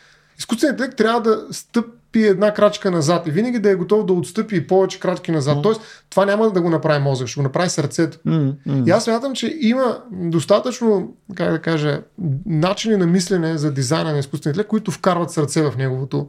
изкуственият 0.40 0.74
интелект 0.74 0.96
трябва 0.96 1.20
да 1.20 1.46
стъпи 1.50 2.26
една 2.26 2.54
крачка 2.54 2.90
назад 2.90 3.26
и 3.26 3.30
винаги 3.30 3.58
да 3.58 3.70
е 3.70 3.74
готов 3.74 4.06
да 4.06 4.12
отстъпи 4.12 4.56
и 4.56 4.66
повече 4.66 5.00
крачки 5.00 5.32
назад. 5.32 5.58
Mm. 5.58 5.62
Тоест, 5.62 5.80
това 6.10 6.26
няма 6.26 6.50
да 6.50 6.60
го 6.60 6.70
направи 6.70 7.02
мозък, 7.02 7.28
ще 7.28 7.38
го 7.38 7.42
направи 7.42 7.70
сърцето. 7.70 8.18
Mm, 8.26 8.54
mm. 8.68 8.88
И 8.88 8.90
аз 8.90 9.04
смятам, 9.04 9.34
че 9.34 9.56
има 9.60 9.98
достатъчно, 10.12 11.14
как 11.34 11.50
да 11.50 11.58
кажа, 11.58 12.02
начини 12.46 12.96
на 12.96 13.06
мислене 13.06 13.58
за 13.58 13.72
дизайна 13.72 14.12
на 14.12 14.18
изкуствения 14.18 14.52
интелект, 14.52 14.68
които 14.68 14.90
вкарват 14.90 15.30
сърце 15.30 15.62
в 15.62 15.76
неговото 15.76 16.28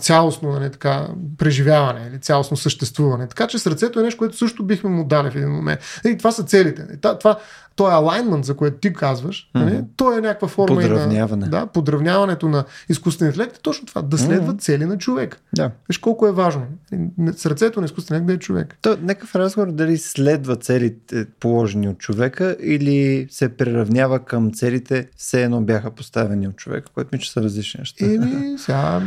цялостно 0.00 0.52
нали, 0.52 0.70
така, 0.70 1.08
преживяване 1.38 2.08
или 2.10 2.18
цялостно 2.18 2.56
съществуване. 2.56 3.26
Така 3.26 3.46
че 3.46 3.58
сърцето 3.58 4.00
е 4.00 4.02
нещо, 4.02 4.18
което 4.18 4.36
също 4.36 4.62
бихме 4.62 4.90
му 4.90 5.04
дали 5.04 5.30
в 5.30 5.36
един 5.36 5.50
момент. 5.50 5.80
И 6.04 6.18
това 6.18 6.32
са 6.32 6.44
целите. 6.44 7.00
Това, 7.00 7.18
това, 7.18 7.38
то 7.76 7.90
е 7.90 7.94
алайнмент, 7.94 8.44
за 8.44 8.56
което 8.56 8.76
ти 8.76 8.92
казваш, 8.92 9.50
mm-hmm. 9.54 9.64
нали? 9.64 9.84
то 9.96 10.18
е 10.18 10.20
някаква 10.20 10.48
форма 10.48 10.80
подравняване. 10.80 11.44
на 11.44 11.50
да, 11.50 11.66
подравняването 11.66 12.48
на 12.48 12.64
изкуствен 12.88 13.28
интелект. 13.28 13.56
Е 13.56 13.60
точно 13.60 13.86
това, 13.86 14.02
да 14.02 14.18
следва 14.18 14.54
mm-hmm. 14.54 14.60
цели 14.60 14.84
на 14.84 14.98
човек. 14.98 15.40
Да. 15.56 15.70
Виж 15.88 15.98
колко 15.98 16.26
е 16.26 16.32
важно. 16.32 16.66
Сърцето 17.36 17.80
на 17.80 17.84
изкуствен 17.84 18.16
интелект 18.16 18.26
да 18.26 18.32
е 18.32 18.46
човек. 18.46 18.76
То, 18.82 18.96
някакъв 19.00 19.34
разговор 19.34 19.72
дали 19.72 19.98
следва 19.98 20.56
целите 20.56 21.26
положени 21.40 21.88
от 21.88 21.98
човека 21.98 22.56
или 22.62 23.26
се 23.30 23.48
приравнява 23.48 24.18
към 24.18 24.52
целите, 24.52 25.08
все 25.16 25.42
едно 25.42 25.60
бяха 25.60 25.90
поставени 25.90 26.48
от 26.48 26.56
човека, 26.56 26.90
което 26.94 27.08
ми 27.12 27.20
че 27.20 27.32
са 27.32 27.42
различни 27.42 27.78
неща. 27.78 28.04
Еми, 28.04 28.58
сега 28.58 29.02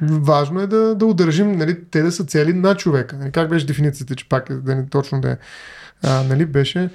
Важно 0.00 0.60
е 0.60 0.66
да, 0.66 0.94
да 0.94 1.06
удържим 1.06 1.52
нали, 1.52 1.84
те 1.90 2.02
да 2.02 2.12
са 2.12 2.24
цели 2.24 2.52
на 2.52 2.74
човека. 2.74 3.16
Нали, 3.16 3.30
как 3.30 3.50
беше 3.50 3.66
дефиницията, 3.66 4.14
че 4.14 4.28
пак 4.28 4.50
е, 4.50 4.54
да 4.54 4.74
не 4.74 4.86
точно 4.86 5.20
да 5.20 5.30
е. 5.30 5.36
Нали, 6.28 6.46
беше 6.46 6.90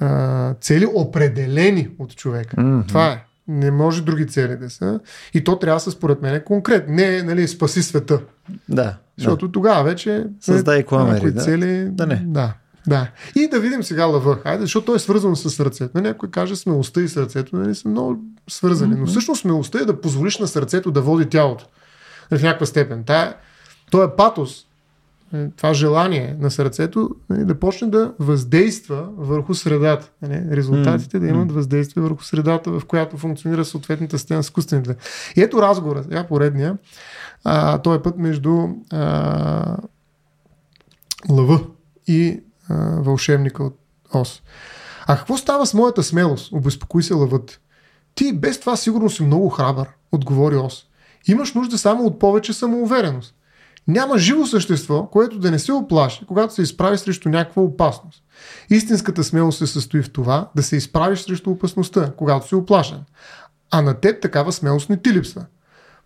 а, 0.00 0.54
цели 0.54 0.86
определени 0.94 1.88
от 1.98 2.16
човека. 2.16 2.56
Mm-hmm. 2.56 2.88
Това 2.88 3.06
е. 3.06 3.24
Не 3.48 3.70
може 3.70 4.02
други 4.02 4.26
цели 4.26 4.56
да 4.56 4.70
са. 4.70 5.00
И 5.34 5.44
то 5.44 5.58
трябва 5.58 5.76
да 5.76 5.80
са 5.80 5.90
според 5.90 6.22
мен 6.22 6.42
конкретно. 6.44 6.94
Не, 6.94 7.22
нали, 7.22 7.48
спаси 7.48 7.82
света. 7.82 8.20
Да. 8.68 8.96
Защото 9.18 9.46
да. 9.46 9.52
тогава 9.52 9.84
вече. 9.84 10.26
Създай 10.40 10.82
кламери. 10.82 11.30
Да. 11.30 11.40
Цели, 11.40 11.88
да, 11.90 12.06
не. 12.06 12.22
Да. 12.26 12.54
Да. 12.86 13.10
И 13.36 13.48
да 13.48 13.60
видим 13.60 13.82
сега 13.82 14.04
лъва. 14.04 14.38
Хайде, 14.42 14.60
защото 14.60 14.86
той 14.86 14.96
е 14.96 14.98
свързан 14.98 15.36
с 15.36 15.50
сърцето. 15.50 15.90
Нали, 15.94 16.06
някой 16.06 16.30
каже 16.30 16.56
смелостта 16.56 17.00
и 17.00 17.08
сърцето 17.08 17.56
нали, 17.56 17.74
са 17.74 17.88
много 17.88 18.18
свързани. 18.50 18.94
Mm-hmm. 18.94 19.00
Но 19.00 19.06
всъщност 19.06 19.40
смелостта 19.40 19.78
е 19.78 19.84
да 19.84 20.00
позволиш 20.00 20.38
на 20.38 20.46
сърцето 20.46 20.90
да 20.90 21.00
води 21.00 21.26
тялото. 21.26 21.66
В 22.30 22.42
някаква 22.42 22.66
степен. 22.66 23.04
Тая, 23.04 23.34
той 23.90 24.06
е 24.06 24.16
патос. 24.16 24.64
Нали, 25.32 25.50
това 25.56 25.74
желание 25.74 26.36
на 26.40 26.50
сърцето 26.50 27.10
нали, 27.30 27.44
да 27.44 27.60
почне 27.60 27.88
да 27.88 28.12
въздейства 28.18 29.08
върху 29.16 29.54
средата. 29.54 30.10
Нали, 30.22 30.56
резултатите 30.56 31.18
да 31.18 31.28
имат 31.28 31.52
въздействие 31.52 32.02
върху 32.02 32.24
средата, 32.24 32.70
в 32.70 32.82
която 32.86 33.16
функционира 33.16 33.64
съответната 33.64 34.18
стена 34.18 34.42
с 34.42 34.46
изкуствените. 34.46 34.96
И 35.36 35.42
ето 35.42 35.62
разговора, 35.62 36.02
сега 36.02 36.26
поредния. 36.26 36.78
А, 37.44 37.78
той 37.78 37.96
е 37.96 38.02
път 38.02 38.18
между 38.18 38.68
а, 38.92 39.76
лъва 41.28 41.60
и 42.06 42.40
а, 42.68 42.74
вълшебника 43.00 43.64
от 43.64 43.78
Ос. 44.14 44.42
А 45.06 45.16
какво 45.16 45.36
става 45.36 45.66
с 45.66 45.74
моята 45.74 46.02
смелост? 46.02 46.52
Обезпокои 46.52 47.02
се 47.02 47.14
лъвът. 47.14 47.60
Ти 48.14 48.32
без 48.32 48.60
това 48.60 48.76
сигурно 48.76 49.10
си 49.10 49.22
много 49.22 49.48
храбър, 49.48 49.88
отговори 50.12 50.56
Ос. 50.56 50.87
Имаш 51.28 51.54
нужда 51.54 51.78
само 51.78 52.04
от 52.04 52.18
повече 52.18 52.52
самоувереност. 52.52 53.34
Няма 53.88 54.18
живо 54.18 54.46
същество, 54.46 55.06
което 55.06 55.38
да 55.38 55.50
не 55.50 55.58
се 55.58 55.72
оплаши, 55.72 56.26
когато 56.26 56.54
се 56.54 56.62
изправи 56.62 56.98
срещу 56.98 57.28
някаква 57.28 57.62
опасност. 57.62 58.22
Истинската 58.70 59.24
смелост 59.24 59.58
се 59.58 59.66
състои 59.66 60.02
в 60.02 60.12
това 60.12 60.50
да 60.56 60.62
се 60.62 60.76
изправиш 60.76 61.20
срещу 61.20 61.50
опасността, 61.50 62.12
когато 62.16 62.48
си 62.48 62.54
оплашен. 62.54 63.00
А 63.70 63.82
на 63.82 63.94
теб 63.94 64.22
такава 64.22 64.52
смелост 64.52 64.90
не 64.90 64.96
ти 64.96 65.12
липсва. 65.12 65.44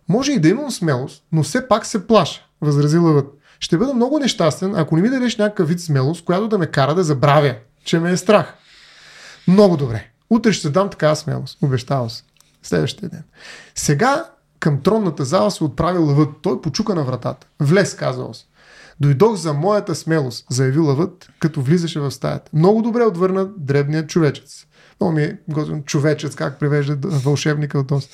Може 0.09 0.31
и 0.31 0.39
да 0.39 0.49
имам 0.49 0.71
смелост, 0.71 1.23
но 1.31 1.43
все 1.43 1.67
пак 1.67 1.85
се 1.85 2.07
плаша, 2.07 2.45
възрази 2.61 2.97
лъвът. 2.97 3.33
Ще 3.59 3.77
бъда 3.77 3.93
много 3.93 4.19
нещастен, 4.19 4.75
ако 4.75 4.95
не 4.95 5.01
ми 5.01 5.09
дадеш 5.09 5.37
някакъв 5.37 5.67
вид 5.67 5.81
смелост, 5.81 6.25
която 6.25 6.47
да 6.47 6.57
ме 6.57 6.67
кара 6.67 6.95
да 6.95 7.03
забравя, 7.03 7.55
че 7.83 7.99
ме 7.99 8.11
е 8.11 8.17
страх. 8.17 8.53
Много 9.47 9.77
добре. 9.77 10.09
Утре 10.29 10.53
ще 10.53 10.69
дам 10.69 10.89
такава 10.89 11.15
смелост. 11.15 11.57
Обещава 11.61 12.09
се. 12.09 12.23
Следващия 12.63 13.09
ден. 13.09 13.23
Сега 13.75 14.25
към 14.63 14.81
тронната 14.81 15.25
зала 15.25 15.51
се 15.51 15.63
отправи 15.63 15.97
лъвът. 15.97 16.29
Той 16.41 16.61
почука 16.61 16.95
на 16.95 17.03
вратата. 17.03 17.47
Влез, 17.59 17.95
каза 17.95 18.23
Ос. 18.23 18.45
Дойдох 18.99 19.35
за 19.35 19.53
моята 19.53 19.95
смелост, 19.95 20.45
заяви 20.49 20.79
лъвът, 20.79 21.29
като 21.39 21.61
влизаше 21.61 21.99
в 21.99 22.11
стаята. 22.11 22.51
Много 22.53 22.81
добре 22.81 23.03
отвърна 23.03 23.47
дребният 23.57 24.09
човечец. 24.09 24.65
Много 24.99 25.13
ми 25.15 25.23
е 25.23 25.37
готвен 25.49 25.83
човечец, 25.83 26.35
как 26.35 26.59
превежда 26.59 26.97
вълшебника 27.01 27.79
от 27.79 27.91
Ос. 27.91 28.09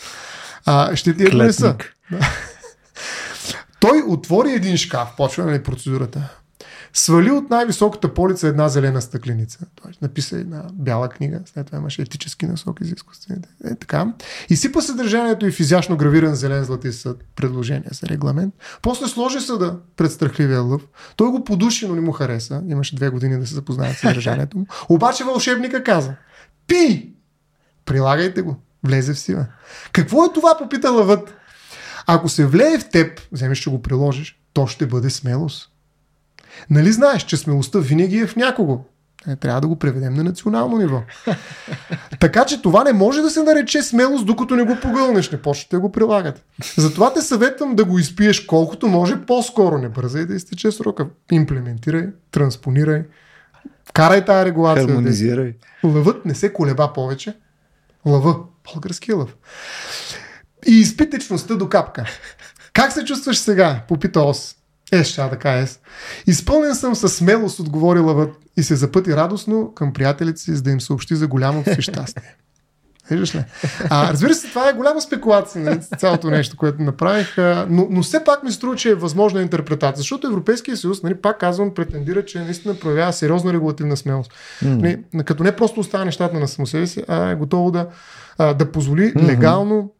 А, 0.65 0.95
ще 0.95 1.15
ти 1.15 1.23
е 1.23 1.29
донеса. 1.29 1.75
Той 3.79 4.03
отвори 4.07 4.51
един 4.51 4.77
шкаф, 4.77 5.09
почва 5.17 5.43
на 5.43 5.51
нали, 5.51 5.63
процедурата. 5.63 6.39
Свали 6.93 7.31
от 7.31 7.49
най-високата 7.49 8.13
полица 8.13 8.47
една 8.47 8.69
зелена 8.69 9.01
стъкленица. 9.01 9.59
Той 9.83 9.91
написа 10.01 10.37
една 10.37 10.63
бяла 10.73 11.09
книга, 11.09 11.41
след 11.45 11.65
това 11.65 11.77
имаше 11.77 12.01
етически 12.01 12.45
насоки 12.45 12.83
за 12.83 12.93
изкуствените. 12.93 13.49
Е, 13.65 13.75
така. 13.75 14.13
И 14.49 14.55
сипа 14.55 14.81
съдържанието 14.81 15.47
и 15.47 15.51
в 15.51 15.59
изящно 15.59 15.97
гравиран 15.97 16.35
зелен 16.35 16.63
златист 16.63 17.01
съд, 17.01 17.23
предложение 17.35 17.89
за 17.91 18.07
регламент. 18.07 18.53
После 18.81 19.07
сложи 19.07 19.39
съда 19.39 19.79
пред 19.95 20.11
страхливия 20.11 20.61
лъв. 20.61 20.81
Той 21.15 21.31
го 21.31 21.43
подуши, 21.43 21.87
но 21.87 21.95
не 21.95 22.01
му 22.01 22.11
хареса. 22.11 22.63
Имаше 22.67 22.95
две 22.95 23.09
години 23.09 23.39
да 23.39 23.47
се 23.47 23.53
запознаят 23.53 23.97
с 23.97 23.99
съдържанието 23.99 24.57
му. 24.57 24.65
Обаче 24.89 25.23
вълшебника 25.23 25.83
каза, 25.83 26.15
пи! 26.67 27.13
Прилагайте 27.85 28.41
го. 28.41 28.55
Влезе 28.83 29.13
в 29.13 29.19
сила. 29.19 29.45
Какво 29.91 30.25
е 30.25 30.33
това, 30.33 30.57
попита 30.57 30.91
лъвът. 30.91 31.33
Ако 32.07 32.29
се 32.29 32.45
влее 32.45 32.79
в 32.79 32.89
теб, 32.89 33.21
вземеш, 33.31 33.57
ще 33.57 33.69
го 33.69 33.81
приложиш, 33.81 34.39
то 34.53 34.67
ще 34.67 34.87
бъде 34.87 35.09
смелост. 35.09 35.71
Нали 36.69 36.91
знаеш, 36.91 37.23
че 37.23 37.37
смелостта 37.37 37.79
винаги 37.79 38.17
е 38.17 38.27
в 38.27 38.35
някого? 38.35 38.79
Е, 39.27 39.35
трябва 39.35 39.61
да 39.61 39.67
го 39.67 39.75
преведем 39.75 40.13
на 40.13 40.23
национално 40.23 40.77
ниво. 40.77 41.01
така 42.19 42.45
че 42.45 42.61
това 42.61 42.83
не 42.83 42.93
може 42.93 43.21
да 43.21 43.29
се 43.29 43.43
нарече 43.43 43.83
смелост, 43.83 44.25
докато 44.25 44.55
не 44.55 44.63
го 44.63 44.77
погълнеш, 44.81 45.31
не 45.31 45.41
почнете 45.41 45.75
да 45.75 45.79
го 45.79 45.91
прилагат. 45.91 46.45
Затова 46.77 47.13
те 47.13 47.21
съветвам 47.21 47.75
да 47.75 47.85
го 47.85 47.99
изпиеш 47.99 48.39
колкото 48.39 48.87
може 48.87 49.21
по-скоро. 49.21 49.77
Не 49.77 49.89
бързай 49.89 50.25
да 50.25 50.35
изтече 50.35 50.71
срока. 50.71 51.07
Имплементирай, 51.31 52.07
транспонирай, 52.31 53.03
карай 53.93 54.25
тая 54.25 54.45
регулация. 54.45 54.87
Хармонизирай. 54.87 55.53
Лъвът 55.83 56.25
не 56.25 56.35
се 56.35 56.53
колеба 56.53 56.93
повече. 56.93 57.33
Лъва. 58.05 58.35
Български 58.73 59.13
лъв. 59.13 59.35
И 60.67 60.79
изпитечността 60.79 61.55
до 61.55 61.69
капка. 61.69 62.05
Как 62.73 62.91
се 62.91 63.05
чувстваш 63.05 63.37
сега? 63.37 63.83
Попита 63.87 64.21
Ос. 64.21 64.55
Е, 64.91 65.03
ще 65.03 65.21
да 65.21 65.37
кажа. 65.37 65.67
Изпълнен 66.27 66.75
съм 66.75 66.95
със 66.95 67.15
смелост, 67.15 67.59
отговори 67.59 67.99
лъвът 67.99 68.35
и 68.57 68.63
се 68.63 68.75
запъти 68.75 69.15
радостно 69.15 69.73
към 69.75 69.93
приятелите 69.93 70.41
си, 70.41 70.55
за 70.55 70.61
да 70.61 70.71
им 70.71 70.81
съобщи 70.81 71.15
за 71.15 71.27
голямото 71.27 71.73
си 71.75 71.81
щастие. 71.81 72.35
Виждаш 73.09 73.35
ли? 73.35 73.43
А, 73.89 74.11
разбира 74.13 74.33
се, 74.33 74.47
това 74.47 74.69
е 74.69 74.73
голяма 74.73 75.01
спекулация, 75.01 75.63
нали, 75.63 75.79
цялото 75.97 76.29
нещо, 76.29 76.57
което 76.57 76.81
направих, 76.81 77.37
но, 77.69 77.87
но 77.89 78.03
все 78.03 78.23
пак 78.23 78.43
ми 78.43 78.51
струва, 78.51 78.75
че 78.75 78.89
е 78.89 78.95
възможна 78.95 79.41
интерпретация, 79.41 79.97
защото 79.97 80.27
Европейския 80.27 80.77
съюз, 80.77 81.03
нали, 81.03 81.15
пак 81.15 81.39
казвам, 81.39 81.73
претендира, 81.73 82.25
че 82.25 82.39
наистина 82.39 82.79
проявява 82.79 83.13
сериозна 83.13 83.53
регулативна 83.53 83.97
смелост. 83.97 84.31
Mm. 84.63 84.81
Нали, 85.13 85.23
като 85.25 85.43
не 85.43 85.55
просто 85.55 85.79
остава 85.79 86.05
нещата 86.05 86.39
на 86.39 86.47
само 86.47 86.67
себе 86.67 86.87
си, 86.87 87.03
а 87.07 87.29
е 87.29 87.35
готово 87.35 87.71
да, 87.71 87.87
да 88.53 88.71
позволи 88.71 89.01
mm-hmm. 89.01 89.27
легално 89.27 89.91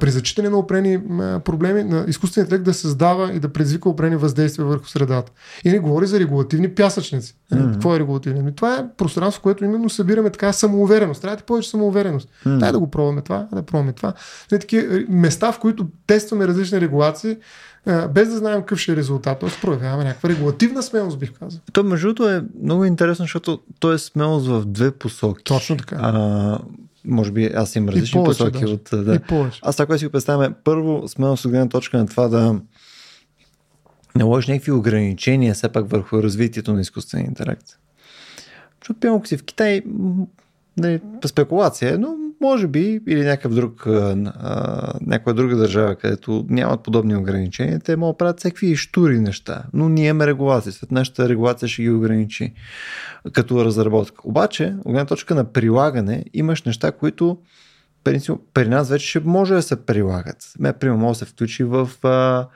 при 0.00 0.10
зачитане 0.10 0.48
на 0.48 0.56
опрени 0.56 1.00
проблеми 1.44 1.84
на 1.84 2.04
изкуственият 2.08 2.46
интелект 2.46 2.64
да 2.64 2.74
създава 2.74 3.32
и 3.32 3.40
да 3.40 3.48
предизвика 3.48 3.88
опрени 3.88 4.16
въздействия 4.16 4.66
върху 4.66 4.86
средата. 4.86 5.32
И 5.64 5.70
не 5.70 5.78
говори 5.78 6.06
за 6.06 6.20
регулативни 6.20 6.74
пясъчници. 6.74 7.34
Mm-hmm. 7.52 7.72
Какво 7.72 7.94
е 7.94 7.98
регулативно? 7.98 8.40
Ами 8.40 8.54
това 8.54 8.74
е 8.74 8.84
пространство, 8.96 9.40
в 9.40 9.42
което 9.42 9.64
именно 9.64 9.90
събираме 9.90 10.30
така 10.30 10.52
самоувереност. 10.52 11.22
Трябва 11.22 11.36
да 11.36 11.42
повече 11.42 11.70
самоувереност. 11.70 12.28
Mm-hmm. 12.28 12.58
Дай 12.58 12.72
да 12.72 12.78
го 12.78 12.90
пробваме 12.90 13.22
това, 13.22 13.48
да 13.52 13.62
пробваме 13.62 13.92
това. 13.92 14.12
Не, 14.52 14.58
такива 14.58 15.04
места, 15.08 15.52
в 15.52 15.58
които 15.58 15.86
тестваме 16.06 16.48
различни 16.48 16.80
регулации, 16.80 17.36
без 18.14 18.28
да 18.28 18.36
знаем 18.36 18.60
какъв 18.60 18.78
ще 18.78 18.92
е 18.92 18.96
резултат. 18.96 19.38
Тоест 19.38 19.60
проявяваме 19.60 20.04
някаква 20.04 20.28
регулативна 20.28 20.82
смелост, 20.82 21.18
бих 21.18 21.32
казал. 21.32 21.60
То, 21.72 21.84
между 21.84 22.06
другото, 22.06 22.28
е 22.28 22.44
много 22.62 22.84
интересно, 22.84 23.22
защото 23.22 23.60
то 23.80 23.92
е 23.92 23.98
смелост 23.98 24.46
в 24.46 24.64
две 24.66 24.90
посоки. 24.90 25.44
Точно 25.44 25.76
така. 25.76 25.96
А, 26.00 26.58
може 27.04 27.32
би 27.32 27.46
аз 27.54 27.76
имам 27.76 27.88
различни 27.88 28.18
повече, 28.18 28.38
посоки 28.38 28.60
даже. 28.60 28.74
от... 28.74 28.88
Да. 28.92 29.20
Аз 29.62 29.76
така 29.76 29.98
си 29.98 30.06
го 30.06 30.12
представяме, 30.12 30.54
първо 30.64 31.08
сме 31.08 31.36
с 31.36 31.48
гледна 31.48 31.68
точка 31.68 31.98
на 31.98 32.06
това 32.06 32.28
да 32.28 32.60
наложиш 34.16 34.48
някакви 34.48 34.72
ограничения 34.72 35.54
все 35.54 35.68
пак 35.68 35.90
върху 35.90 36.22
развитието 36.22 36.72
на 36.72 36.80
изкуствения 36.80 37.28
интелект. 37.28 37.78
Защото, 38.80 39.00
пиемо, 39.00 39.26
си 39.26 39.36
в 39.36 39.44
Китай, 39.44 39.82
нали, 40.76 41.00
спекулация, 41.26 41.98
но 41.98 42.16
може 42.42 42.66
би 42.66 43.00
или 43.08 43.24
някакъв 43.24 43.54
друг, 43.54 43.86
а, 43.86 44.14
някаква 45.00 45.32
друга 45.32 45.56
държава, 45.56 45.96
където 45.96 46.46
нямат 46.48 46.82
подобни 46.82 47.16
ограничения, 47.16 47.80
те 47.80 47.96
могат 47.96 48.14
да 48.14 48.18
правят 48.18 48.38
всякакви 48.38 48.76
штури 48.76 49.20
неща. 49.20 49.62
Но 49.72 49.88
ние 49.88 50.08
имаме 50.08 50.26
регулация. 50.26 50.72
След 50.72 50.90
нашата 50.90 51.28
регулация 51.28 51.68
ще 51.68 51.82
ги 51.82 51.90
ограничи 51.90 52.52
като 53.32 53.64
разработка. 53.64 54.20
Обаче, 54.24 54.74
от 54.84 55.08
точка 55.08 55.34
на 55.34 55.44
прилагане, 55.44 56.24
имаш 56.34 56.62
неща, 56.62 56.92
които 56.92 57.38
при 58.54 58.68
нас 58.68 58.88
вече 58.88 59.06
ще 59.06 59.20
може 59.20 59.54
да 59.54 59.62
се 59.62 59.86
прилагат. 59.86 60.52
Ме, 60.58 60.72
примерно, 60.72 61.00
може 61.00 61.18
да 61.18 61.26
се 61.26 61.32
включи 61.32 61.64
в 61.64 61.90
а, 62.02 62.46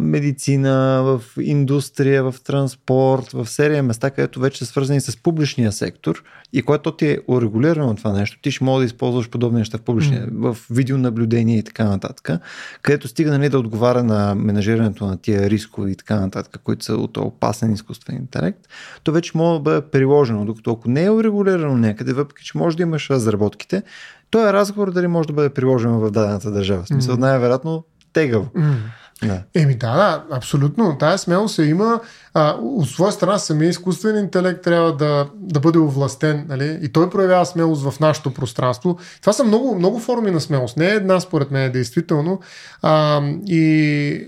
медицина, 0.00 1.02
в 1.04 1.22
индустрия, 1.40 2.32
в 2.32 2.34
транспорт, 2.44 3.32
в 3.32 3.46
серия 3.46 3.82
места, 3.82 4.10
където 4.10 4.40
вече 4.40 4.58
са 4.58 4.66
свързани 4.66 5.00
с 5.00 5.22
публичния 5.22 5.72
сектор 5.72 6.22
и 6.52 6.62
което 6.62 6.92
ти 6.92 7.06
е 7.06 7.18
урегулирано 7.28 7.94
това 7.94 8.12
нещо, 8.12 8.38
ти 8.42 8.50
ще 8.50 8.64
може 8.64 8.82
да 8.82 8.86
използваш 8.86 9.28
подобни 9.28 9.58
неща 9.58 9.78
в 9.78 9.82
публичния, 9.82 10.26
mm. 10.26 10.52
в 10.52 10.66
видеонаблюдение 10.70 11.58
и 11.58 11.62
така 11.62 11.84
нататък, 11.84 12.40
където 12.82 13.08
стига 13.08 13.30
нали, 13.30 13.48
да 13.48 13.58
отговаря 13.58 14.04
на 14.04 14.34
менажирането 14.34 15.06
на 15.06 15.16
тия 15.16 15.50
рискови 15.50 15.92
и 15.92 15.96
така 15.96 16.20
нататък, 16.20 16.60
които 16.64 16.84
са 16.84 16.94
от 16.94 17.16
опасен 17.16 17.72
изкуствен 17.72 18.16
интелект, 18.16 18.60
то 19.02 19.12
вече 19.12 19.32
може 19.34 19.58
да 19.58 19.62
бъде 19.62 19.80
приложено, 19.80 20.44
докато 20.44 20.70
ако 20.70 20.90
не 20.90 21.04
е 21.04 21.10
урегулирано 21.10 21.76
някъде, 21.76 22.12
въпреки 22.12 22.44
че 22.44 22.58
може 22.58 22.76
да 22.76 22.82
имаш 22.82 23.10
разработките, 23.10 23.82
то 24.30 24.48
е 24.48 24.52
разговор 24.52 24.92
дали 24.92 25.06
може 25.06 25.26
да 25.26 25.32
бъде 25.32 25.50
приложено 25.50 26.00
в 26.00 26.10
дадената 26.10 26.50
държава. 26.50 26.82
В 26.82 26.88
смисъл, 26.88 27.16
mm. 27.16 27.18
най-вероятно 27.18 27.84
тегаво. 28.12 28.48
М. 28.54 28.76
Да. 29.24 29.42
Еми 29.54 29.74
да, 29.74 29.94
да, 29.96 30.36
абсолютно. 30.36 30.96
Тая 30.98 31.18
смелост 31.18 31.54
се 31.54 31.64
има. 31.64 32.00
А, 32.34 32.56
от 32.60 32.88
своя 32.88 33.12
страна 33.12 33.38
самия 33.38 33.68
изкуствен 33.68 34.16
интелект 34.16 34.62
трябва 34.62 34.96
да, 34.96 35.26
да 35.34 35.60
бъде 35.60 35.78
овластен. 35.78 36.46
Нали? 36.48 36.78
И 36.82 36.88
той 36.88 37.10
проявява 37.10 37.46
смелост 37.46 37.90
в 37.90 38.00
нашето 38.00 38.34
пространство. 38.34 38.98
Това 39.20 39.32
са 39.32 39.44
много, 39.44 39.74
много 39.74 39.98
форми 39.98 40.30
на 40.30 40.40
смелост. 40.40 40.76
Не 40.76 40.86
е 40.86 40.94
една, 40.94 41.20
според 41.20 41.50
мен, 41.50 41.72
действително. 41.72 42.40
А, 42.82 43.22
и, 43.46 43.60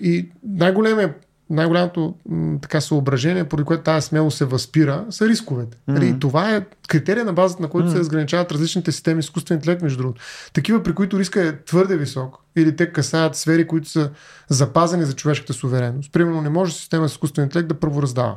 и 0.02 0.28
най-големият 0.48 1.27
най-голямото 1.50 2.14
м, 2.28 2.58
така 2.62 2.80
съображение, 2.80 3.44
поради 3.44 3.66
което 3.66 3.82
тази 3.82 4.06
смелост 4.06 4.38
се 4.38 4.44
възпира, 4.44 5.06
са 5.10 5.28
рисковете. 5.28 5.78
Mm-hmm. 5.88 6.16
И 6.16 6.20
това 6.20 6.56
е 6.56 6.66
критерия 6.88 7.24
на 7.24 7.32
базата, 7.32 7.62
на 7.62 7.68
който 7.68 7.88
mm-hmm. 7.88 7.92
се 7.92 7.98
разграничават 7.98 8.52
различните 8.52 8.92
системи 8.92 9.20
изкуствен 9.20 9.58
интелект, 9.58 9.82
между 9.82 9.98
другото. 9.98 10.22
Такива, 10.52 10.82
при 10.82 10.94
които 10.94 11.18
риска 11.18 11.42
е 11.42 11.64
твърде 11.64 11.96
висок, 11.96 12.36
или 12.56 12.76
те 12.76 12.92
касаят 12.92 13.36
сфери, 13.36 13.66
които 13.66 13.88
са 13.88 14.10
запазени 14.48 15.04
за 15.04 15.12
човешката 15.12 15.52
суверенност. 15.52 16.12
Примерно 16.12 16.42
не 16.42 16.48
може 16.48 16.72
система 16.72 17.08
с 17.08 17.12
изкуствен 17.12 17.44
интелект 17.44 17.68
да 17.68 17.80
правораздава. 17.80 18.36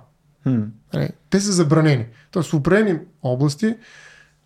Нали, 0.93 1.09
Те 1.29 1.39
са 1.39 1.51
забранени. 1.51 2.05
Тоест 2.31 2.49
в 2.49 2.53
определени 2.53 2.99
области 3.23 3.75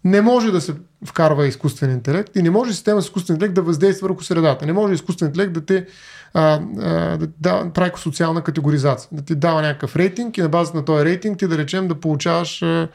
не 0.05 0.21
може 0.21 0.51
да 0.51 0.61
се 0.61 0.73
вкарва 1.05 1.47
изкуствен 1.47 1.91
интелект 1.91 2.35
и 2.35 2.41
не 2.41 2.49
може 2.49 2.73
система 2.73 3.01
с 3.01 3.05
изкуствен 3.05 3.35
интелект 3.35 3.55
да 3.55 3.61
въздейства 3.61 4.07
върху 4.07 4.23
средата. 4.23 4.65
Не 4.65 4.73
може 4.73 4.93
изкуствен 4.93 5.27
интелект 5.27 5.53
да 5.53 5.65
те 5.65 5.85
а, 6.33 6.59
а, 6.79 7.17
да, 7.17 7.27
да 7.39 7.71
прави 7.73 7.91
социална 7.95 8.41
категоризация, 8.41 9.09
да 9.11 9.21
ти 9.21 9.35
дава 9.35 9.61
някакъв 9.61 9.95
рейтинг 9.95 10.37
и 10.37 10.41
на 10.41 10.49
базата 10.49 10.77
на 10.77 10.85
този 10.85 11.05
рейтинг 11.05 11.39
ти 11.39 11.47
да 11.47 11.57
речем 11.57 11.87
да 11.87 11.99
получаваш 11.99 12.61
а, 12.61 12.87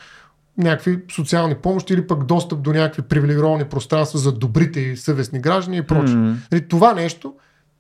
някакви 0.59 0.99
социални 1.15 1.55
помощи 1.55 1.95
или 1.95 2.07
пък 2.07 2.25
достъп 2.25 2.63
до 2.63 2.73
някакви 2.73 3.03
привилегировани 3.03 3.65
пространства 3.65 4.19
за 4.19 4.33
добрите 4.33 4.81
и 4.81 4.97
съвестни 4.97 5.41
граждани 5.41 5.77
и 5.77 5.83
прочее. 5.83 6.17
Нали, 6.53 6.69
това 6.69 6.95
нещо 6.95 7.35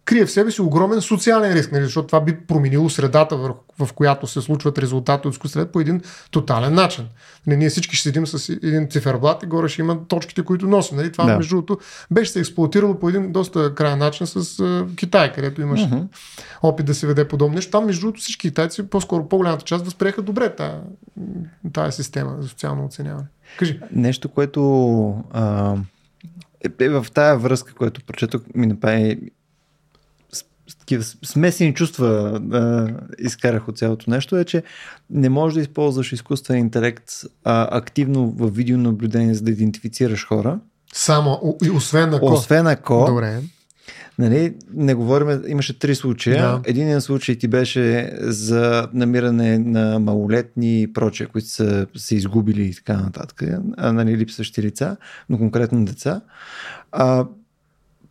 крие 0.05 0.27
в 0.27 0.31
себе 0.31 0.51
си 0.51 0.63
огромен 0.63 1.01
социален 1.01 1.53
риск, 1.53 1.73
нали, 1.73 1.85
защото 1.85 2.07
това 2.07 2.21
би 2.21 2.37
променило 2.37 2.89
средата, 2.91 3.37
в, 3.37 3.55
в 3.79 3.93
която 3.93 4.27
се 4.27 4.41
случват 4.41 4.79
резултати 4.79 5.29
от 5.29 5.35
изкуствен 5.35 5.69
по 5.73 5.81
един 5.81 6.01
тотален 6.31 6.75
начин. 6.75 7.05
Нали, 7.47 7.57
ние 7.57 7.71
всички 7.71 7.97
ще 7.97 8.09
седим 8.09 8.27
с 8.27 8.49
един 8.49 8.91
циферблат 8.91 9.43
и 9.43 9.47
горе 9.47 9.69
ще 9.69 9.83
има 9.83 9.99
точките, 10.09 10.43
които 10.43 10.67
носим. 10.67 10.97
Нали, 10.97 11.13
това, 11.13 11.25
Да. 11.25 11.37
между 11.37 11.57
другото, 11.57 11.79
беше 12.11 12.31
се 12.31 12.41
експлуатирало 12.41 12.99
по 12.99 13.09
един 13.09 13.33
доста 13.33 13.75
крайен 13.75 13.99
начин 13.99 14.27
с 14.27 14.61
а, 14.61 14.87
Китай, 14.97 15.33
където 15.33 15.61
имаше 15.63 15.87
Мгм. 15.87 16.03
опит 16.63 16.87
да 16.87 16.95
се 16.95 17.07
веде 17.07 17.29
подобно 17.29 17.55
нещо. 17.55 17.71
Там, 17.71 17.87
между 17.87 18.01
другото, 18.01 18.21
всички 18.21 18.49
китайци, 18.49 18.83
по-скоро 18.83 19.29
по-голямата 19.29 19.65
част, 19.65 19.85
възприеха 19.85 20.23
добре 20.23 20.55
тази, 21.73 21.97
система 21.97 22.37
за 22.41 22.49
социално 22.49 22.85
оценяване. 22.85 23.27
Кажи. 23.59 23.81
Нещо, 23.93 24.29
което 24.29 25.25
а, 25.31 25.75
е, 26.81 26.85
е 26.85 26.89
в 26.89 27.07
тая 27.15 27.39
връзка, 27.39 27.75
което 27.75 28.05
прочетох, 28.05 28.43
ми 28.55 28.67
направи 28.67 29.19
такива 30.91 31.05
смесени 31.25 31.75
чувства 31.75 32.41
а, 32.53 32.89
изкарах 33.19 33.69
от 33.69 33.79
цялото 33.79 34.11
нещо, 34.11 34.37
е, 34.37 34.45
че 34.45 34.63
не 35.11 35.29
можеш 35.29 35.55
да 35.55 35.61
използваш 35.61 36.13
изкуствен 36.13 36.59
интелект 36.59 37.11
а, 37.45 37.77
активно 37.77 38.31
в 38.31 38.51
видеонаблюдение, 38.51 39.35
за 39.35 39.43
да 39.43 39.51
идентифицираш 39.51 40.27
хора. 40.27 40.59
Само, 40.93 41.57
освен 41.75 42.15
ако... 42.15 42.33
Освен 42.33 42.67
ако, 42.67 43.05
Добре. 43.07 43.41
нали, 44.19 44.55
не 44.75 44.95
говорим, 44.95 45.43
имаше 45.47 45.79
три 45.79 45.95
случая. 45.95 46.43
Да. 46.43 46.61
Единият 46.65 47.03
случай 47.03 47.37
ти 47.37 47.49
беше 47.49 48.13
за 48.21 48.89
намиране 48.93 49.59
на 49.59 49.99
малолетни 49.99 50.83
и 50.83 50.93
прочее, 50.93 51.27
които 51.27 51.49
са 51.49 51.87
се 51.97 52.17
изгубили 52.17 52.63
и 52.63 52.75
така 52.75 52.97
нататък, 52.97 53.43
нали, 53.79 54.17
липсващи 54.17 54.63
лица, 54.63 54.97
но 55.29 55.39
конкретно 55.39 55.85
деца. 55.85 56.21
А, 56.93 57.27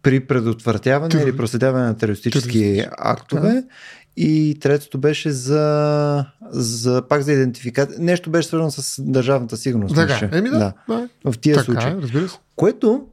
при 0.01 0.19
предотвратяване 0.19 1.11
Тер- 1.11 1.23
или 1.23 1.37
проследяване 1.37 1.85
на 1.85 1.97
терористически 1.97 2.85
актове. 2.97 3.63
И 4.17 4.57
третото 4.59 4.97
беше 4.97 5.31
за, 5.31 6.25
за 6.51 7.03
пак 7.09 7.21
за 7.21 7.33
идентификация. 7.33 7.99
Нещо 7.99 8.29
беше 8.29 8.47
свързано 8.47 8.71
с 8.71 9.01
държавната 9.03 9.57
сигурност. 9.57 9.95
Така, 9.95 10.29
еми 10.37 10.49
да. 10.49 10.73
да. 10.87 11.09
В 11.25 11.37
тия 11.37 11.55
Така, 11.55 11.65
случаи. 11.65 11.91
е, 11.91 11.95
разбира 12.01 12.29
се. 12.29 12.37
Което, 12.55 13.05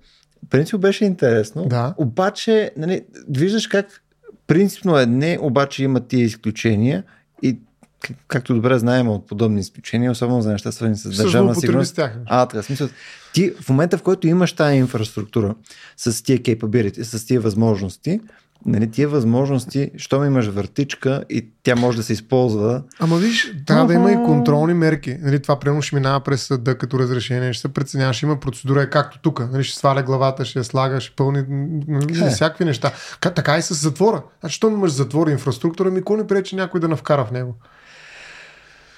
принцип, 0.50 0.80
беше 0.80 1.04
интересно. 1.04 1.66
Да. 1.66 1.94
Обаче, 1.96 2.70
нали, 2.76 3.02
виждаш 3.28 3.66
как 3.66 4.02
принципно 4.46 4.98
е 4.98 5.06
не, 5.06 5.38
обаче 5.40 5.84
има 5.84 6.00
тия 6.00 6.24
изключения 6.24 7.04
и 7.42 7.58
как- 8.00 8.16
както 8.28 8.54
добре 8.54 8.78
знаем 8.78 9.08
от 9.08 9.26
подобни 9.26 9.60
изключения, 9.60 10.10
особено 10.10 10.42
за 10.42 10.52
неща 10.52 10.72
свързани 10.72 10.96
с 10.96 11.16
държавна 11.16 11.54
сигурност. 11.54 11.90
с 11.90 11.94
тях. 11.94 12.16
А, 12.26 12.46
така, 12.46 12.62
смисъл, 12.62 12.88
ти 13.32 13.52
в 13.60 13.68
момента, 13.68 13.98
в 13.98 14.02
който 14.02 14.26
имаш 14.26 14.52
тази 14.52 14.76
инфраструктура 14.76 15.54
с 15.96 16.22
тия 16.22 16.38
capability, 16.38 17.02
с 17.02 17.26
тия 17.26 17.40
възможности, 17.40 18.20
нали, 18.66 18.90
тия 18.90 19.08
възможности, 19.08 19.90
щом 19.96 20.24
имаш 20.24 20.46
въртичка 20.46 21.24
и 21.30 21.48
тя 21.62 21.76
може 21.76 21.96
да 21.96 22.02
се 22.02 22.12
използва, 22.12 22.82
Ама 22.98 23.16
виж, 23.16 23.52
трябва 23.66 23.86
да 23.86 23.94
има 23.94 24.12
и 24.12 24.14
контролни 24.14 24.74
мерки. 24.74 25.16
Нали, 25.22 25.42
това 25.42 25.58
примерно 25.60 25.82
ще 25.82 25.96
минава 25.96 26.20
през 26.20 26.42
съда 26.42 26.78
като 26.78 26.98
разрешение, 26.98 27.52
ще 27.52 27.60
се 27.60 27.68
преценява, 27.74 28.12
ще 28.12 28.26
има 28.26 28.40
процедура, 28.40 28.82
е 28.82 28.90
както 28.90 29.18
тук. 29.18 29.52
Нали, 29.52 29.64
ще 29.64 29.78
сваля 29.78 30.02
главата, 30.02 30.44
ще 30.44 30.58
я 30.58 30.64
слага, 30.64 31.00
ще 31.00 31.16
пълни 31.16 31.44
нали, 31.88 32.24
Е. 32.24 32.30
всякакви 32.30 32.64
неща. 32.64 32.92
Ка, 33.20 33.34
така 33.34 33.58
и 33.58 33.62
с 33.62 33.74
затвора. 33.74 34.22
Значи, 34.40 34.56
щом 34.56 34.72
имаш 34.72 34.92
затвор 34.92 35.28
и 35.28 35.32
инфраструктура, 35.32 35.90
ми 35.90 36.02
кой 36.02 36.16
не 36.16 36.26
пречи 36.26 36.56
някой 36.56 36.80
да 36.80 36.88
навкара 36.88 37.24
в 37.24 37.30
него. 37.30 37.54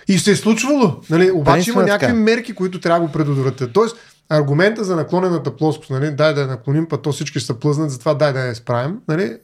И 0.08 0.18
се 0.18 0.30
е 0.30 0.36
случвало. 0.36 0.96
Нали, 1.10 1.30
обаче 1.30 1.70
има 1.70 1.82
е 1.82 1.84
някакви 1.84 2.06
така. 2.06 2.18
мерки, 2.18 2.52
които 2.54 2.80
трябва 2.80 3.00
да 3.00 3.06
го 3.06 3.12
предотвратят. 3.12 3.72
Тоест, 3.72 3.96
аргумента 4.28 4.84
за 4.84 4.96
наклонената 4.96 5.56
плоскост, 5.56 5.90
нали, 5.90 6.10
дай 6.10 6.34
да 6.34 6.40
я 6.40 6.46
наклоним, 6.46 6.86
па 6.86 7.02
то 7.02 7.12
всички 7.12 7.38
ще 7.38 7.46
се 7.46 7.60
плъзнат, 7.60 7.90
затова 7.90 8.14
дай 8.14 8.32
да 8.32 8.40
я 8.40 8.54
справим. 8.54 8.96
Нали, 9.08 9.36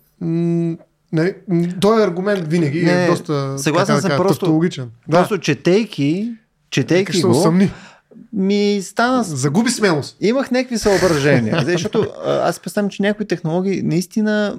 нали, 1.13 1.35
той 1.81 2.01
е 2.01 2.05
аргумент 2.05 2.49
винаги 2.49 2.79
и 2.79 2.85
Не, 2.85 3.05
е 3.05 3.09
доста 3.09 3.59
съгласен 3.59 3.87
така 3.87 3.97
да 3.97 4.01
съм, 4.01 4.11
кажа, 4.11 4.23
просто- 4.23 4.41
тавтологичен. 4.41 4.91
просто 5.11 5.39
четейки, 5.39 6.33
четейки 6.71 7.23
го, 7.23 7.31
усъмни. 7.31 7.71
Ми 8.35 8.81
стана 8.83 9.23
Загуби 9.25 9.71
смелост. 9.71 10.17
Имах 10.21 10.51
някакви 10.51 10.79
съображения, 10.79 11.63
защото 11.65 12.07
а, 12.27 12.49
аз 12.49 12.61
представям, 12.61 12.91
че 12.91 13.03
някои 13.03 13.27
технологии 13.27 13.83
наистина 13.83 14.57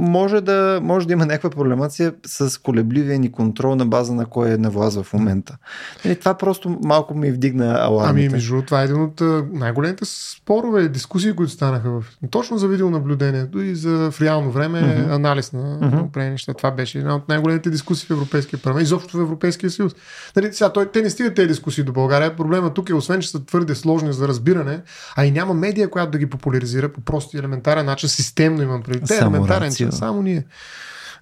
може 0.00 0.40
да, 0.40 0.80
може 0.82 1.06
да 1.06 1.12
има 1.12 1.26
някаква 1.26 1.50
проблемация 1.50 2.12
с 2.26 2.60
колебливия 2.62 3.18
ни 3.18 3.32
контрол 3.32 3.74
на 3.74 3.86
база 3.86 4.14
на 4.14 4.26
кой 4.26 4.50
е 4.50 4.56
на 4.56 4.70
власт 4.70 5.02
в 5.02 5.12
момента. 5.12 5.56
Нали, 6.04 6.16
това 6.16 6.34
просто 6.34 6.78
малко 6.84 7.14
ми 7.14 7.30
вдигна 7.30 7.78
алармите. 7.80 8.26
Ами, 8.26 8.32
между 8.32 8.62
това 8.62 8.80
е 8.80 8.84
един 8.84 9.02
от 9.02 9.20
най-големите 9.52 10.04
спорове, 10.04 10.88
дискусии, 10.88 11.32
които 11.32 11.52
станаха 11.52 11.90
в, 11.90 12.04
точно 12.30 12.58
за 12.58 12.68
видеонаблюдението 12.68 13.60
и 13.60 13.74
за 13.74 14.10
в 14.10 14.20
реално 14.20 14.50
време 14.50 14.80
Мгм. 14.80 15.12
анализ 15.12 15.52
на 15.52 15.78
определени 16.04 16.30
неща. 16.30 16.54
Това 16.54 16.70
беше 16.70 16.98
една 16.98 17.16
от 17.16 17.28
най-големите 17.28 17.70
дискусии 17.70 18.06
в 18.06 18.10
Европейския 18.10 18.58
парламент, 18.62 18.84
изобщо 18.84 19.16
в 19.18 19.20
Европейския 19.20 19.70
съюз. 19.70 19.92
Нали, 20.36 20.52
сега, 20.52 20.72
той, 20.72 20.86
те 20.86 21.02
не 21.02 21.10
стигат 21.10 21.34
тези 21.34 21.48
дискусии 21.48 21.84
до 21.84 21.92
България. 21.92 22.36
Проблема 22.36 22.74
тук 22.74 22.88
е, 22.88 22.94
освен 23.02 23.20
че 23.20 23.28
са 23.28 23.44
твърде 23.44 23.74
сложни 23.74 24.12
за 24.12 24.28
разбиране, 24.28 24.80
а 25.16 25.24
и 25.26 25.30
няма 25.30 25.54
медия, 25.54 25.90
която 25.90 26.10
да 26.10 26.18
ги 26.18 26.30
популяризира 26.30 26.88
по 26.92 27.00
прост 27.00 27.34
и 27.34 27.38
елементарен 27.38 27.86
начин, 27.86 28.08
системно 28.08 28.62
имам 28.62 28.82
преди. 28.82 29.00
Те 29.06 29.14
е 29.14 29.18
елементарен, 29.18 29.68
рацио. 29.68 29.90
че 29.90 29.96
само 29.96 30.22
ние. 30.22 30.44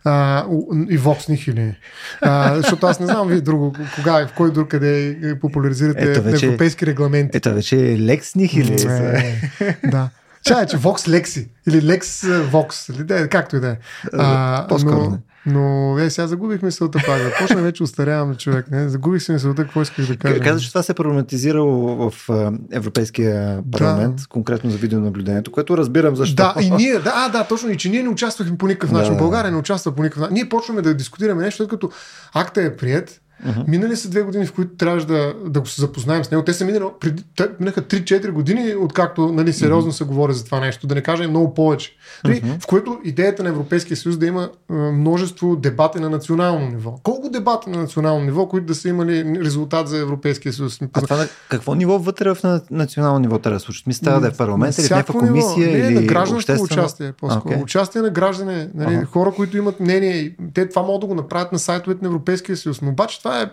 А, 0.05 0.45
и 0.91 0.99
Nihili. 0.99 1.75
А, 2.21 2.57
защото 2.57 2.87
аз 2.87 3.01
не 3.01 3.07
знам 3.07 3.29
вие 3.29 3.41
друго, 3.41 3.75
кога, 3.95 4.27
в 4.27 4.33
кой 4.37 4.53
друг 4.53 4.69
къде 4.69 5.19
популяризирате 5.41 6.11
Ето 6.11 6.23
вече- 6.23 6.47
европейски 6.47 6.87
регламенти. 6.87 7.37
Ето 7.37 7.55
вече 7.55 7.93
е 7.93 7.99
Лекс 7.99 8.35
Нихили. 8.35 8.75
Е, 8.83 9.77
да. 9.87 10.09
Чай, 10.45 10.67
че 10.67 10.77
Vox 10.77 11.21
Lexi 11.21 11.49
или 11.69 11.83
Lex 11.83 12.03
Vox, 12.51 12.95
или 12.95 13.05
да, 13.05 13.21
е, 13.21 13.29
както 13.29 13.57
и 13.57 13.61
да 13.61 13.69
е. 13.69 13.77
А, 14.13 14.67
по-скоро 14.69 15.11
но. 15.11 15.19
Но 15.47 15.99
е, 15.99 16.11
сега 16.11 16.27
загубих 16.27 16.63
мисълта 16.63 16.99
пак. 17.07 17.21
Почна 17.39 17.63
вече 17.63 17.83
устарявам 17.83 18.37
човек. 18.37 18.71
Не? 18.71 18.89
Загубих 18.89 19.23
си 19.23 19.33
мисълта, 19.33 19.63
какво 19.63 19.83
исках 19.83 20.07
да 20.07 20.17
кажа. 20.17 20.41
Каза, 20.41 20.61
че 20.61 20.69
това 20.69 20.83
се 20.83 20.93
е 20.93 20.95
проблематизирало 20.95 22.11
в 22.11 22.29
Европейския 22.73 23.63
парламент, 23.73 24.17
Да. 24.17 24.23
конкретно 24.29 24.71
за 24.71 24.77
видеонаблюдението, 24.77 25.53
което 25.53 25.77
разбирам 25.77 26.17
защо. 26.17 26.35
Да, 26.37 26.55
и 26.61 26.71
ние, 26.71 26.99
да, 26.99 27.13
а, 27.15 27.29
да, 27.29 27.45
точно, 27.45 27.71
и 27.71 27.77
че 27.77 27.89
ние 27.89 28.03
не 28.03 28.09
участвахме 28.09 28.59
по 28.59 28.67
никакъв 28.67 28.93
начин. 28.93 29.13
Да, 29.13 29.19
да. 29.19 29.25
България 29.25 29.51
не 29.51 29.57
участва 29.57 29.93
по 29.93 30.03
никакъв 30.03 30.21
начин. 30.21 30.35
Ние 30.35 30.49
почваме 30.49 30.83
да 30.83 30.95
дискутираме 30.95 31.43
нещо, 31.43 31.69
като 31.69 31.91
акта 32.35 32.63
е 32.63 32.77
прият. 32.77 33.21
Мгм. 33.45 33.61
Минали 33.69 33.97
са 33.97 34.11
две 34.11 34.23
години, 34.23 34.47
в 34.47 34.53
които 34.53 34.71
трябваше 34.71 35.07
да, 35.07 35.35
да 35.47 35.61
го 35.61 35.67
се 35.67 35.81
запознаем 35.81 36.25
с 36.25 36.31
него. 36.31 36.43
Те 36.45 36.53
са 36.53 36.65
минали, 36.65 36.85
преди, 37.01 37.25
те 37.37 37.49
минаха 37.61 37.83
3-4 37.83 38.31
години, 38.31 38.75
откакто 38.75 39.33
нали, 39.33 39.53
сериозно 39.53 39.93
се 39.93 40.05
говори 40.05 40.33
за 40.35 40.45
това 40.45 40.61
нещо, 40.61 40.87
да 40.87 40.95
не 40.95 41.01
кажа 41.01 41.25
и 41.25 41.27
много 41.27 41.55
повече. 41.55 41.97
Нали, 42.25 42.59
В 42.61 42.67
което 42.67 42.99
идеята 43.05 43.43
на 43.43 43.49
Европейския 43.49 43.97
съюз 43.97 44.19
да 44.19 44.27
има 44.27 44.51
а, 44.71 44.75
множество 44.75 45.57
дебати 45.57 46.01
на 46.01 46.11
национално 46.11 46.69
ниво. 46.69 46.95
Колко 47.03 47.29
дебати 47.31 47.71
на 47.71 47.79
национално 47.79 48.25
ниво, 48.25 48.49
които 48.49 48.67
да 48.67 48.75
са 48.75 48.89
имали 48.89 49.41
резултат 49.41 49.89
за 49.89 49.99
Европейския 49.99 50.53
съюз? 50.53 50.79
А 50.93 51.01
това 51.01 51.17
на 51.17 51.29
какво 51.49 51.75
ниво 51.75 51.99
вътре 51.99 52.35
в 52.35 52.43
на- 52.45 52.61
национално 52.71 53.19
ниво 53.19 53.39
трябва 53.39 53.57
да 53.57 53.61
се 53.61 53.65
случи? 53.65 53.83
Мисля, 53.87 54.05
трябва 54.05 54.21
да 54.21 54.29
е 54.29 54.33
парламент 54.33 54.79
или 54.79 54.87
в 54.87 54.91
някаква 54.91 55.23
ниво. 55.23 55.33
комисия 55.33 55.73
не, 55.73 55.79
или 55.79 55.95
на 55.95 56.03
гражданско 56.03 56.37
обществено? 56.37 56.83
участие. 56.83 57.13
По-скоро. 57.13 57.43
Окей. 57.47 57.63
Участие 57.63 58.01
на 58.03 58.11
граждани, 58.11 58.69
нали, 58.75 58.95
Ага. 58.95 59.05
хора, 59.05 59.33
които 59.33 59.57
имат 59.57 59.81
мнение. 59.81 60.37
Те 60.55 60.69
това 60.69 60.83
могат 60.83 61.01
да 61.01 61.07
го 61.07 61.15
направят 61.15 61.53
на 61.53 61.59
сайтовете 61.59 62.01
на 62.03 62.09
Европейския 62.09 62.57
съюз. 62.57 62.83
Но 62.83 62.89
обаче 62.91 63.19
това 63.19 63.30
Това 63.31 63.43
е, 63.43 63.51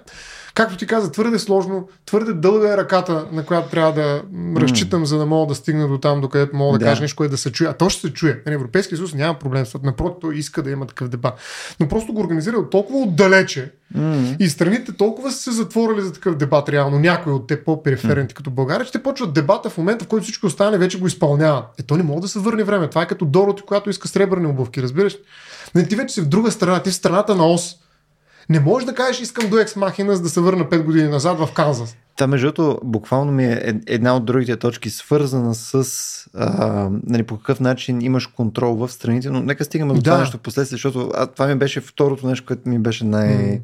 както 0.53 0.77
ти 0.77 0.87
каза, 0.87 1.11
твърде 1.11 1.39
сложно, 1.39 1.87
твърде 2.05 2.33
дълга 2.33 2.73
е 2.73 2.77
ръката, 2.77 3.25
на 3.31 3.45
която 3.45 3.69
трябва 3.69 3.93
да 3.93 4.23
разчитам, 4.61 5.05
за 5.05 5.17
да 5.17 5.25
мога 5.25 5.47
да 5.47 5.55
стигна 5.55 5.87
до 5.87 5.97
там, 5.97 6.21
до 6.21 6.29
където 6.29 6.55
мога 6.55 6.79
да, 6.79 6.85
да. 6.85 6.91
кажа 6.91 7.01
нещо, 7.01 7.15
което 7.15 7.31
да 7.31 7.37
се 7.37 7.51
чуе. 7.51 7.67
А 7.67 7.73
то 7.73 7.89
ще 7.89 8.01
се 8.01 8.13
чуе. 8.13 8.41
Нали, 8.45 8.55
Европейския 8.55 8.97
съюз 8.97 9.13
няма 9.13 9.39
проблем 9.39 9.65
с 9.65 9.71
това. 9.71 9.85
Напротив, 9.85 10.17
той 10.21 10.35
иска 10.35 10.63
да 10.63 10.71
има 10.71 10.87
такъв 10.87 11.09
дебат. 11.09 11.33
Но 11.79 11.87
просто 11.87 12.13
го 12.13 12.21
организира 12.21 12.57
от 12.57 12.69
толкова 12.69 12.99
отдалече, 12.99 13.71
Mm-hmm. 13.95 14.37
И 14.39 14.49
страните 14.49 14.91
толкова 14.93 15.31
са 15.31 15.37
се 15.37 15.51
затворили 15.51 16.01
за 16.01 16.13
такъв 16.13 16.35
дебат, 16.35 16.69
реално 16.69 16.99
някои 16.99 17.33
от 17.33 17.47
те 17.47 17.63
по-периферните 17.63 18.33
mm-hmm. 18.33 18.37
като 18.37 18.49
България, 18.49 18.85
че 18.85 18.91
те 18.91 19.03
почват 19.03 19.33
дебата 19.33 19.69
в 19.69 19.77
момента, 19.77 20.05
в 20.05 20.07
който 20.07 20.23
всички 20.23 20.45
останали 20.45 20.77
вече 20.77 20.99
го 20.99 21.07
изпълняват. 21.07 21.63
Е, 21.79 21.83
то 21.83 21.97
не 21.97 22.03
може 22.03 22.21
да 22.21 22.27
се 22.27 22.39
върне 22.39 22.63
време. 22.63 22.89
Това 22.89 23.01
е 23.01 23.07
като 23.07 23.25
Дороти, 23.25 23.61
която 23.61 23.89
иска 23.89 24.07
сребърни 24.07 24.47
обувки, 24.47 24.81
разбираш? 24.81 25.17
Не, 25.75 25.87
ти 25.87 25.95
вече 25.95 26.13
си 26.13 26.21
в 26.21 26.27
друга 26.27 26.51
страна, 26.51 26.83
ти 26.83 26.89
в 26.89 26.95
страната 26.95 27.35
на 27.35 27.47
ОС. 27.47 27.75
Не 28.49 28.59
можеш 28.59 28.85
да 28.85 28.95
кажеш, 28.95 29.21
искам 29.21 29.49
до 29.49 29.57
Екс 29.57 29.79
Махина, 29.79 30.15
за 30.15 30.21
да 30.21 30.29
се 30.29 30.41
върна 30.41 30.65
5 30.65 30.83
години 30.83 31.07
назад 31.07 31.39
в 31.39 31.49
Канзас. 31.53 31.97
Та, 32.15 32.27
между 32.27 32.47
другото, 32.47 32.79
буквално 32.83 33.31
ми 33.31 33.45
е 33.45 33.81
една 33.87 34.15
от 34.15 34.25
другите 34.25 34.55
точки, 34.55 34.89
свързана 34.89 35.55
с 35.55 35.83
а, 36.33 36.89
нали, 37.03 37.23
по 37.23 37.37
какъв 37.37 37.59
начин 37.59 38.01
имаш 38.01 38.27
контрол 38.27 38.75
в 38.75 38.89
страните, 38.89 39.29
но 39.29 39.41
нека 39.41 39.65
стигаме 39.65 39.93
до 39.93 39.99
да. 39.99 40.03
това 40.03 40.17
нещо 40.17 40.37
в 40.37 40.41
последствие, 40.41 40.75
защото 40.75 41.11
а, 41.15 41.27
това 41.27 41.47
ми 41.47 41.55
беше 41.55 41.81
второто 41.81 42.27
нещо, 42.27 42.45
което 42.45 42.69
ми 42.69 42.79
беше 42.79 43.05
най- 43.05 43.61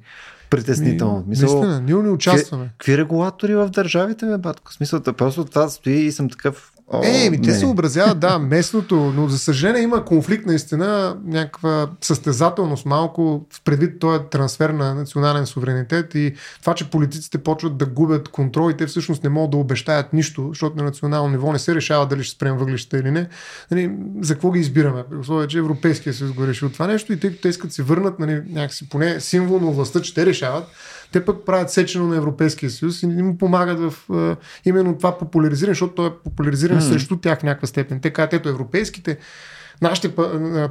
притеснително. 0.50 1.24
Мисъл, 1.28 1.50
наистина, 1.50 1.82
ние 1.82 2.04
не 2.04 2.10
участваме. 2.10 2.70
Какви 2.78 2.98
регулатори 2.98 3.56
в 3.56 3.70
държавите, 3.70 4.26
ме, 4.26 4.38
батко? 4.38 4.74
Смисъл, 4.74 5.02
просто 5.02 5.46
това 5.46 5.70
стои 5.70 5.94
и 5.94 6.12
съм 6.12 6.30
такъв 6.30 6.73
О, 6.88 7.02
е, 7.04 7.30
ми, 7.30 7.42
те 7.42 7.54
се 7.54 7.66
образяват, 7.66 8.20
да, 8.20 8.40
местното, 8.40 8.96
но 8.96 9.28
за 9.28 9.40
съжаление 9.40 9.82
има 9.82 10.06
конфликт 10.06 10.46
наистина, 10.46 11.18
някаква 11.26 11.88
състезателност 12.02 12.86
малко, 12.86 13.46
в 13.54 13.64
предвид 13.64 14.00
този 14.00 14.20
трансфер 14.32 14.70
на 14.70 14.96
национален 14.96 15.46
суверенитет 15.46 16.16
и 16.16 16.34
това, 16.62 16.74
че 16.74 16.90
политиците 16.90 17.38
почват 17.38 17.78
да 17.78 17.86
губят 17.86 18.30
контрол 18.30 18.72
и 18.72 18.78
те 18.78 18.86
всъщност 18.86 19.24
не 19.24 19.30
могат 19.30 19.52
да 19.52 19.58
обещаят 19.58 20.14
нищо, 20.14 20.48
защото 20.50 20.78
на 20.78 20.84
национално 20.84 21.30
ниво 21.30 21.52
не 21.52 21.60
се 21.60 21.76
решава 21.76 22.08
дали 22.08 22.24
ще 22.24 22.36
спрем 22.36 22.58
въглищата 22.58 22.98
или 22.98 23.12
не. 23.12 23.28
Нали, 23.72 23.92
за 24.22 24.34
какво 24.34 24.52
ги 24.52 24.60
избираме? 24.60 25.04
При 25.10 25.18
условие, 25.18 25.48
че 25.48 25.58
Европейския 25.58 26.14
съюз 26.14 26.32
го 26.32 26.48
решил 26.48 26.70
това 26.70 26.88
нещо 26.88 27.14
и 27.14 27.20
тъй 27.20 27.30
като 27.30 27.42
те 27.42 27.50
искат 27.50 27.74
се 27.74 27.84
върнат 27.84 28.20
нали, 28.20 28.42
някакси 28.50 28.90
поне 28.90 29.20
символно 29.20 29.74
властта, 29.74 30.02
че 30.02 30.14
те 30.14 30.26
решават, 30.26 30.68
те 31.14 31.26
пък 31.26 31.46
правят 31.46 31.72
сечено 31.72 32.08
на 32.08 32.16
Европейския 32.16 32.70
съюз 32.70 33.04
и 33.04 33.08
му 33.08 33.38
помагат 33.38 33.80
в 33.80 33.94
uh, 34.10 34.38
именно 34.66 34.98
това 34.98 35.18
популяризиране, 35.18 35.74
защото 35.74 35.94
то 35.94 36.06
е 36.06 36.12
популяризиране 36.24 36.82
mm. 36.82 36.90
срещу 36.92 37.18
тях 37.18 37.40
в 37.40 37.44
някаква 37.44 37.68
степен. 37.68 38.00
Те 38.00 38.10
казват, 38.10 38.34
ето 38.34 38.50
европейските 38.50 39.18
нашите 39.82 40.16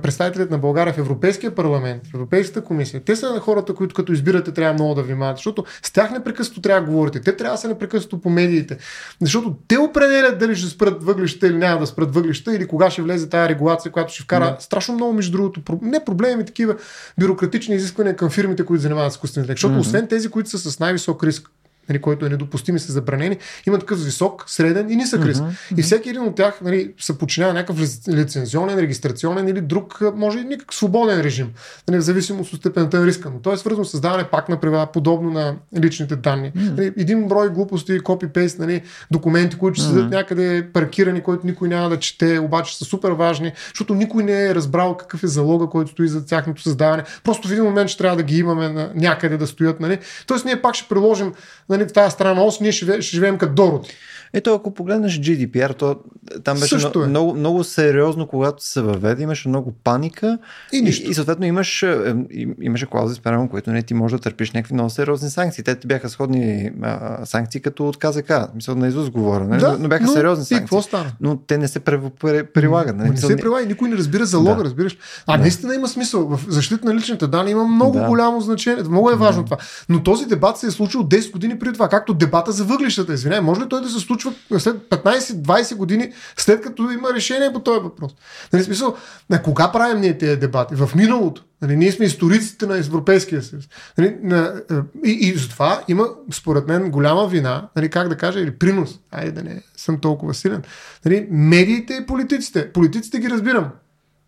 представители 0.03 0.47
на 0.51 0.59
България 0.59 0.95
в 0.95 0.99
Европейския 0.99 1.55
парламент, 1.55 2.03
в 2.07 2.15
Европейската 2.15 2.65
комисия, 2.65 3.01
те 3.05 3.17
са 3.17 3.41
хората, 3.41 3.75
които 3.75 3.95
като 3.95 4.13
избирате 4.13 4.53
трябва 4.53 4.75
много 4.75 4.95
да 4.95 5.03
внимават, 5.03 5.37
защото 5.37 5.65
с 5.83 5.93
тях 5.93 6.11
непрекъснато 6.11 6.61
трябва 6.61 6.81
да 6.81 6.87
говорите. 6.87 7.21
Те 7.21 7.37
трябва 7.37 7.55
да 7.55 7.61
са 7.61 7.69
непрекъснато 7.69 8.21
по 8.21 8.31
медиите, 8.31 8.79
защото 9.21 9.57
те 9.69 9.79
определят 9.79 10.39
дали 10.39 10.57
ще 10.57 10.69
спрат 10.69 11.05
въглища 11.05 11.47
или 11.47 11.57
няма 11.57 11.81
да 11.81 11.87
спрат 11.87 12.15
въглища 12.15 12.57
или 12.57 12.67
кога 12.67 12.91
ще 12.91 13.03
влезе 13.03 13.29
тази 13.29 13.49
регулация, 13.49 13.93
която 13.93 14.13
ще 14.13 14.23
вкара 14.23 14.45
да. 14.45 14.57
страшно 14.61 14.95
много, 14.95 15.13
между 15.13 15.33
другото, 15.33 15.79
не 15.83 16.05
проблеми, 16.05 16.45
такива 16.45 16.77
бюрократични 17.21 17.75
изисквания 17.75 18.17
към 18.17 18.31
фирмите, 18.31 18.65
които 18.65 18.83
занимават 18.83 19.13
с 19.13 19.15
изкуствен 19.15 19.43
интелект. 19.43 19.59
Защото 19.59 19.75
mm-hmm. 19.75 19.81
освен 19.81 20.07
тези, 20.09 20.29
които 20.29 20.51
са 20.51 20.59
с 20.71 20.81
най-висок 20.81 21.25
риск, 21.25 21.51
нали, 21.89 22.01
който 22.01 22.27
е 22.27 22.29
недопустим 22.29 22.77
и 22.77 22.79
са 22.79 22.93
забранени, 22.93 23.39
има 23.67 23.79
такъв 23.79 24.05
висок, 24.05 24.45
среден 24.47 24.91
и 24.91 24.97
нисък 24.97 25.25
риск. 25.25 25.43
Uh-huh, 25.43 25.79
И 25.79 25.83
всеки 25.83 26.09
един 26.09 26.23
от 26.23 26.35
тях 26.35 26.61
нали, 26.61 26.93
се 27.01 27.19
подчинява 27.19 27.53
някакъв 27.55 27.77
лицензионен, 28.09 28.79
регистрационен 28.79 29.49
или 29.49 29.61
друг, 29.61 30.01
може 30.17 30.39
и 30.39 30.45
никакъв 30.45 30.77
свободен 30.77 31.21
режим, 31.21 31.51
нали, 31.89 31.99
в 31.99 32.03
зависимост 32.03 32.53
от 32.53 32.61
степента 32.61 33.01
на 33.01 33.07
риска. 33.07 33.31
Но 33.31 33.41
то 33.41 33.53
е 33.53 33.57
свързано 33.57 33.85
с 33.85 33.91
създаване 33.91 34.25
пак 34.25 34.49
на 34.49 34.61
правила, 34.61 34.87
подобно 34.87 35.31
на 35.31 35.55
личните 35.81 36.17
данни. 36.17 36.53
Uh-huh. 36.53 36.77
Нали, 36.77 36.93
един 36.99 37.29
брой 37.29 37.49
глупости, 37.49 38.01
копи-пейст, 38.01 38.59
нали, 38.59 38.83
документи, 39.11 39.59
които 39.59 39.81
ще 39.81 39.89
седат 39.89 40.05
uh-huh. 40.05 40.11
някъде 40.11 40.69
паркирани, 40.73 41.21
които 41.21 41.47
никой 41.47 41.69
няма 41.69 41.89
да 41.89 41.99
чете, 41.99 42.39
обаче 42.39 42.79
са 42.79 42.85
супер 42.85 43.11
важни, 43.11 43.53
защото 43.69 43.95
никой 43.95 44.25
не 44.25 44.45
е 44.45 44.55
разбрал 44.55 44.97
какъв 44.97 45.23
е 45.23 45.27
залога, 45.27 45.67
който 45.67 45.91
стои 45.91 46.09
за 46.09 46.27
тяхното 46.27 46.63
създаване. 46.63 47.03
Просто 47.25 47.49
в 47.49 47.53
един 47.53 47.65
момент 47.65 47.89
ще 47.89 47.99
трябва 47.99 48.17
да 48.17 48.23
ги 48.23 48.39
имаме 48.39 48.69
на 48.69 48.91
някъде 48.95 49.37
да 49.37 49.47
стоят. 49.47 49.81
Нали. 49.81 49.99
Тоест 50.27 50.45
ние 50.45 50.63
пак 50.63 50.75
ще 50.75 50.89
приложим 50.89 51.33
нали, 51.73 51.89
в 51.89 51.93
тази 51.93 52.13
страна 52.13 52.43
ос, 52.45 52.61
ние 52.61 52.73
ще, 52.73 53.03
ще 53.03 53.17
живеем 53.17 53.39
като 53.39 53.53
Дороти. 53.53 53.97
Ето, 54.35 54.55
ако 54.55 54.75
погледнеш 54.75 55.21
GDPR, 55.21 55.77
то 55.79 55.97
там 56.45 56.61
беше 56.61 56.77
много, 56.77 57.03
е. 57.03 57.07
много, 57.07 57.35
много 57.35 57.65
сериозно, 57.65 58.27
когато 58.27 58.67
се 58.67 58.83
въведе, 58.83 59.23
имаше 59.23 59.49
много 59.49 59.73
паника 59.85 60.39
и, 60.73 60.83
нищо. 60.83 61.09
и, 61.09 61.11
и 61.11 61.15
съответно 61.15 61.47
имаш, 61.47 61.83
е, 61.83 62.15
имаше 62.61 62.87
клаузи 62.87 63.15
спрямо, 63.15 63.49
които 63.49 63.71
не 63.71 63.83
ти 63.83 63.95
може 63.95 64.17
да 64.17 64.23
търпиш 64.23 64.53
някакви 64.53 64.75
много 64.75 64.91
сериозни 64.91 65.31
санкции. 65.31 65.65
Те 65.65 65.75
ти 65.75 65.87
бяха 65.87 66.09
сходни 66.09 66.71
а, 66.83 67.27
санкции 67.27 67.61
като 67.61 67.89
от 67.89 67.97
КЗК. 67.97 68.33
Мисля, 68.55 68.75
на 68.75 68.89
Изус 68.89 69.11
говоря, 69.11 69.45
не? 69.45 69.57
Да, 69.57 69.77
но 69.81 69.89
бяха 69.89 70.05
но, 70.05 70.13
сериозни 70.13 70.45
санкции. 70.45 70.57
И 70.57 70.61
какво 70.61 70.83
стана? 70.83 71.13
Но 71.21 71.37
те 71.37 71.59
не 71.59 71.69
се 71.69 71.81
прилагат. 71.81 72.97
Не, 72.97 73.11
не 73.11 73.17
се 73.17 73.37
прилага 73.37 73.65
и 73.65 73.67
никой 73.67 73.89
не 73.89 73.97
разбира 73.97 74.27
залога, 74.27 74.57
да. 74.57 74.65
разбираш. 74.65 74.97
А 75.27 75.37
да. 75.37 75.43
наистина 75.43 75.75
има 75.75 75.89
смисъл. 75.89 76.29
В 76.29 76.41
защита 76.49 76.87
на 76.87 76.95
личните 76.95 77.27
данни 77.27 77.51
има 77.51 77.65
много 77.65 77.99
да. 77.99 78.07
голямо 78.07 78.41
значение. 78.41 78.83
Много 78.83 79.11
е 79.11 79.17
важно 79.17 79.43
да. 79.43 79.45
това. 79.45 79.57
Но 79.89 80.03
този 80.03 80.27
дебат 80.27 80.59
се 80.59 80.67
е 80.67 80.71
случил 80.71 81.01
10 81.01 81.33
години 81.33 81.59
преди 81.59 81.73
това, 81.73 81.89
както 81.89 82.15
дебата 82.15 82.53
за 82.53 82.65
въглищата. 82.65 83.13
Извинявай, 83.13 83.45
може 83.45 83.61
ли 83.61 83.69
той 83.69 83.83
да 83.83 83.89
се 83.89 84.01
случва 84.23 84.61
след 84.61 84.77
15-20 84.77 85.77
години, 85.77 86.13
след 86.37 86.61
като 86.61 86.91
има 86.91 87.09
решение 87.15 87.53
по 87.53 87.61
този 87.61 87.81
въпрос. 87.81 88.13
Нали, 88.53 88.65
смисъл, 88.65 88.97
на 89.31 89.43
кога 89.43 89.73
правим 89.73 90.01
ние 90.01 90.19
тези 90.19 90.37
дебати? 90.37 90.75
В 90.75 90.91
миналото. 90.95 91.45
Нали, 91.63 91.77
ние 91.77 91.93
сме 91.93 92.07
историците 92.07 92.67
на 92.67 92.79
Европейския 92.79 93.43
съюз. 93.43 93.65
Нали, 93.99 94.17
на, 94.23 94.63
е, 94.71 94.75
и, 95.09 95.11
и 95.11 95.39
затова 95.39 95.83
има, 95.89 96.09
според 96.33 96.69
мен, 96.69 96.91
голяма 96.91 97.29
вина, 97.29 97.69
нали, 97.77 97.91
как 97.91 98.09
да 98.09 98.17
кажа, 98.17 98.41
или 98.41 98.51
принос, 98.51 98.99
айде 99.11 99.31
да 99.31 99.43
не 99.43 99.63
съм 99.77 100.01
толкова 100.01 100.35
силен. 100.35 100.63
Нали, 101.05 101.27
медиите 101.31 101.95
и 101.95 102.07
политиците. 102.07 102.73
Политиците 102.73 103.19
ги 103.19 103.31
разбирам. 103.31 103.69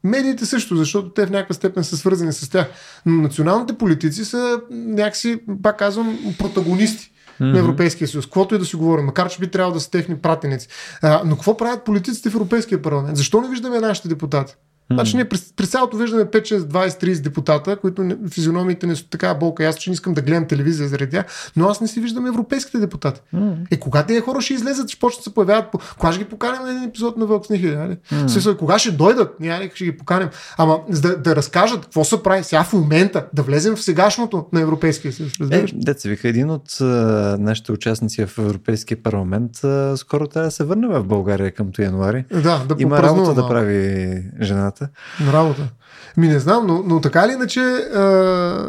Медиите 0.04 0.46
също, 0.46 0.76
защото 0.76 1.08
те 1.08 1.26
в 1.26 1.30
някаква 1.30 1.54
степен 1.54 1.84
са 1.84 1.96
свързани 1.96 2.32
с 2.32 2.50
тях. 2.50 2.66
Но 3.06 3.22
националните 3.22 3.78
политици 3.78 4.24
са 4.24 4.60
някакси, 4.70 5.40
пак 5.62 5.78
казвам, 5.78 6.18
протагонисти 6.38 7.10
mm-hmm. 7.40 7.52
на 7.52 7.58
Европейския 7.58 8.08
съюз. 8.08 8.26
Каквото 8.26 8.54
и 8.54 8.58
да 8.58 8.64
си 8.64 8.76
говорим, 8.76 9.04
макар 9.04 9.28
че 9.28 9.40
би 9.40 9.50
трябвало 9.50 9.74
да 9.74 9.80
са 9.80 9.90
техни 9.90 10.18
пратеници. 10.18 10.68
А, 11.02 11.22
но 11.24 11.34
какво 11.36 11.56
правят 11.56 11.84
политиците 11.84 12.30
в 12.30 12.34
Европейския 12.34 12.82
парламент? 12.82 13.16
Защо 13.16 13.40
не 13.40 13.48
виждаме 13.48 13.80
нашите 13.80 14.08
депутати? 14.08 14.54
Значи 14.92 15.16
ние 15.16 15.28
през, 15.28 15.52
през 15.56 15.70
цялото 15.70 15.96
виждаме 15.96 16.24
5, 16.24 16.42
6, 16.42 16.58
20, 16.58 17.02
30 17.02 17.20
депутата, 17.20 17.76
които 17.76 18.04
не, 18.04 18.16
физиономиите 18.30 18.86
не 18.86 18.96
са 18.96 19.08
така 19.10 19.34
болка. 19.34 19.64
Аз 19.64 19.76
че 19.76 19.90
не 19.90 19.94
искам 19.94 20.14
да 20.14 20.22
гледам 20.22 20.46
телевизия 20.46 20.88
заради 20.88 21.10
тях, 21.10 21.52
но 21.56 21.68
аз 21.68 21.80
не 21.80 21.88
си 21.88 22.00
виждам 22.00 22.26
европейските 22.26 22.78
депутати. 22.78 23.20
Mm. 23.34 23.54
Е, 23.70 23.76
кога 23.76 24.02
тези 24.02 24.20
хора 24.20 24.40
ще 24.40 24.54
излезат, 24.54 24.88
ще 24.90 25.00
почнат 25.00 25.20
да 25.20 25.22
се 25.22 25.34
появяват? 25.34 25.72
По... 25.72 25.78
Кога 25.98 26.12
ще 26.12 26.24
ги 26.24 26.30
поканим 26.30 26.62
на 26.62 26.70
един 26.70 26.82
епизод 26.82 27.16
на 27.16 27.26
Вълк 27.26 27.46
Снихи? 27.46 27.66
Нали? 27.66 27.96
Mm. 28.12 28.56
кога 28.56 28.78
ще 28.78 28.90
дойдат? 28.90 29.40
Ние 29.40 29.70
ще 29.74 29.84
ги 29.84 29.96
поканим. 29.96 30.28
Ама 30.58 30.80
да, 30.88 31.16
да 31.16 31.36
разкажат 31.36 31.84
какво 31.84 32.04
се 32.04 32.22
прави 32.22 32.44
сега 32.44 32.64
в 32.64 32.72
момента, 32.72 33.26
да 33.32 33.42
влезем 33.42 33.76
в 33.76 33.82
сегашното 33.82 34.46
на 34.52 34.60
Европейския 34.60 35.12
съюз. 35.12 35.32
Е, 35.50 35.66
деца 35.74 36.08
вика, 36.08 36.28
един 36.28 36.50
от 36.50 36.70
uh, 36.70 37.38
нашите 37.38 37.72
участници 37.72 38.26
в 38.26 38.38
Европейския 38.38 39.02
парламент 39.02 39.52
uh, 39.52 39.94
скоро 39.94 40.26
трябва 40.26 40.46
да 40.46 40.50
се 40.50 40.64
върне 40.64 40.86
в 40.86 41.04
България 41.04 41.52
към 41.52 41.70
януари. 41.78 42.24
Да, 42.30 42.64
да 42.68 42.76
Има 42.78 43.02
работа 43.02 43.34
да 43.34 43.48
прави 43.48 44.22
жената. 44.40 44.73
На 45.20 45.32
работа. 45.32 45.68
Ми 46.16 46.28
не 46.28 46.38
знам, 46.38 46.66
но, 46.66 46.82
но 46.86 47.00
така 47.00 47.24
или 47.24 47.32
иначе, 47.32 47.60
а, 47.60 48.00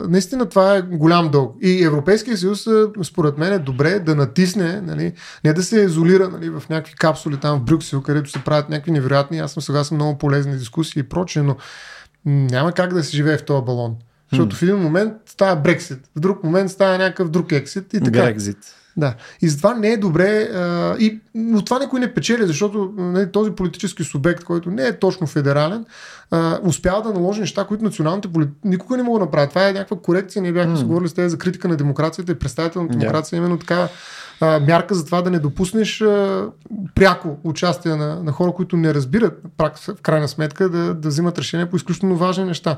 наистина 0.09 0.45
това 0.45 0.75
е 0.75 0.81
голям 0.81 1.31
дълг. 1.31 1.55
И 1.61 1.83
Европейския 1.83 2.37
съюз, 2.37 2.67
според 3.03 3.37
мен, 3.37 3.53
е 3.53 3.59
добре 3.59 3.99
да 3.99 4.15
натисне, 4.15 4.81
нали, 4.81 5.13
не 5.43 5.53
да 5.53 5.63
се 5.63 5.79
изолира 5.79 6.29
нали, 6.29 6.49
в 6.49 6.63
някакви 6.69 6.93
капсули 6.95 7.37
там 7.37 7.59
в 7.59 7.63
Брюксел, 7.63 8.01
където 8.01 8.29
се 8.29 8.43
правят 8.43 8.69
някакви 8.69 8.91
невероятни, 8.91 9.39
аз 9.39 9.51
съм 9.51 9.63
съгласен, 9.63 9.95
много 9.95 10.17
полезни 10.17 10.57
дискусии 10.57 10.99
и 10.99 11.03
прочее, 11.03 11.43
но 11.43 11.55
няма 12.25 12.71
как 12.71 12.93
да 12.93 13.03
се 13.03 13.15
живее 13.15 13.37
в 13.37 13.45
този 13.45 13.65
балон. 13.65 13.95
Защото 14.31 14.55
в 14.55 14.61
един 14.61 14.77
момент 14.77 15.13
става 15.25 15.55
Брексит, 15.55 15.99
в 16.15 16.19
друг 16.19 16.43
момент 16.43 16.71
става 16.71 16.97
някакъв 16.97 17.29
друг 17.29 17.51
ексит 17.51 17.93
и 17.93 17.99
така. 17.99 18.21
Брекзит. 18.21 18.57
Да. 18.97 19.15
И 19.41 19.49
затова 19.49 19.73
не 19.73 19.87
е 19.87 19.97
добре. 19.97 20.49
А, 20.53 20.95
и 20.99 21.19
от 21.53 21.65
това 21.65 21.79
никой 21.79 21.99
не 21.99 22.13
печели, 22.13 22.47
защото 22.47 22.93
нали, 22.97 23.31
този 23.31 23.51
политически 23.51 24.03
субект, 24.03 24.43
който 24.43 24.71
не 24.71 24.87
е 24.87 24.99
точно 24.99 25.27
федерален, 25.27 25.85
а, 26.31 26.59
успява 26.63 27.01
да 27.01 27.13
наложи 27.13 27.41
неща, 27.41 27.65
които 27.65 27.83
националните 27.83 28.27
политици 28.27 28.57
никога 28.63 28.97
не 28.97 29.03
могат 29.03 29.19
да 29.19 29.25
направят. 29.25 29.49
Това 29.49 29.69
е 29.69 29.73
някаква 29.73 29.97
корекция. 29.97 30.41
Ние 30.41 30.53
бяхме 30.53 30.75
mm. 30.75 30.83
говорили 30.83 31.09
с 31.09 31.13
тези 31.13 31.29
за 31.29 31.37
критика 31.37 31.67
на 31.67 31.75
демокрацията 31.75 32.31
и 32.31 32.39
представителна 32.39 32.87
демокрация. 32.87 33.37
Yeah. 33.37 33.39
Именно 33.39 33.59
така 33.59 33.89
а, 34.41 34.59
мярка 34.59 34.95
за 34.95 35.05
това 35.05 35.21
да 35.21 35.31
не 35.31 35.39
допуснеш 35.39 36.01
а, 36.01 36.47
пряко 36.95 37.37
участие 37.43 37.95
на, 37.95 38.23
на 38.23 38.31
хора, 38.31 38.51
които 38.51 38.77
не 38.77 38.93
разбират 38.93 39.41
в 39.57 40.01
крайна 40.01 40.27
сметка 40.27 40.69
да, 40.69 40.93
да 40.93 41.07
взимат 41.07 41.39
решения 41.39 41.69
по 41.69 41.75
изключително 41.75 42.17
важни 42.17 42.43
неща. 42.43 42.77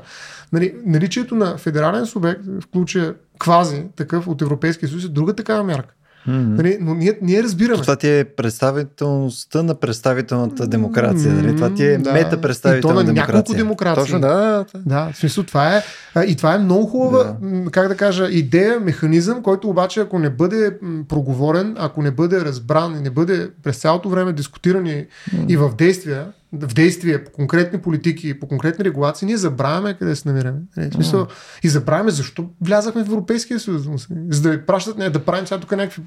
Нали, 0.52 0.74
наличието 0.86 1.34
на 1.34 1.56
федерален 1.56 2.06
субект, 2.06 2.44
в 2.46 2.62
случая 2.72 3.14
квази 3.38 3.84
такъв 3.96 4.28
от 4.28 4.42
Европейския 4.42 4.88
съюз 4.88 5.04
е 5.04 5.08
друга 5.08 5.34
такава 5.34 5.64
мярка. 5.64 5.94
Mm-hmm. 6.28 6.56
Нали, 6.56 6.78
но 6.80 6.94
ние, 6.94 7.18
ние 7.22 7.42
разбираме. 7.42 7.82
Това 7.82 7.96
ти 7.96 8.08
е 8.08 8.24
представителността 8.24 9.62
на 9.62 9.74
представителната 9.74 10.66
демокрация. 10.66 11.32
Нали? 11.32 11.56
Това 11.56 11.74
ти 11.74 11.86
е 11.86 11.98
да. 11.98 12.12
мета 12.12 12.40
представителна 12.40 13.04
демокрация. 13.04 13.34
няколко 13.34 13.54
демокрации. 13.54 14.02
Точно, 14.02 14.20
да. 14.20 14.64
Да, 14.74 15.10
в 15.12 15.16
смисъл 15.16 15.44
това 15.44 15.76
е. 15.76 15.82
И 16.26 16.36
това 16.36 16.54
е 16.54 16.58
много 16.58 16.86
хубава, 16.86 17.36
да. 17.42 17.70
как 17.70 17.88
да 17.88 17.96
кажа, 17.96 18.28
идея, 18.30 18.80
механизъм, 18.80 19.42
който 19.42 19.68
обаче, 19.68 20.00
ако 20.00 20.18
не 20.18 20.30
бъде 20.30 20.78
проговорен, 21.08 21.76
ако 21.78 22.02
не 22.02 22.10
бъде 22.10 22.40
разбран 22.40 22.96
и 22.96 23.00
не 23.00 23.10
бъде 23.10 23.50
през 23.62 23.76
цялото 23.76 24.08
време 24.08 24.32
дискутиран 24.32 24.86
и, 24.86 24.90
mm-hmm. 24.90 25.48
и 25.48 25.56
в 25.56 25.70
действия, 25.78 26.24
в 26.52 26.74
действие 26.74 27.24
по 27.24 27.30
конкретни 27.30 27.78
политики, 27.78 28.40
по 28.40 28.48
конкретни 28.48 28.84
регулации, 28.84 29.26
ние 29.26 29.36
забравяме 29.36 29.94
къде 29.94 30.16
се 30.16 30.28
намираме. 30.28 30.58
Нали, 30.76 30.90
в 30.90 30.94
смисъл, 30.94 31.24
mm. 31.24 31.30
И 31.62 31.68
забравяме 31.68 32.10
защо 32.10 32.50
влязахме 32.60 33.04
в 33.04 33.06
Европейския 33.06 33.60
съюз. 33.60 33.82
За 34.30 34.42
да 34.42 34.66
пращат, 34.66 34.98
не, 34.98 35.10
да 35.10 35.24
правим 35.24 35.46
сега 35.46 35.60
тук 35.60 35.70
някакви 35.70 36.02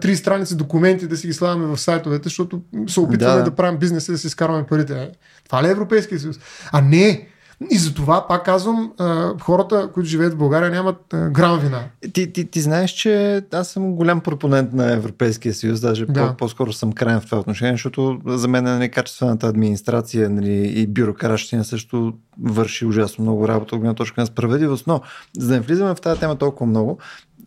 три 0.00 0.16
страници 0.16 0.56
документи, 0.56 1.06
да 1.06 1.16
си 1.16 1.26
ги 1.26 1.32
слагаме 1.32 1.66
в 1.66 1.78
сайтовете, 1.78 2.24
защото 2.24 2.62
се 2.86 3.00
опитваме 3.00 3.38
да, 3.38 3.44
да 3.44 3.50
правим 3.50 3.78
бизнес 3.78 4.08
и 4.08 4.12
да 4.12 4.18
си 4.18 4.26
изкарваме 4.26 4.66
парите. 4.66 5.10
Това 5.46 5.62
ли 5.62 5.66
е 5.66 5.70
Европейския 5.70 6.20
съюз? 6.20 6.38
А 6.72 6.80
не, 6.80 7.28
и 7.70 7.78
за 7.78 7.94
това, 7.94 8.28
пак 8.28 8.44
казвам, 8.44 8.92
хората, 9.40 9.90
които 9.94 10.08
живеят 10.08 10.34
в 10.34 10.36
България, 10.36 10.70
нямат 10.70 10.96
грам 11.30 11.58
вина. 11.58 11.84
Ти, 12.12 12.32
ти, 12.32 12.50
ти 12.50 12.60
знаеш, 12.60 12.90
че 12.90 13.42
аз 13.52 13.68
съм 13.68 13.94
голям 13.94 14.20
пропонент 14.20 14.72
на 14.72 14.92
Европейския 14.92 15.54
съюз, 15.54 15.80
даже 15.80 16.06
да. 16.06 16.34
по- 16.38 16.48
скоро 16.48 16.72
съм 16.72 16.92
крайен 16.92 17.20
в 17.20 17.24
това 17.24 17.38
отношение, 17.38 17.74
защото 17.74 18.20
за 18.26 18.48
мен 18.48 18.66
е 18.66 18.78
некачествената 18.78 19.46
администрация 19.46 20.30
нали, 20.30 20.80
и 20.80 20.86
бюрокращина 20.86 21.64
също 21.64 22.12
върши 22.42 22.86
ужасно 22.86 23.22
много 23.22 23.48
работа 23.48 23.74
от 23.74 23.80
гледна 23.80 23.94
точка 23.94 24.20
на 24.20 24.26
справедливост. 24.26 24.86
Но 24.86 25.00
за 25.38 25.48
да 25.48 25.54
не 25.54 25.60
влизаме 25.60 25.94
в 25.94 26.00
тази 26.00 26.20
тема 26.20 26.36
толкова 26.36 26.66
много, 26.66 26.98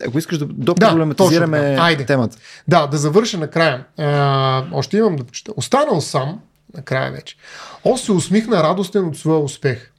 ако 0.08 0.18
искаш 0.18 0.38
да 0.38 0.46
допроблематизираме 0.46 1.76
да, 1.98 2.06
темата. 2.06 2.36
Да, 2.68 2.86
да 2.86 2.96
завърша 2.96 3.38
накрая. 3.38 3.84
А, 3.98 4.64
още 4.72 4.96
имам 4.96 5.16
да 5.16 5.24
почита. 5.24 5.52
Останал 5.56 6.00
сам, 6.00 6.40
накрая 6.76 7.12
вече. 7.12 7.36
О 7.84 7.96
се 7.96 8.12
усмихна 8.12 8.62
радостен 8.62 9.08
от 9.08 9.16
своя 9.16 9.38
успех. 9.38 9.90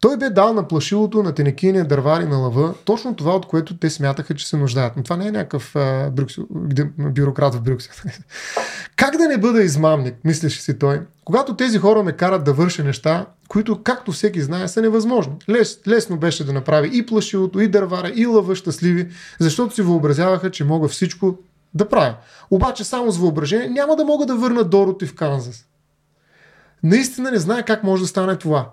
Той 0.00 0.16
бе 0.16 0.30
дал 0.30 0.52
на 0.52 0.68
плашилото 0.68 1.22
на 1.22 1.32
тенекийния 1.32 1.84
дървар 1.84 2.20
и 2.20 2.26
на 2.26 2.36
лъва 2.36 2.74
точно 2.84 3.16
това, 3.16 3.36
от 3.36 3.46
което 3.46 3.76
те 3.76 3.90
смятаха, 3.90 4.34
че 4.34 4.48
се 4.48 4.56
нуждаят. 4.56 4.92
Но 4.96 5.02
това 5.02 5.16
не 5.16 5.26
е 5.26 5.30
някакъв 5.30 5.76
а, 5.76 6.10
Брюксел, 6.10 6.46
бюрократ 6.98 7.54
в 7.54 7.62
Брюксел. 7.62 7.92
как 8.96 9.16
да 9.16 9.28
не 9.28 9.38
бъда 9.38 9.62
измамник, 9.62 10.14
мислеше 10.24 10.62
си 10.62 10.78
той, 10.78 11.00
когато 11.24 11.56
тези 11.56 11.78
хора 11.78 12.02
ме 12.02 12.12
карат 12.12 12.44
да 12.44 12.52
върша 12.52 12.84
неща, 12.84 13.26
които, 13.48 13.82
както 13.82 14.12
всеки 14.12 14.40
знае, 14.40 14.68
са 14.68 14.82
невъзможни. 14.82 15.32
Лес, 15.48 15.78
лесно 15.88 16.16
беше 16.16 16.44
да 16.44 16.52
направи 16.52 16.90
и 16.92 17.06
плашилото, 17.06 17.60
и 17.60 17.68
дървара, 17.68 18.12
и 18.14 18.26
лъва 18.26 18.56
щастливи, 18.56 19.08
защото 19.40 19.74
си 19.74 19.82
въобразяваха, 19.82 20.50
че 20.50 20.64
мога 20.64 20.88
всичко 20.88 21.38
да 21.74 21.88
правя. 21.88 22.14
Обаче 22.50 22.84
само 22.84 23.10
с 23.10 23.18
въображение 23.18 23.68
няма 23.68 23.96
да 23.96 24.04
мога 24.04 24.26
да 24.26 24.36
върна 24.36 24.64
Дороти 24.64 25.06
в 25.06 25.14
Канзас. 25.14 25.64
Наистина 26.82 27.30
не 27.30 27.38
знае 27.38 27.62
как 27.62 27.84
може 27.84 28.02
да 28.02 28.08
стане 28.08 28.36
това. 28.36 28.70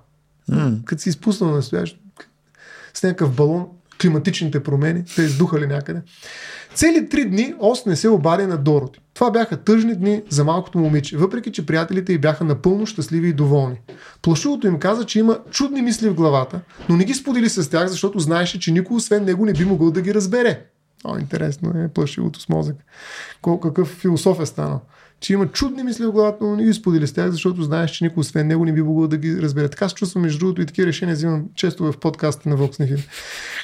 Mm. 0.49 0.83
Като 0.83 1.01
си 1.01 1.09
изпуснал 1.09 1.51
настоящ 1.51 1.99
с 2.93 3.03
някакъв 3.03 3.35
балон, 3.35 3.67
климатичните 4.01 4.63
промени, 4.63 5.03
те 5.15 5.21
издухали 5.21 5.67
някъде. 5.67 6.01
Цели 6.73 7.09
три 7.09 7.25
дни 7.25 7.53
Ос 7.59 7.85
не 7.85 7.95
се 7.95 8.09
обади 8.09 8.45
на 8.45 8.57
Дороти. 8.57 8.99
Това 9.13 9.31
бяха 9.31 9.57
тъжни 9.57 9.95
дни 9.95 10.21
за 10.29 10.43
малкото 10.43 10.77
момиче, 10.77 11.17
въпреки 11.17 11.51
че 11.51 11.65
приятелите 11.65 12.13
й 12.13 12.17
бяха 12.17 12.43
напълно 12.43 12.85
щастливи 12.85 13.29
и 13.29 13.33
доволни. 13.33 13.81
Плашилото 14.21 14.67
им 14.67 14.79
каза, 14.79 15.05
че 15.05 15.19
има 15.19 15.39
чудни 15.51 15.81
мисли 15.81 16.09
в 16.09 16.13
главата, 16.13 16.59
но 16.89 16.97
не 16.97 17.05
ги 17.05 17.13
сподели 17.13 17.49
с 17.49 17.69
тях, 17.69 17.87
защото 17.87 18.19
знаеше, 18.19 18.59
че 18.59 18.71
никой 18.71 18.97
освен 18.97 19.25
него 19.25 19.45
не 19.45 19.53
би 19.53 19.65
могъл 19.65 19.91
да 19.91 20.01
ги 20.01 20.13
разбере. 20.13 20.65
О, 21.03 21.17
интересно 21.17 21.73
е 21.75 21.87
плашилото 21.87 22.39
с 22.39 22.49
мозък. 22.49 22.75
Колко 23.41 23.67
какъв 23.67 23.87
философ 23.87 24.39
е 24.39 24.45
станал 24.45 24.81
че 25.19 25.33
има 25.33 25.47
чудни 25.47 25.83
мисли 25.83 26.05
в 26.05 26.11
главата, 26.11 26.37
но 26.43 26.55
не 26.55 26.65
ги 26.65 26.73
сподели 26.73 27.07
с 27.07 27.13
тях, 27.13 27.31
защото 27.31 27.63
знаеш, 27.63 27.91
че 27.91 28.03
никой 28.03 28.21
освен 28.21 28.47
него 28.47 28.65
не 28.65 28.73
би 28.73 28.81
могъл 28.81 29.07
да 29.07 29.17
ги 29.17 29.41
разбере. 29.41 29.69
Така 29.69 29.89
се 29.89 29.95
чувствам, 29.95 30.23
между 30.23 30.39
другото, 30.39 30.61
и 30.61 30.65
такива 30.65 30.87
решения 30.87 31.15
взимам 31.15 31.43
често 31.55 31.83
в 31.83 31.97
подкаста 31.97 32.49
на 32.49 32.57
Vox. 32.57 32.99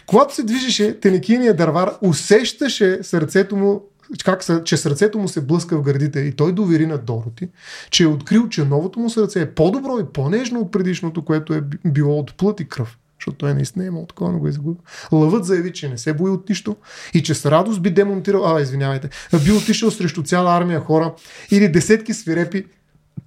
Когато 0.05 0.35
се 0.35 0.43
движеше, 0.43 0.99
тенекийният 0.99 1.57
дървар 1.57 1.91
усещаше 2.01 2.99
сърцето 3.01 3.55
му 3.55 3.83
как, 4.25 4.65
че 4.65 4.77
сърцето 4.77 5.19
му 5.19 5.27
се 5.27 5.41
блъска 5.41 5.77
в 5.77 5.81
гърдите 5.81 6.19
и 6.19 6.31
той 6.31 6.53
довери 6.53 6.85
на 6.85 6.97
Дороти, 6.97 7.49
че 7.91 8.03
е 8.03 8.07
открил, 8.07 8.49
че 8.49 8.65
новото 8.65 8.99
му 8.99 9.09
сърце 9.09 9.41
е 9.41 9.51
по-добро 9.51 9.99
и 9.99 10.13
по-нежно 10.13 10.59
от 10.59 10.71
предишното, 10.71 11.25
което 11.25 11.53
е 11.53 11.63
било 11.85 12.19
от 12.19 12.37
плът 12.37 12.59
и 12.59 12.69
кръв 12.69 12.97
защото 13.25 13.37
той 13.37 13.53
наистина 13.53 13.85
е 13.85 13.87
имал 13.87 14.05
такова, 14.05 14.31
но 14.31 14.39
го 14.39 14.47
е 14.47 14.51
загубил. 14.51 14.83
Лъвът 15.11 15.45
заяви, 15.45 15.73
че 15.73 15.89
не 15.89 15.97
се 15.97 16.13
бои 16.13 16.29
от 16.29 16.49
нищо 16.49 16.75
и 17.13 17.23
че 17.23 17.35
с 17.35 17.51
радост 17.51 17.81
би 17.81 17.89
демонтирал, 17.89 18.55
а, 18.55 18.61
извинявайте, 18.61 19.09
би 19.45 19.51
отишъл 19.51 19.91
срещу 19.91 20.23
цяла 20.23 20.57
армия 20.57 20.79
хора 20.79 21.13
или 21.51 21.71
десетки 21.71 22.13
свирепи 22.13 22.65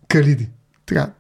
калиди. 0.09 0.49
Така. 0.87 1.13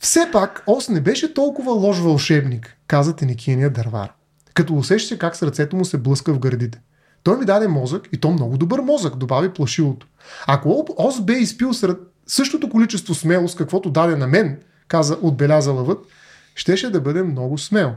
Все 0.00 0.28
пак, 0.32 0.62
Ос 0.66 0.88
не 0.88 1.00
беше 1.00 1.34
толкова 1.34 1.72
лош 1.72 1.98
вълшебник, 1.98 2.76
каза 2.86 3.16
Теникиния 3.16 3.70
дървар. 3.70 4.12
Като 4.54 4.74
усеща 4.74 5.18
как 5.18 5.36
сърцето 5.36 5.76
му 5.76 5.84
се 5.84 5.98
блъска 5.98 6.34
в 6.34 6.38
гърдите. 6.38 6.80
Той 7.22 7.38
ми 7.38 7.44
даде 7.44 7.68
мозък 7.68 8.08
и 8.12 8.20
то 8.20 8.30
много 8.30 8.56
добър 8.58 8.80
мозък, 8.80 9.16
добави 9.16 9.48
плашилото. 9.48 10.06
Ако 10.46 10.86
Ос 10.96 11.20
бе 11.20 11.32
изпил 11.32 11.74
сред 11.74 11.98
същото 12.26 12.70
количество 12.70 13.14
смелост, 13.14 13.58
каквото 13.58 13.90
даде 13.90 14.16
на 14.16 14.26
мен, 14.26 14.58
каза, 14.88 15.18
отбеляза 15.22 15.72
лъвът, 15.72 15.98
щеше 16.58 16.90
да 16.90 17.00
бъде 17.00 17.22
много 17.22 17.58
смел. 17.58 17.94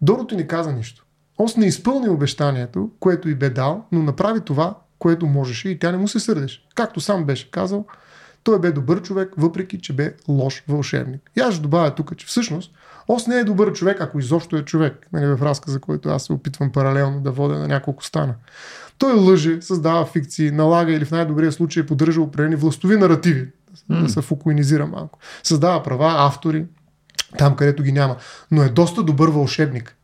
Дорото 0.00 0.36
ни 0.36 0.46
каза 0.46 0.72
нищо. 0.72 1.04
Ос 1.38 1.56
не 1.56 1.66
изпълни 1.66 2.08
обещанието, 2.08 2.90
което 3.00 3.28
й 3.28 3.34
бе 3.34 3.50
дал, 3.50 3.84
но 3.92 4.02
направи 4.02 4.40
това, 4.40 4.78
което 4.98 5.26
можеше 5.26 5.68
и 5.68 5.78
тя 5.78 5.92
не 5.92 5.98
му 5.98 6.08
се 6.08 6.20
сърдеше. 6.20 6.66
Както 6.74 7.00
сам 7.00 7.24
беше 7.24 7.50
казал, 7.50 7.86
той 8.42 8.60
бе 8.60 8.72
добър 8.72 9.02
човек, 9.02 9.34
въпреки 9.36 9.80
че 9.80 9.92
бе 9.92 10.14
лош 10.28 10.64
вълшебник. 10.68 11.30
И 11.36 11.40
аз 11.40 11.54
ще 11.54 11.62
добавя 11.62 11.94
тук, 11.94 12.16
че 12.16 12.26
всъщност 12.26 12.72
Ос 13.08 13.26
не 13.26 13.36
е 13.36 13.44
добър 13.44 13.72
човек, 13.72 14.00
ако 14.00 14.18
изобщо 14.18 14.56
е 14.56 14.62
човек, 14.62 15.08
нали, 15.12 15.26
в 15.26 15.42
разказа, 15.42 15.80
който 15.80 16.08
аз 16.08 16.24
се 16.24 16.32
опитвам 16.32 16.72
паралелно 16.72 17.20
да 17.20 17.30
водя 17.30 17.58
на 17.58 17.68
няколко 17.68 18.04
стана. 18.04 18.34
Той 18.98 19.12
лъже, 19.12 19.62
създава 19.62 20.06
фикции, 20.06 20.50
налага 20.50 20.92
или 20.92 21.04
в 21.04 21.10
най-добрия 21.10 21.52
случай 21.52 21.86
поддържа 21.86 22.20
определени 22.20 22.56
властови 22.56 22.96
наративи, 22.96 23.48
mm. 23.90 24.02
да 24.02 24.08
се 24.08 24.22
фокуинизира 24.22 24.86
малко. 24.86 25.18
Създава 25.42 25.82
права, 25.82 26.14
автори, 26.16 26.66
там 27.38 27.56
където 27.56 27.82
ги 27.82 27.92
няма. 27.92 28.16
Но 28.50 28.62
е 28.62 28.68
доста 28.68 29.02
добър 29.02 29.28
вълшебник. 29.28 29.96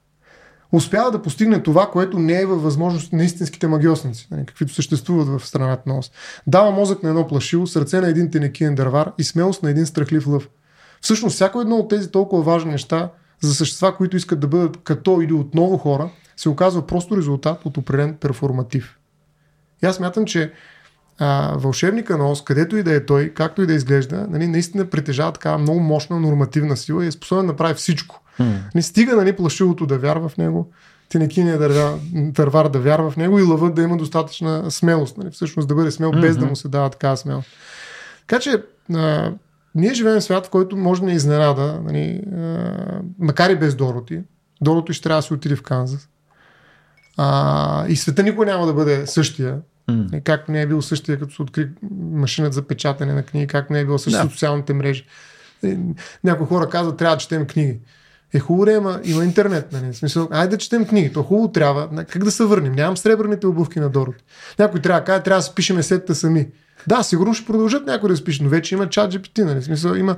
Успява 0.73 1.11
да 1.11 1.23
постигне 1.23 1.63
това, 1.63 1.91
което 1.91 2.19
не 2.19 2.41
е 2.41 2.47
във 2.47 2.63
възможност 2.63 3.13
на 3.13 3.25
истинските 3.25 3.67
магиосници, 3.67 4.29
нали, 4.31 4.47
каквито 4.47 4.75
съществуват 4.75 5.29
в 5.29 5.47
страната 5.47 5.83
на 5.87 5.99
Ос. 5.99 6.11
Дава 6.47 6.71
мозък 6.71 7.03
на 7.03 7.09
едно 7.09 7.27
плашило, 7.27 7.67
сърце 7.67 8.01
на 8.01 8.09
един 8.09 8.31
тенекиен 8.31 8.75
дървар 8.75 9.13
и 9.19 9.25
смелост 9.25 9.63
на 9.63 9.71
един 9.71 9.87
страхлив 9.87 10.27
лъв. 10.27 10.49
Всъщност, 11.01 11.35
всяко 11.35 11.61
едно 11.61 11.77
от 11.77 11.89
тези 11.89 12.11
толкова 12.11 12.43
важни 12.43 12.71
неща 12.71 13.11
за 13.41 13.55
същества, 13.55 13.97
които 13.97 14.17
искат 14.17 14.41
да 14.41 14.47
бъдат 14.47 14.77
като 14.85 15.21
или 15.21 15.33
отново 15.33 15.79
хора, 15.79 16.11
се 16.37 16.49
оказва 16.49 16.87
просто 16.87 17.17
резултат 17.17 17.65
от 17.65 17.77
определен 17.77 18.15
перформатив. 18.15 18.99
И 19.83 19.87
аз 19.87 20.01
мятам, 20.01 20.25
че 20.25 20.53
а, 21.19 21.55
вълшебника 21.57 22.19
на 22.19 22.31
Оз, 22.31 22.45
където 22.45 22.77
и 22.77 22.83
да 22.83 22.95
е 22.95 23.07
той, 23.07 23.29
както 23.29 23.63
и 23.63 23.67
да 23.67 23.73
изглежда, 23.73 24.27
нали, 24.31 24.47
наистина 24.47 24.85
притежава 24.85 25.33
такава 25.33 25.59
много 25.59 25.81
мощна 25.81 26.21
нормативна 26.21 26.77
сила 26.77 27.05
и 27.05 27.09
е 27.09 27.13
способен 27.13 27.47
да 27.47 27.53
направи 27.53 27.75
всичко. 27.75 28.23
Mm. 28.41 28.59
Не 28.75 28.83
стига 28.83 29.17
нали, 29.17 29.37
плашилото 29.37 29.87
да 29.87 29.99
вярва 29.99 30.29
в 30.29 30.37
него, 30.37 30.73
тенекиния 31.09 31.59
тървар 32.35 32.69
да 32.69 32.79
вярва 32.79 33.11
в 33.11 33.17
него 33.17 33.39
и 33.39 33.43
лъвът 33.43 33.75
да 33.75 33.83
има 33.83 33.97
достатъчна 33.97 34.71
смелост. 34.71 35.19
Нали, 35.19 35.31
всъщност 35.31 35.69
да 35.69 35.75
бъде 35.75 35.91
смел 35.91 36.13
mm-hmm. 36.13 36.21
без 36.21 36.37
да 36.37 36.47
му 36.47 36.57
се 36.57 36.69
дава 36.69 36.91
такава 36.91 37.17
смелост. 37.17 37.49
Така 38.27 38.41
че 38.41 38.63
а, 38.95 39.33
ние 39.75 39.95
живеем 39.95 40.21
в 40.21 40.25
свят, 40.25 40.47
в 40.47 40.51
който 40.51 40.77
може 40.77 41.01
да 41.01 41.07
ни 41.07 41.13
изненада, 41.13 41.81
нали, 41.85 42.23
а, 42.37 43.01
макар 43.19 43.51
и 43.51 43.57
без 43.57 43.75
Дороти. 43.75 44.21
Дороти 44.61 44.93
ще 44.93 45.03
трябва 45.03 45.19
да 45.19 45.27
се 45.27 45.35
отиде 45.35 45.57
в 45.57 45.63
Канзас. 45.63 46.09
А, 47.17 47.87
и 47.89 47.97
света 47.97 48.23
никога 48.23 48.47
няма 48.47 48.67
да 48.67 48.75
бъде 48.75 49.07
същия. 49.07 49.59
Mm. 49.91 50.23
Как 50.25 50.49
не 50.49 50.63
е 50.63 50.67
бил 50.67 50.83
същия, 50.83 51.19
като 51.19 51.35
се 51.35 51.43
откри 51.43 51.69
машината 52.01 52.55
за 52.55 52.63
печатане 52.63 53.13
на 53.13 53.23
книги, 53.23 53.47
как 53.47 53.71
не 53.71 53.81
е 53.81 53.85
бил 53.85 53.99
същия 53.99 54.25
да. 54.25 54.31
социалните 54.31 54.73
мрежи. 54.73 55.05
Някои 56.25 56.47
хора 56.47 56.69
казват, 56.69 56.97
трябва 56.97 57.17
да 57.17 57.21
четем 57.21 57.47
книги. 57.47 57.79
Е 58.35 58.39
хубаво, 58.39 58.71
ама 58.77 59.01
има 59.05 59.25
интернет. 59.25 59.73
Нали? 59.73 59.93
В 59.93 59.97
смисъл, 59.97 60.29
айде 60.31 60.51
да 60.51 60.59
четем 60.59 60.87
книги. 60.87 61.13
То 61.13 61.23
хубаво 61.23 61.53
трябва. 61.53 62.05
Как 62.05 62.25
да 62.25 62.31
се 62.31 62.45
върнем? 62.45 62.73
Нямам 62.73 62.97
сребърните 62.97 63.47
обувки 63.47 63.81
на 63.81 63.89
Дорот. 63.89 64.15
Някой 64.59 64.81
трябва 64.81 65.01
да 65.01 65.05
каже, 65.05 65.23
трябва 65.23 65.39
да 65.39 65.43
спишеме 65.43 65.83
сетта 65.83 66.15
сами. 66.15 66.49
Да, 66.87 67.03
сигурно 67.03 67.35
ще 67.35 67.47
продължат 67.47 67.87
някой 67.87 68.09
да 68.09 68.17
спишат, 68.17 68.43
но 68.43 68.49
вече 68.49 68.75
има 68.75 68.89
чат 68.89 69.15
GPT, 69.15 69.45
нали? 69.45 69.63
Смисъл, 69.63 69.95
има, 69.95 70.17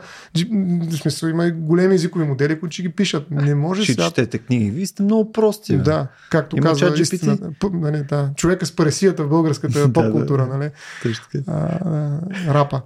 смисъл, 1.00 1.28
има 1.28 1.50
големи 1.50 1.94
езикови 1.94 2.24
модели, 2.24 2.60
които 2.60 2.72
ще 2.72 2.82
ги 2.82 2.88
пишат. 2.88 3.30
Не 3.30 3.54
може 3.54 3.84
ще 3.84 3.92
свят... 3.92 4.08
четете 4.08 4.38
книги. 4.38 4.70
Вие 4.70 4.86
сте 4.86 5.02
много 5.02 5.32
прости. 5.32 5.76
Бе. 5.76 5.82
Да, 5.82 6.06
както 6.30 6.56
има 6.56 6.66
казва 6.66 7.00
истината. 7.00 7.50
Нали, 7.72 8.02
да. 8.02 8.30
Човека 8.36 8.66
с 8.66 8.76
паресията 8.76 9.24
в 9.24 9.28
българската 9.28 9.88
поп-култура, 9.92 10.46
нали? 10.46 10.70
А, 11.46 11.78
рапа. 12.48 12.82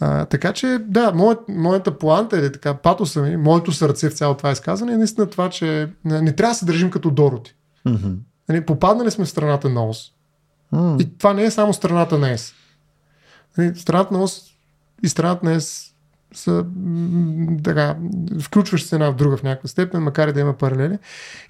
А, 0.00 0.24
така 0.24 0.52
че, 0.52 0.78
да, 0.86 1.12
моят, 1.12 1.38
моята 1.48 1.98
планта 1.98 2.38
или 2.38 2.52
така, 2.52 2.74
патоса 2.74 3.22
ми, 3.22 3.36
моето 3.36 3.72
сърце 3.72 4.10
в 4.10 4.12
цялото 4.12 4.38
това 4.38 4.50
изказване 4.50 4.92
е 4.92 4.96
наистина 4.96 5.26
това, 5.26 5.50
че 5.50 5.88
не 6.04 6.32
трябва 6.32 6.52
да 6.52 6.58
се 6.58 6.64
държим 6.64 6.90
като 6.90 7.10
Дороти. 7.10 7.54
Mm-hmm. 7.86 8.14
Нали, 8.48 8.60
попаднали 8.60 9.10
сме 9.10 9.24
в 9.24 9.28
страната 9.28 9.68
на 9.68 9.86
ОС. 9.86 10.12
Mm. 10.74 11.02
И 11.02 11.18
това 11.18 11.34
не 11.34 11.44
е 11.44 11.50
само 11.50 11.72
страната 11.72 12.18
на 12.18 12.30
ЕС. 12.30 12.54
Нали, 13.58 13.72
страната 13.76 14.14
на 14.14 14.22
ОС 14.22 14.42
и 15.02 15.08
страната 15.08 15.46
на 15.46 15.52
ЕС 15.52 15.92
са 16.34 16.64
така, 17.64 17.96
включващи 18.42 18.88
се 18.88 18.96
една 18.96 19.10
в 19.10 19.14
друга 19.14 19.36
в 19.36 19.42
някаква 19.42 19.68
степен, 19.68 20.02
макар 20.02 20.28
и 20.28 20.32
да 20.32 20.40
има 20.40 20.52
паралели. 20.52 20.98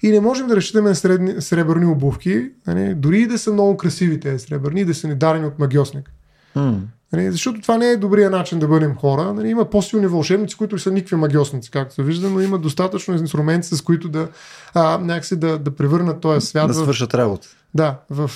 И 0.03 0.11
не 0.11 0.19
можем 0.19 0.47
да 0.47 0.55
разчитаме 0.55 0.89
на 0.89 0.95
средни, 0.95 1.41
сребърни 1.41 1.85
обувки, 1.85 2.51
нали, 2.67 2.95
дори 2.95 3.19
и 3.19 3.27
да 3.27 3.37
са 3.37 3.53
много 3.53 3.77
красиви 3.77 4.19
тези 4.19 4.45
сребърни, 4.45 4.81
и 4.81 4.85
да 4.85 4.95
са 4.95 5.07
ни 5.07 5.15
дарени 5.15 5.45
от 5.45 5.59
магиосник. 5.59 6.11
Mm. 6.55 6.79
Нали, 7.13 7.31
защото 7.31 7.61
това 7.61 7.77
не 7.77 7.89
е 7.89 7.97
добрия 7.97 8.29
начин 8.29 8.59
да 8.59 8.67
бъдем 8.67 8.95
хора. 8.95 9.33
Нали, 9.33 9.49
има 9.49 9.69
по-силни 9.69 10.07
вълшебници, 10.07 10.57
които 10.57 10.79
са 10.79 10.91
никакви 10.91 11.15
магиосници, 11.15 11.71
както 11.71 11.93
се 11.95 12.03
вижда, 12.03 12.29
но 12.29 12.41
има 12.41 12.59
достатъчно 12.59 13.13
инструменти, 13.13 13.67
с 13.67 13.81
които 13.81 14.09
да, 14.09 14.27
а, 14.73 14.97
някакси 14.97 15.35
да, 15.35 15.57
да 15.57 15.75
превърнат 15.75 16.21
този 16.21 16.47
свят. 16.47 16.67
Да 16.67 16.73
свършат 16.73 17.13
работа. 17.13 17.47
Да, 17.75 17.99
в, 18.09 18.31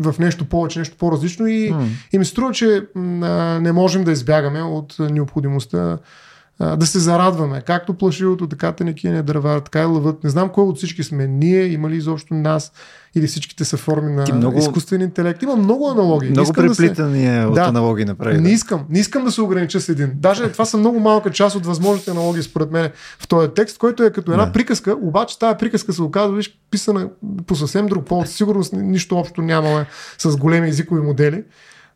в 0.00 0.18
нещо 0.18 0.44
повече, 0.44 0.78
нещо 0.78 0.96
по-различно 0.98 1.46
и, 1.46 1.72
mm. 1.72 1.88
и 2.12 2.18
ми 2.18 2.24
струва, 2.24 2.52
че 2.52 2.86
а, 2.96 3.00
не 3.60 3.72
можем 3.72 4.04
да 4.04 4.12
избягаме 4.12 4.62
от 4.62 4.96
необходимостта 4.98 5.98
а, 6.58 6.76
да 6.76 6.86
се 6.86 6.98
зарадваме. 6.98 7.62
Както 7.66 7.94
плашилото, 7.94 8.46
така 8.46 8.72
тенекия 8.72 9.22
дърва, 9.22 9.60
така 9.60 9.82
и 9.82 9.84
лъвът. 9.84 10.24
Не 10.24 10.30
знам 10.30 10.48
кой 10.48 10.64
от 10.64 10.76
всички 10.76 11.02
сме. 11.02 11.26
Ние, 11.26 11.64
има 11.64 11.90
ли 11.90 11.96
изобщо 11.96 12.34
нас 12.34 12.72
или 13.14 13.26
всичките 13.26 13.64
са 13.64 13.76
форми 13.76 14.12
на 14.12 14.24
много, 14.34 14.58
изкуствен 14.58 15.00
интелект. 15.00 15.42
Има 15.42 15.56
много 15.56 15.88
аналогии. 15.88 16.30
Много 16.30 16.52
преплитания 16.52 17.34
да 17.34 17.42
се... 17.42 17.46
от 17.46 17.54
да, 17.54 17.62
аналогии 17.62 18.04
направи. 18.04 18.40
Не 18.40 18.50
искам, 18.50 18.84
не 18.90 18.98
искам 18.98 19.24
да 19.24 19.32
се 19.32 19.42
огранича 19.42 19.80
с 19.80 19.88
един. 19.88 20.12
Даже 20.14 20.52
това 20.52 20.64
са 20.64 20.76
много 20.76 21.00
малка 21.00 21.30
част 21.30 21.56
от 21.56 21.66
възможните 21.66 22.10
аналогии, 22.10 22.42
според 22.42 22.70
мен, 22.70 22.90
в 23.18 23.28
този 23.28 23.48
текст, 23.48 23.78
който 23.78 24.02
е 24.02 24.10
като 24.10 24.32
една 24.32 24.46
да. 24.46 24.52
приказка, 24.52 24.96
обаче 25.02 25.38
тази 25.38 25.56
приказка 25.58 25.92
се 25.92 26.02
оказва, 26.02 26.36
виж, 26.36 26.58
писана 26.70 27.08
по 27.46 27.56
съвсем 27.56 27.86
друг 27.86 28.06
повод. 28.06 28.28
Сигурно 28.28 28.64
нищо 28.72 29.16
общо 29.16 29.42
няма 29.42 29.86
с 30.18 30.36
големи 30.36 30.68
езикови 30.68 31.00
модели. 31.00 31.44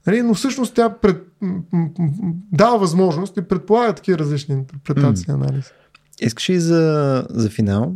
Нали, 0.07 0.22
но 0.22 0.34
всъщност 0.34 0.74
тя 0.74 0.88
пред, 0.88 1.28
дава 2.52 2.78
възможност 2.78 3.36
и 3.36 3.42
предполага 3.42 3.92
такива 3.92 4.18
различни 4.18 4.54
интерпретации 4.54 5.26
и 5.28 5.32
анализи. 5.32 5.70
Искаш 6.20 6.48
и 6.48 6.61
за, 6.61 7.26
за 7.30 7.50
финал 7.50 7.94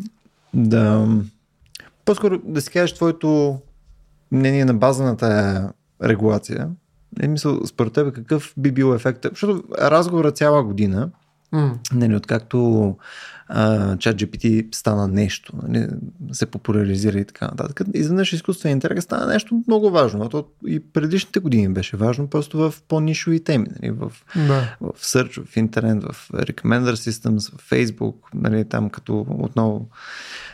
да 0.54 1.08
по-скоро 2.04 2.38
да 2.44 2.60
си 2.60 2.70
кажеш 2.70 2.94
твоето 2.94 3.58
мнение 4.32 4.64
на 4.64 4.74
база 4.74 5.04
на 5.04 5.16
тая 5.16 5.72
регулация. 6.02 6.68
Не 7.18 7.28
мисля, 7.28 7.66
според 7.66 7.92
тебе 7.92 8.12
какъв 8.12 8.54
би 8.56 8.72
бил 8.72 8.94
ефектът? 8.94 9.32
Защото 9.32 9.64
разговора 9.78 10.32
цяла 10.32 10.64
година, 10.64 11.10
mm. 11.54 11.72
нали, 11.92 12.16
откакто 12.16 12.96
чат 13.98 14.16
GPT 14.16 14.74
стана 14.74 15.08
нещо, 15.08 15.52
нали, 15.62 15.88
се 16.32 16.46
популяризира 16.46 17.18
и 17.18 17.24
така 17.24 17.46
нататък. 17.46 17.80
Изведнъж 17.94 18.32
изкуственият 18.32 18.76
интелект 18.76 19.02
стана 19.02 19.26
нещо 19.26 19.62
много 19.66 19.90
важно. 19.90 20.28
То 20.28 20.44
и 20.66 20.80
предишните 20.92 21.40
години 21.40 21.68
беше 21.68 21.96
важно, 21.96 22.30
просто 22.30 22.58
в 22.58 22.74
по-нишови 22.88 23.44
теми. 23.44 23.66
Нали, 23.82 23.90
в, 23.90 24.12
да. 24.36 24.76
в 24.80 24.92
Search, 25.02 25.46
в 25.46 25.56
интернет, 25.56 26.04
в 26.04 26.28
Recommender 26.32 26.92
Systems, 26.92 27.56
в 27.56 27.70
Facebook, 27.70 28.14
нали, 28.34 28.64
там 28.64 28.90
като 28.90 29.26
отново 29.28 29.88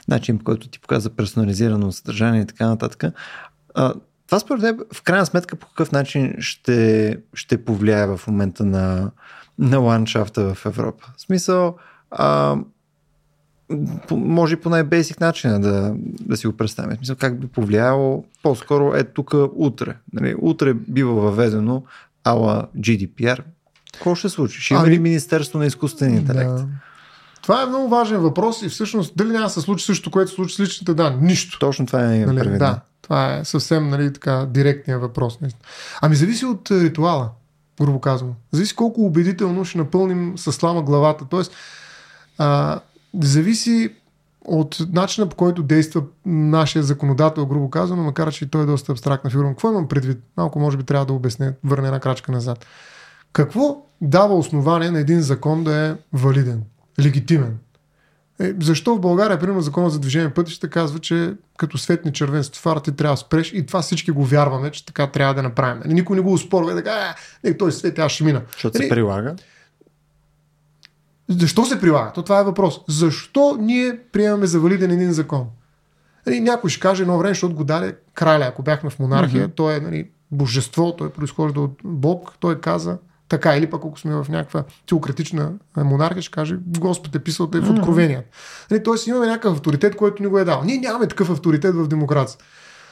начин, 0.08 0.38
по 0.38 0.44
който 0.44 0.68
ти 0.68 0.80
показва 0.80 1.10
персонализирано 1.10 1.92
съдържание 1.92 2.42
и 2.42 2.46
така 2.46 2.66
нататък. 2.66 3.14
А, 3.74 3.94
това 4.26 4.38
според 4.40 4.62
теб, 4.62 4.94
в 4.94 5.02
крайна 5.02 5.26
сметка, 5.26 5.56
по 5.56 5.66
какъв 5.66 5.92
начин 5.92 6.34
ще, 6.38 7.18
ще 7.34 7.64
повлияе 7.64 8.06
в 8.06 8.20
момента 8.26 8.64
на, 8.64 9.10
на 9.58 9.78
ландшафта 9.78 10.54
в 10.54 10.66
Европа? 10.66 11.04
В 11.16 11.20
смисъл, 11.20 11.76
а, 12.10 12.56
може 14.10 14.54
и 14.54 14.60
по 14.60 14.68
най-бейсик 14.68 15.20
начин 15.20 15.60
да, 15.60 15.94
да 16.20 16.36
си 16.36 16.46
го 16.46 16.56
представим. 16.56 16.96
В 16.96 16.96
смисъл, 16.96 17.16
как 17.16 17.40
би 17.40 17.46
повлияло 17.46 18.24
по-скоро 18.42 18.94
е 18.94 19.04
тук 19.04 19.34
утре. 19.54 19.96
Нали, 20.12 20.34
утре 20.38 20.74
бива 20.74 21.12
въведено 21.12 21.82
ала 22.24 22.66
GDPR. 22.78 23.38
Какво 23.92 24.14
ще 24.14 24.28
случи? 24.28 24.60
Ще 24.60 24.74
има 24.74 24.82
ли 24.82 24.86
ами- 24.86 24.98
Министерство 24.98 25.58
на 25.58 25.66
изкуствения 25.66 26.20
интелект? 26.20 26.50
Да. 26.50 26.66
Това 27.42 27.62
е 27.62 27.66
много 27.66 27.88
важен 27.88 28.20
въпрос 28.20 28.62
и 28.62 28.68
всъщност 28.68 29.12
дали 29.16 29.28
няма 29.28 29.44
да 29.44 29.50
се 29.50 29.60
случи 29.60 29.84
също, 29.84 30.10
което 30.10 30.30
се 30.30 30.34
случи 30.34 30.54
с 30.54 30.60
личните 30.60 30.94
данни? 30.94 31.26
Нищо. 31.26 31.58
Точно 31.58 31.86
това 31.86 32.14
е 32.14 32.18
нали, 32.18 32.58
Да, 32.58 32.80
това 33.02 33.36
е 33.36 33.44
съвсем 33.44 33.88
нали, 33.88 34.12
така, 34.12 34.46
директния 34.50 34.98
въпрос. 34.98 35.38
Ами 36.00 36.16
зависи 36.16 36.44
от 36.44 36.70
е, 36.70 36.80
ритуала, 36.80 37.30
грубо 37.80 38.00
казвам. 38.00 38.32
Зависи 38.52 38.76
колко 38.76 39.00
убедително 39.00 39.64
ще 39.64 39.78
напълним 39.78 40.32
с 40.36 40.52
слама 40.52 40.82
главата. 40.82 41.24
Тоест, 41.30 41.52
а, 42.38 42.80
зависи 43.14 43.94
от 44.44 44.78
начина 44.92 45.28
по 45.28 45.36
който 45.36 45.62
действа 45.62 46.02
нашия 46.26 46.82
законодател, 46.82 47.46
грубо 47.46 47.70
казано, 47.70 48.02
макар 48.02 48.32
че 48.32 48.44
и 48.44 48.48
той 48.48 48.62
е 48.62 48.66
доста 48.66 48.92
абстрактна 48.92 49.30
фигура. 49.30 49.48
Какво 49.48 49.70
имам 49.70 49.88
предвид? 49.88 50.18
Малко 50.36 50.58
може 50.58 50.76
би 50.76 50.82
трябва 50.82 51.06
да 51.06 51.12
обясня, 51.12 51.52
върне 51.64 51.86
една 51.86 52.00
крачка 52.00 52.32
назад. 52.32 52.66
Какво 53.32 53.82
дава 54.00 54.34
основание 54.34 54.90
на 54.90 55.00
един 55.00 55.20
закон 55.20 55.64
да 55.64 55.86
е 55.86 55.94
валиден? 56.12 56.62
легитимен. 57.00 57.58
Е, 58.40 58.52
защо 58.60 58.94
в 58.94 59.00
България, 59.00 59.38
примерно, 59.38 59.60
закона 59.60 59.90
за 59.90 59.98
движение 59.98 60.34
пътища 60.34 60.70
казва, 60.70 60.98
че 60.98 61.34
като 61.58 61.78
светни 61.78 62.12
червен 62.12 62.44
светофар 62.44 62.76
ти 62.76 62.92
трябва 62.92 63.14
да 63.14 63.16
спреш 63.16 63.52
и 63.52 63.66
това 63.66 63.82
всички 63.82 64.10
го 64.10 64.24
вярваме, 64.24 64.70
че 64.70 64.86
така 64.86 65.06
трябва 65.06 65.34
да 65.34 65.42
направим. 65.42 65.82
Нали, 65.84 65.94
никой 65.94 66.16
не 66.16 66.22
го 66.22 66.32
успорва 66.32 66.72
и 66.72 66.74
така, 66.74 67.14
не, 67.44 67.56
той 67.56 67.72
свет, 67.72 67.98
аз 67.98 68.12
ще 68.12 68.24
мина. 68.24 68.42
Защото 68.52 68.78
нали, 68.78 68.88
се 68.88 68.94
прилага? 68.94 69.34
Защо 71.28 71.64
се 71.64 71.80
прилага? 71.80 72.12
То 72.12 72.22
това 72.22 72.40
е 72.40 72.44
въпрос. 72.44 72.80
Защо 72.88 73.56
ние 73.60 73.98
приемаме 74.12 74.46
за 74.46 74.60
валиден 74.60 74.90
един 74.90 75.12
закон? 75.12 75.46
Нали, 76.26 76.40
някой 76.40 76.70
ще 76.70 76.80
каже 76.80 77.02
едно 77.02 77.18
време, 77.18 77.34
защото 77.34 77.54
го 77.54 77.64
даде 77.64 77.96
краля. 78.14 78.44
Ако 78.44 78.62
бяхме 78.62 78.90
в 78.90 78.98
монархия, 78.98 79.48
mm-hmm. 79.48 79.56
той 79.56 79.76
е 79.76 79.80
нали, 79.80 80.08
божество, 80.30 80.96
той 80.96 81.10
произхожда 81.10 81.60
от 81.60 81.80
Бог. 81.84 82.32
Той 82.40 82.60
каза, 82.60 82.98
така, 83.28 83.56
или 83.56 83.70
пък 83.70 83.82
ако 83.84 83.98
сме 83.98 84.14
в 84.14 84.26
някаква 84.28 84.64
теократична 84.86 85.52
монархия, 85.76 86.22
ще 86.22 86.30
каже 86.30 86.56
Господ 86.66 87.14
е 87.14 87.18
писал 87.18 87.46
те 87.46 87.60
в 87.60 87.70
откровения. 87.70 88.22
Нали, 88.70 88.82
тоест 88.82 89.06
имаме 89.06 89.26
някакъв 89.26 89.52
авторитет, 89.52 89.96
който 89.96 90.22
ни 90.22 90.28
го 90.28 90.38
е 90.38 90.44
дал. 90.44 90.62
Ние 90.64 90.78
нямаме 90.78 91.08
такъв 91.08 91.30
авторитет 91.30 91.74
в 91.74 91.88
демокрация. 91.88 92.40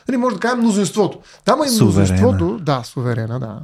Нали, 0.09 0.17
може 0.17 0.35
да 0.35 0.41
кажем 0.41 0.59
мнозинството. 0.59 1.19
Там 1.45 1.59
и 1.59 1.77
мнозинството. 1.77 2.59
Да, 2.63 2.83
суверена, 2.85 3.41
да. 3.41 3.61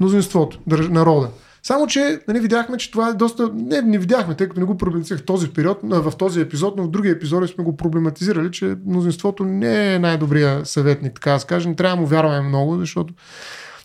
Мнозинството, 0.00 0.58
народа. 0.66 1.28
Само, 1.62 1.86
че 1.86 2.20
нали, 2.28 2.40
видяхме, 2.40 2.76
че 2.76 2.90
това 2.90 3.08
е 3.08 3.12
доста... 3.12 3.50
Не, 3.54 3.82
не 3.82 3.98
видяхме, 3.98 4.34
тъй 4.34 4.48
като 4.48 4.60
не 4.60 4.66
го 4.66 4.76
проблематизирах 4.76 5.20
в 5.20 5.24
този 5.24 5.48
период, 5.48 5.78
в 5.82 6.12
този 6.18 6.40
епизод, 6.40 6.76
но 6.76 6.82
в 6.82 6.90
други 6.90 7.08
епизоди 7.08 7.48
сме 7.48 7.64
го 7.64 7.76
проблематизирали, 7.76 8.50
че 8.50 8.76
мнозинството 8.86 9.44
не 9.44 9.94
е 9.94 9.98
най-добрия 9.98 10.66
съветник, 10.66 11.14
така 11.14 11.32
да 11.32 11.40
се 11.40 11.46
каже. 11.46 11.68
Не 11.68 11.76
трябва 11.76 11.96
да 11.96 12.00
му 12.00 12.06
вярваме 12.06 12.48
много, 12.48 12.78
защото 12.78 13.14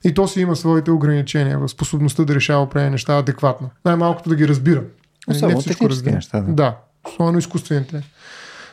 и 0.03 0.13
то 0.13 0.27
си 0.27 0.41
има 0.41 0.55
своите 0.55 0.91
ограничения 0.91 1.59
в 1.59 1.67
способността 1.67 2.25
да 2.25 2.35
решава 2.35 2.63
определени 2.63 2.91
неща 2.91 3.17
адекватно. 3.17 3.69
Най-малкото 3.85 4.29
да 4.29 4.35
ги 4.35 4.47
разбира. 4.47 4.83
Особено 5.27 5.55
не 5.55 5.61
всичко 5.61 5.89
разбира. 5.89 6.15
Неща, 6.15 6.41
да. 6.41 6.53
да, 6.53 6.77
особено 7.07 7.37
изкуствените. 7.37 8.03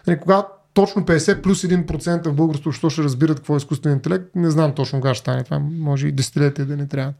Нали, 0.06 0.20
когато 0.20 0.48
точно 0.74 1.02
50 1.02 1.42
плюс 1.42 1.62
1% 1.62 2.28
в 2.28 2.34
българското 2.34 2.68
общество 2.68 2.90
ще 2.90 3.02
разбират 3.02 3.36
какво 3.36 3.54
е 3.54 3.56
изкуствен 3.56 3.92
интелект, 3.92 4.24
не 4.34 4.50
знам 4.50 4.72
точно 4.72 5.00
кога 5.00 5.14
ще 5.14 5.20
стане. 5.20 5.44
Това 5.44 5.58
може 5.58 6.08
и 6.08 6.12
десетилетия 6.12 6.66
да 6.66 6.76
не 6.76 6.88
трябва. 6.88 7.12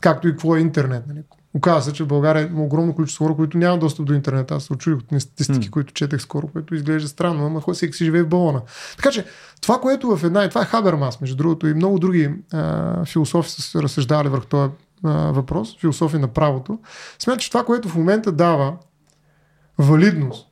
Както 0.00 0.28
и 0.28 0.30
какво 0.30 0.56
е 0.56 0.60
интернет. 0.60 1.06
Нали. 1.06 1.22
Оказва 1.54 1.82
се, 1.82 1.92
че 1.92 2.04
в 2.04 2.06
България 2.06 2.46
има 2.46 2.62
огромно 2.62 2.94
количество 2.94 3.24
хора, 3.24 3.36
които 3.36 3.58
нямат 3.58 3.80
достъп 3.80 4.06
до 4.06 4.12
интернет. 4.12 4.50
Аз 4.50 4.64
се 4.64 4.72
очудих 4.72 5.04
от 5.12 5.22
статистики, 5.22 5.68
mm. 5.68 5.70
които 5.70 5.92
четех 5.92 6.20
скоро, 6.20 6.48
което 6.48 6.74
изглежда 6.74 7.08
странно, 7.08 7.46
ама 7.46 7.60
хора 7.60 7.74
всеки 7.74 7.96
си 7.96 8.04
живее 8.04 8.22
в 8.22 8.28
балона. 8.28 8.62
Така 8.96 9.10
че 9.10 9.24
това, 9.60 9.80
което 9.80 10.16
в 10.16 10.24
една, 10.24 10.44
и 10.44 10.48
това 10.48 10.62
е 10.62 10.64
Хабермас, 10.64 11.20
между 11.20 11.36
другото, 11.36 11.66
и 11.66 11.74
много 11.74 11.98
други 11.98 12.34
а, 12.52 13.04
философи 13.04 13.50
са 13.50 13.82
разсъждавали 13.82 14.28
върху 14.28 14.46
този 14.46 14.70
а, 15.04 15.32
въпрос, 15.32 15.78
философи 15.80 16.18
на 16.18 16.28
правото, 16.28 16.78
смятат, 17.18 17.40
че 17.40 17.50
това, 17.50 17.64
което 17.64 17.88
в 17.88 17.96
момента 17.96 18.32
дава 18.32 18.76
валидност 19.78 20.46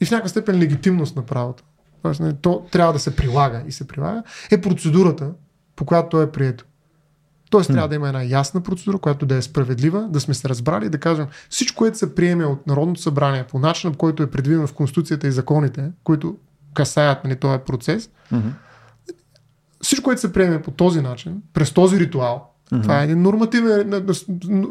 и 0.00 0.04
в 0.04 0.10
някаква 0.10 0.28
степен 0.28 0.58
легитимност 0.58 1.16
на 1.16 1.22
правото, 1.22 1.64
т.е. 2.02 2.32
то 2.32 2.66
трябва 2.70 2.92
да 2.92 2.98
се 2.98 3.16
прилага 3.16 3.62
и 3.66 3.72
се 3.72 3.88
прилага, 3.88 4.22
е 4.50 4.60
процедурата, 4.60 5.30
по 5.76 5.84
която 5.84 6.08
то 6.08 6.22
е 6.22 6.32
прието. 6.32 6.64
Тоест 7.52 7.70
трябва 7.70 7.88
да 7.88 7.94
има 7.94 8.08
една 8.08 8.22
ясна 8.22 8.60
процедура, 8.60 8.98
която 8.98 9.26
да 9.26 9.34
е 9.34 9.42
справедлива, 9.42 10.06
да 10.10 10.20
сме 10.20 10.34
се 10.34 10.48
разбрали, 10.48 10.88
да 10.88 10.98
кажем 10.98 11.26
всичко, 11.50 11.78
което 11.78 11.98
се 11.98 12.14
приеме 12.14 12.44
от 12.44 12.66
Народното 12.66 13.00
събрание 13.00 13.44
по 13.44 13.58
начина, 13.58 13.92
по 13.92 13.98
който 13.98 14.22
е 14.22 14.30
предвидено 14.30 14.66
в 14.66 14.72
Конституцията 14.72 15.26
и 15.26 15.32
законите, 15.32 15.90
които 16.04 16.36
касаят 16.74 17.24
нали, 17.24 17.36
този 17.36 17.58
процес, 17.58 18.10
mm-hmm. 18.32 18.52
всичко, 19.82 20.04
което 20.04 20.20
се 20.20 20.32
приеме 20.32 20.62
по 20.62 20.70
този 20.70 21.00
начин, 21.00 21.42
през 21.54 21.72
този 21.72 22.00
ритуал, 22.00 22.52
mm-hmm. 22.72 22.82
това 22.82 23.00
е 23.00 23.04
един 23.04 23.22
нормативен, 23.22 24.06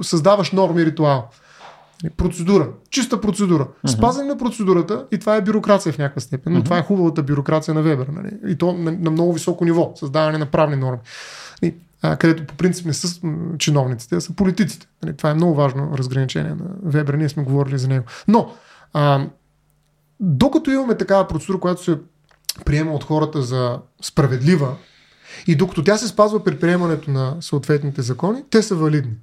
създаваш 0.02 0.52
норми 0.52 0.86
ритуал. 0.86 1.30
Нали, 2.04 2.14
процедура, 2.14 2.70
чиста 2.90 3.22
процедура. 3.22 3.68
Uh-huh. 3.68 3.98
Спазване 3.98 4.28
на 4.28 4.38
процедурата 4.38 5.06
и 5.12 5.18
това 5.18 5.36
е 5.36 5.42
бюрокрация 5.42 5.94
в 5.94 5.98
някаква 5.98 6.22
степен, 6.22 6.54
но 6.54 6.60
uh-huh. 6.60 6.64
това 6.64 6.78
е 6.78 6.84
хубавата 6.84 7.24
бюрокрация 7.24 7.74
на 7.74 7.82
Вебер. 7.82 8.08
Нали? 8.08 8.32
И 8.48 8.56
то 8.56 8.74
на, 8.74 8.92
на 8.92 9.12
много 9.12 9.34
високо 9.34 9.66
ниво, 9.66 9.92
създаване 9.96 10.38
на 10.38 10.46
правни 10.46 10.76
норми. 10.76 11.00
И 11.62 11.76
а, 12.02 12.16
където 12.16 12.46
по 12.46 12.56
принцип 12.56 12.86
не 12.86 12.94
са 12.94 13.22
чиновниците, 13.58 14.16
а 14.16 14.22
са 14.22 14.34
политиците. 14.34 14.88
Нали, 15.04 15.18
това 15.18 15.30
е 15.30 15.34
много 15.34 15.56
важно 15.56 15.98
разграничение 15.98 16.52
на 16.52 16.66
Вебер, 16.84 17.14
ние 17.14 17.30
сме 17.30 17.44
говорили 17.44 17.78
за 17.78 17.88
него. 17.88 18.06
Но, 18.28 18.54
а, 18.94 19.28
докато 20.20 20.72
имаме 20.72 20.98
такава 20.98 21.28
процедура, 21.28 21.60
която 21.60 21.84
се 21.84 21.98
приема 22.66 22.94
от 22.94 23.04
хората 23.04 23.42
за 23.42 23.80
справедлива 24.02 24.76
И 25.48 25.56
докато 25.56 25.84
тя 25.84 25.98
се 25.98 26.08
спазва 26.08 26.44
при 26.44 26.60
приемането 26.60 27.12
на 27.12 27.36
съответните 27.40 28.02
закони, 28.02 28.44
те 28.50 28.62
са 28.62 28.76
валидни. 28.76 29.14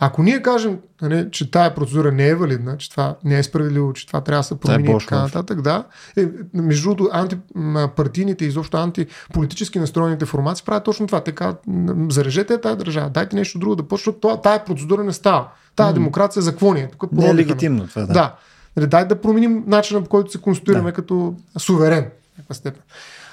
Ако 0.00 0.22
ние 0.22 0.42
кажем, 0.42 0.78
нали, 1.02 1.28
че 1.30 1.50
тая 1.50 1.74
процедура 1.74 2.12
не 2.12 2.28
е 2.28 2.34
валидна, 2.34 2.76
че 2.78 2.90
това 2.90 3.16
не 3.24 3.38
е 3.38 3.42
справедливо, 3.42 3.92
че 3.92 4.06
това 4.06 4.20
трябва 4.20 4.40
да 4.40 4.44
се 4.44 4.60
промени 4.60 4.90
и 4.90 4.98
така 4.98 5.18
нататък, 5.18 5.62
да. 5.62 5.84
Е, 6.16 6.28
между 6.54 6.88
другото, 6.88 7.10
антипартийните 7.12 8.44
и 8.44 8.48
изобщо 8.48 8.76
антиполитически 8.76 9.78
настроените 9.78 10.26
формации 10.26 10.64
правят 10.64 10.84
точно 10.84 11.06
това. 11.06 11.20
Те 11.20 11.32
казват, 11.32 11.60
зарежете 12.08 12.60
тая 12.60 12.76
държава, 12.76 13.10
дайте 13.10 13.36
нещо 13.36 13.58
друго 13.58 13.76
да 13.76 13.82
почне, 13.82 14.12
тая 14.42 14.64
процедура 14.64 15.04
не 15.04 15.12
става. 15.12 15.48
Тая 15.76 15.90
mm. 15.90 15.94
демокрация 15.94 16.42
за 16.42 16.50
какво 16.50 16.74
ни 16.74 16.80
е? 16.80 16.90
Тук 16.98 17.12
не 17.12 17.28
е 17.28 17.34
легитимно 17.34 17.88
това, 17.88 18.02
да. 18.02 18.12
да. 18.12 18.34
Нали, 18.76 18.86
дай 18.86 19.04
да 19.04 19.20
променим 19.20 19.64
начина 19.66 20.02
по 20.02 20.08
който 20.08 20.32
се 20.32 20.40
конституираме 20.40 20.90
да. 20.90 20.94
като 20.94 21.34
суверен. 21.58 22.10
Степен. 22.50 22.82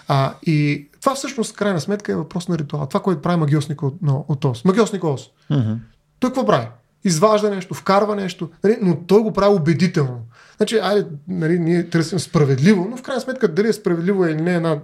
А, 0.07 0.33
и 0.43 0.87
това 1.01 1.15
всъщност, 1.15 1.55
крайна 1.55 1.81
сметка, 1.81 2.11
е 2.11 2.15
въпрос 2.15 2.47
на 2.47 2.57
ритуал. 2.57 2.85
Това, 2.85 2.99
което 2.99 3.21
прави 3.21 3.37
магиосник 3.39 3.83
от, 3.83 4.45
ОС. 4.45 4.65
Магиосник 4.65 5.03
ОС. 5.03 5.29
Mm-hmm. 5.51 5.77
Той 6.19 6.29
какво 6.29 6.45
прави? 6.45 6.67
Изважда 7.03 7.49
нещо, 7.49 7.73
вкарва 7.73 8.15
нещо, 8.15 8.49
нали? 8.63 8.77
но 8.81 8.97
той 8.97 9.21
го 9.21 9.33
прави 9.33 9.55
убедително. 9.55 10.19
Значи, 10.57 10.77
айде, 10.77 11.05
нали, 11.27 11.59
ние 11.59 11.89
търсим 11.89 12.19
справедливо, 12.19 12.87
но 12.89 12.97
в 12.97 13.01
крайна 13.01 13.21
сметка 13.21 13.47
дали 13.47 13.67
е 13.67 13.73
справедливо 13.73 14.25
или 14.25 14.41
не 14.41 14.51
е 14.51 14.55
една 14.55 14.79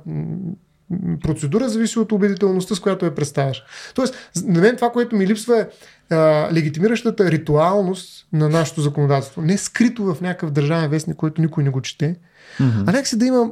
процедура, 1.24 1.70
зависи 1.70 2.00
от 2.00 2.12
убедителността, 2.12 2.76
с 2.76 2.80
която 2.80 3.06
я 3.06 3.16
представяш. 3.16 3.64
Тоест, 3.96 4.16
на 4.46 4.62
мен 4.62 4.76
това, 4.76 4.90
което 4.92 5.16
ми 5.16 5.28
липсва 5.28 5.60
е 5.60 5.68
а, 6.16 6.50
легитимиращата 6.54 7.32
ритуалност 7.32 8.28
на 8.34 8.50
нашето 8.50 8.82
законодателство. 8.82 9.42
Не 9.42 9.58
скрито 9.58 10.04
в 10.04 10.22
някакъв 10.22 10.52
държавен 10.52 10.90
вестник, 10.90 11.18
който 11.18 11.42
никой 11.42 11.64
не 11.64 11.70
го 11.70 11.82
чете, 11.82 12.16
Mm-hmm. 12.60 12.84
А 12.88 12.92
нека 12.92 13.06
се 13.06 13.18
да 13.18 13.26
има 13.26 13.50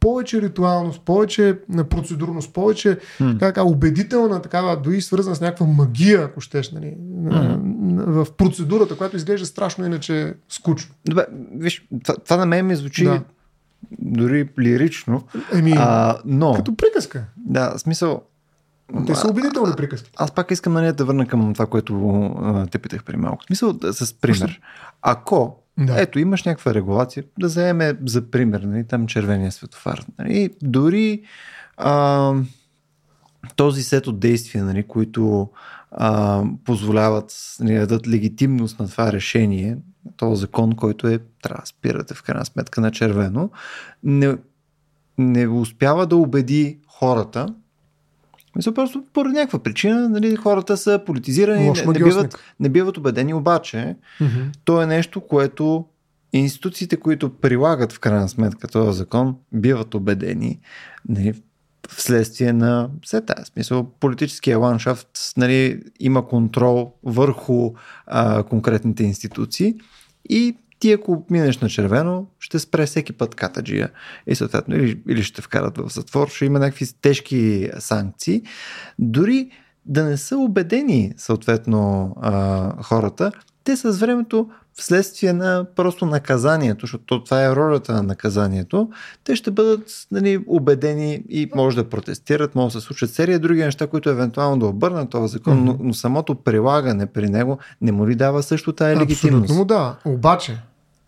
повече 0.00 0.42
ритуалност, 0.42 1.00
повече 1.00 1.58
процедурност, 1.90 2.52
повече 2.52 2.98
mm-hmm. 2.98 3.38
така, 3.38 3.62
убедителна, 3.62 4.42
такава, 4.42 4.76
дори 4.76 5.00
свързана 5.00 5.36
с 5.36 5.40
някаква 5.40 5.66
магия, 5.66 6.22
ако 6.24 6.40
щеш, 6.40 6.72
нали, 6.72 6.96
mm-hmm. 7.00 8.04
в 8.06 8.32
процедурата, 8.32 8.96
която 8.96 9.16
изглежда 9.16 9.46
страшно 9.46 9.86
иначе 9.86 10.34
скучно. 10.48 10.94
Добре, 11.08 11.26
виж, 11.54 11.86
това, 12.04 12.16
това 12.16 12.36
на 12.36 12.46
мен 12.46 12.66
ми 12.66 12.76
звучи 12.76 13.04
да. 13.04 13.22
дори 13.98 14.48
лирично. 14.58 15.24
Еми, 15.52 15.74
а, 15.76 16.18
но... 16.24 16.54
Като 16.54 16.76
приказка. 16.76 17.24
Да, 17.36 17.74
смисъл, 17.78 18.22
те 19.06 19.14
са 19.14 19.28
убедителни 19.30 19.72
приказки. 19.76 20.10
Аз 20.16 20.30
пак 20.30 20.50
искам 20.50 20.72
нали, 20.72 20.92
да 20.92 21.04
върна 21.04 21.26
към 21.26 21.52
това, 21.52 21.66
което 21.66 22.24
а, 22.42 22.66
те 22.66 22.78
питах 22.78 23.04
преди 23.04 23.18
малко. 23.18 23.44
Смисъл, 23.44 23.74
с 23.92 24.14
пример. 24.20 24.60
Ако 25.02 25.61
да. 25.78 26.00
Ето, 26.00 26.18
имаш 26.18 26.44
някаква 26.44 26.74
регулация, 26.74 27.24
да 27.38 27.46
вземе 27.46 27.98
за 28.06 28.30
пример, 28.30 28.60
нали, 28.60 28.86
там 28.86 29.06
червения 29.06 29.52
светофар. 29.52 30.04
Нали, 30.18 30.50
дори 30.62 31.22
а, 31.76 32.34
този 33.56 33.82
сет 33.82 34.06
от 34.06 34.20
действия, 34.20 34.64
нали, 34.64 34.82
които 34.82 35.50
а, 35.90 36.42
позволяват 36.64 37.56
нали, 37.60 37.74
да 37.74 37.80
дадат 37.86 38.08
легитимност 38.08 38.80
на 38.80 38.88
това 38.88 39.12
решение, 39.12 39.78
този 40.16 40.40
закон, 40.40 40.72
който 40.72 41.06
е, 41.06 41.18
трябва 41.42 41.60
да 41.60 41.66
спирате 41.66 42.14
в 42.14 42.22
крайна 42.22 42.44
сметка 42.44 42.80
на 42.80 42.90
червено, 42.90 43.50
не, 44.02 44.36
не 45.18 45.48
успява 45.48 46.06
да 46.06 46.16
убеди 46.16 46.78
хората, 46.86 47.54
мисля, 48.56 48.74
просто 48.74 49.04
поради 49.12 49.34
някаква 49.34 49.58
причина 49.58 50.08
нали, 50.08 50.36
хората 50.36 50.76
са 50.76 51.00
политизирани, 51.06 51.70
не, 51.70 51.84
не, 51.86 51.92
биват, 51.92 52.38
не 52.60 52.68
биват 52.68 52.96
убедени, 52.96 53.34
обаче 53.34 53.96
mm-hmm. 54.20 54.56
то 54.64 54.82
е 54.82 54.86
нещо, 54.86 55.20
което 55.20 55.84
институциите, 56.32 56.96
които 56.96 57.30
прилагат 57.30 57.92
в 57.92 58.00
крайна 58.00 58.28
сметка 58.28 58.68
този 58.68 58.98
закон, 58.98 59.36
биват 59.52 59.94
убедени 59.94 60.60
нали, 61.08 61.34
вследствие 61.88 62.52
на 62.52 62.88
все 63.02 63.20
тази 63.20 63.44
смисъл. 63.44 63.90
Политическия 64.00 64.58
ландшафт 64.58 65.08
нали, 65.36 65.82
има 66.00 66.28
контрол 66.28 66.92
върху 67.04 67.72
а, 68.06 68.42
конкретните 68.42 69.04
институции 69.04 69.74
и 70.28 70.56
ти 70.82 70.92
ако 70.92 71.24
минеш 71.30 71.58
на 71.58 71.68
червено, 71.68 72.26
ще 72.40 72.58
спре 72.58 72.86
всеки 72.86 73.12
път 73.12 73.34
катаджия 73.34 73.90
и 74.26 74.34
съответно 74.34 74.76
или, 74.76 75.00
или 75.08 75.22
ще 75.22 75.42
вкарат 75.42 75.78
в 75.78 75.92
затвор, 75.92 76.28
ще 76.28 76.44
има 76.44 76.58
някакви 76.58 76.86
тежки 77.02 77.70
санкции. 77.78 78.42
Дори 78.98 79.50
да 79.86 80.04
не 80.04 80.16
са 80.16 80.36
убедени 80.36 81.12
съответно 81.16 82.12
а, 82.20 82.82
хората, 82.82 83.32
те 83.64 83.76
с 83.76 83.90
времето 83.90 84.48
вследствие 84.74 85.32
на 85.32 85.66
просто 85.76 86.06
наказанието, 86.06 86.80
защото 86.80 87.24
това 87.24 87.44
е 87.44 87.56
ролята 87.56 87.92
на 87.92 88.02
наказанието, 88.02 88.90
те 89.24 89.36
ще 89.36 89.50
бъдат 89.50 90.06
нали, 90.10 90.44
убедени 90.46 91.24
и 91.28 91.50
може 91.54 91.76
да 91.76 91.88
протестират, 91.88 92.54
може 92.54 92.74
да 92.74 92.80
се 92.80 92.86
случат 92.86 93.10
серия 93.10 93.38
други 93.38 93.64
неща, 93.64 93.86
които 93.86 94.10
евентуално 94.10 94.58
да 94.58 94.66
обърнат 94.66 95.10
този 95.10 95.32
закон, 95.32 95.58
mm-hmm. 95.58 95.64
но, 95.64 95.76
но 95.80 95.94
самото 95.94 96.34
прилагане 96.34 97.06
при 97.06 97.28
него 97.28 97.58
не 97.80 97.92
му 97.92 98.08
ли 98.08 98.14
дава 98.14 98.42
също 98.42 98.72
тая 98.72 98.96
легитимност? 98.96 99.42
Абсолютно 99.42 99.64
да. 99.64 99.96
Обаче, 100.04 100.58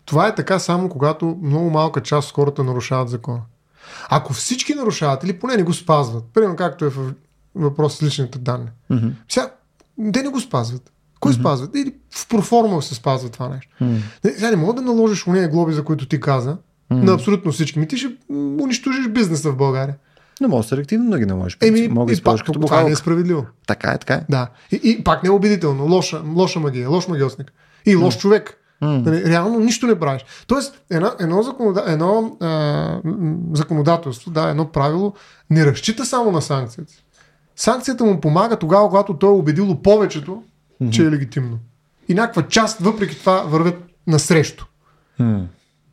това 0.05 0.27
е 0.27 0.35
така 0.35 0.59
само 0.59 0.89
когато 0.89 1.39
много 1.41 1.69
малка 1.69 2.01
част 2.01 2.29
от 2.29 2.35
хората 2.35 2.63
нарушават 2.63 3.09
закона. 3.09 3.41
Ако 4.09 4.33
всички 4.33 4.73
нарушават 4.73 5.23
или 5.23 5.39
поне 5.39 5.55
не 5.55 5.63
го 5.63 5.73
спазват, 5.73 6.23
примерно 6.33 6.55
както 6.55 6.85
е 6.85 6.89
в 6.89 7.13
въпрос 7.55 7.97
с 7.97 8.03
личните 8.03 8.39
данни, 8.39 8.67
mm-hmm. 8.91 9.11
сега, 9.29 9.51
те 10.13 10.23
не 10.23 10.29
го 10.29 10.39
спазват. 10.39 10.91
Кой 11.19 11.31
mm-hmm. 11.31 11.39
спазват? 11.39 11.75
Или 11.75 11.93
в 12.15 12.27
проформа 12.27 12.81
се 12.81 12.95
спазва 12.95 13.29
това 13.29 13.49
нещо. 13.49 13.71
Mm-hmm. 13.81 14.35
Сега 14.35 14.49
не 14.49 14.55
мога 14.55 14.73
да 14.73 14.81
наложиш 14.81 15.27
у 15.27 15.31
нея 15.31 15.49
глоби, 15.49 15.73
за 15.73 15.83
които 15.83 16.07
ти 16.07 16.19
каза, 16.19 16.57
mm-hmm. 16.91 17.03
на 17.03 17.13
абсолютно 17.13 17.51
всички. 17.51 17.79
Ми 17.79 17.87
ти 17.87 17.97
ще 17.97 18.15
унищожиш 18.29 19.07
бизнеса 19.07 19.51
в 19.51 19.57
България. 19.57 19.95
Не 20.41 20.47
мога 20.47 20.63
селективно 20.63 21.11
да 21.11 21.19
ги 21.19 21.25
наложиш. 21.25 21.57
Еми, 21.61 21.87
мога 21.87 22.13
и 22.13 22.21
пак, 22.21 22.45
като 22.45 22.59
това 22.59 22.83
не 22.83 22.91
е 22.91 22.95
справедливо. 22.95 23.45
Така 23.67 23.91
е, 23.91 23.97
така 23.97 24.13
е. 24.13 24.21
Да. 24.29 24.47
И, 24.71 24.79
и 24.83 25.03
пак 25.03 25.23
не 25.23 25.27
е 25.27 25.31
убедително. 25.31 25.85
Лоша, 25.85 26.21
лоша 26.35 26.59
магия, 26.59 26.89
лош 26.89 27.07
магиосник. 27.07 27.53
И 27.85 27.95
лош 27.95 28.15
mm. 28.15 28.19
човек. 28.19 28.57
Mm. 28.83 29.25
Реално 29.25 29.59
нищо 29.59 29.87
не 29.87 29.99
правиш. 29.99 30.25
Тоест, 30.47 30.81
едно, 30.89 31.11
едно, 31.19 31.43
законода, 31.43 31.83
едно 31.87 32.37
а, 32.41 33.01
законодателство, 33.53 34.31
да, 34.31 34.49
едно 34.49 34.71
правило 34.71 35.13
не 35.49 35.65
разчита 35.65 36.05
само 36.05 36.31
на 36.31 36.41
санкцията. 36.41 36.93
Санкцията 37.55 38.05
му 38.05 38.21
помага 38.21 38.55
тогава, 38.55 38.89
когато 38.89 39.13
той 39.13 39.29
е 39.29 39.37
убедило 39.37 39.81
повечето, 39.81 40.43
mm-hmm. 40.81 40.89
че 40.89 41.05
е 41.05 41.11
легитимно. 41.11 41.59
И 42.09 42.13
някаква 42.13 42.47
част, 42.47 42.79
въпреки 42.79 43.19
това, 43.19 43.41
вървят 43.41 43.83
насрещу. 44.07 44.65
Mm. 45.21 45.43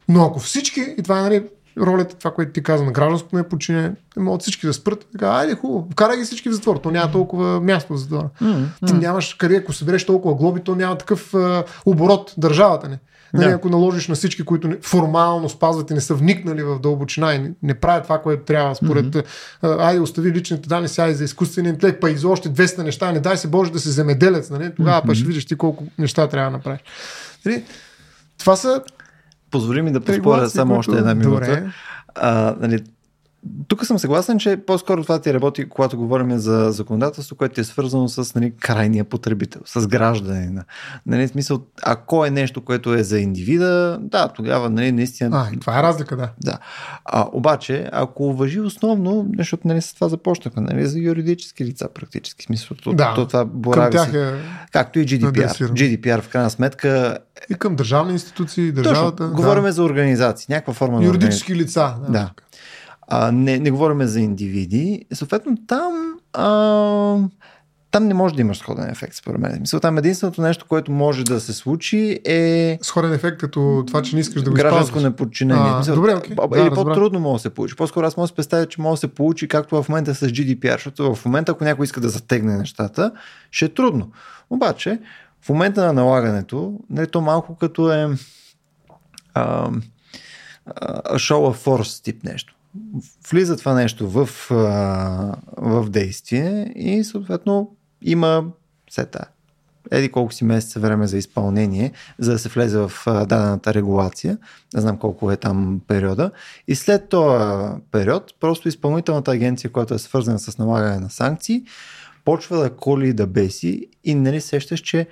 Но 0.08 0.24
ако 0.24 0.38
всички, 0.38 0.80
и 0.98 1.02
това 1.02 1.18
е 1.18 1.22
нали, 1.22 1.44
ролята, 1.80 2.16
това, 2.16 2.30
което 2.30 2.52
ти 2.52 2.62
каза 2.62 2.84
на 2.84 2.92
гражданското 2.92 3.36
ме 3.36 3.42
подчинение, 3.42 3.92
могат 4.16 4.42
всички 4.42 4.66
да 4.66 4.72
спрат. 4.72 5.06
Така, 5.12 5.26
айде 5.26 5.54
хубаво, 5.54 5.88
вкарай 5.92 6.16
ги 6.16 6.24
всички 6.24 6.48
в 6.48 6.52
затвор. 6.52 6.76
То 6.76 6.90
няма 6.90 7.12
толкова 7.12 7.60
място 7.60 7.96
за 7.96 8.02
затвора. 8.02 8.28
Mm-hmm. 8.42 8.86
Ти 8.86 8.92
нямаш 8.92 9.34
къде, 9.34 9.56
ако 9.56 9.72
събереш 9.72 10.06
толкова 10.06 10.34
глоби, 10.34 10.60
то 10.60 10.74
няма 10.74 10.98
такъв 10.98 11.34
а, 11.34 11.64
оборот 11.86 12.34
държавата 12.36 12.88
не. 12.88 12.98
Нали. 13.34 13.50
Ако 13.50 13.68
наложиш 13.68 14.08
на 14.08 14.14
всички, 14.14 14.42
които 14.42 14.68
не, 14.68 14.76
формално 14.82 15.48
спазват 15.48 15.90
и 15.90 15.94
не 15.94 16.00
са 16.00 16.14
вникнали 16.14 16.62
в 16.62 16.78
дълбочина 16.78 17.34
и 17.34 17.38
не, 17.38 17.52
не 17.62 17.74
правят 17.74 18.02
това, 18.02 18.22
което 18.22 18.44
трябва, 18.44 18.74
според 18.74 19.06
mm-hmm. 19.06 19.80
айде 19.80 20.00
остави 20.00 20.32
личните 20.32 20.68
данни 20.68 20.88
сега 20.88 21.08
и 21.08 21.14
за 21.14 21.24
изкуствения 21.24 21.70
интелект, 21.70 22.00
па 22.00 22.10
и 22.10 22.16
за 22.16 22.28
още 22.28 22.48
200 22.48 22.82
неща, 22.82 23.12
не 23.12 23.20
дай 23.20 23.36
се 23.36 23.48
Боже 23.48 23.72
да 23.72 23.80
се 23.80 23.90
земеделец, 23.90 24.50
нали? 24.50 24.74
тогава 24.74 25.02
mm-hmm. 25.02 25.06
па 25.06 25.14
ще 25.14 25.26
видиш 25.26 25.46
ти 25.46 25.56
колко 25.56 25.84
неща 25.98 26.28
трябва 26.28 26.50
да 26.50 26.56
направиш. 26.56 26.80
Нали? 27.46 27.64
Това 28.38 28.56
са 28.56 28.82
Позволи 29.52 29.82
ми 29.82 29.92
да 29.92 30.00
поспоря 30.00 30.50
само 30.50 30.74
още 30.74 30.92
една 30.92 31.14
минута. 31.14 31.72
А, 32.14 32.54
нали, 32.60 32.84
тук 33.68 33.86
съм 33.86 33.98
съгласен, 33.98 34.38
че 34.38 34.56
по-скоро 34.56 35.02
това 35.02 35.20
ти 35.20 35.34
работи, 35.34 35.68
когато 35.68 35.96
говорим 35.96 36.38
за 36.38 36.68
законодателство, 36.70 37.36
което 37.36 37.60
е 37.60 37.64
свързано 37.64 38.08
с 38.08 38.34
нали, 38.34 38.52
крайния 38.60 39.04
потребител, 39.04 39.60
с 39.64 39.86
гражданина. 39.86 40.64
Нали, 41.06 41.28
смисъл, 41.28 41.60
ако 41.82 42.26
е 42.26 42.30
нещо, 42.30 42.60
което 42.60 42.94
е 42.94 43.02
за 43.02 43.18
индивида, 43.18 43.98
да, 44.02 44.28
тогава 44.28 44.70
нали, 44.70 44.92
наистина. 44.92 45.48
А, 45.52 45.60
това 45.60 45.78
е 45.78 45.82
разлика, 45.82 46.16
да. 46.16 46.30
да. 46.44 46.58
А, 47.04 47.26
обаче, 47.32 47.88
ако 47.92 48.32
въжи 48.34 48.60
основно, 48.60 49.26
защото 49.38 49.68
нали, 49.68 49.82
с 49.82 49.94
това 49.94 50.08
започнахме, 50.08 50.62
нали, 50.62 50.86
за 50.86 50.98
юридически 50.98 51.64
лица 51.64 51.88
практически. 51.94 52.44
Смисъл, 52.44 52.76
да, 52.86 53.14
то, 53.14 53.26
това 53.26 53.90
тях 53.90 54.14
е... 54.14 54.32
Както 54.72 54.98
и 54.98 55.06
GDPR. 55.06 55.72
GDPR 55.72 56.20
в 56.20 56.28
крайна 56.28 56.50
сметка. 56.50 57.18
И 57.50 57.54
към 57.54 57.76
държавни 57.76 58.12
институции, 58.12 58.72
държавата. 58.72 59.16
Точно, 59.16 59.28
да. 59.28 59.34
говорим 59.34 59.70
за 59.70 59.84
организации, 59.84 60.46
някаква 60.48 60.72
форма 60.72 61.00
на. 61.00 61.06
Юридически 61.06 61.54
лица. 61.54 61.94
Да. 62.06 62.12
да. 62.12 62.30
А, 63.14 63.32
не, 63.32 63.58
не 63.58 63.70
говорим 63.70 64.02
за 64.02 64.20
индивиди. 64.20 65.04
Съответно, 65.12 65.56
там, 65.66 66.14
а, 66.32 66.48
там 67.90 68.06
не 68.06 68.14
може 68.14 68.34
да 68.34 68.40
имаш 68.40 68.58
сходен 68.58 68.90
ефект, 68.90 69.14
според 69.14 69.40
мен. 69.40 69.58
Мисля, 69.60 69.80
там 69.80 69.98
единственото 69.98 70.42
нещо, 70.42 70.66
което 70.68 70.92
може 70.92 71.24
да 71.24 71.40
се 71.40 71.52
случи 71.52 72.20
е. 72.24 72.78
Сходен 72.82 73.12
ефект, 73.12 73.38
като 73.38 73.84
това, 73.86 74.02
че 74.02 74.16
не 74.16 74.20
искаш 74.20 74.42
да 74.42 74.50
го 74.50 74.56
Гражданско 74.56 75.00
неподчинение. 75.00 75.70
А, 75.72 75.78
Мисля, 75.78 75.94
добре, 75.94 76.10
okay. 76.10 76.60
Или 76.60 76.70
да, 76.70 76.74
по-трудно 76.74 77.20
може 77.20 77.40
да 77.40 77.42
се 77.42 77.54
получи. 77.54 77.76
По-скоро 77.76 78.06
аз 78.06 78.16
мога 78.16 78.24
да 78.24 78.28
се 78.28 78.34
представя, 78.34 78.66
че 78.66 78.80
може 78.80 78.92
да 78.92 79.00
се 79.00 79.14
получи 79.14 79.48
както 79.48 79.82
в 79.82 79.88
момента 79.88 80.14
с 80.14 80.28
GDPR, 80.28 80.72
защото 80.72 81.14
в 81.14 81.24
момента, 81.24 81.52
ако 81.52 81.64
някой 81.64 81.84
иска 81.84 82.00
да 82.00 82.08
затегне 82.08 82.56
нещата, 82.56 83.12
ще 83.50 83.64
е 83.64 83.68
трудно. 83.68 84.10
Обаче, 84.50 85.00
в 85.42 85.48
момента 85.48 85.86
на 85.86 85.92
налагането, 85.92 86.80
нали, 86.90 87.06
то 87.06 87.20
малко 87.20 87.56
като 87.56 87.92
е 87.92 88.08
а, 89.34 89.70
а, 90.66 91.18
show 91.18 91.52
of 91.52 91.64
force 91.64 92.04
тип 92.04 92.24
нещо. 92.24 92.54
Влиза 93.30 93.56
това 93.56 93.74
нещо 93.74 94.08
в, 94.08 94.28
в 95.56 95.90
действие 95.90 96.72
и 96.76 97.04
съответно 97.04 97.76
има 98.02 98.44
сета 98.90 99.24
еди 99.90 100.08
колко 100.08 100.32
си 100.32 100.44
месеца 100.44 100.80
време 100.80 101.06
за 101.06 101.18
изпълнение, 101.18 101.92
за 102.18 102.32
да 102.32 102.38
се 102.38 102.48
влезе 102.48 102.78
в 102.78 102.92
дадената 103.06 103.74
регулация. 103.74 104.38
Не 104.74 104.80
знам 104.80 104.98
колко 104.98 105.32
е 105.32 105.36
там 105.36 105.80
периода. 105.86 106.30
И 106.68 106.74
след 106.74 107.08
този 107.08 107.74
период, 107.90 108.34
просто 108.40 108.68
изпълнителната 108.68 109.30
агенция, 109.30 109.72
която 109.72 109.94
е 109.94 109.98
свързана 109.98 110.38
с 110.38 110.58
налагане 110.58 110.98
на 110.98 111.10
санкции, 111.10 111.64
почва 112.24 112.56
да 112.56 112.70
коли 112.70 113.08
и 113.08 113.12
да 113.12 113.26
беси 113.26 113.86
и 114.04 114.14
нали 114.14 114.40
сещаш, 114.40 114.80
че 114.80 115.06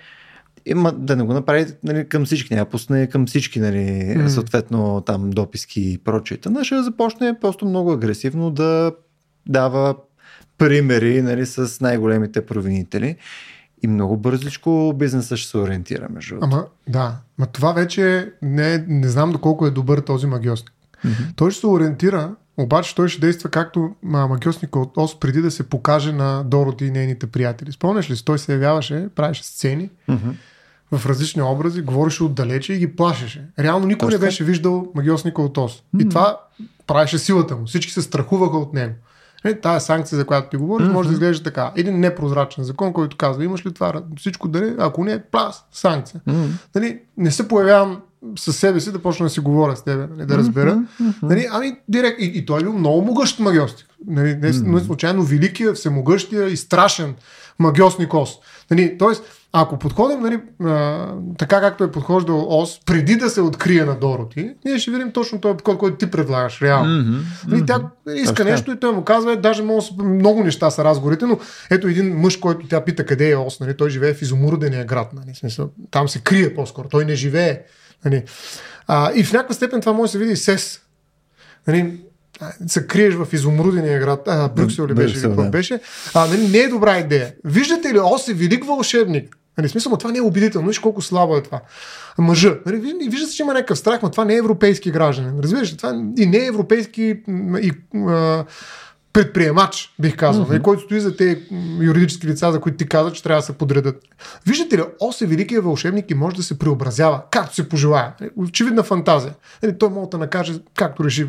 има 0.67 0.93
да 0.93 1.17
не 1.17 1.23
го 1.23 1.33
направи 1.33 1.67
нали, 1.85 2.09
към 2.09 2.25
всички, 2.25 2.55
няма 2.55 2.71
пусне 2.71 3.07
към 3.07 3.27
всички, 3.27 3.61
нали, 3.61 3.79
mm. 3.79 4.27
съответно 4.27 5.03
там 5.07 5.31
дописки 5.31 5.93
и 5.93 5.99
прочее. 5.99 6.39
Нали, 6.47 6.65
ще 6.65 6.83
започне 6.83 7.39
просто 7.41 7.67
много 7.67 7.93
агресивно 7.93 8.51
да 8.51 8.93
дава 9.49 9.95
примери 10.59 11.23
нали, 11.23 11.47
с 11.47 11.81
най-големите 11.81 12.47
провинители. 12.47 13.17
И 13.83 13.87
много 13.87 14.17
бързичко 14.17 14.95
бизнеса 14.97 15.37
ще 15.37 15.51
се 15.51 15.59
ориентира 15.59 16.09
между 16.11 16.37
Ама, 16.41 16.67
да. 16.89 17.17
Ма 17.39 17.47
това 17.47 17.73
вече 17.73 18.33
не, 18.43 18.85
не 18.89 19.09
знам 19.09 19.33
доколко 19.33 19.67
е 19.67 19.71
добър 19.71 20.01
този 20.01 20.27
магиосник. 20.27 20.73
Mm-hmm. 21.05 21.37
Той 21.37 21.51
ще 21.51 21.61
се 21.61 21.67
ориентира, 21.67 22.35
обаче 22.57 22.95
той 22.95 23.09
ще 23.09 23.21
действа 23.21 23.51
както 23.51 23.95
магиосника 24.03 24.79
от 24.79 24.97
ОС 24.97 25.21
преди 25.21 25.43
да 25.43 25.51
се 25.51 25.69
покаже 25.69 26.13
на 26.13 26.45
Дороти 26.45 26.85
и 26.85 26.91
нейните 26.91 27.27
приятели. 27.27 27.73
Спомняш 27.73 28.11
ли? 28.11 28.15
Той 28.25 28.39
се 28.39 28.53
явяваше, 28.53 29.09
правеше 29.15 29.45
сцени 29.45 29.91
mm-hmm. 30.09 30.33
В 30.93 31.07
различни 31.07 31.43
образи, 31.43 31.83
говореше 31.83 32.25
отдалече 32.25 32.73
и 32.73 32.79
ги 32.79 32.97
плашеше. 32.97 33.45
Реално 33.59 33.87
никой 33.87 34.09
Точно. 34.09 34.19
не 34.19 34.27
беше 34.27 34.45
виждал 34.45 34.87
магиосника 34.95 35.43
от 35.43 35.59
ОС. 35.59 35.73
Mm-hmm. 35.73 36.03
И 36.03 36.09
това 36.09 36.41
правеше 36.87 37.19
силата 37.19 37.57
му. 37.57 37.67
Всички 37.67 37.93
се 37.93 38.03
страхуваха 38.03 38.57
от 38.57 38.75
него. 38.75 38.95
Е, 39.45 39.61
тая 39.61 39.81
санкция, 39.81 40.19
за 40.19 40.25
която 40.25 40.51
ти 40.51 40.57
говориш, 40.57 40.87
mm-hmm. 40.87 40.93
може 40.93 41.09
да 41.09 41.13
изглежда 41.13 41.45
така. 41.45 41.73
Един 41.77 42.01
непрозрачен 42.01 42.65
закон, 42.65 42.93
който 42.93 43.17
казва, 43.17 43.45
имаш 43.45 43.67
ли 43.67 43.75
това, 43.75 44.03
всичко 44.19 44.49
да 44.49 44.61
не, 44.61 44.75
ако 44.79 45.05
не, 45.05 45.23
плас, 45.23 45.65
санкция. 45.73 46.21
Mm-hmm. 46.29 46.49
Нали, 46.75 46.99
не 47.17 47.31
се 47.31 47.49
появявам 47.49 48.01
със 48.39 48.57
себе 48.57 48.81
си 48.81 48.93
да 48.93 48.99
почна 48.99 49.27
да 49.27 49.31
си 49.31 49.41
говоря 49.41 49.77
с 49.77 49.85
тебе, 49.85 50.07
нали, 50.07 50.27
да 50.27 50.39
разбера. 50.39 50.77
Mm-hmm. 50.77 51.15
Нали, 51.23 51.49
ами, 51.53 51.77
директ, 51.89 52.21
и, 52.21 52.25
и 52.25 52.47
той 52.47 52.61
е 52.61 52.63
бил 52.63 52.73
много 52.73 53.03
могъщ 53.03 53.39
магиостик. 53.39 53.87
Нали, 54.07 54.35
не, 54.35 54.53
mm-hmm. 54.53 54.67
не 54.67 54.81
случайно 54.81 55.23
великия, 55.23 55.73
всемогъщия 55.73 56.49
и 56.49 56.57
страшен 56.57 57.15
магиосник 57.59 58.15
ос. 58.15 58.31
Нали, 58.71 58.99
тоест, 58.99 59.25
ако 59.53 59.79
подходим 59.79 60.21
нали, 60.21 60.41
а, 60.65 61.07
така 61.39 61.61
както 61.61 61.85
е 61.85 61.91
подхождал 61.91 62.47
ОС, 62.49 62.81
преди 62.87 63.17
да 63.17 63.31
се 63.31 63.41
открие 63.41 63.85
на 63.85 63.99
Дороти, 63.99 64.55
ние 64.65 64.79
ще 64.79 64.91
видим 64.91 65.13
точно 65.13 65.41
този 65.41 65.57
подход, 65.57 65.79
който 65.79 65.97
ти 65.97 66.11
предлагаш, 66.11 66.63
реално. 66.63 66.91
Mm-hmm. 66.91 67.49
Нали, 67.49 67.67
тя 67.67 67.91
иска 68.15 68.35
Точно. 68.35 68.51
нещо 68.51 68.73
и 68.73 68.81
той 68.81 68.93
му 68.93 69.05
казва, 69.05 69.33
е, 69.33 69.37
даже 69.37 69.63
много, 69.63 69.83
много 70.05 70.45
неща 70.45 70.71
са 70.71 70.85
разговорите, 70.85 71.27
но 71.27 71.39
ето 71.71 71.89
един 71.89 72.17
мъж, 72.17 72.37
който 72.37 72.69
тя 72.69 72.85
пита 72.85 73.07
къде 73.07 73.31
е 73.31 73.37
ОС, 73.37 73.61
нали, 73.61 73.77
той 73.77 73.91
живее 73.91 74.15
в 74.15 74.23
изумурдения 74.23 74.85
град, 74.85 75.13
нали, 75.13 75.35
смисъл, 75.35 75.71
там 75.91 76.09
се 76.09 76.21
крие 76.21 76.55
по-скоро, 76.55 76.89
той 76.89 77.05
не 77.05 77.15
живее. 77.15 77.63
Нали. 78.05 78.23
А, 78.87 79.13
и 79.15 79.25
в 79.25 79.33
някаква 79.33 79.55
степен 79.55 79.81
това 79.81 79.93
може 79.93 80.09
да 80.09 80.13
се 80.13 80.19
види 80.19 80.33
и 80.33 80.37
СЕС. 80.37 80.81
Нали, 81.67 82.01
се 82.67 82.87
криеш 82.87 83.15
в 83.15 83.29
изумрудения 83.33 84.01
град, 84.01 84.29
а, 84.29 84.49
Брюксел 84.49 84.87
ли 84.87 84.95
беше, 84.95 85.13
Брюксел, 85.13 85.45
да. 85.45 85.51
беше, 85.51 85.81
а, 86.15 86.27
нали, 86.27 86.49
не 86.49 86.59
е 86.59 86.69
добра 86.69 86.99
идея. 86.99 87.35
Виждате 87.45 87.95
ли, 87.95 87.99
Ос 87.99 88.29
е 88.29 88.35
велик 88.35 88.65
вълшебник. 88.65 89.37
Нали, 89.59 89.69
смисъл, 89.69 89.97
това 89.97 90.13
не 90.13 90.19
е 90.19 90.23
убедително. 90.23 90.69
Виж 90.69 90.79
колко 90.79 91.03
слабо 91.03 91.37
е 91.37 91.43
това. 91.43 91.61
Мъжа. 92.19 92.59
Нали, 92.67 93.09
вижда 93.11 93.27
се, 93.27 93.37
че 93.37 93.43
има 93.43 93.55
някакъв 93.55 93.79
страх, 93.79 94.03
но 94.03 94.11
това 94.11 94.25
не 94.25 94.35
е 94.35 94.39
европейски 94.39 94.91
гражданин. 94.91 95.41
Разбираш, 95.41 95.77
това 95.77 96.03
и 96.19 96.27
не 96.27 96.39
е 96.39 96.47
европейски 96.47 97.23
и, 97.61 97.73
а, 97.97 98.45
предприемач, 99.13 99.95
бих 99.99 100.17
казал, 100.17 100.47
mm-hmm. 100.47 100.63
който 100.63 100.83
стои 100.83 101.01
за 101.01 101.17
тези 101.17 101.41
юридически 101.81 102.27
лица, 102.27 102.53
за 102.53 102.61
които 102.61 102.79
ти 102.79 102.89
каза, 102.89 103.13
че 103.13 103.23
трябва 103.23 103.41
да 103.41 103.47
се 103.47 103.53
подредат. 103.53 104.03
Виждате 104.47 104.79
ли, 104.79 104.83
Ос 105.01 105.21
е 105.21 105.27
великият 105.27 105.65
вълшебник 105.65 106.11
и 106.11 106.15
може 106.15 106.37
да 106.37 106.43
се 106.43 106.59
преобразява, 106.59 107.23
както 107.31 107.55
се 107.55 107.69
пожелая. 107.69 108.13
Очевидна 108.37 108.83
фантазия. 108.83 109.35
Нали, 109.63 109.79
той 109.79 109.89
може 109.89 110.11
да 110.11 110.19
накаже 110.19 110.55
както 110.77 111.05
реши, 111.05 111.29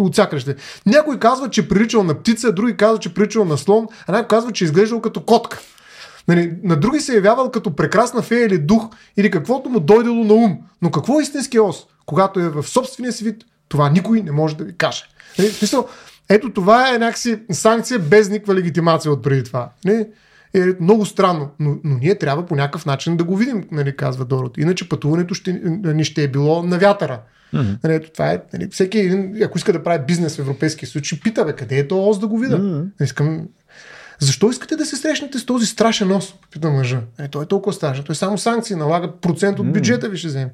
от 0.00 0.12
всяка 0.12 0.40
ще. 0.40 0.56
Някой 0.86 1.18
казва, 1.18 1.50
че 1.50 1.68
приличал 1.68 2.02
на 2.02 2.14
птица, 2.14 2.52
други 2.52 2.76
казва, 2.76 2.98
че 2.98 3.14
приличал 3.14 3.44
на 3.44 3.58
слон, 3.58 3.86
а 4.06 4.12
някой 4.12 4.28
казва, 4.28 4.52
че 4.52 4.64
изглеждал 4.64 5.00
като 5.00 5.20
котка. 5.20 5.58
Нали, 6.28 6.52
на 6.62 6.76
други 6.76 7.00
се 7.00 7.12
е 7.12 7.16
явявал 7.16 7.50
като 7.50 7.76
прекрасна 7.76 8.22
фея 8.22 8.46
или 8.46 8.58
дух, 8.58 8.88
или 9.16 9.30
каквото 9.30 9.68
му 9.68 9.80
дойдело 9.80 10.24
на 10.24 10.34
ум. 10.34 10.58
Но 10.82 10.90
какво 10.90 11.20
е 11.20 11.22
истинския 11.22 11.62
ос? 11.64 11.86
Когато 12.06 12.40
е 12.40 12.48
в 12.48 12.62
собствения 12.62 13.12
си 13.12 13.24
вид, 13.24 13.44
това 13.68 13.90
никой 13.90 14.20
не 14.20 14.32
може 14.32 14.56
да 14.56 14.64
ви 14.64 14.76
каже. 14.76 15.04
Нали, 15.38 15.48
смисъл, 15.48 15.88
ето 16.28 16.50
това 16.50 16.94
е 16.94 16.98
някакси 16.98 17.38
санкция 17.50 17.98
без 17.98 18.30
никаква 18.30 18.54
легитимация 18.54 19.12
от 19.12 19.22
преди 19.22 19.44
това. 19.44 19.70
Нали? 19.84 20.06
Е 20.54 20.64
много 20.80 21.06
странно, 21.06 21.50
но, 21.60 21.76
но 21.84 21.98
ние 21.98 22.14
трябва 22.14 22.46
по 22.46 22.56
някакъв 22.56 22.86
начин 22.86 23.16
да 23.16 23.24
го 23.24 23.36
видим, 23.36 23.64
нали, 23.72 23.96
казва 23.96 24.24
Дорот. 24.24 24.58
Иначе 24.58 24.88
пътуването 24.88 25.34
ще, 25.34 25.52
ни 25.84 26.04
ще 26.04 26.24
е 26.24 26.28
било 26.28 26.62
на 26.62 26.78
вятъра. 26.78 27.20
Mm-hmm. 27.54 27.84
Нали, 27.84 28.08
това 28.14 28.32
е, 28.32 28.42
нали, 28.52 28.68
всеки 28.70 28.98
един, 28.98 29.42
ако 29.42 29.58
иска 29.58 29.72
да 29.72 29.82
прави 29.82 30.04
бизнес 30.06 30.36
в 30.36 30.38
Европейския 30.38 30.88
ще 31.02 31.20
пита, 31.20 31.44
бе, 31.44 31.52
къде 31.52 31.78
е 31.78 31.88
то 31.88 32.08
ос 32.08 32.18
да 32.18 32.26
го 32.26 32.38
видя. 32.38 32.58
Mm-hmm. 32.58 33.04
Искам, 33.04 33.46
защо 34.20 34.50
искате 34.50 34.76
да 34.76 34.86
се 34.86 34.96
срещнете 34.96 35.38
с 35.38 35.46
този 35.46 35.66
страшен 35.66 36.12
ос? 36.12 36.34
Пита 36.50 36.70
мъжа. 36.70 37.00
Е, 37.18 37.28
той 37.28 37.44
е 37.44 37.46
толкова 37.46 37.72
страшен. 37.72 38.04
Той 38.04 38.14
само 38.14 38.38
санкции 38.38 38.76
налага 38.76 39.12
процент 39.20 39.58
от 39.58 39.72
бюджета 39.72 40.08
ви 40.08 40.16
ще 40.16 40.28
вземе. 40.28 40.52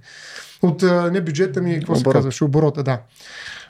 От 0.63 0.83
не 1.13 1.21
бюджета 1.21 1.63
ми, 1.63 1.75
какво 1.75 1.93
Оборот. 1.93 2.13
се 2.13 2.19
казваше? 2.19 2.45
Оборота, 2.45 2.83
да. 2.83 2.99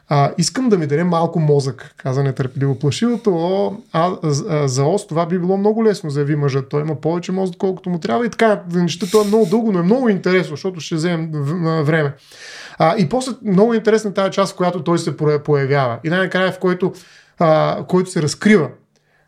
А, 0.09 0.33
искам 0.39 0.69
да 0.69 0.79
ми 0.79 0.87
даде 0.87 1.05
малко 1.05 1.41
мозък, 1.41 1.95
каза 1.97 2.23
нетърпеливо 2.23 2.79
плашивото. 2.79 3.77
А, 3.93 4.12
а, 4.23 4.69
за 4.69 4.85
ос 4.85 5.07
това 5.07 5.27
би 5.27 5.39
било 5.39 5.57
много 5.57 5.85
лесно, 5.85 6.11
заяви 6.11 6.37
мъжът. 6.37 6.69
Той 6.69 6.81
има 6.81 6.95
повече 6.95 7.33
мозък, 7.33 7.57
колкото 7.59 7.91
му 7.91 7.99
трябва 7.99 8.27
и 8.27 8.31
така. 8.31 8.62
Нещата 8.73 9.11
това 9.11 9.25
е 9.25 9.27
много 9.27 9.47
дълго, 9.47 9.73
но 9.73 9.79
е 9.79 9.83
много 9.83 10.09
интересно, 10.09 10.51
защото 10.51 10.81
ще 10.81 10.95
вземем 10.95 11.31
време. 11.85 12.15
А, 12.79 12.97
и 12.99 13.09
после 13.09 13.33
много 13.45 13.75
интересна 13.75 14.15
тази 14.15 14.31
част, 14.31 14.53
в 14.53 14.57
която 14.57 14.83
той 14.83 14.99
се 14.99 15.16
появява. 15.45 15.99
И 16.05 16.09
най-накрая, 16.09 16.53
в 16.53 16.59
който, 16.59 16.93
а, 17.39 17.79
който 17.89 18.11
се 18.11 18.23
разкрива 18.23 18.69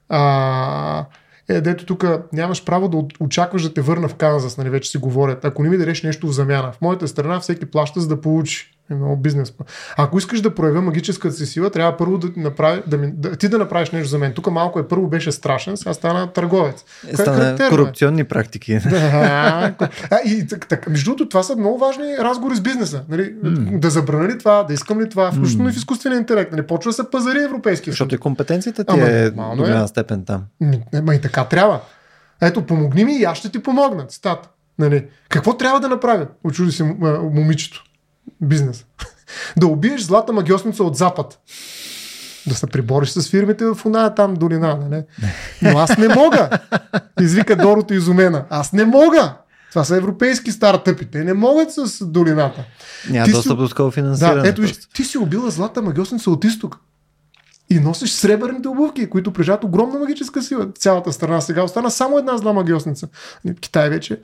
а, 0.09 1.05
е, 1.49 1.61
дето 1.61 1.87
тук 1.87 2.05
нямаш 2.33 2.65
право 2.65 2.89
да 2.89 3.05
очакваш 3.21 3.63
да 3.63 3.75
те 3.75 3.81
върна 3.81 4.09
в 4.09 4.15
Канзас, 4.15 4.57
нали, 4.57 4.71
вече 4.71 4.91
си 4.91 4.99
говорят, 4.99 5.45
ако 5.45 5.63
не 5.63 5.69
ми 5.69 5.79
дадеш 5.79 6.03
нещо 6.03 6.27
в 6.27 6.33
замяна. 6.33 6.73
В 6.73 6.81
моята 6.81 7.09
страна 7.09 7.41
всеки 7.41 7.67
плаща 7.67 8.01
за 8.01 8.09
да 8.09 8.21
получи. 8.21 8.76
Е 8.91 8.95
много 8.95 9.17
бизнес. 9.17 9.53
Ако 9.97 10.19
искаш 10.19 10.41
да 10.41 10.55
проявя 10.55 10.81
магическата 10.81 11.35
си 11.35 11.47
сила, 11.47 11.71
трябва 11.71 11.97
първо 11.97 12.19
да, 12.19 12.29
направи, 12.37 12.83
да, 12.87 12.99
ми, 12.99 13.13
да 13.17 13.37
ти 13.37 13.49
да 13.49 13.59
направиш 13.59 13.91
нещо 13.91 14.09
за 14.09 14.19
мен. 14.19 14.33
Тук 14.33 14.51
малко 14.51 14.79
е 14.79 14.89
първо 14.89 15.09
беше 15.09 15.33
страшен, 15.33 15.77
сега 15.77 15.93
стана 15.93 16.33
търговец. 16.33 16.85
Е, 17.09 17.17
стана 17.17 17.57
е 17.61 17.69
корупционни 17.69 18.25
практики. 18.25 18.81
Да, 18.97 19.75
а, 20.11 20.17
и, 20.25 20.47
так, 20.47 20.69
так, 20.69 20.89
между 20.89 21.05
другото, 21.05 21.29
това 21.29 21.43
са 21.43 21.57
много 21.57 21.79
важни 21.79 22.17
разговори 22.19 22.57
с 22.57 22.61
бизнеса. 22.61 23.03
Нали? 23.09 23.35
Mm. 23.35 23.79
Да 23.79 23.91
забрана 23.91 24.29
ли 24.29 24.39
това, 24.39 24.63
да 24.63 24.75
искам 24.75 25.01
ли 25.01 25.09
това, 25.09 25.33
включително 25.33 25.69
mm. 25.69 25.73
и 25.73 25.75
в 25.75 25.77
изкуствения 25.77 26.19
интелект. 26.19 26.53
Нали? 26.53 26.67
Почва 26.67 26.89
да 26.89 26.93
се 26.93 27.11
пазари 27.11 27.43
европейски. 27.43 27.91
Защото 27.91 28.15
и 28.15 28.19
компетенцията 28.19 28.85
ти 28.85 28.95
Ама, 28.95 29.07
е 29.07 29.31
до 29.31 29.43
голяма 29.57 29.85
е. 29.85 29.89
степен 29.89 30.25
там. 30.25 30.45
Ма 31.03 31.15
и 31.15 31.21
така 31.21 31.45
трябва. 31.45 31.81
Ето, 32.41 32.67
помогни 32.67 33.05
ми 33.05 33.19
и 33.19 33.25
аз 33.25 33.39
ще 33.39 33.49
ти 33.49 33.63
помогна. 33.63 34.07
Цитат. 34.07 34.51
Нали? 34.79 35.07
Какво 35.29 35.57
трябва 35.57 35.81
да 35.81 35.89
направя? 35.89 36.27
Очуди 36.45 36.73
се 36.73 36.85
момичето 37.33 37.85
бизнес. 38.41 38.85
да 39.57 39.67
убиеш 39.67 40.03
злата 40.03 40.33
магиосница 40.33 40.85
от 40.85 40.97
запад. 40.97 41.39
Да 42.47 42.55
се 42.55 42.67
прибориш 42.67 43.09
с 43.09 43.31
фирмите 43.31 43.65
в 43.65 43.79
оная 43.87 44.15
там 44.15 44.35
долина, 44.35 44.77
нали? 44.77 45.03
Но 45.63 45.79
аз 45.79 45.99
не 45.99 46.09
мога. 46.09 46.51
Извика 47.21 47.57
Дорото 47.57 47.95
изумена. 47.95 48.45
Аз 48.51 48.73
не 48.73 48.85
мога. 48.85 49.35
Това 49.71 49.85
са 49.85 49.97
европейски 49.97 50.53
стартъпи. 50.53 51.07
Те 51.07 51.25
не 51.25 51.35
могат 51.35 51.73
с 51.73 52.07
долината. 52.07 52.65
Няма 53.11 53.29
достъп 53.29 53.59
до 53.59 53.69
такова 53.69 53.91
финансиране. 53.91 54.43
Да, 54.43 54.49
ето 54.49 54.61
виж, 54.61 54.73
ти 54.95 55.05
си 55.05 55.19
убила 55.19 55.51
злата 55.51 55.83
магиосница 55.83 56.31
от 56.31 56.45
изток. 56.45 56.79
И 57.71 57.81
носиш 57.81 58.13
сребърните 58.13 58.69
обувки, 58.69 59.11
които 59.11 59.33
прежат 59.33 59.65
огромна 59.65 59.99
магическа 59.99 60.43
сила. 60.43 60.67
Цялата 60.79 61.13
страна 61.13 61.41
сега 61.41 61.63
остана 61.63 61.91
само 61.91 62.19
една 62.19 62.39
зла 62.39 62.53
магиосница. 62.53 63.09
Китай 63.61 63.91
вече 63.91 64.21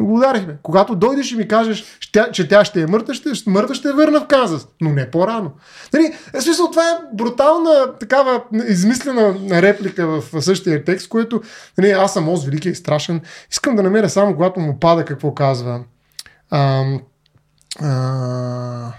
го 0.00 0.14
ударихме. 0.14 0.56
Когато 0.62 0.94
дойдеш 0.96 1.32
и 1.32 1.36
ми 1.36 1.48
кажеш, 1.48 1.84
че 2.32 2.48
тя 2.48 2.64
ще 2.64 2.82
е 2.82 2.86
мъртва, 2.86 3.14
ще, 3.14 3.30
мъртва 3.46 3.74
ще 3.74 3.88
е 3.88 3.92
върна 3.92 4.20
в 4.20 4.26
Канзас, 4.26 4.68
но 4.80 4.90
не 4.90 5.10
по-рано. 5.10 5.52
Нали, 5.92 6.14
е, 6.34 6.40
смисъл, 6.40 6.70
това 6.70 6.82
е 6.82 7.16
брутална, 7.16 7.98
такава 8.00 8.42
измислена 8.68 9.34
реплика 9.62 10.06
в 10.06 10.42
същия 10.42 10.84
текст, 10.84 11.08
което 11.08 11.42
нали, 11.78 11.90
аз 11.90 12.12
съм 12.12 12.28
Оз 12.28 12.44
велики 12.44 12.68
и 12.68 12.74
страшен. 12.74 13.20
Искам 13.50 13.76
да 13.76 13.82
намеря 13.82 14.08
само, 14.08 14.34
когато 14.34 14.60
му 14.60 14.78
пада 14.80 15.04
какво 15.04 15.34
казва. 15.34 15.84
А, 16.50 16.84
а, 17.80 18.92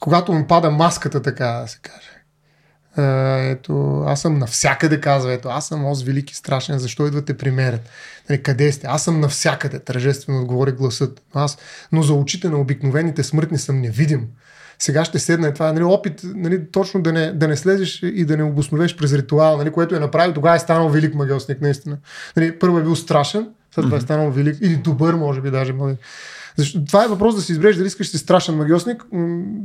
когато 0.00 0.32
му 0.32 0.46
пада 0.46 0.70
маската, 0.70 1.22
така 1.22 1.46
да 1.46 1.68
се 1.68 1.78
каже. 1.82 2.11
Ето, 2.96 4.04
аз 4.06 4.20
съм 4.20 4.38
навсякъде, 4.38 5.00
казва. 5.00 5.32
Ето, 5.32 5.48
аз 5.48 5.68
съм 5.68 5.84
Оз 5.84 6.02
велики 6.02 6.36
страшен, 6.36 6.78
защо 6.78 7.06
идвате 7.06 7.36
при 7.36 7.50
мен? 7.50 7.78
Нали, 8.30 8.42
къде 8.42 8.72
сте? 8.72 8.86
Аз 8.86 9.04
съм 9.04 9.20
навсякъде, 9.20 9.78
тържествено 9.78 10.40
отговори 10.40 10.72
гласът. 10.72 11.22
Аз, 11.34 11.58
но 11.92 12.02
за 12.02 12.14
очите 12.14 12.48
на 12.48 12.60
обикновените 12.60 13.22
смъртни 13.22 13.58
съм 13.58 13.80
невидим. 13.80 14.28
сега 14.78 15.04
ще 15.04 15.18
седна. 15.18 15.54
Това 15.54 15.68
е 15.68 15.72
нали, 15.72 15.84
опит 15.84 16.20
нали, 16.24 16.70
точно 16.72 17.02
да 17.02 17.12
не, 17.12 17.32
да 17.32 17.48
не 17.48 17.56
слезеш 17.56 18.02
и 18.02 18.24
да 18.24 18.36
не 18.36 18.42
обосновеш 18.42 18.96
през 18.96 19.12
ритуал, 19.12 19.56
нали, 19.56 19.72
което 19.72 19.94
е 19.94 19.98
направил. 19.98 20.34
Тогава 20.34 20.56
е 20.56 20.58
станал 20.58 20.88
велик 20.88 21.14
магиосник, 21.14 21.60
наистина. 21.60 21.96
Нали, 22.36 22.58
първо 22.58 22.78
е 22.78 22.82
бил 22.82 22.96
страшен, 22.96 23.48
след 23.74 23.84
това 23.84 23.96
е 23.96 24.00
станал 24.00 24.30
велик 24.30 24.56
или 24.60 24.76
добър, 24.76 25.14
може 25.14 25.40
би 25.40 25.50
даже. 25.50 25.74
Защо, 26.56 26.84
това 26.84 27.04
е 27.04 27.08
въпрос 27.08 27.34
да 27.34 27.42
си 27.42 27.52
избереш 27.52 27.76
дали 27.76 27.86
искаш 27.86 28.06
да 28.06 28.18
си 28.18 28.24
страшен 28.24 28.54
магиосник, 28.54 29.04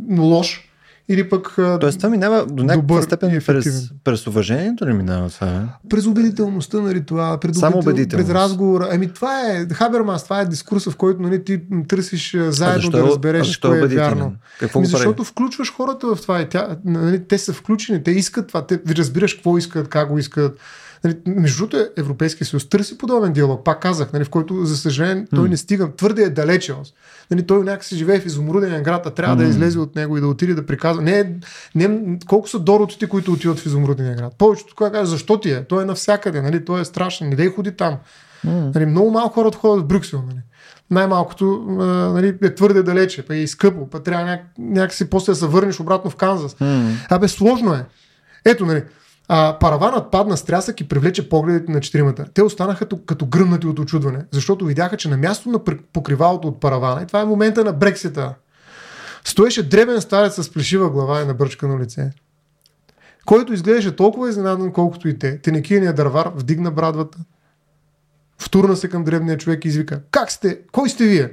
но 0.08 0.24
лош, 0.24 0.70
или 1.10 1.30
пък. 1.30 1.54
Тоест, 1.80 1.98
това 1.98 2.10
минава 2.10 2.46
до 2.46 2.64
някаква 2.64 3.02
степен 3.02 3.42
през, 3.46 3.92
през 4.04 4.28
уважението 4.28 4.86
ли 4.86 4.94
минава 4.94 5.30
това? 5.30 5.48
Е? 5.48 5.88
През 5.90 6.06
убедителността 6.06 6.82
на 6.82 6.94
ритуала, 6.94 7.40
през, 7.40 7.60
Само 7.60 7.78
убедител, 7.78 8.20
през 8.20 8.30
разговора. 8.30 8.90
Ами 8.92 9.14
това 9.14 9.42
е 9.42 9.66
Хабермас, 9.74 10.24
това 10.24 10.42
е 10.42 10.46
дискурса, 10.46 10.92
в 10.92 10.96
който 10.96 11.22
нали, 11.22 11.44
ти 11.44 11.62
търсиш 11.88 12.36
заедно 12.38 12.82
защо, 12.82 12.98
да 12.98 13.04
разбереш 13.04 13.58
кое 13.58 13.80
е 13.80 13.88
вярно. 13.88 14.34
Какво 14.60 14.80
ами, 14.80 14.88
защото 14.88 15.24
включваш 15.24 15.74
хората 15.74 16.16
в 16.16 16.22
това. 16.22 16.42
И 16.42 16.50
тя, 16.50 16.78
нали, 16.86 17.24
те 17.28 17.38
са 17.38 17.54
включени, 17.54 18.04
те 18.04 18.12
искат 18.12 18.48
това, 18.48 18.66
те 18.66 18.80
разбираш 18.90 19.34
какво 19.34 19.58
искат, 19.58 19.88
как 19.88 20.10
го 20.10 20.18
искат. 20.18 20.60
Нали, 21.04 21.18
между 21.28 21.68
другото, 21.68 21.90
Европейския 21.98 22.48
съюз 22.48 22.70
търси 22.70 22.98
подобен 22.98 23.34
диалог. 23.34 23.66
Пак 23.66 23.82
казах, 23.82 24.14
нали, 24.14 24.24
в 24.24 24.30
който, 24.30 24.66
за 24.66 24.78
съжаление, 24.78 25.26
той 25.36 25.50
не 25.50 25.58
стига. 25.58 25.92
Твърде 25.98 26.24
е 26.24 26.30
далече. 26.30 26.74
Нали, 27.32 27.48
той 27.48 27.64
някакси 27.64 27.96
живее 27.96 28.20
в 28.20 28.26
изумруден 28.26 28.84
град, 28.84 29.06
а 29.06 29.10
трябва 29.10 29.36
mm. 29.36 29.40
да 29.40 29.46
излезе 29.46 29.80
от 29.80 29.96
него 29.96 30.18
и 30.18 30.22
да 30.22 30.28
отиде 30.28 30.54
да 30.54 30.66
приказва. 30.66 31.02
Не, 31.04 31.34
не, 31.76 32.18
колко 32.28 32.50
са 32.50 32.60
доротите, 32.60 33.08
които 33.08 33.34
отиват 33.34 33.60
в 33.60 33.66
изумруден 33.66 34.16
град? 34.16 34.34
Повечето 34.38 34.76
кога 34.76 34.92
каже, 34.92 35.10
защо 35.12 35.40
ти 35.40 35.52
е? 35.52 35.64
Той 35.64 35.84
е 35.84 35.86
навсякъде, 35.86 36.42
нали? 36.42 36.66
той 36.66 36.82
е 36.82 36.86
страшен, 36.86 37.30
не 37.30 37.36
дай 37.36 37.48
ходи 37.48 37.72
там. 37.72 37.98
Mm. 38.46 38.76
Нали, 38.76 38.86
много 38.86 39.12
малко 39.12 39.34
хора 39.34 39.52
ходят 39.52 39.86
в 39.86 39.88
Брюксел. 39.88 40.24
Нали? 40.28 40.42
най-малкото 40.92 41.66
нали, 42.14 42.38
е 42.44 42.56
твърде 42.56 42.84
далече, 42.84 43.26
па 43.26 43.36
е 43.36 43.40
и 43.40 43.48
скъпо, 43.48 43.90
па 43.90 44.04
трябва 44.04 44.26
няк- 44.26 44.60
някакси 44.60 45.10
после 45.10 45.32
да 45.32 45.36
се 45.36 45.48
върнеш 45.48 45.80
обратно 45.80 46.12
в 46.12 46.16
Канзас. 46.16 46.54
Mm. 46.54 46.92
Абе, 47.10 47.28
сложно 47.28 47.74
е. 47.74 47.86
Ето, 48.46 48.66
нали, 48.66 48.84
а, 49.28 49.60
параванът 49.60 50.12
падна 50.12 50.38
с 50.38 50.44
трясък 50.44 50.82
и 50.82 50.88
привлече 50.88 51.30
погледите 51.30 51.72
на 51.72 51.82
четиримата. 51.82 52.26
Те 52.34 52.44
останаха 52.44 52.88
като, 53.06 53.26
гръмнати 53.26 53.68
от 53.68 53.80
очудване, 53.80 54.26
защото 54.32 54.66
видяха, 54.66 54.98
че 54.98 55.10
на 55.10 55.18
място 55.18 55.50
на 55.50 55.60
покривалото 55.94 56.48
от 56.48 56.60
паравана, 56.60 57.02
и 57.02 57.06
това 57.06 57.22
е 57.22 57.26
момента 57.26 57.64
на 57.64 57.74
Брексита, 57.74 58.34
стоеше 59.26 59.70
дребен 59.70 60.02
старец 60.02 60.44
с 60.44 60.54
плешива 60.54 60.90
глава 60.90 61.22
и 61.22 61.26
набърчкано 61.26 61.80
лице, 61.80 62.12
който 63.26 63.54
изглеждаше 63.54 63.96
толкова 63.96 64.30
изненадан, 64.30 64.72
колкото 64.72 65.08
и 65.08 65.20
те. 65.20 65.42
Тенекийният 65.42 65.96
дървар 65.96 66.32
вдигна 66.36 66.72
брадвата, 66.72 67.18
втурна 68.40 68.76
се 68.76 68.90
към 68.90 69.04
дребния 69.04 69.38
човек 69.38 69.66
и 69.66 69.68
извика 69.68 70.02
Как 70.12 70.32
сте? 70.32 70.60
Кой 70.72 70.90
сте 70.90 71.06
вие? 71.06 71.32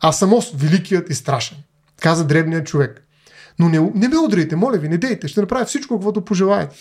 Аз 0.00 0.18
съм 0.18 0.32
Ос, 0.32 0.52
великият 0.56 1.10
и 1.10 1.14
страшен, 1.14 1.58
каза 2.00 2.26
дребният 2.26 2.66
човек. 2.66 3.04
Но 3.58 3.68
не, 3.68 3.90
не 3.94 4.08
ме 4.08 4.18
удрите, 4.18 4.56
моля 4.56 4.78
ви, 4.78 4.88
не 4.88 4.98
дейте, 4.98 5.28
ще 5.28 5.40
направя 5.40 5.64
всичко, 5.64 5.94
каквото 5.94 6.24
пожелаете. 6.24 6.76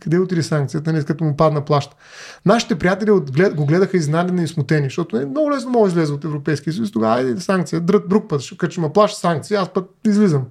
Къде 0.00 0.18
отиде 0.18 0.42
санкцията, 0.42 0.92
не, 0.92 1.02
като 1.02 1.24
му 1.24 1.36
падна 1.36 1.64
плаща. 1.64 1.96
Нашите 2.46 2.74
приятели 2.74 3.10
го 3.54 3.66
гледаха 3.66 3.96
изненадени 3.96 4.44
и 4.44 4.48
смутени, 4.48 4.84
защото 4.84 5.16
е 5.16 5.26
много 5.26 5.50
лесно 5.50 5.70
мога 5.70 5.88
да 5.88 5.92
излезе 5.92 6.12
от 6.12 6.24
Европейския 6.24 6.72
съюз. 6.72 6.92
Тогава 6.92 7.14
айде 7.14 7.40
санкция, 7.40 7.80
друг, 7.80 8.08
друг 8.08 8.28
път, 8.28 8.42
като 8.58 8.72
ще 8.72 8.80
ме 8.80 8.92
плаща 8.92 9.20
санкция, 9.20 9.60
аз 9.60 9.68
път 9.68 9.90
излизам. 10.06 10.44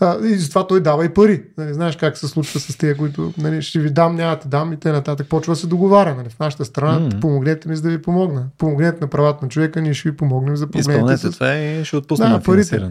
А, 0.00 0.26
и 0.26 0.34
затова 0.34 0.66
той 0.66 0.80
дава 0.80 1.04
и 1.04 1.08
пари. 1.08 1.44
Нали, 1.58 1.74
знаеш 1.74 1.96
как 1.96 2.18
се 2.18 2.28
случва 2.28 2.60
с 2.60 2.76
тези, 2.76 2.94
които 2.94 3.32
нали, 3.38 3.62
ще 3.62 3.78
ви 3.78 3.90
дам, 3.90 4.16
няма 4.16 4.38
да 4.42 4.48
дам 4.48 4.72
и 4.72 4.76
те 4.76 4.92
нататък. 4.92 5.28
Почва 5.28 5.52
да 5.52 5.56
се 5.56 5.66
договаря. 5.66 6.14
Нали, 6.14 6.28
в 6.28 6.38
нашата 6.38 6.64
страна 6.64 7.00
mm-hmm. 7.00 7.20
помогнете 7.20 7.68
ми, 7.68 7.76
за 7.76 7.82
да 7.82 7.88
ви 7.88 8.02
помогна. 8.02 8.46
Помогнете 8.58 8.98
на 9.00 9.06
правата 9.06 9.44
на 9.44 9.48
човека, 9.48 9.80
ние 9.80 9.94
ще 9.94 10.10
ви 10.10 10.16
помогнем 10.16 10.56
за 10.56 10.66
проблемите. 10.66 10.92
Изпълнете 10.92 11.26
с... 11.26 11.30
това 11.30 11.54
и 11.54 11.84
ще 11.84 11.96
отпуснем 11.96 12.32
да, 12.32 12.40
парите. 12.40 12.90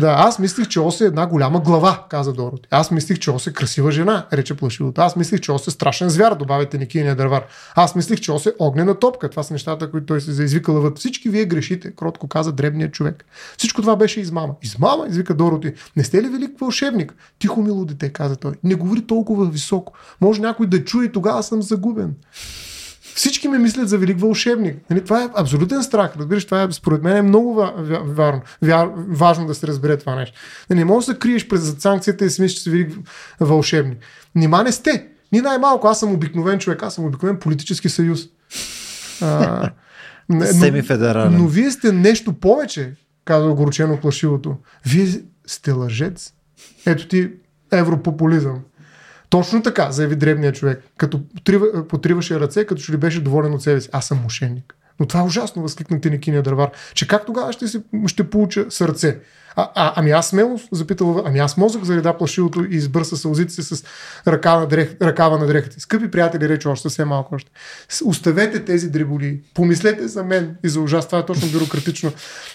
Да, 0.00 0.14
аз 0.18 0.38
мислих, 0.38 0.68
че 0.68 0.80
Ос 0.80 1.00
е 1.00 1.04
една 1.04 1.26
голяма 1.26 1.60
глава, 1.60 2.04
каза 2.08 2.32
Дороти. 2.32 2.68
Аз 2.70 2.90
мислих, 2.90 3.18
че 3.18 3.30
Ос 3.30 3.46
е 3.46 3.52
красива 3.52 3.90
жена, 3.90 4.26
рече 4.32 4.54
плашивото. 4.54 5.00
Аз 5.00 5.16
мислих, 5.16 5.40
че 5.40 5.52
Ос 5.52 5.66
е 5.66 5.70
страшен 5.70 6.08
звяр, 6.08 6.34
добавяте 6.34 6.78
Никиния 6.78 7.16
дървар. 7.16 7.44
Аз 7.74 7.94
мислих, 7.94 8.20
че 8.20 8.32
Ос 8.32 8.46
е 8.46 8.52
огнена 8.58 8.94
топка. 8.94 9.28
Това 9.28 9.42
са 9.42 9.52
нещата, 9.52 9.90
които 9.90 10.06
той 10.06 10.20
се 10.20 10.32
заизвикала 10.32 10.80
въд. 10.80 10.98
Всички 10.98 11.28
вие 11.28 11.44
грешите, 11.44 11.90
кротко 11.96 12.28
каза 12.28 12.52
дребният 12.52 12.92
човек. 12.92 13.24
Всичко 13.58 13.80
това 13.80 13.96
беше 13.96 14.20
измама. 14.20 14.54
Измама, 14.62 15.06
извика 15.08 15.34
Дороти. 15.34 15.72
Не 15.96 16.04
сте 16.04 16.22
ли 16.22 16.28
велик 16.28 16.60
вълшебник? 16.60 17.14
Тихо, 17.38 17.62
мило 17.62 17.84
дете, 17.84 18.08
каза 18.08 18.36
той. 18.36 18.52
Не 18.64 18.74
говори 18.74 19.06
толкова 19.06 19.46
високо. 19.50 19.92
Може 20.20 20.40
някой 20.40 20.66
да 20.66 20.84
чуе 20.84 21.12
тогава 21.12 21.42
съм 21.42 21.62
загубен. 21.62 22.14
Всички 23.20 23.48
ме 23.48 23.58
мислят 23.58 23.88
за 23.88 23.98
велик 23.98 24.20
вълшебник. 24.20 24.76
Нали, 24.90 25.04
това 25.04 25.22
е 25.22 25.28
абсолютен 25.34 25.82
страх. 25.82 26.16
Разбираш, 26.18 26.44
това 26.44 26.62
е, 26.62 26.72
според 26.72 27.02
мен 27.02 27.16
е 27.16 27.22
много 27.22 27.66
вяр, 28.62 28.88
важно 29.08 29.46
да 29.46 29.54
се 29.54 29.66
разбере 29.66 29.96
това 29.96 30.14
нещо. 30.14 30.38
Не 30.70 30.84
можеш 30.84 31.06
да 31.06 31.12
се 31.12 31.18
криеш 31.18 31.48
през 31.48 31.74
санкцията 31.78 32.24
и 32.24 32.30
си 32.30 32.42
мислиш, 32.42 32.58
че 32.58 32.62
си 32.62 32.70
велик 32.70 32.92
вълшебник. 33.40 33.98
Нима 34.34 34.62
не 34.62 34.72
сте. 34.72 35.06
Ни 35.32 35.40
най-малко. 35.40 35.88
Аз 35.88 36.00
съм 36.00 36.12
обикновен 36.12 36.58
човек. 36.58 36.82
Аз 36.82 36.94
съм 36.94 37.04
обикновен 37.04 37.38
политически 37.38 37.88
съюз. 37.88 38.20
А, 39.22 39.70
но, 40.28 40.46
Семифедерален. 40.46 41.38
Но 41.38 41.48
вие 41.48 41.70
сте 41.70 41.92
нещо 41.92 42.32
повече, 42.32 42.92
каза 43.24 43.46
огорчено 43.46 44.00
плашивото. 44.00 44.56
Вие 44.86 45.22
сте 45.46 45.72
лъжец. 45.72 46.32
Ето 46.86 47.08
ти 47.08 47.30
европопулизъм. 47.72 48.60
Точно 49.30 49.62
така, 49.62 49.90
заяви 49.90 50.16
древният 50.16 50.54
човек, 50.54 50.82
като 50.96 51.20
потриваше 51.88 52.40
ръце, 52.40 52.64
като 52.64 52.82
че 52.82 52.92
ли 52.92 52.96
беше 52.96 53.20
доволен 53.20 53.54
от 53.54 53.62
себе 53.62 53.80
си. 53.80 53.88
Аз 53.92 54.06
съм 54.06 54.18
мошенник. 54.22 54.74
Но 55.00 55.06
това 55.06 55.20
е 55.20 55.24
ужасно, 55.24 55.62
възкликна 55.62 56.00
Тинекиния 56.00 56.42
дървар, 56.42 56.70
че 56.94 57.08
как 57.08 57.26
тогава 57.26 57.52
ще, 57.52 57.68
си, 57.68 57.82
ще 58.06 58.30
получа 58.30 58.66
сърце? 58.70 59.18
А, 59.56 59.70
а, 59.74 59.92
ами 59.96 60.10
аз 60.10 60.28
смело, 60.28 60.58
запитал, 60.72 61.22
ами 61.26 61.38
аз 61.38 61.56
мозък 61.56 61.84
зареда 61.84 62.18
плашилото 62.18 62.64
и 62.64 62.76
избърса 62.76 63.16
сълзите 63.16 63.52
си 63.52 63.62
с 63.62 63.84
ръка 64.26 64.56
на 64.56 64.66
дрех, 64.66 64.96
ръкава 65.02 65.38
на 65.38 65.46
дрехата. 65.46 65.80
Скъпи 65.80 66.10
приятели, 66.10 66.48
рече 66.48 66.68
още 66.68 66.82
съвсем 66.82 67.08
малко 67.08 67.34
още. 67.34 67.50
Оставете 68.04 68.64
тези 68.64 68.90
дреболи. 68.90 69.40
Помислете 69.54 70.08
за 70.08 70.24
мен 70.24 70.56
и 70.64 70.68
за 70.68 70.80
ужас. 70.80 71.06
Това 71.06 71.18
е 71.18 71.26
точно 71.26 71.48
бюрократично 71.48 72.12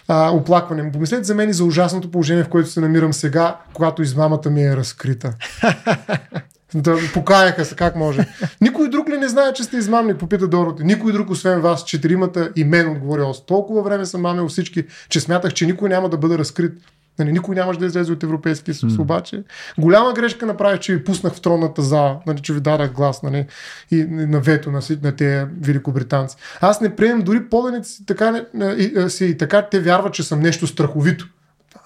а, 0.07 0.31
оплакване. 0.31 0.91
Помислете 0.91 1.23
за 1.23 1.35
мен 1.35 1.49
и 1.49 1.53
за 1.53 1.63
ужасното 1.63 2.11
положение, 2.11 2.43
в 2.43 2.49
което 2.49 2.69
се 2.69 2.79
намирам 2.79 3.13
сега, 3.13 3.57
когато 3.73 4.01
измамата 4.01 4.49
ми 4.49 4.63
е 4.63 4.75
разкрита. 4.75 5.33
Да 6.73 6.97
покаяха 7.13 7.65
се, 7.65 7.75
как 7.75 7.95
може. 7.95 8.27
Никой 8.61 8.89
друг 8.89 9.09
ли 9.09 9.17
не 9.17 9.27
знае, 9.27 9.53
че 9.53 9.63
сте 9.63 9.77
измамни, 9.77 10.17
попита 10.17 10.47
Дороти. 10.47 10.83
Никой 10.83 11.11
друг, 11.11 11.29
освен 11.29 11.61
вас, 11.61 11.85
четиримата 11.85 12.51
и 12.55 12.63
мен, 12.63 12.91
отговори 12.91 13.21
Ос. 13.21 13.45
Толкова 13.45 13.81
време 13.81 14.05
съм 14.05 14.21
мамил 14.21 14.47
всички, 14.47 14.85
че 15.09 15.19
смятах, 15.19 15.53
че 15.53 15.65
никой 15.65 15.89
няма 15.89 16.09
да 16.09 16.17
бъде 16.17 16.37
разкрит. 16.37 16.71
Нали, 17.19 17.31
никой 17.31 17.55
нямаше 17.55 17.79
да 17.79 17.85
излезе 17.85 18.11
от 18.11 18.23
Европейския 18.23 18.75
съюз. 18.75 18.93
Mm. 18.93 18.99
Обаче, 18.99 19.43
голяма 19.77 20.13
грешка 20.13 20.45
направих, 20.45 20.79
че 20.79 20.95
ви 20.95 21.03
пуснах 21.03 21.33
в 21.33 21.41
тронната 21.41 21.81
зала, 21.81 22.19
нали, 22.27 22.39
че 22.41 22.53
ви 22.53 22.59
дадах 22.59 22.93
глас 22.93 23.23
нали, 23.23 23.45
и 23.91 24.05
на 24.09 24.39
вето 24.39 24.71
на, 24.71 24.81
на 25.03 25.15
тези 25.15 25.45
великобританци. 25.61 26.37
Аз 26.61 26.81
не 26.81 26.95
приемам 26.95 27.21
дори 27.21 27.49
поданите 27.49 27.87
си 27.87 28.05
така, 28.05 28.45
и, 28.77 29.09
си, 29.09 29.25
и 29.25 29.37
така 29.37 29.61
те 29.61 29.79
вярват, 29.79 30.13
че 30.13 30.23
съм 30.23 30.39
нещо 30.39 30.67
страховито 30.67 31.27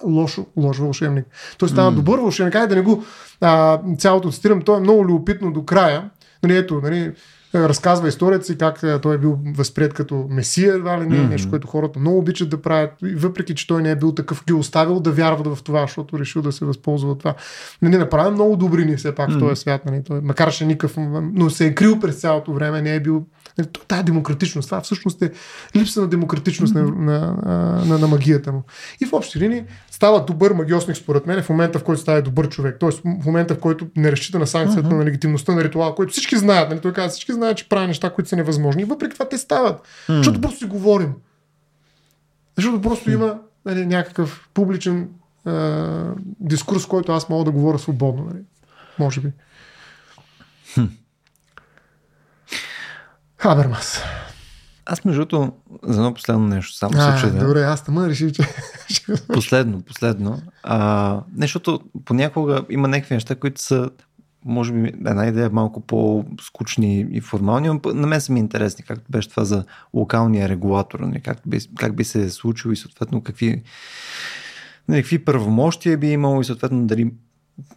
лошо, 0.04 0.46
лош 0.56 0.78
вълшебник. 0.78 1.26
Той 1.58 1.68
става 1.68 1.92
mm. 1.92 1.94
добър 1.94 2.18
вълшебник. 2.18 2.52
Да 2.52 2.76
не 2.76 2.82
го 2.82 3.04
а, 3.40 3.80
цялото 3.98 4.32
цитирам. 4.32 4.62
Той 4.62 4.76
е 4.76 4.80
много 4.80 5.04
любопитно 5.04 5.52
до 5.52 5.64
края. 5.64 6.10
Нали, 6.42 6.56
ето, 6.56 6.80
нали, 6.82 7.12
разказва 7.54 8.08
историята 8.08 8.44
си, 8.44 8.58
как 8.58 8.84
той 9.02 9.14
е 9.14 9.18
бил 9.18 9.38
възприят 9.56 9.94
като 9.94 10.26
месия, 10.30 10.74
едва 10.74 11.00
ли 11.00 11.06
не, 11.06 11.16
mm-hmm. 11.16 11.28
нещо, 11.28 11.50
което 11.50 11.68
хората 11.68 11.98
много 11.98 12.18
обичат 12.18 12.50
да 12.50 12.62
правят, 12.62 12.92
и 13.04 13.14
въпреки, 13.14 13.54
че 13.54 13.66
той 13.66 13.82
не 13.82 13.90
е 13.90 13.96
бил 13.96 14.14
такъв, 14.14 14.44
ги 14.46 14.52
оставил 14.52 15.00
да 15.00 15.12
вярват 15.12 15.46
в 15.46 15.62
това, 15.62 15.80
защото 15.80 16.18
решил 16.18 16.42
да 16.42 16.52
се 16.52 16.64
възползва 16.64 17.10
от 17.10 17.18
това. 17.18 17.34
Не, 17.82 17.88
не 17.88 17.98
направи 17.98 18.30
много 18.30 18.56
добрини 18.56 18.96
все 18.96 19.14
пак 19.14 19.30
mm-hmm. 19.30 19.36
в 19.36 19.48
този 19.48 19.60
свят, 19.60 19.84
нали, 19.86 20.02
той, 20.04 20.20
макар 20.20 20.52
че 20.52 20.66
никакъв, 20.66 20.96
но 21.34 21.50
се 21.50 21.66
е 21.66 21.74
крил 21.74 22.00
през 22.00 22.20
цялото 22.20 22.52
време, 22.52 22.82
не 22.82 22.94
е 22.94 23.00
бил 23.00 23.26
Нали, 23.58 24.02
демократичност, 24.04 24.68
това 24.68 24.80
всъщност 24.80 25.22
е 25.22 25.32
липса 25.76 26.00
на 26.00 26.08
демократичност 26.08 26.74
mm-hmm. 26.74 26.98
на, 26.98 27.36
на, 27.46 27.84
на, 27.84 27.98
на 27.98 28.08
магията 28.08 28.52
му. 28.52 28.62
И 29.00 29.06
в 29.06 29.12
общи 29.12 29.38
линии 29.38 29.64
става 30.00 30.24
добър 30.24 30.52
магиосник, 30.52 30.96
според 30.96 31.26
мен, 31.26 31.42
в 31.42 31.48
момента, 31.48 31.78
в 31.78 31.84
който 31.84 32.00
става 32.00 32.22
добър 32.22 32.48
човек. 32.48 32.76
Тоест, 32.80 32.98
в 32.98 33.26
момента, 33.26 33.54
в 33.54 33.58
който 33.60 33.86
не 33.96 34.12
разчита 34.12 34.38
на 34.38 34.46
санкцията, 34.46 34.88
mm-hmm. 34.88 34.98
на 34.98 35.04
легитимността 35.04 35.54
на 35.54 35.64
ритуала, 35.64 35.94
който 35.94 36.12
всички 36.12 36.36
знаят. 36.36 36.70
Нали? 36.70 36.80
Той 36.80 36.92
казва, 36.92 37.10
всички 37.10 37.32
знаят, 37.32 37.58
че 37.58 37.68
прави 37.68 37.86
неща, 37.86 38.10
които 38.10 38.28
са 38.28 38.36
невъзможни. 38.36 38.82
И 38.82 38.84
въпреки 38.84 39.14
това 39.14 39.28
те 39.28 39.38
стават. 39.38 39.80
Mm-hmm. 39.80 40.16
Защото 40.16 40.40
просто 40.40 40.58
си 40.58 40.64
говорим. 40.64 41.14
Защото 42.56 42.80
просто 42.80 43.10
mm-hmm. 43.10 43.14
има 43.14 43.38
нали, 43.64 43.86
някакъв 43.86 44.48
публичен 44.54 45.08
е, 45.46 45.50
дискурс, 46.40 46.86
който 46.86 47.12
аз 47.12 47.28
мога 47.28 47.44
да 47.44 47.50
говоря 47.50 47.78
свободно. 47.78 48.24
Нали? 48.24 48.42
Може 48.98 49.20
би. 49.20 49.32
Хабермас. 53.36 54.02
Аз 54.92 55.04
между 55.04 55.24
другото, 55.24 55.52
за 55.82 56.00
едно 56.00 56.14
последно 56.14 56.46
нещо, 56.46 56.76
само 56.76 56.92
а, 56.96 57.18
се 57.18 57.26
чудя. 57.26 57.46
Добре, 57.46 57.62
аз 57.62 57.84
тъма 57.84 58.08
реши, 58.08 58.32
че... 58.32 58.42
последно, 59.32 59.80
последно. 59.80 60.42
А, 60.62 61.20
нещото 61.36 61.80
понякога 62.04 62.62
има 62.70 62.88
някакви 62.88 63.14
неща, 63.14 63.34
които 63.34 63.62
са 63.62 63.90
може 64.44 64.72
би 64.72 64.88
една 64.88 65.26
идея 65.26 65.50
малко 65.52 65.80
по-скучни 65.80 67.06
и 67.10 67.20
формални, 67.20 67.68
но 67.68 67.80
на 67.94 68.06
мен 68.06 68.20
са 68.20 68.32
ми 68.32 68.40
интересни, 68.40 68.84
както 68.84 69.04
беше 69.10 69.30
това 69.30 69.44
за 69.44 69.64
локалния 69.94 70.48
регулатор, 70.48 71.00
нали, 71.00 71.20
как 71.20 71.38
би, 71.46 71.58
как 71.78 71.96
би 71.96 72.04
се 72.04 72.30
случило 72.30 72.72
и 72.72 72.76
съответно 72.76 73.22
какви 73.22 73.62
нали, 74.88 75.02
какви 75.02 75.24
първомощия 75.24 75.98
би 75.98 76.10
имало 76.10 76.40
и 76.40 76.44
съответно 76.44 76.86
дали 76.86 77.12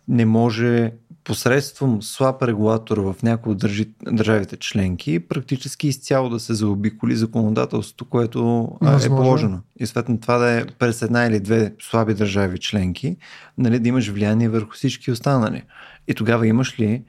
не 0.07 0.25
може 0.25 0.91
посредством 1.23 2.01
слаб 2.01 2.43
регулатор 2.43 2.97
в 2.97 3.15
някои 3.23 3.51
от 3.51 3.57
държи, 3.57 3.89
държавите 4.11 4.57
членки 4.57 5.19
практически 5.19 5.87
изцяло 5.87 6.29
да 6.29 6.39
се 6.39 6.53
заобиколи 6.53 7.15
законодателството, 7.15 8.05
което 8.05 8.69
Възможно. 8.81 9.15
е 9.15 9.19
положено. 9.19 9.59
И 9.79 9.85
съответно 9.85 10.19
това 10.19 10.37
да 10.37 10.51
е 10.51 10.65
през 10.65 11.01
една 11.01 11.25
или 11.25 11.39
две 11.39 11.73
слаби 11.81 12.13
държави 12.13 12.59
членки, 12.59 13.17
нали, 13.57 13.79
да 13.79 13.89
имаш 13.89 14.09
влияние 14.09 14.49
върху 14.49 14.71
всички 14.71 15.11
останали. 15.11 15.63
И 16.07 16.13
тогава 16.13 16.47
имаш 16.47 16.79
ли 16.79 17.03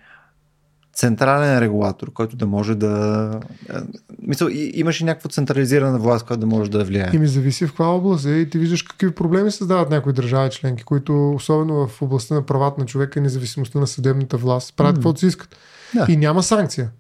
централен 0.94 1.58
регулатор, 1.58 2.12
който 2.12 2.36
да 2.36 2.46
може 2.46 2.74
да... 2.74 3.40
Е, 3.70 3.74
мисъл, 4.22 4.48
имаш 4.52 5.00
и 5.00 5.04
някаква 5.04 5.30
централизирана 5.30 5.98
власт, 5.98 6.26
която 6.26 6.40
да 6.40 6.46
може 6.46 6.70
да 6.70 6.84
влияе. 6.84 7.10
И 7.12 7.18
ми 7.18 7.26
зависи 7.26 7.66
в 7.66 7.70
каква 7.70 7.86
област 7.86 8.26
е 8.26 8.34
и 8.34 8.50
ти 8.50 8.58
виждаш 8.58 8.82
какви 8.82 9.10
проблеми 9.10 9.50
създават 9.50 9.90
някои 9.90 10.12
държави 10.12 10.50
членки, 10.50 10.84
които 10.84 11.32
особено 11.32 11.86
в 11.86 12.02
областта 12.02 12.34
на 12.34 12.46
правата 12.46 12.80
на 12.80 12.86
човека 12.86 13.18
и 13.18 13.22
независимостта 13.22 13.78
на 13.78 13.86
съдебната 13.86 14.36
власт 14.36 14.76
правят 14.76 14.94
mm. 14.94 14.98
каквото 14.98 15.20
си 15.20 15.26
искат. 15.26 15.56
Да. 15.94 16.06
И 16.08 16.16
няма 16.16 16.42
санкция. 16.42 16.90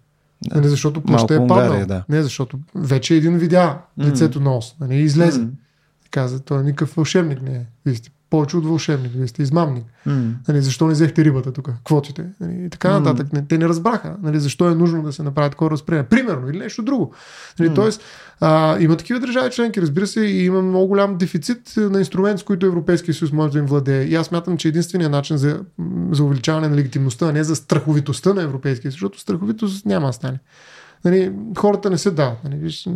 Да. 0.48 0.56
Нали, 0.56 0.68
защото 0.68 1.00
площа 1.00 1.34
е 1.34 1.46
паднал. 1.46 1.86
Да. 1.86 2.04
Не, 2.08 2.22
защото 2.22 2.58
вече 2.74 3.14
един 3.14 3.38
видя 3.38 3.78
лицето 4.00 4.40
mm. 4.40 4.42
на 4.42 4.56
ос. 4.56 4.74
Нали, 4.80 4.94
излезе. 4.94 5.40
Mm. 5.40 5.50
Каза, 6.10 6.40
той 6.40 6.64
никакъв 6.64 6.94
вълшебник 6.94 7.42
не 7.42 7.56
е. 7.56 7.66
Вие 7.86 7.94
сте 7.94 8.10
повече 8.34 8.56
от 8.56 8.66
вълшебник, 8.66 9.12
вие 9.14 9.28
сте 9.28 9.42
измамник. 9.42 9.84
Mm. 10.08 10.32
Нали, 10.48 10.62
защо 10.62 10.86
не 10.86 10.92
взехте 10.92 11.24
рибата 11.24 11.52
тук, 11.52 11.70
квотите? 11.84 12.24
Нали, 12.40 12.64
и 12.66 12.70
така 12.70 13.00
нататък. 13.00 13.26
Mm. 13.26 13.48
Те 13.48 13.58
не 13.58 13.68
разбраха 13.68 14.16
нали, 14.22 14.40
защо 14.40 14.68
е 14.68 14.74
нужно 14.74 15.02
да 15.02 15.12
се 15.12 15.22
направи 15.22 15.50
такова 15.50 15.70
разпределение. 15.70 16.08
Примерно 16.08 16.50
или 16.50 16.58
нещо 16.58 16.82
друго. 16.82 17.14
Нали, 17.58 17.70
mm. 17.70 17.74
Тоест, 17.74 18.02
а, 18.40 18.78
има 18.80 18.96
такива 18.96 19.20
държави 19.20 19.50
членки, 19.50 19.82
разбира 19.82 20.06
се, 20.06 20.20
и 20.20 20.44
има 20.44 20.62
много 20.62 20.86
голям 20.86 21.16
дефицит 21.16 21.74
на 21.76 21.98
инструмент, 21.98 22.40
с 22.40 22.42
които 22.42 22.66
Европейския 22.66 23.14
съюз 23.14 23.32
може 23.32 23.52
да 23.52 23.58
им 23.58 23.66
владее. 23.66 24.04
И 24.04 24.14
аз 24.14 24.30
мятам, 24.30 24.56
че 24.56 24.68
единственият 24.68 25.12
начин 25.12 25.36
за, 25.36 25.60
за 26.10 26.24
увеличаване 26.24 26.68
на 26.68 26.76
легитимността, 26.76 27.28
а 27.28 27.32
не 27.32 27.44
за 27.44 27.56
страховитостта 27.56 28.34
на 28.34 28.42
Европейския 28.42 28.90
съюз, 28.90 28.94
защото 28.94 29.20
страховитост 29.20 29.86
няма 29.86 30.06
да 30.06 30.12
стане. 30.12 30.38
Нали, 31.04 31.32
хората 31.58 31.90
не 31.90 31.98
се 31.98 32.10
дават. 32.10 32.44
Нали, 32.44 32.56
виж, 32.56 32.88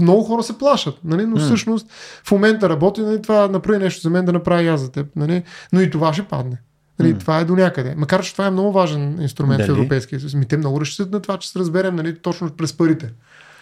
много 0.00 0.22
хора 0.22 0.42
се 0.42 0.58
плашат, 0.58 0.98
нали, 1.04 1.26
но 1.26 1.36
всъщност 1.36 1.86
в 2.24 2.30
момента 2.30 2.68
работи, 2.68 3.00
нали, 3.00 3.22
това 3.22 3.48
направи 3.48 3.78
нещо 3.78 4.00
за 4.00 4.10
мен 4.10 4.24
да 4.24 4.32
направи 4.32 4.68
аз 4.68 4.80
за 4.80 4.92
теб. 4.92 5.06
Нали, 5.16 5.42
но 5.72 5.80
и 5.80 5.90
това 5.90 6.12
ще 6.12 6.22
падне. 6.22 6.58
Нали, 6.98 7.14
mm. 7.14 7.20
Това 7.20 7.38
е 7.38 7.44
до 7.44 7.56
някъде. 7.56 7.94
Макар, 7.96 8.22
че 8.22 8.32
това 8.32 8.46
е 8.46 8.50
много 8.50 8.72
важен 8.72 9.22
инструмент 9.22 9.58
Дали? 9.58 9.70
в 9.70 9.72
Европейския 9.72 10.20
съюз. 10.20 10.34
Ми 10.34 10.46
те 10.46 10.56
много 10.56 10.80
разчитат 10.80 11.12
на 11.12 11.20
това, 11.20 11.38
че 11.38 11.50
се 11.50 11.58
разберем 11.58 11.96
нали, 11.96 12.18
точно 12.18 12.50
през 12.50 12.72
парите. 12.72 13.12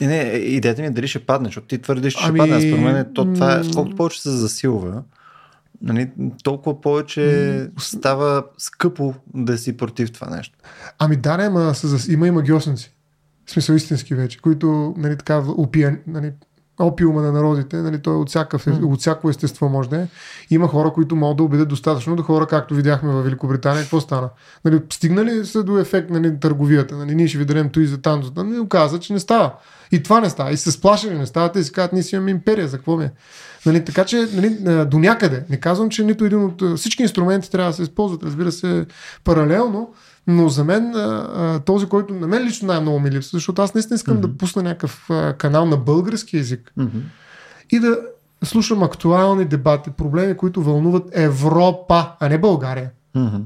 И 0.01 0.06
не, 0.06 0.20
идеята 0.32 0.82
ми 0.82 0.89
е 0.89 0.90
дали 0.90 1.09
ще 1.09 1.19
падне, 1.19 1.48
защото 1.48 1.66
ти 1.66 1.78
твърдиш, 1.78 2.15
че 2.15 2.24
ами... 2.24 2.39
ще 2.40 2.51
падне. 2.51 2.61
Според 2.61 2.85
мен 2.85 3.06
то, 3.15 3.35
това 3.35 3.55
е, 3.55 3.62
колкото 3.74 3.97
повече 3.97 4.23
се 4.23 4.31
засилва, 4.31 5.02
нали, 5.82 6.11
толкова 6.43 6.81
повече 6.81 7.69
става 7.78 8.44
скъпо 8.59 9.15
да 9.35 9.59
си 9.59 9.77
против 9.77 10.12
това 10.12 10.36
нещо. 10.36 10.59
Ами 10.98 11.16
да, 11.16 11.36
не, 11.36 11.48
ма, 11.48 11.73
има 12.09 12.28
и 12.28 12.31
магиосници 12.31 12.93
в 13.46 13.50
смисъл 13.50 13.74
истински 13.74 14.14
вече, 14.14 14.40
които 14.40 14.94
нали, 14.96 15.16
така, 15.16 15.42
опия, 15.56 15.98
нали, 16.06 16.32
опиума 16.78 17.22
на 17.22 17.32
народите, 17.32 17.76
нали, 17.76 17.98
той 17.98 18.14
е 18.14 18.16
от, 18.16 18.28
всякакъв, 18.28 18.66
mm. 18.66 18.84
от 18.84 19.00
всяко 19.00 19.30
естество 19.30 19.68
може 19.68 19.88
да 19.88 19.96
е. 19.96 20.06
Има 20.50 20.68
хора, 20.68 20.92
които 20.92 21.16
могат 21.16 21.36
да 21.36 21.42
убедят 21.42 21.68
достатъчно 21.68 22.16
до 22.16 22.22
хора, 22.22 22.46
както 22.46 22.74
видяхме 22.74 23.12
в 23.12 23.22
Великобритания. 23.22 23.82
Какво 23.82 24.00
стана? 24.00 24.28
Нали, 24.64 24.80
стигнали 24.92 25.46
са 25.46 25.62
до 25.62 25.78
ефект 25.78 26.10
нали, 26.10 26.40
търговията? 26.40 26.96
Нали, 26.96 27.14
ние 27.14 27.28
ще 27.28 27.38
ви 27.38 27.44
дадем 27.44 27.70
и 27.76 27.86
за 27.86 27.98
там, 27.98 28.22
за 28.22 28.34
там. 28.34 28.54
И 28.54 28.58
оказа, 28.58 28.98
че 28.98 29.12
не 29.12 29.20
става. 29.20 29.52
И 29.92 30.02
това 30.02 30.20
не 30.20 30.30
става. 30.30 30.52
И 30.52 30.56
се 30.56 30.70
сплашили 30.70 31.18
не 31.18 31.26
става. 31.26 31.52
Те 31.52 31.64
си 31.64 31.72
казват, 31.72 31.92
ние 31.92 32.02
си 32.02 32.16
имаме 32.16 32.30
империя, 32.30 32.68
за 32.68 32.76
какво 32.76 32.96
ми 32.96 33.04
е? 33.04 33.12
Нали, 33.66 33.84
така 33.84 34.04
че 34.04 34.28
нали, 34.32 34.56
до 34.86 34.98
някъде. 34.98 35.44
Не 35.50 35.56
казвам, 35.56 35.90
че 35.90 36.04
нито 36.04 36.24
един 36.24 36.44
от 36.44 36.78
всички 36.78 37.02
инструменти 37.02 37.50
трябва 37.50 37.70
да 37.70 37.76
се 37.76 37.82
използват, 37.82 38.22
разбира 38.22 38.52
се, 38.52 38.86
паралелно, 39.24 39.94
но 40.26 40.48
за 40.48 40.64
мен 40.64 40.94
този, 41.64 41.86
който 41.86 42.14
на 42.14 42.26
мен 42.26 42.44
лично 42.44 42.68
най-много 42.68 43.01
ми 43.01 43.10
липсва, 43.10 43.36
защото 43.36 43.62
аз 43.62 43.74
наистина 43.74 43.94
искам 43.94 44.16
mm-hmm. 44.16 44.20
да 44.20 44.36
пусна 44.36 44.62
някакъв 44.62 45.10
канал 45.38 45.66
на 45.66 45.76
български 45.76 46.36
язик 46.36 46.72
mm-hmm. 46.78 47.02
и 47.70 47.80
да 47.80 47.98
слушам 48.44 48.82
актуални 48.82 49.44
дебати, 49.44 49.90
проблеми, 49.90 50.36
които 50.36 50.62
вълнуват 50.62 51.05
Европа, 51.12 52.12
а 52.20 52.28
не 52.28 52.38
България. 52.38 52.90
Mm-hmm. 53.16 53.42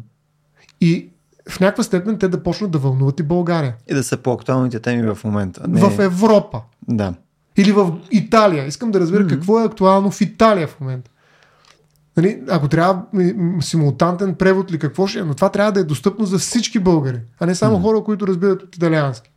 И 0.81 1.09
в 1.51 1.61
някаква 1.61 1.85
степен 1.85 2.19
те 2.19 2.29
да 2.29 2.43
почнат 2.43 2.71
да 2.71 2.79
вълнуват 2.79 3.21
и 3.21 3.23
България. 3.23 3.75
И 3.91 3.95
да 3.95 4.03
са 4.03 4.17
по-актуалните 4.17 4.81
теми 4.81 5.15
в 5.15 5.19
момента. 5.25 5.69
Не... 5.69 5.81
В 5.81 6.03
Европа. 6.03 6.61
Да. 6.89 7.15
Или 7.57 7.73
в 7.73 7.93
Италия. 8.11 8.67
Искам 8.67 8.91
да 8.91 9.01
разбера 9.01 9.25
mm-hmm. 9.25 9.31
какво 9.31 9.61
е 9.61 9.65
актуално 9.65 10.11
в 10.11 10.21
Италия 10.21 10.69
в 10.69 10.81
момента. 10.81 11.11
Нали, 12.19 12.43
ако 12.49 12.69
трябва 12.69 13.03
симултантен 13.61 14.35
превод 14.35 14.71
или 14.71 14.79
какво 14.79 15.07
ще 15.07 15.19
е, 15.19 15.25
но 15.25 15.35
това 15.35 15.49
трябва 15.49 15.73
да 15.73 15.81
е 15.81 15.85
достъпно 15.85 16.27
за 16.27 16.39
всички 16.39 16.79
българи, 16.79 17.21
а 17.41 17.47
не 17.47 17.55
само 17.55 17.79
хора, 17.79 18.05
които 18.05 18.27
разбират 18.27 18.63
от 18.63 18.77
италиански. 18.77 19.31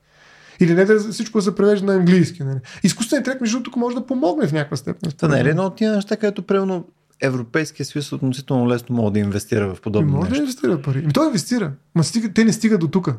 Или 0.60 0.74
не 0.74 0.86
да 0.86 1.00
всичко 1.00 1.38
да 1.38 1.42
се 1.42 1.56
превежда 1.56 1.86
на 1.86 1.94
английски. 1.94 2.44
Нали. 2.44 2.60
Изкуственият 2.84 3.28
интелект, 3.28 3.42
между 3.42 3.64
тук 3.64 3.76
може 3.76 3.96
да 3.96 4.06
помогне 4.06 4.48
в 4.48 4.54
някаква 4.54 4.78
степен. 4.78 5.12
Това 5.12 5.28
не 5.28 5.40
е 5.40 5.50
едно 5.50 5.64
от 5.64 5.76
тия 5.76 5.96
неща, 5.96 6.18
където 6.18 6.44
примерно 6.44 6.86
Европейския 7.22 7.86
съюз 7.86 8.12
относително 8.12 8.70
лесно 8.70 8.96
може 8.96 9.14
да 9.14 9.20
инвестира 9.20 9.76
в 9.76 9.82
подобно 9.82 10.12
може 10.12 10.30
нещо. 10.30 10.30
Може 10.30 10.40
да 10.40 10.44
инвестира 10.44 10.82
пари. 10.82 11.06
И 11.10 11.14
той 11.14 11.28
инвестира. 11.28 11.72
Ма 11.96 12.04
стига, 12.04 12.30
те 12.34 12.46
не 12.46 12.54
стигат 12.54 12.80
до 12.80 12.88
тук. 12.88 13.10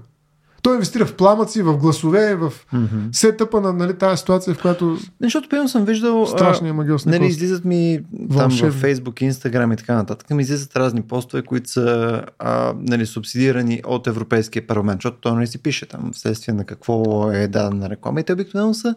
Той 0.62 0.74
инвестира 0.74 1.06
в 1.06 1.16
пламъци, 1.16 1.62
в 1.62 1.76
гласове, 1.76 2.34
в 2.34 2.52
mm-hmm. 2.74 3.12
сетъпа 3.12 3.60
на 3.60 3.72
нали, 3.72 3.94
тази 3.94 4.20
ситуация, 4.20 4.54
в 4.54 4.62
която. 4.62 4.98
Защото 5.22 5.48
примерно 5.48 5.68
съм 5.68 5.84
виждал. 5.84 6.26
Страшния 6.26 6.74
магиос. 6.74 7.06
Нали, 7.06 7.26
излизат 7.26 7.64
ми 7.64 8.00
там 8.36 8.50
в 8.50 8.82
Facebook, 8.82 9.30
Instagram 9.30 9.74
и 9.74 9.76
така 9.76 9.94
нататък. 9.94 10.30
Ми 10.30 10.42
излизат 10.42 10.76
разни 10.76 11.02
постове, 11.02 11.42
които 11.42 11.70
са 11.70 12.22
а, 12.38 12.74
нали, 12.76 13.06
субсидирани 13.06 13.82
от 13.86 14.06
Европейския 14.06 14.66
парламент, 14.66 14.98
защото 14.98 15.16
той 15.20 15.32
не 15.32 15.36
нали, 15.36 15.46
си 15.46 15.58
пише 15.58 15.86
там 15.86 16.10
вследствие 16.12 16.54
на 16.54 16.64
какво 16.64 17.28
е 17.32 17.48
дадена 17.48 17.90
реклама. 17.90 18.20
И 18.20 18.24
те 18.24 18.32
обикновено 18.32 18.74
са 18.74 18.94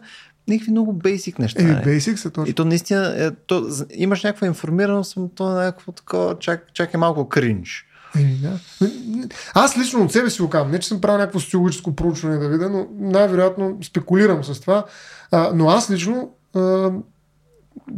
някакви 0.48 0.70
много 0.70 0.92
бейсик 0.92 1.38
неща. 1.38 1.62
Е, 1.62 1.82
бейсик 1.84 2.18
са 2.18 2.30
точно. 2.30 2.50
И 2.50 2.52
то 2.52 2.64
наистина, 2.64 3.14
е, 3.24 3.30
то, 3.30 3.68
имаш 3.94 4.22
някаква 4.22 4.46
информираност, 4.46 5.16
но 5.16 5.28
то 5.28 5.50
е 5.50 5.64
някакво 5.64 5.92
такова, 5.92 6.38
чак, 6.38 6.74
чак 6.74 6.94
е 6.94 6.96
малко 6.96 7.28
кринж. 7.28 7.85
Да. 8.24 8.58
Аз 9.54 9.78
лично 9.78 10.04
от 10.04 10.12
себе 10.12 10.30
си 10.30 10.42
го 10.42 10.50
казвам. 10.50 10.70
Не, 10.70 10.78
че 10.78 10.88
съм 10.88 11.00
правил 11.00 11.18
някакво 11.18 11.40
социологическо 11.40 11.96
проучване 11.96 12.38
да 12.38 12.48
видя, 12.48 12.68
но 12.68 12.86
най-вероятно 12.98 13.78
спекулирам 13.82 14.44
с 14.44 14.60
това. 14.60 14.84
А, 15.30 15.50
но 15.54 15.68
аз 15.68 15.90
лично 15.90 16.30
а, 16.54 16.90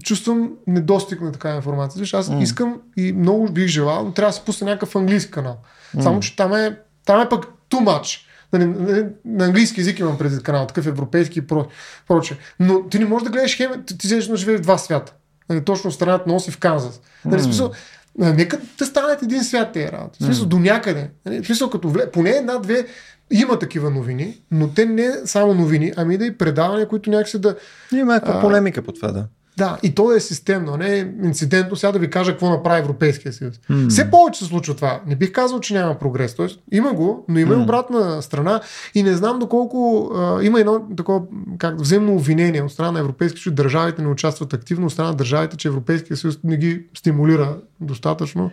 чувствам 0.05 0.51
недостиг 0.67 1.21
на 1.21 1.33
такава 1.33 1.57
информация. 1.57 1.99
Защото 1.99 2.21
аз 2.21 2.29
mm. 2.29 2.43
искам 2.43 2.81
и 2.97 3.13
много 3.13 3.53
бих 3.53 3.67
желал, 3.67 4.05
но 4.05 4.13
трябва 4.13 4.31
да 4.31 4.37
се 4.37 4.45
пусне 4.45 4.65
някакъв 4.65 4.97
английски 4.97 5.31
канал. 5.31 5.57
Mm. 5.97 6.03
Само, 6.03 6.21
че 6.21 6.37
там 6.37 6.55
е, 6.55 6.79
там 7.07 7.21
е 7.21 7.29
пък 7.29 7.45
too 7.71 7.85
much. 7.85 8.21
Нали, 8.53 8.67
нали, 8.67 9.07
на 9.25 9.45
английски 9.45 9.81
език 9.81 9.99
имам 9.99 10.19
преди 10.19 10.43
канал, 10.43 10.67
такъв 10.67 10.87
европейски 10.87 11.39
и 11.39 11.47
про, 11.47 11.67
проче. 12.09 12.39
Но 12.61 12.89
ти 12.89 12.99
не 12.99 13.05
можеш 13.05 13.25
да 13.25 13.31
гледаш 13.31 13.57
хем, 13.57 13.85
ти, 13.87 13.99
ти 13.99 14.09
да 14.29 14.37
живее 14.37 14.57
в 14.57 14.61
два 14.61 14.79
свята. 14.79 15.13
Нали, 15.49 15.65
точно 15.65 15.91
страната 15.91 16.25
носи 16.31 16.51
в 16.51 16.59
Канзас. 16.59 17.01
Нали, 17.25 17.41
mm. 17.41 17.45
смисъл, 17.45 17.73
Нека 18.19 18.59
да 18.79 18.87
станат 18.87 19.23
един 19.23 19.45
свят 19.45 19.73
тези 19.73 19.93
работи. 19.93 20.19
В 20.21 20.25
смисъл, 20.27 20.45
mm. 20.45 20.49
до 20.49 20.59
някъде. 20.59 21.11
Нали, 21.27 21.43
в 21.43 21.47
смисъл, 21.47 21.71
като 21.71 21.89
вле... 21.89 22.11
поне 22.11 22.31
една-две 22.31 22.87
има 23.31 23.59
такива 23.59 23.91
новини, 23.91 24.41
но 24.51 24.69
те 24.69 24.87
не 24.87 25.13
само 25.25 25.55
новини, 25.55 25.93
ами 25.97 26.19
да 26.19 26.27
и 26.27 26.39
предавания, 26.39 26.89
които 26.89 27.11
някакси 27.11 27.39
да... 27.39 27.57
Има 27.93 28.15
някаква 28.15 28.41
полемика 28.41 28.83
по 28.83 28.93
това, 28.93 29.13
да. 29.13 29.27
Да, 29.59 29.79
и 29.83 29.95
то 29.95 30.13
е 30.13 30.21
системно, 30.21 30.77
не 30.77 31.13
инцидентно. 31.25 31.77
Сега 31.77 31.93
да 31.93 31.99
ви 31.99 32.11
кажа 32.11 32.33
какво 32.33 32.51
направи 32.51 32.81
Европейския 32.81 33.33
съюз. 33.33 33.55
Mm. 33.71 33.89
Все 33.89 34.11
повече 34.11 34.39
се 34.39 34.45
случва 34.45 34.75
това. 34.75 35.01
Не 35.07 35.17
бих 35.17 35.33
казал, 35.33 35.61
че 35.61 35.75
няма 35.75 35.99
прогрес. 35.99 36.35
Тоест, 36.35 36.61
има 36.73 36.93
го, 36.93 37.25
но 37.29 37.39
има 37.39 37.55
mm. 37.55 37.59
и 37.59 37.63
обратна 37.63 38.23
страна. 38.23 38.61
И 38.95 39.03
не 39.03 39.13
знам 39.13 39.39
доколко 39.39 40.11
а, 40.17 40.43
има 40.43 40.61
едно 40.61 40.87
такова 40.97 41.23
как, 41.59 41.81
взаимно 41.81 42.15
обвинение 42.15 42.63
от 42.63 42.73
страна 42.73 42.93
на 42.93 43.01
Европейския 43.01 43.43
съюз. 43.43 43.55
Държавите 43.55 44.03
не 44.03 44.09
участват 44.09 44.53
активно, 44.53 44.87
от 44.87 44.93
страна 44.93 45.11
на 45.11 45.17
държавите, 45.17 45.57
че 45.57 45.69
Европейския 45.69 46.17
съюз 46.17 46.39
не 46.45 46.57
ги 46.57 46.87
стимулира 46.95 47.57
достатъчно. 47.81 48.51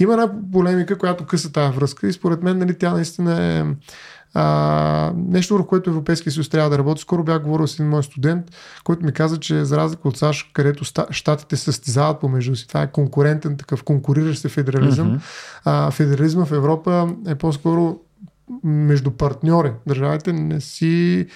Има 0.00 0.12
една 0.12 0.30
полемика, 0.52 0.98
която 0.98 1.26
къса 1.26 1.52
тази 1.52 1.76
връзка 1.76 2.08
и 2.08 2.12
според 2.12 2.42
мен 2.42 2.58
нали, 2.58 2.78
тя 2.78 2.92
наистина 2.92 3.42
е 3.42 3.64
а, 4.34 5.12
нещо, 5.16 5.54
върху 5.54 5.68
което 5.68 5.90
Европейския 5.90 6.32
съюз 6.32 6.48
трябва 6.48 6.70
да 6.70 6.78
работи. 6.78 7.00
Скоро 7.00 7.24
бях 7.24 7.42
говорил 7.42 7.66
с 7.66 7.74
един 7.74 7.88
мой 7.88 8.02
студент, 8.02 8.46
който 8.84 9.04
ми 9.04 9.12
каза, 9.12 9.40
че 9.40 9.64
за 9.64 9.76
разлика 9.76 10.08
от 10.08 10.16
САЩ, 10.16 10.50
където 10.52 10.84
щатите 11.10 11.56
се 11.56 11.64
състезават 11.64 12.20
помежду 12.20 12.56
си, 12.56 12.68
това 12.68 12.82
е 12.82 12.92
конкурентен 12.92 13.56
такъв 13.56 13.82
конкуриращ 13.82 14.40
се 14.40 14.48
федерализъм. 14.48 15.08
Mm-hmm. 15.08 15.20
А, 15.64 15.90
федерализма 15.90 16.44
в 16.44 16.52
Европа 16.52 17.14
е 17.26 17.34
по-скоро 17.34 18.00
между 18.64 19.10
партньори. 19.10 19.72
Държавите 19.86 20.32
не 20.32 20.60
си 20.60 21.26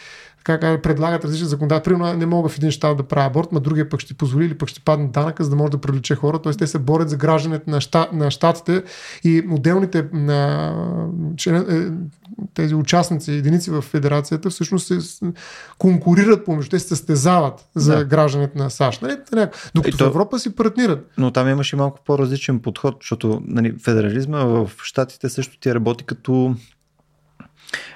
така, 0.57 0.83
предлагат 0.83 1.25
различни 1.25 1.47
законодателства. 1.47 1.91
Примерно 1.91 2.19
не 2.19 2.27
мога 2.27 2.49
в 2.49 2.57
един 2.57 2.71
щат 2.71 2.97
да 2.97 3.03
правя 3.03 3.27
аборт, 3.27 3.49
но 3.53 3.61
другия 3.61 3.89
пък 3.89 4.01
ще 4.01 4.15
позволи 4.15 4.45
или 4.45 4.59
пък 4.59 4.69
ще 4.69 4.81
падне 4.81 5.09
данъка, 5.09 5.45
за 5.45 5.51
да 5.51 5.57
може 5.57 5.71
да 5.71 5.79
привлече 5.79 6.15
хора. 6.15 6.39
Тоест 6.39 6.59
те 6.59 6.67
се 6.67 6.79
борят 6.79 7.11
за 7.11 7.17
гражданите 7.17 7.71
на, 7.71 7.81
щат, 7.81 8.13
на 8.13 8.31
щатите 8.31 8.83
и 9.25 9.43
отделните 9.51 10.07
на, 10.13 10.75
е, 11.47 11.53
тези 12.55 12.75
участници, 12.75 13.33
единици 13.33 13.71
в 13.71 13.83
федерацията, 13.83 14.51
всъщност 14.51 14.87
се 14.87 14.99
конкурират 15.79 16.45
помежду, 16.45 16.71
те 16.71 16.79
се 16.79 16.89
състезават 16.89 17.65
за 17.75 17.97
да. 17.97 18.05
гражданите 18.05 18.59
на 18.59 18.71
САЩ. 18.71 19.03
Нали? 19.03 19.17
Докато 19.75 19.97
то, 19.97 20.05
в 20.05 20.09
Европа 20.09 20.39
си 20.39 20.55
партнират. 20.55 21.11
Но 21.19 21.31
там 21.31 21.49
имаше 21.49 21.77
малко 21.77 21.99
по-различен 22.07 22.59
подход, 22.59 22.97
защото 23.01 23.43
нали, 23.47 23.75
федерализма 23.85 24.45
в 24.45 24.71
щатите 24.83 25.29
също 25.29 25.59
ти 25.59 25.75
работи 25.75 26.05
като 26.05 26.55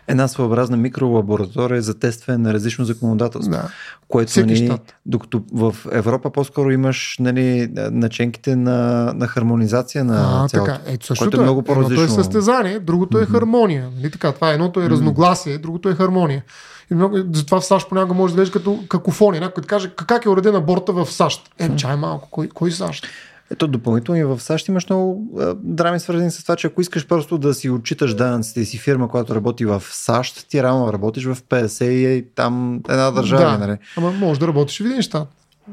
една 0.08 0.28
своеобразна 0.28 0.76
микролаборатория 0.76 1.82
за 1.82 1.98
тестване 1.98 2.38
на 2.38 2.54
различно 2.54 2.84
законодателство. 2.84 3.52
Да. 3.52 3.68
Което, 4.08 4.40
нали, 4.40 4.78
докато 5.06 5.42
в 5.52 5.76
Европа 5.92 6.30
по-скоро 6.30 6.70
имаш 6.70 7.16
нали, 7.20 7.68
наченките 7.90 8.56
на, 8.56 9.12
на 9.16 9.26
хармонизация 9.26 10.04
на 10.04 10.44
а, 10.44 10.48
цялото, 10.48 10.72
така. 10.72 10.80
Ето, 10.86 11.14
което 11.18 11.36
е, 11.36 11.40
е 11.40 11.42
много 11.42 11.62
по-различно. 11.62 12.04
Едното 12.04 12.20
е 12.20 12.24
състезание, 12.24 12.78
другото 12.78 13.18
е 13.18 13.26
хармония. 13.26 13.90
Нали, 13.96 14.10
така, 14.10 14.32
това 14.32 14.50
едното 14.50 14.82
е 14.82 14.90
разногласие, 14.90 15.58
другото 15.58 15.88
е 15.88 15.94
хармония. 15.94 16.44
И 16.90 16.94
много, 16.94 17.16
затова 17.32 17.60
в 17.60 17.64
САЩ 17.64 17.88
понякога 17.88 18.14
може 18.14 18.34
да 18.34 18.42
изглежда 18.42 18.58
като 18.58 18.84
какофония. 18.88 19.40
Някой 19.40 19.62
каже 19.62 19.90
как 20.06 20.24
е 20.24 20.28
уредена 20.28 20.60
борта 20.60 20.92
в 20.92 21.06
САЩ. 21.06 21.50
Е, 21.58 21.76
чай 21.76 21.96
малко, 21.96 22.28
кой, 22.30 22.48
кой 22.48 22.70
САЩ? 22.70 23.06
Ето 23.52 23.68
допълнително 23.68 24.20
и 24.20 24.24
в 24.24 24.40
САЩ 24.40 24.68
имаш 24.68 24.88
много 24.88 25.28
драми 25.62 26.00
свързани 26.00 26.30
с 26.30 26.42
това, 26.42 26.56
че 26.56 26.66
ако 26.66 26.80
искаш 26.80 27.06
просто 27.06 27.38
да 27.38 27.54
си 27.54 27.70
отчиташ 27.70 28.14
данъците 28.14 28.60
и 28.60 28.64
си 28.64 28.78
фирма, 28.78 29.08
която 29.08 29.34
работи 29.34 29.64
в 29.64 29.82
САЩ, 29.90 30.48
ти 30.48 30.62
рано 30.62 30.92
работиш 30.92 31.24
в 31.24 31.36
50 31.36 31.84
и 31.84 32.26
там 32.34 32.80
една 32.88 33.10
държава. 33.10 33.58
Да, 33.58 33.66
нали? 33.66 33.78
ама 33.96 34.12
може 34.12 34.40
да 34.40 34.48
работиш 34.48 34.80
в 34.80 34.84
един 34.86 35.02
щат. 35.02 35.28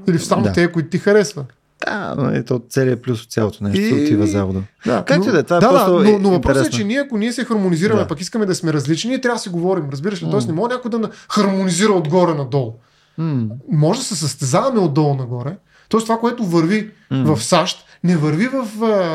Или 0.08 0.18
в 0.18 0.26
само 0.26 0.44
да. 0.44 0.54
те, 0.54 0.72
които 0.72 0.90
ти 0.90 0.98
харесва. 0.98 1.46
Да, 1.86 2.16
но 2.18 2.30
ето 2.30 2.62
целият 2.70 3.02
плюс 3.02 3.24
от 3.24 3.32
цялото 3.32 3.64
нещо 3.64 3.96
и... 3.96 4.04
отива 4.04 4.28
завода. 4.28 4.64
Да, 4.86 5.04
как 5.06 5.18
но, 5.20 5.32
да, 5.32 5.44
това 5.44 5.58
е 5.58 5.60
да, 5.60 5.70
просто 5.70 5.98
да, 5.98 6.12
но, 6.12 6.20
но 6.20 6.30
въпросът 6.30 6.68
е, 6.68 6.70
че 6.70 6.84
ние, 6.84 7.00
ако 7.00 7.18
ние 7.18 7.34
се 7.34 7.46
хармонизираме, 7.46 8.02
да. 8.02 8.08
пък 8.08 8.22
искаме 8.22 8.46
да 8.46 8.56
сме 8.56 8.74
различни, 8.74 9.10
ние 9.10 9.22
трябва 9.22 9.36
да 9.36 9.42
си 9.42 9.50
говорим. 9.50 9.90
Разбираш 9.92 10.22
ли? 10.22 10.26
Mm. 10.26 10.32
Тоест 10.32 10.48
не 10.48 10.54
може 10.54 10.74
някой 10.74 10.92
да 10.92 11.10
хармонизира 11.32 11.94
отгоре 11.94 12.34
надолу. 12.34 12.74
Mm. 13.20 13.50
Може 13.72 14.00
да 14.00 14.06
се 14.06 14.16
състезаваме 14.16 14.80
отдолу 14.80 15.14
нагоре. 15.14 15.58
Тоест 15.90 16.06
това, 16.06 16.20
което 16.20 16.46
върви 16.46 16.92
mm. 17.12 17.36
в 17.36 17.44
САЩ, 17.44 17.86
не 18.04 18.18
върви 18.18 18.48
в 18.48 18.68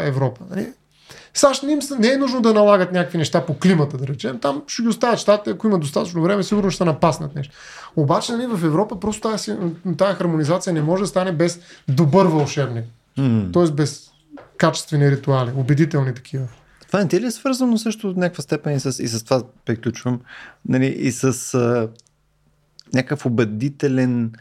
Европа. 0.06 0.44
Нали? 0.50 0.68
САЩ 1.34 1.62
не, 1.62 1.72
им, 1.72 1.78
не 1.98 2.08
е 2.08 2.16
нужно 2.16 2.40
да 2.40 2.54
налагат 2.54 2.92
някакви 2.92 3.18
неща 3.18 3.46
по 3.46 3.58
климата, 3.58 3.96
да 3.96 4.06
речем. 4.06 4.38
Там 4.38 4.62
ще 4.66 4.82
ги 4.82 4.88
оставят 4.88 5.18
щатите, 5.18 5.50
ако 5.50 5.66
има 5.66 5.78
достатъчно 5.78 6.22
време, 6.22 6.42
сигурно 6.42 6.70
ще 6.70 6.84
напаснат 6.84 7.34
нещо. 7.34 7.54
Обаче 7.96 8.32
нали, 8.32 8.46
в 8.46 8.64
Европа 8.64 9.00
просто 9.00 9.28
тази, 9.28 9.56
тази 9.98 10.16
хармонизация 10.16 10.72
не 10.72 10.82
може 10.82 11.02
да 11.02 11.06
стане 11.06 11.32
без 11.32 11.60
добър 11.88 12.26
вълшебник. 12.26 12.84
Mm. 13.18 13.52
Тоест 13.52 13.74
без 13.74 14.10
качествени 14.56 15.10
ритуали, 15.10 15.52
убедителни 15.56 16.14
такива. 16.14 16.46
Това 16.86 17.04
не 17.04 17.20
ли 17.20 17.26
е 17.26 17.30
свързано 17.30 17.78
също 17.78 18.08
от 18.08 18.16
някаква 18.16 18.42
степен 18.42 18.76
и 18.76 18.80
с, 18.80 19.02
и 19.02 19.08
с 19.08 19.24
това 19.24 19.42
приключвам, 19.64 20.20
нали, 20.68 20.86
и 20.86 21.12
с 21.12 21.54
а, 21.54 21.88
някакъв 22.94 23.26
убедителен 23.26 24.32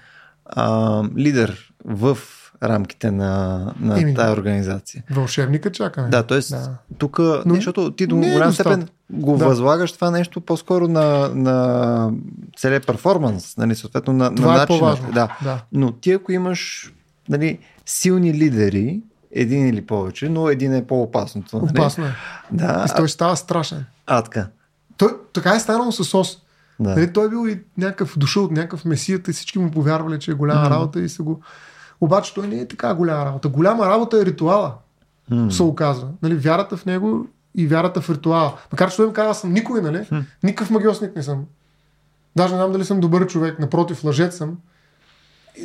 а, 0.46 1.04
лидер 1.18 1.73
в 1.86 2.18
рамките 2.64 3.12
на, 3.12 3.60
на 3.80 4.00
Именно. 4.00 4.16
тая 4.16 4.34
организация. 4.34 5.04
Вълшебника 5.12 5.72
чакаме. 5.72 6.10
Да, 6.10 6.24
т.е. 6.24 6.40
Да. 6.40 6.70
тук, 6.98 7.20
Но, 7.46 7.56
защото 7.56 7.92
ти 7.92 8.08
до 8.08 8.16
е 8.16 8.32
голяма 8.34 8.54
степен 8.54 8.88
го 9.10 9.38
да. 9.38 9.46
възлагаш 9.46 9.92
това 9.92 10.12
нещо 10.12 10.42
по-скоро 10.42 10.88
на, 10.88 11.30
на 11.36 12.12
целият 12.58 12.88
перформанс, 12.88 13.58
нали, 13.58 13.76
съответно 13.76 14.14
на, 14.14 14.36
това 14.36 14.48
на 14.48 14.54
е 14.54 14.58
начина. 14.58 14.80
По-важно. 14.80 15.12
Да. 15.12 15.38
да. 15.44 15.64
Но 15.72 15.92
ти 15.92 16.12
ако 16.12 16.32
имаш 16.32 16.92
нали, 17.30 17.60
силни 17.86 18.34
лидери, 18.34 19.02
един 19.32 19.68
или 19.68 19.86
повече, 19.86 20.30
но 20.30 20.50
един 20.50 20.74
е 20.74 20.88
по-опасното. 20.88 21.60
Нали? 21.60 21.72
Опасно 21.72 22.06
е. 22.06 22.16
Да. 22.52 22.86
И 22.90 22.96
той 22.98 23.10
става 23.10 23.36
страшен. 23.36 23.86
А, 24.08 24.22
така. 24.22 24.48
Той, 24.98 25.10
така 25.34 25.56
е 25.56 25.60
станало 25.60 25.92
с 25.92 26.18
ОС. 26.18 26.38
Да. 26.80 26.90
Нали, 26.90 27.14
той 27.14 27.26
е 27.26 27.30
бил 27.30 27.48
и 27.48 27.60
някакъв 27.78 28.18
дошъл 28.18 28.44
от 28.44 28.52
някакъв 28.52 28.86
месията 28.86 29.32
и 29.32 29.34
всички 29.34 29.60
му 29.60 29.72
повярвали, 29.72 30.20
че 30.20 30.32
е 30.32 30.34
голяма 30.34 30.66
mm-hmm. 30.66 30.70
работа 30.70 31.00
и 31.00 31.10
са 31.10 31.24
го 31.24 31.42
обаче 32.02 32.34
той 32.34 32.48
не 32.48 32.56
е 32.56 32.68
така 32.68 32.94
голяма 32.94 33.26
работа. 33.26 33.50
Голяма 33.50 33.88
работа 33.88 34.18
е 34.18 34.26
ритуала, 34.26 34.74
mm. 35.32 35.50
се 35.50 35.64
оказва. 35.64 36.08
Нали, 36.22 36.36
вярата 36.36 36.78
в 36.78 36.86
него 36.86 37.28
и 37.56 37.68
вярата 37.68 38.02
в 38.02 38.10
ритуала. 38.10 38.54
Макар 38.72 38.92
че 38.92 38.98
той 38.98 39.08
ми 39.08 39.14
казва, 39.14 39.36
съм 39.36 39.54
никой, 39.54 39.82
нали? 39.82 39.98
Mm. 39.98 40.24
Никакъв 40.44 40.70
магиосник 40.70 41.16
не 41.16 41.24
съм. 41.24 41.46
Даже 42.36 42.54
не 42.54 42.58
знам 42.60 42.72
дали 42.72 42.86
съм 42.86 43.00
добър 43.00 43.28
човек, 43.28 43.60
напротив, 43.60 44.04
лъжец 44.04 44.38
съм. 44.38 44.58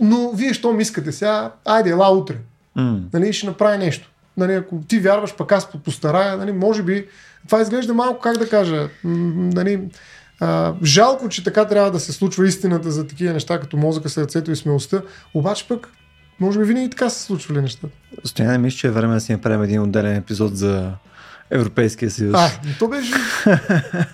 Но 0.01 0.33
вие, 0.33 0.55
що 0.55 0.73
ми 0.73 0.83
искате 0.83 1.13
сега, 1.13 1.53
айде, 1.65 1.91
ела 1.91 2.17
утре. 2.17 2.37
Mm. 2.77 3.03
Нали, 3.13 3.33
ще 3.33 3.47
направи 3.47 3.79
нещо. 3.79 4.11
Нали, 4.37 4.53
ако 4.53 4.81
ти 4.89 4.99
вярваш, 4.99 5.37
пък 5.37 5.53
аз 5.53 5.69
постарая, 5.85 6.37
нали, 6.37 6.53
може 6.53 6.83
би, 6.83 7.07
това 7.47 7.61
изглежда 7.61 7.95
малко, 7.95 8.21
как 8.21 8.37
да 8.37 8.49
кажа, 8.49 8.89
нали, 9.05 9.89
а, 10.41 10.75
жалко, 10.85 11.29
че 11.29 11.45
така 11.45 11.65
трябва 11.65 11.91
да 11.91 12.01
се 12.01 12.13
случва 12.13 12.47
истината 12.47 12.91
за 12.91 13.07
такива 13.07 13.33
неща, 13.33 13.61
като 13.61 13.77
мозъка, 13.77 14.09
сърцето 14.09 14.51
и 14.51 14.57
смелостта, 14.57 15.03
обаче 15.35 15.69
пък 15.69 15.89
може 16.41 16.59
би 16.59 16.65
винаги 16.65 16.91
така 16.91 17.11
се 17.11 17.23
случвали 17.23 17.61
нещата. 17.61 17.95
Стояне, 18.25 18.59
мисля, 18.59 18.77
че 18.77 18.87
е 18.87 18.91
време 18.91 19.15
да 19.15 19.21
си 19.21 19.33
направим 19.33 19.63
един 19.63 19.83
отделен 19.83 20.17
епизод 20.17 20.57
за 20.57 20.93
Европейския 21.51 22.11
съюз. 22.11 22.35
А, 22.37 22.51
то 22.79 22.89
беше... 22.89 23.13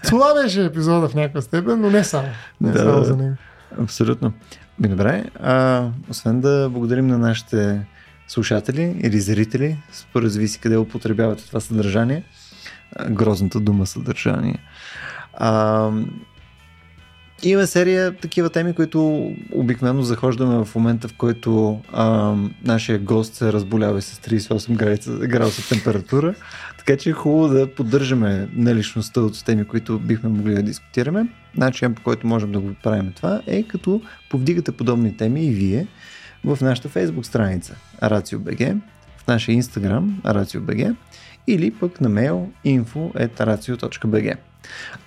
това 0.05 0.43
беше 0.43 0.65
епизода 0.65 1.09
в 1.09 1.15
някаква 1.15 1.41
степен, 1.41 1.81
но 1.81 1.91
не 1.91 2.05
само. 2.05 2.29
Не 2.61 2.71
да, 2.71 2.79
само 2.79 3.05
за 3.05 3.17
него. 3.17 3.37
Абсолютно. 3.81 4.33
Ми, 4.79 4.89
добре, 4.89 5.25
а, 5.43 5.89
освен 6.11 6.41
да 6.41 6.69
благодарим 6.73 7.07
на 7.07 7.19
нашите 7.19 7.87
слушатели 8.29 9.01
или 9.03 9.21
зрители, 9.21 9.83
според 9.93 10.33
зависи 10.33 10.61
къде 10.61 10.77
употребявате 10.77 11.47
това 11.47 11.61
съдържание, 11.61 12.25
грозната 13.11 13.61
дума 13.61 13.87
съдържание. 13.87 14.59
А, 15.35 15.91
има 17.43 17.67
серия 17.67 18.17
такива 18.17 18.51
теми, 18.51 18.75
които 18.75 19.31
обикновено 19.53 20.03
захождаме 20.03 20.65
в 20.65 20.75
момента, 20.75 21.09
в 21.09 21.15
който 21.17 21.81
а, 21.93 22.35
нашия 22.65 22.99
гост 22.99 23.35
се 23.35 23.53
разболява 23.53 24.03
с 24.03 24.21
38 24.21 25.27
градуса, 25.27 25.69
температура. 25.69 26.35
Така 26.79 26.97
че 26.97 27.11
е 27.11 27.13
хубаво 27.13 27.49
да 27.49 27.75
поддържаме 27.75 28.49
наличността 28.53 29.21
от 29.21 29.45
теми, 29.45 29.65
които 29.65 29.99
бихме 29.99 30.29
могли 30.29 30.55
да 30.55 30.63
дискутираме. 30.63 31.27
Начин 31.57 31.95
по 31.95 32.03
който 32.03 32.27
можем 32.27 32.53
да 32.53 32.61
го 32.61 32.75
правим 32.83 33.13
това 33.17 33.43
е 33.47 33.63
като 33.63 34.03
повдигате 34.31 34.73
подобни 34.73 35.17
теми 35.17 35.47
и 35.47 35.51
вие 35.51 35.87
в 36.45 36.59
нашата 36.61 36.89
Facebook 36.89 37.23
страница 37.23 37.75
RACIO.BG, 38.03 38.81
в 39.17 39.27
нашия 39.27 39.63
Instagram 39.63 40.23
RACIO.BG 40.23 40.95
или 41.47 41.71
пък 41.71 42.01
на 42.01 42.11
mail 42.11 42.47
info.racio.bg. 42.67 44.37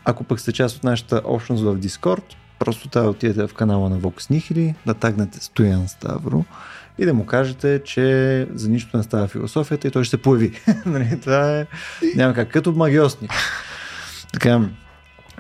Ако 0.06 0.24
пък 0.24 0.40
сте 0.40 0.52
част 0.52 0.78
от 0.78 0.84
нашата 0.84 1.22
общност 1.26 1.64
в 1.64 1.78
Discord, 1.78 2.24
просто 2.60 2.88
трябва 2.88 3.06
да 3.06 3.12
отидете 3.12 3.48
в 3.48 3.54
канала 3.54 3.90
на 3.90 4.00
Vox 4.00 4.32
Nihili, 4.32 4.74
да 4.86 4.94
тагнете 4.94 5.44
Стоян 5.44 5.88
Ставро 5.88 6.46
и 6.98 7.06
да 7.06 7.14
му 7.14 7.26
кажете, 7.26 7.82
че 7.86 8.48
за 8.54 8.70
нищо 8.70 8.98
не 8.98 9.04
става 9.04 9.28
философията 9.28 9.88
и 9.88 9.92
той 9.92 10.04
ще 10.04 10.10
се 10.10 10.22
появи. 10.22 10.52
Нали, 10.86 11.20
това 11.22 11.60
е 11.60 11.66
няма 12.16 12.34
как, 12.34 12.52
като 12.52 12.72
магиосник. 12.72 13.32
Така, 14.34 14.62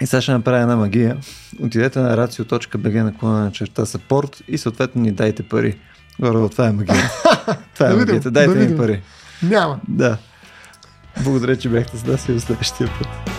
и 0.01 0.05
сега 0.05 0.21
ще 0.21 0.31
направя 0.31 0.61
една 0.61 0.75
магия. 0.75 1.17
Отидете 1.61 1.99
на 1.99 2.17
racio.bg 2.17 3.03
на 3.03 3.17
клона 3.17 3.39
на 3.39 3.51
черта 3.51 3.85
support 3.85 4.41
и 4.47 4.57
съответно 4.57 5.01
ни 5.01 5.11
дайте 5.11 5.43
пари. 5.43 5.77
Горе, 6.19 6.49
това 6.49 6.67
е 6.67 6.71
магия. 6.71 7.11
Това 7.73 7.89
е 7.89 7.93
магията. 7.93 8.31
Дайте 8.31 8.65
ни 8.65 8.77
пари. 8.77 9.01
Няма. 9.43 9.79
Да. 9.87 10.17
Благодаря, 11.23 11.57
че 11.57 11.69
бяхте 11.69 11.97
с 11.97 12.05
нас 12.05 12.29
и 12.29 12.33
до 12.33 12.39
следващия 12.39 12.89
път. 12.99 13.36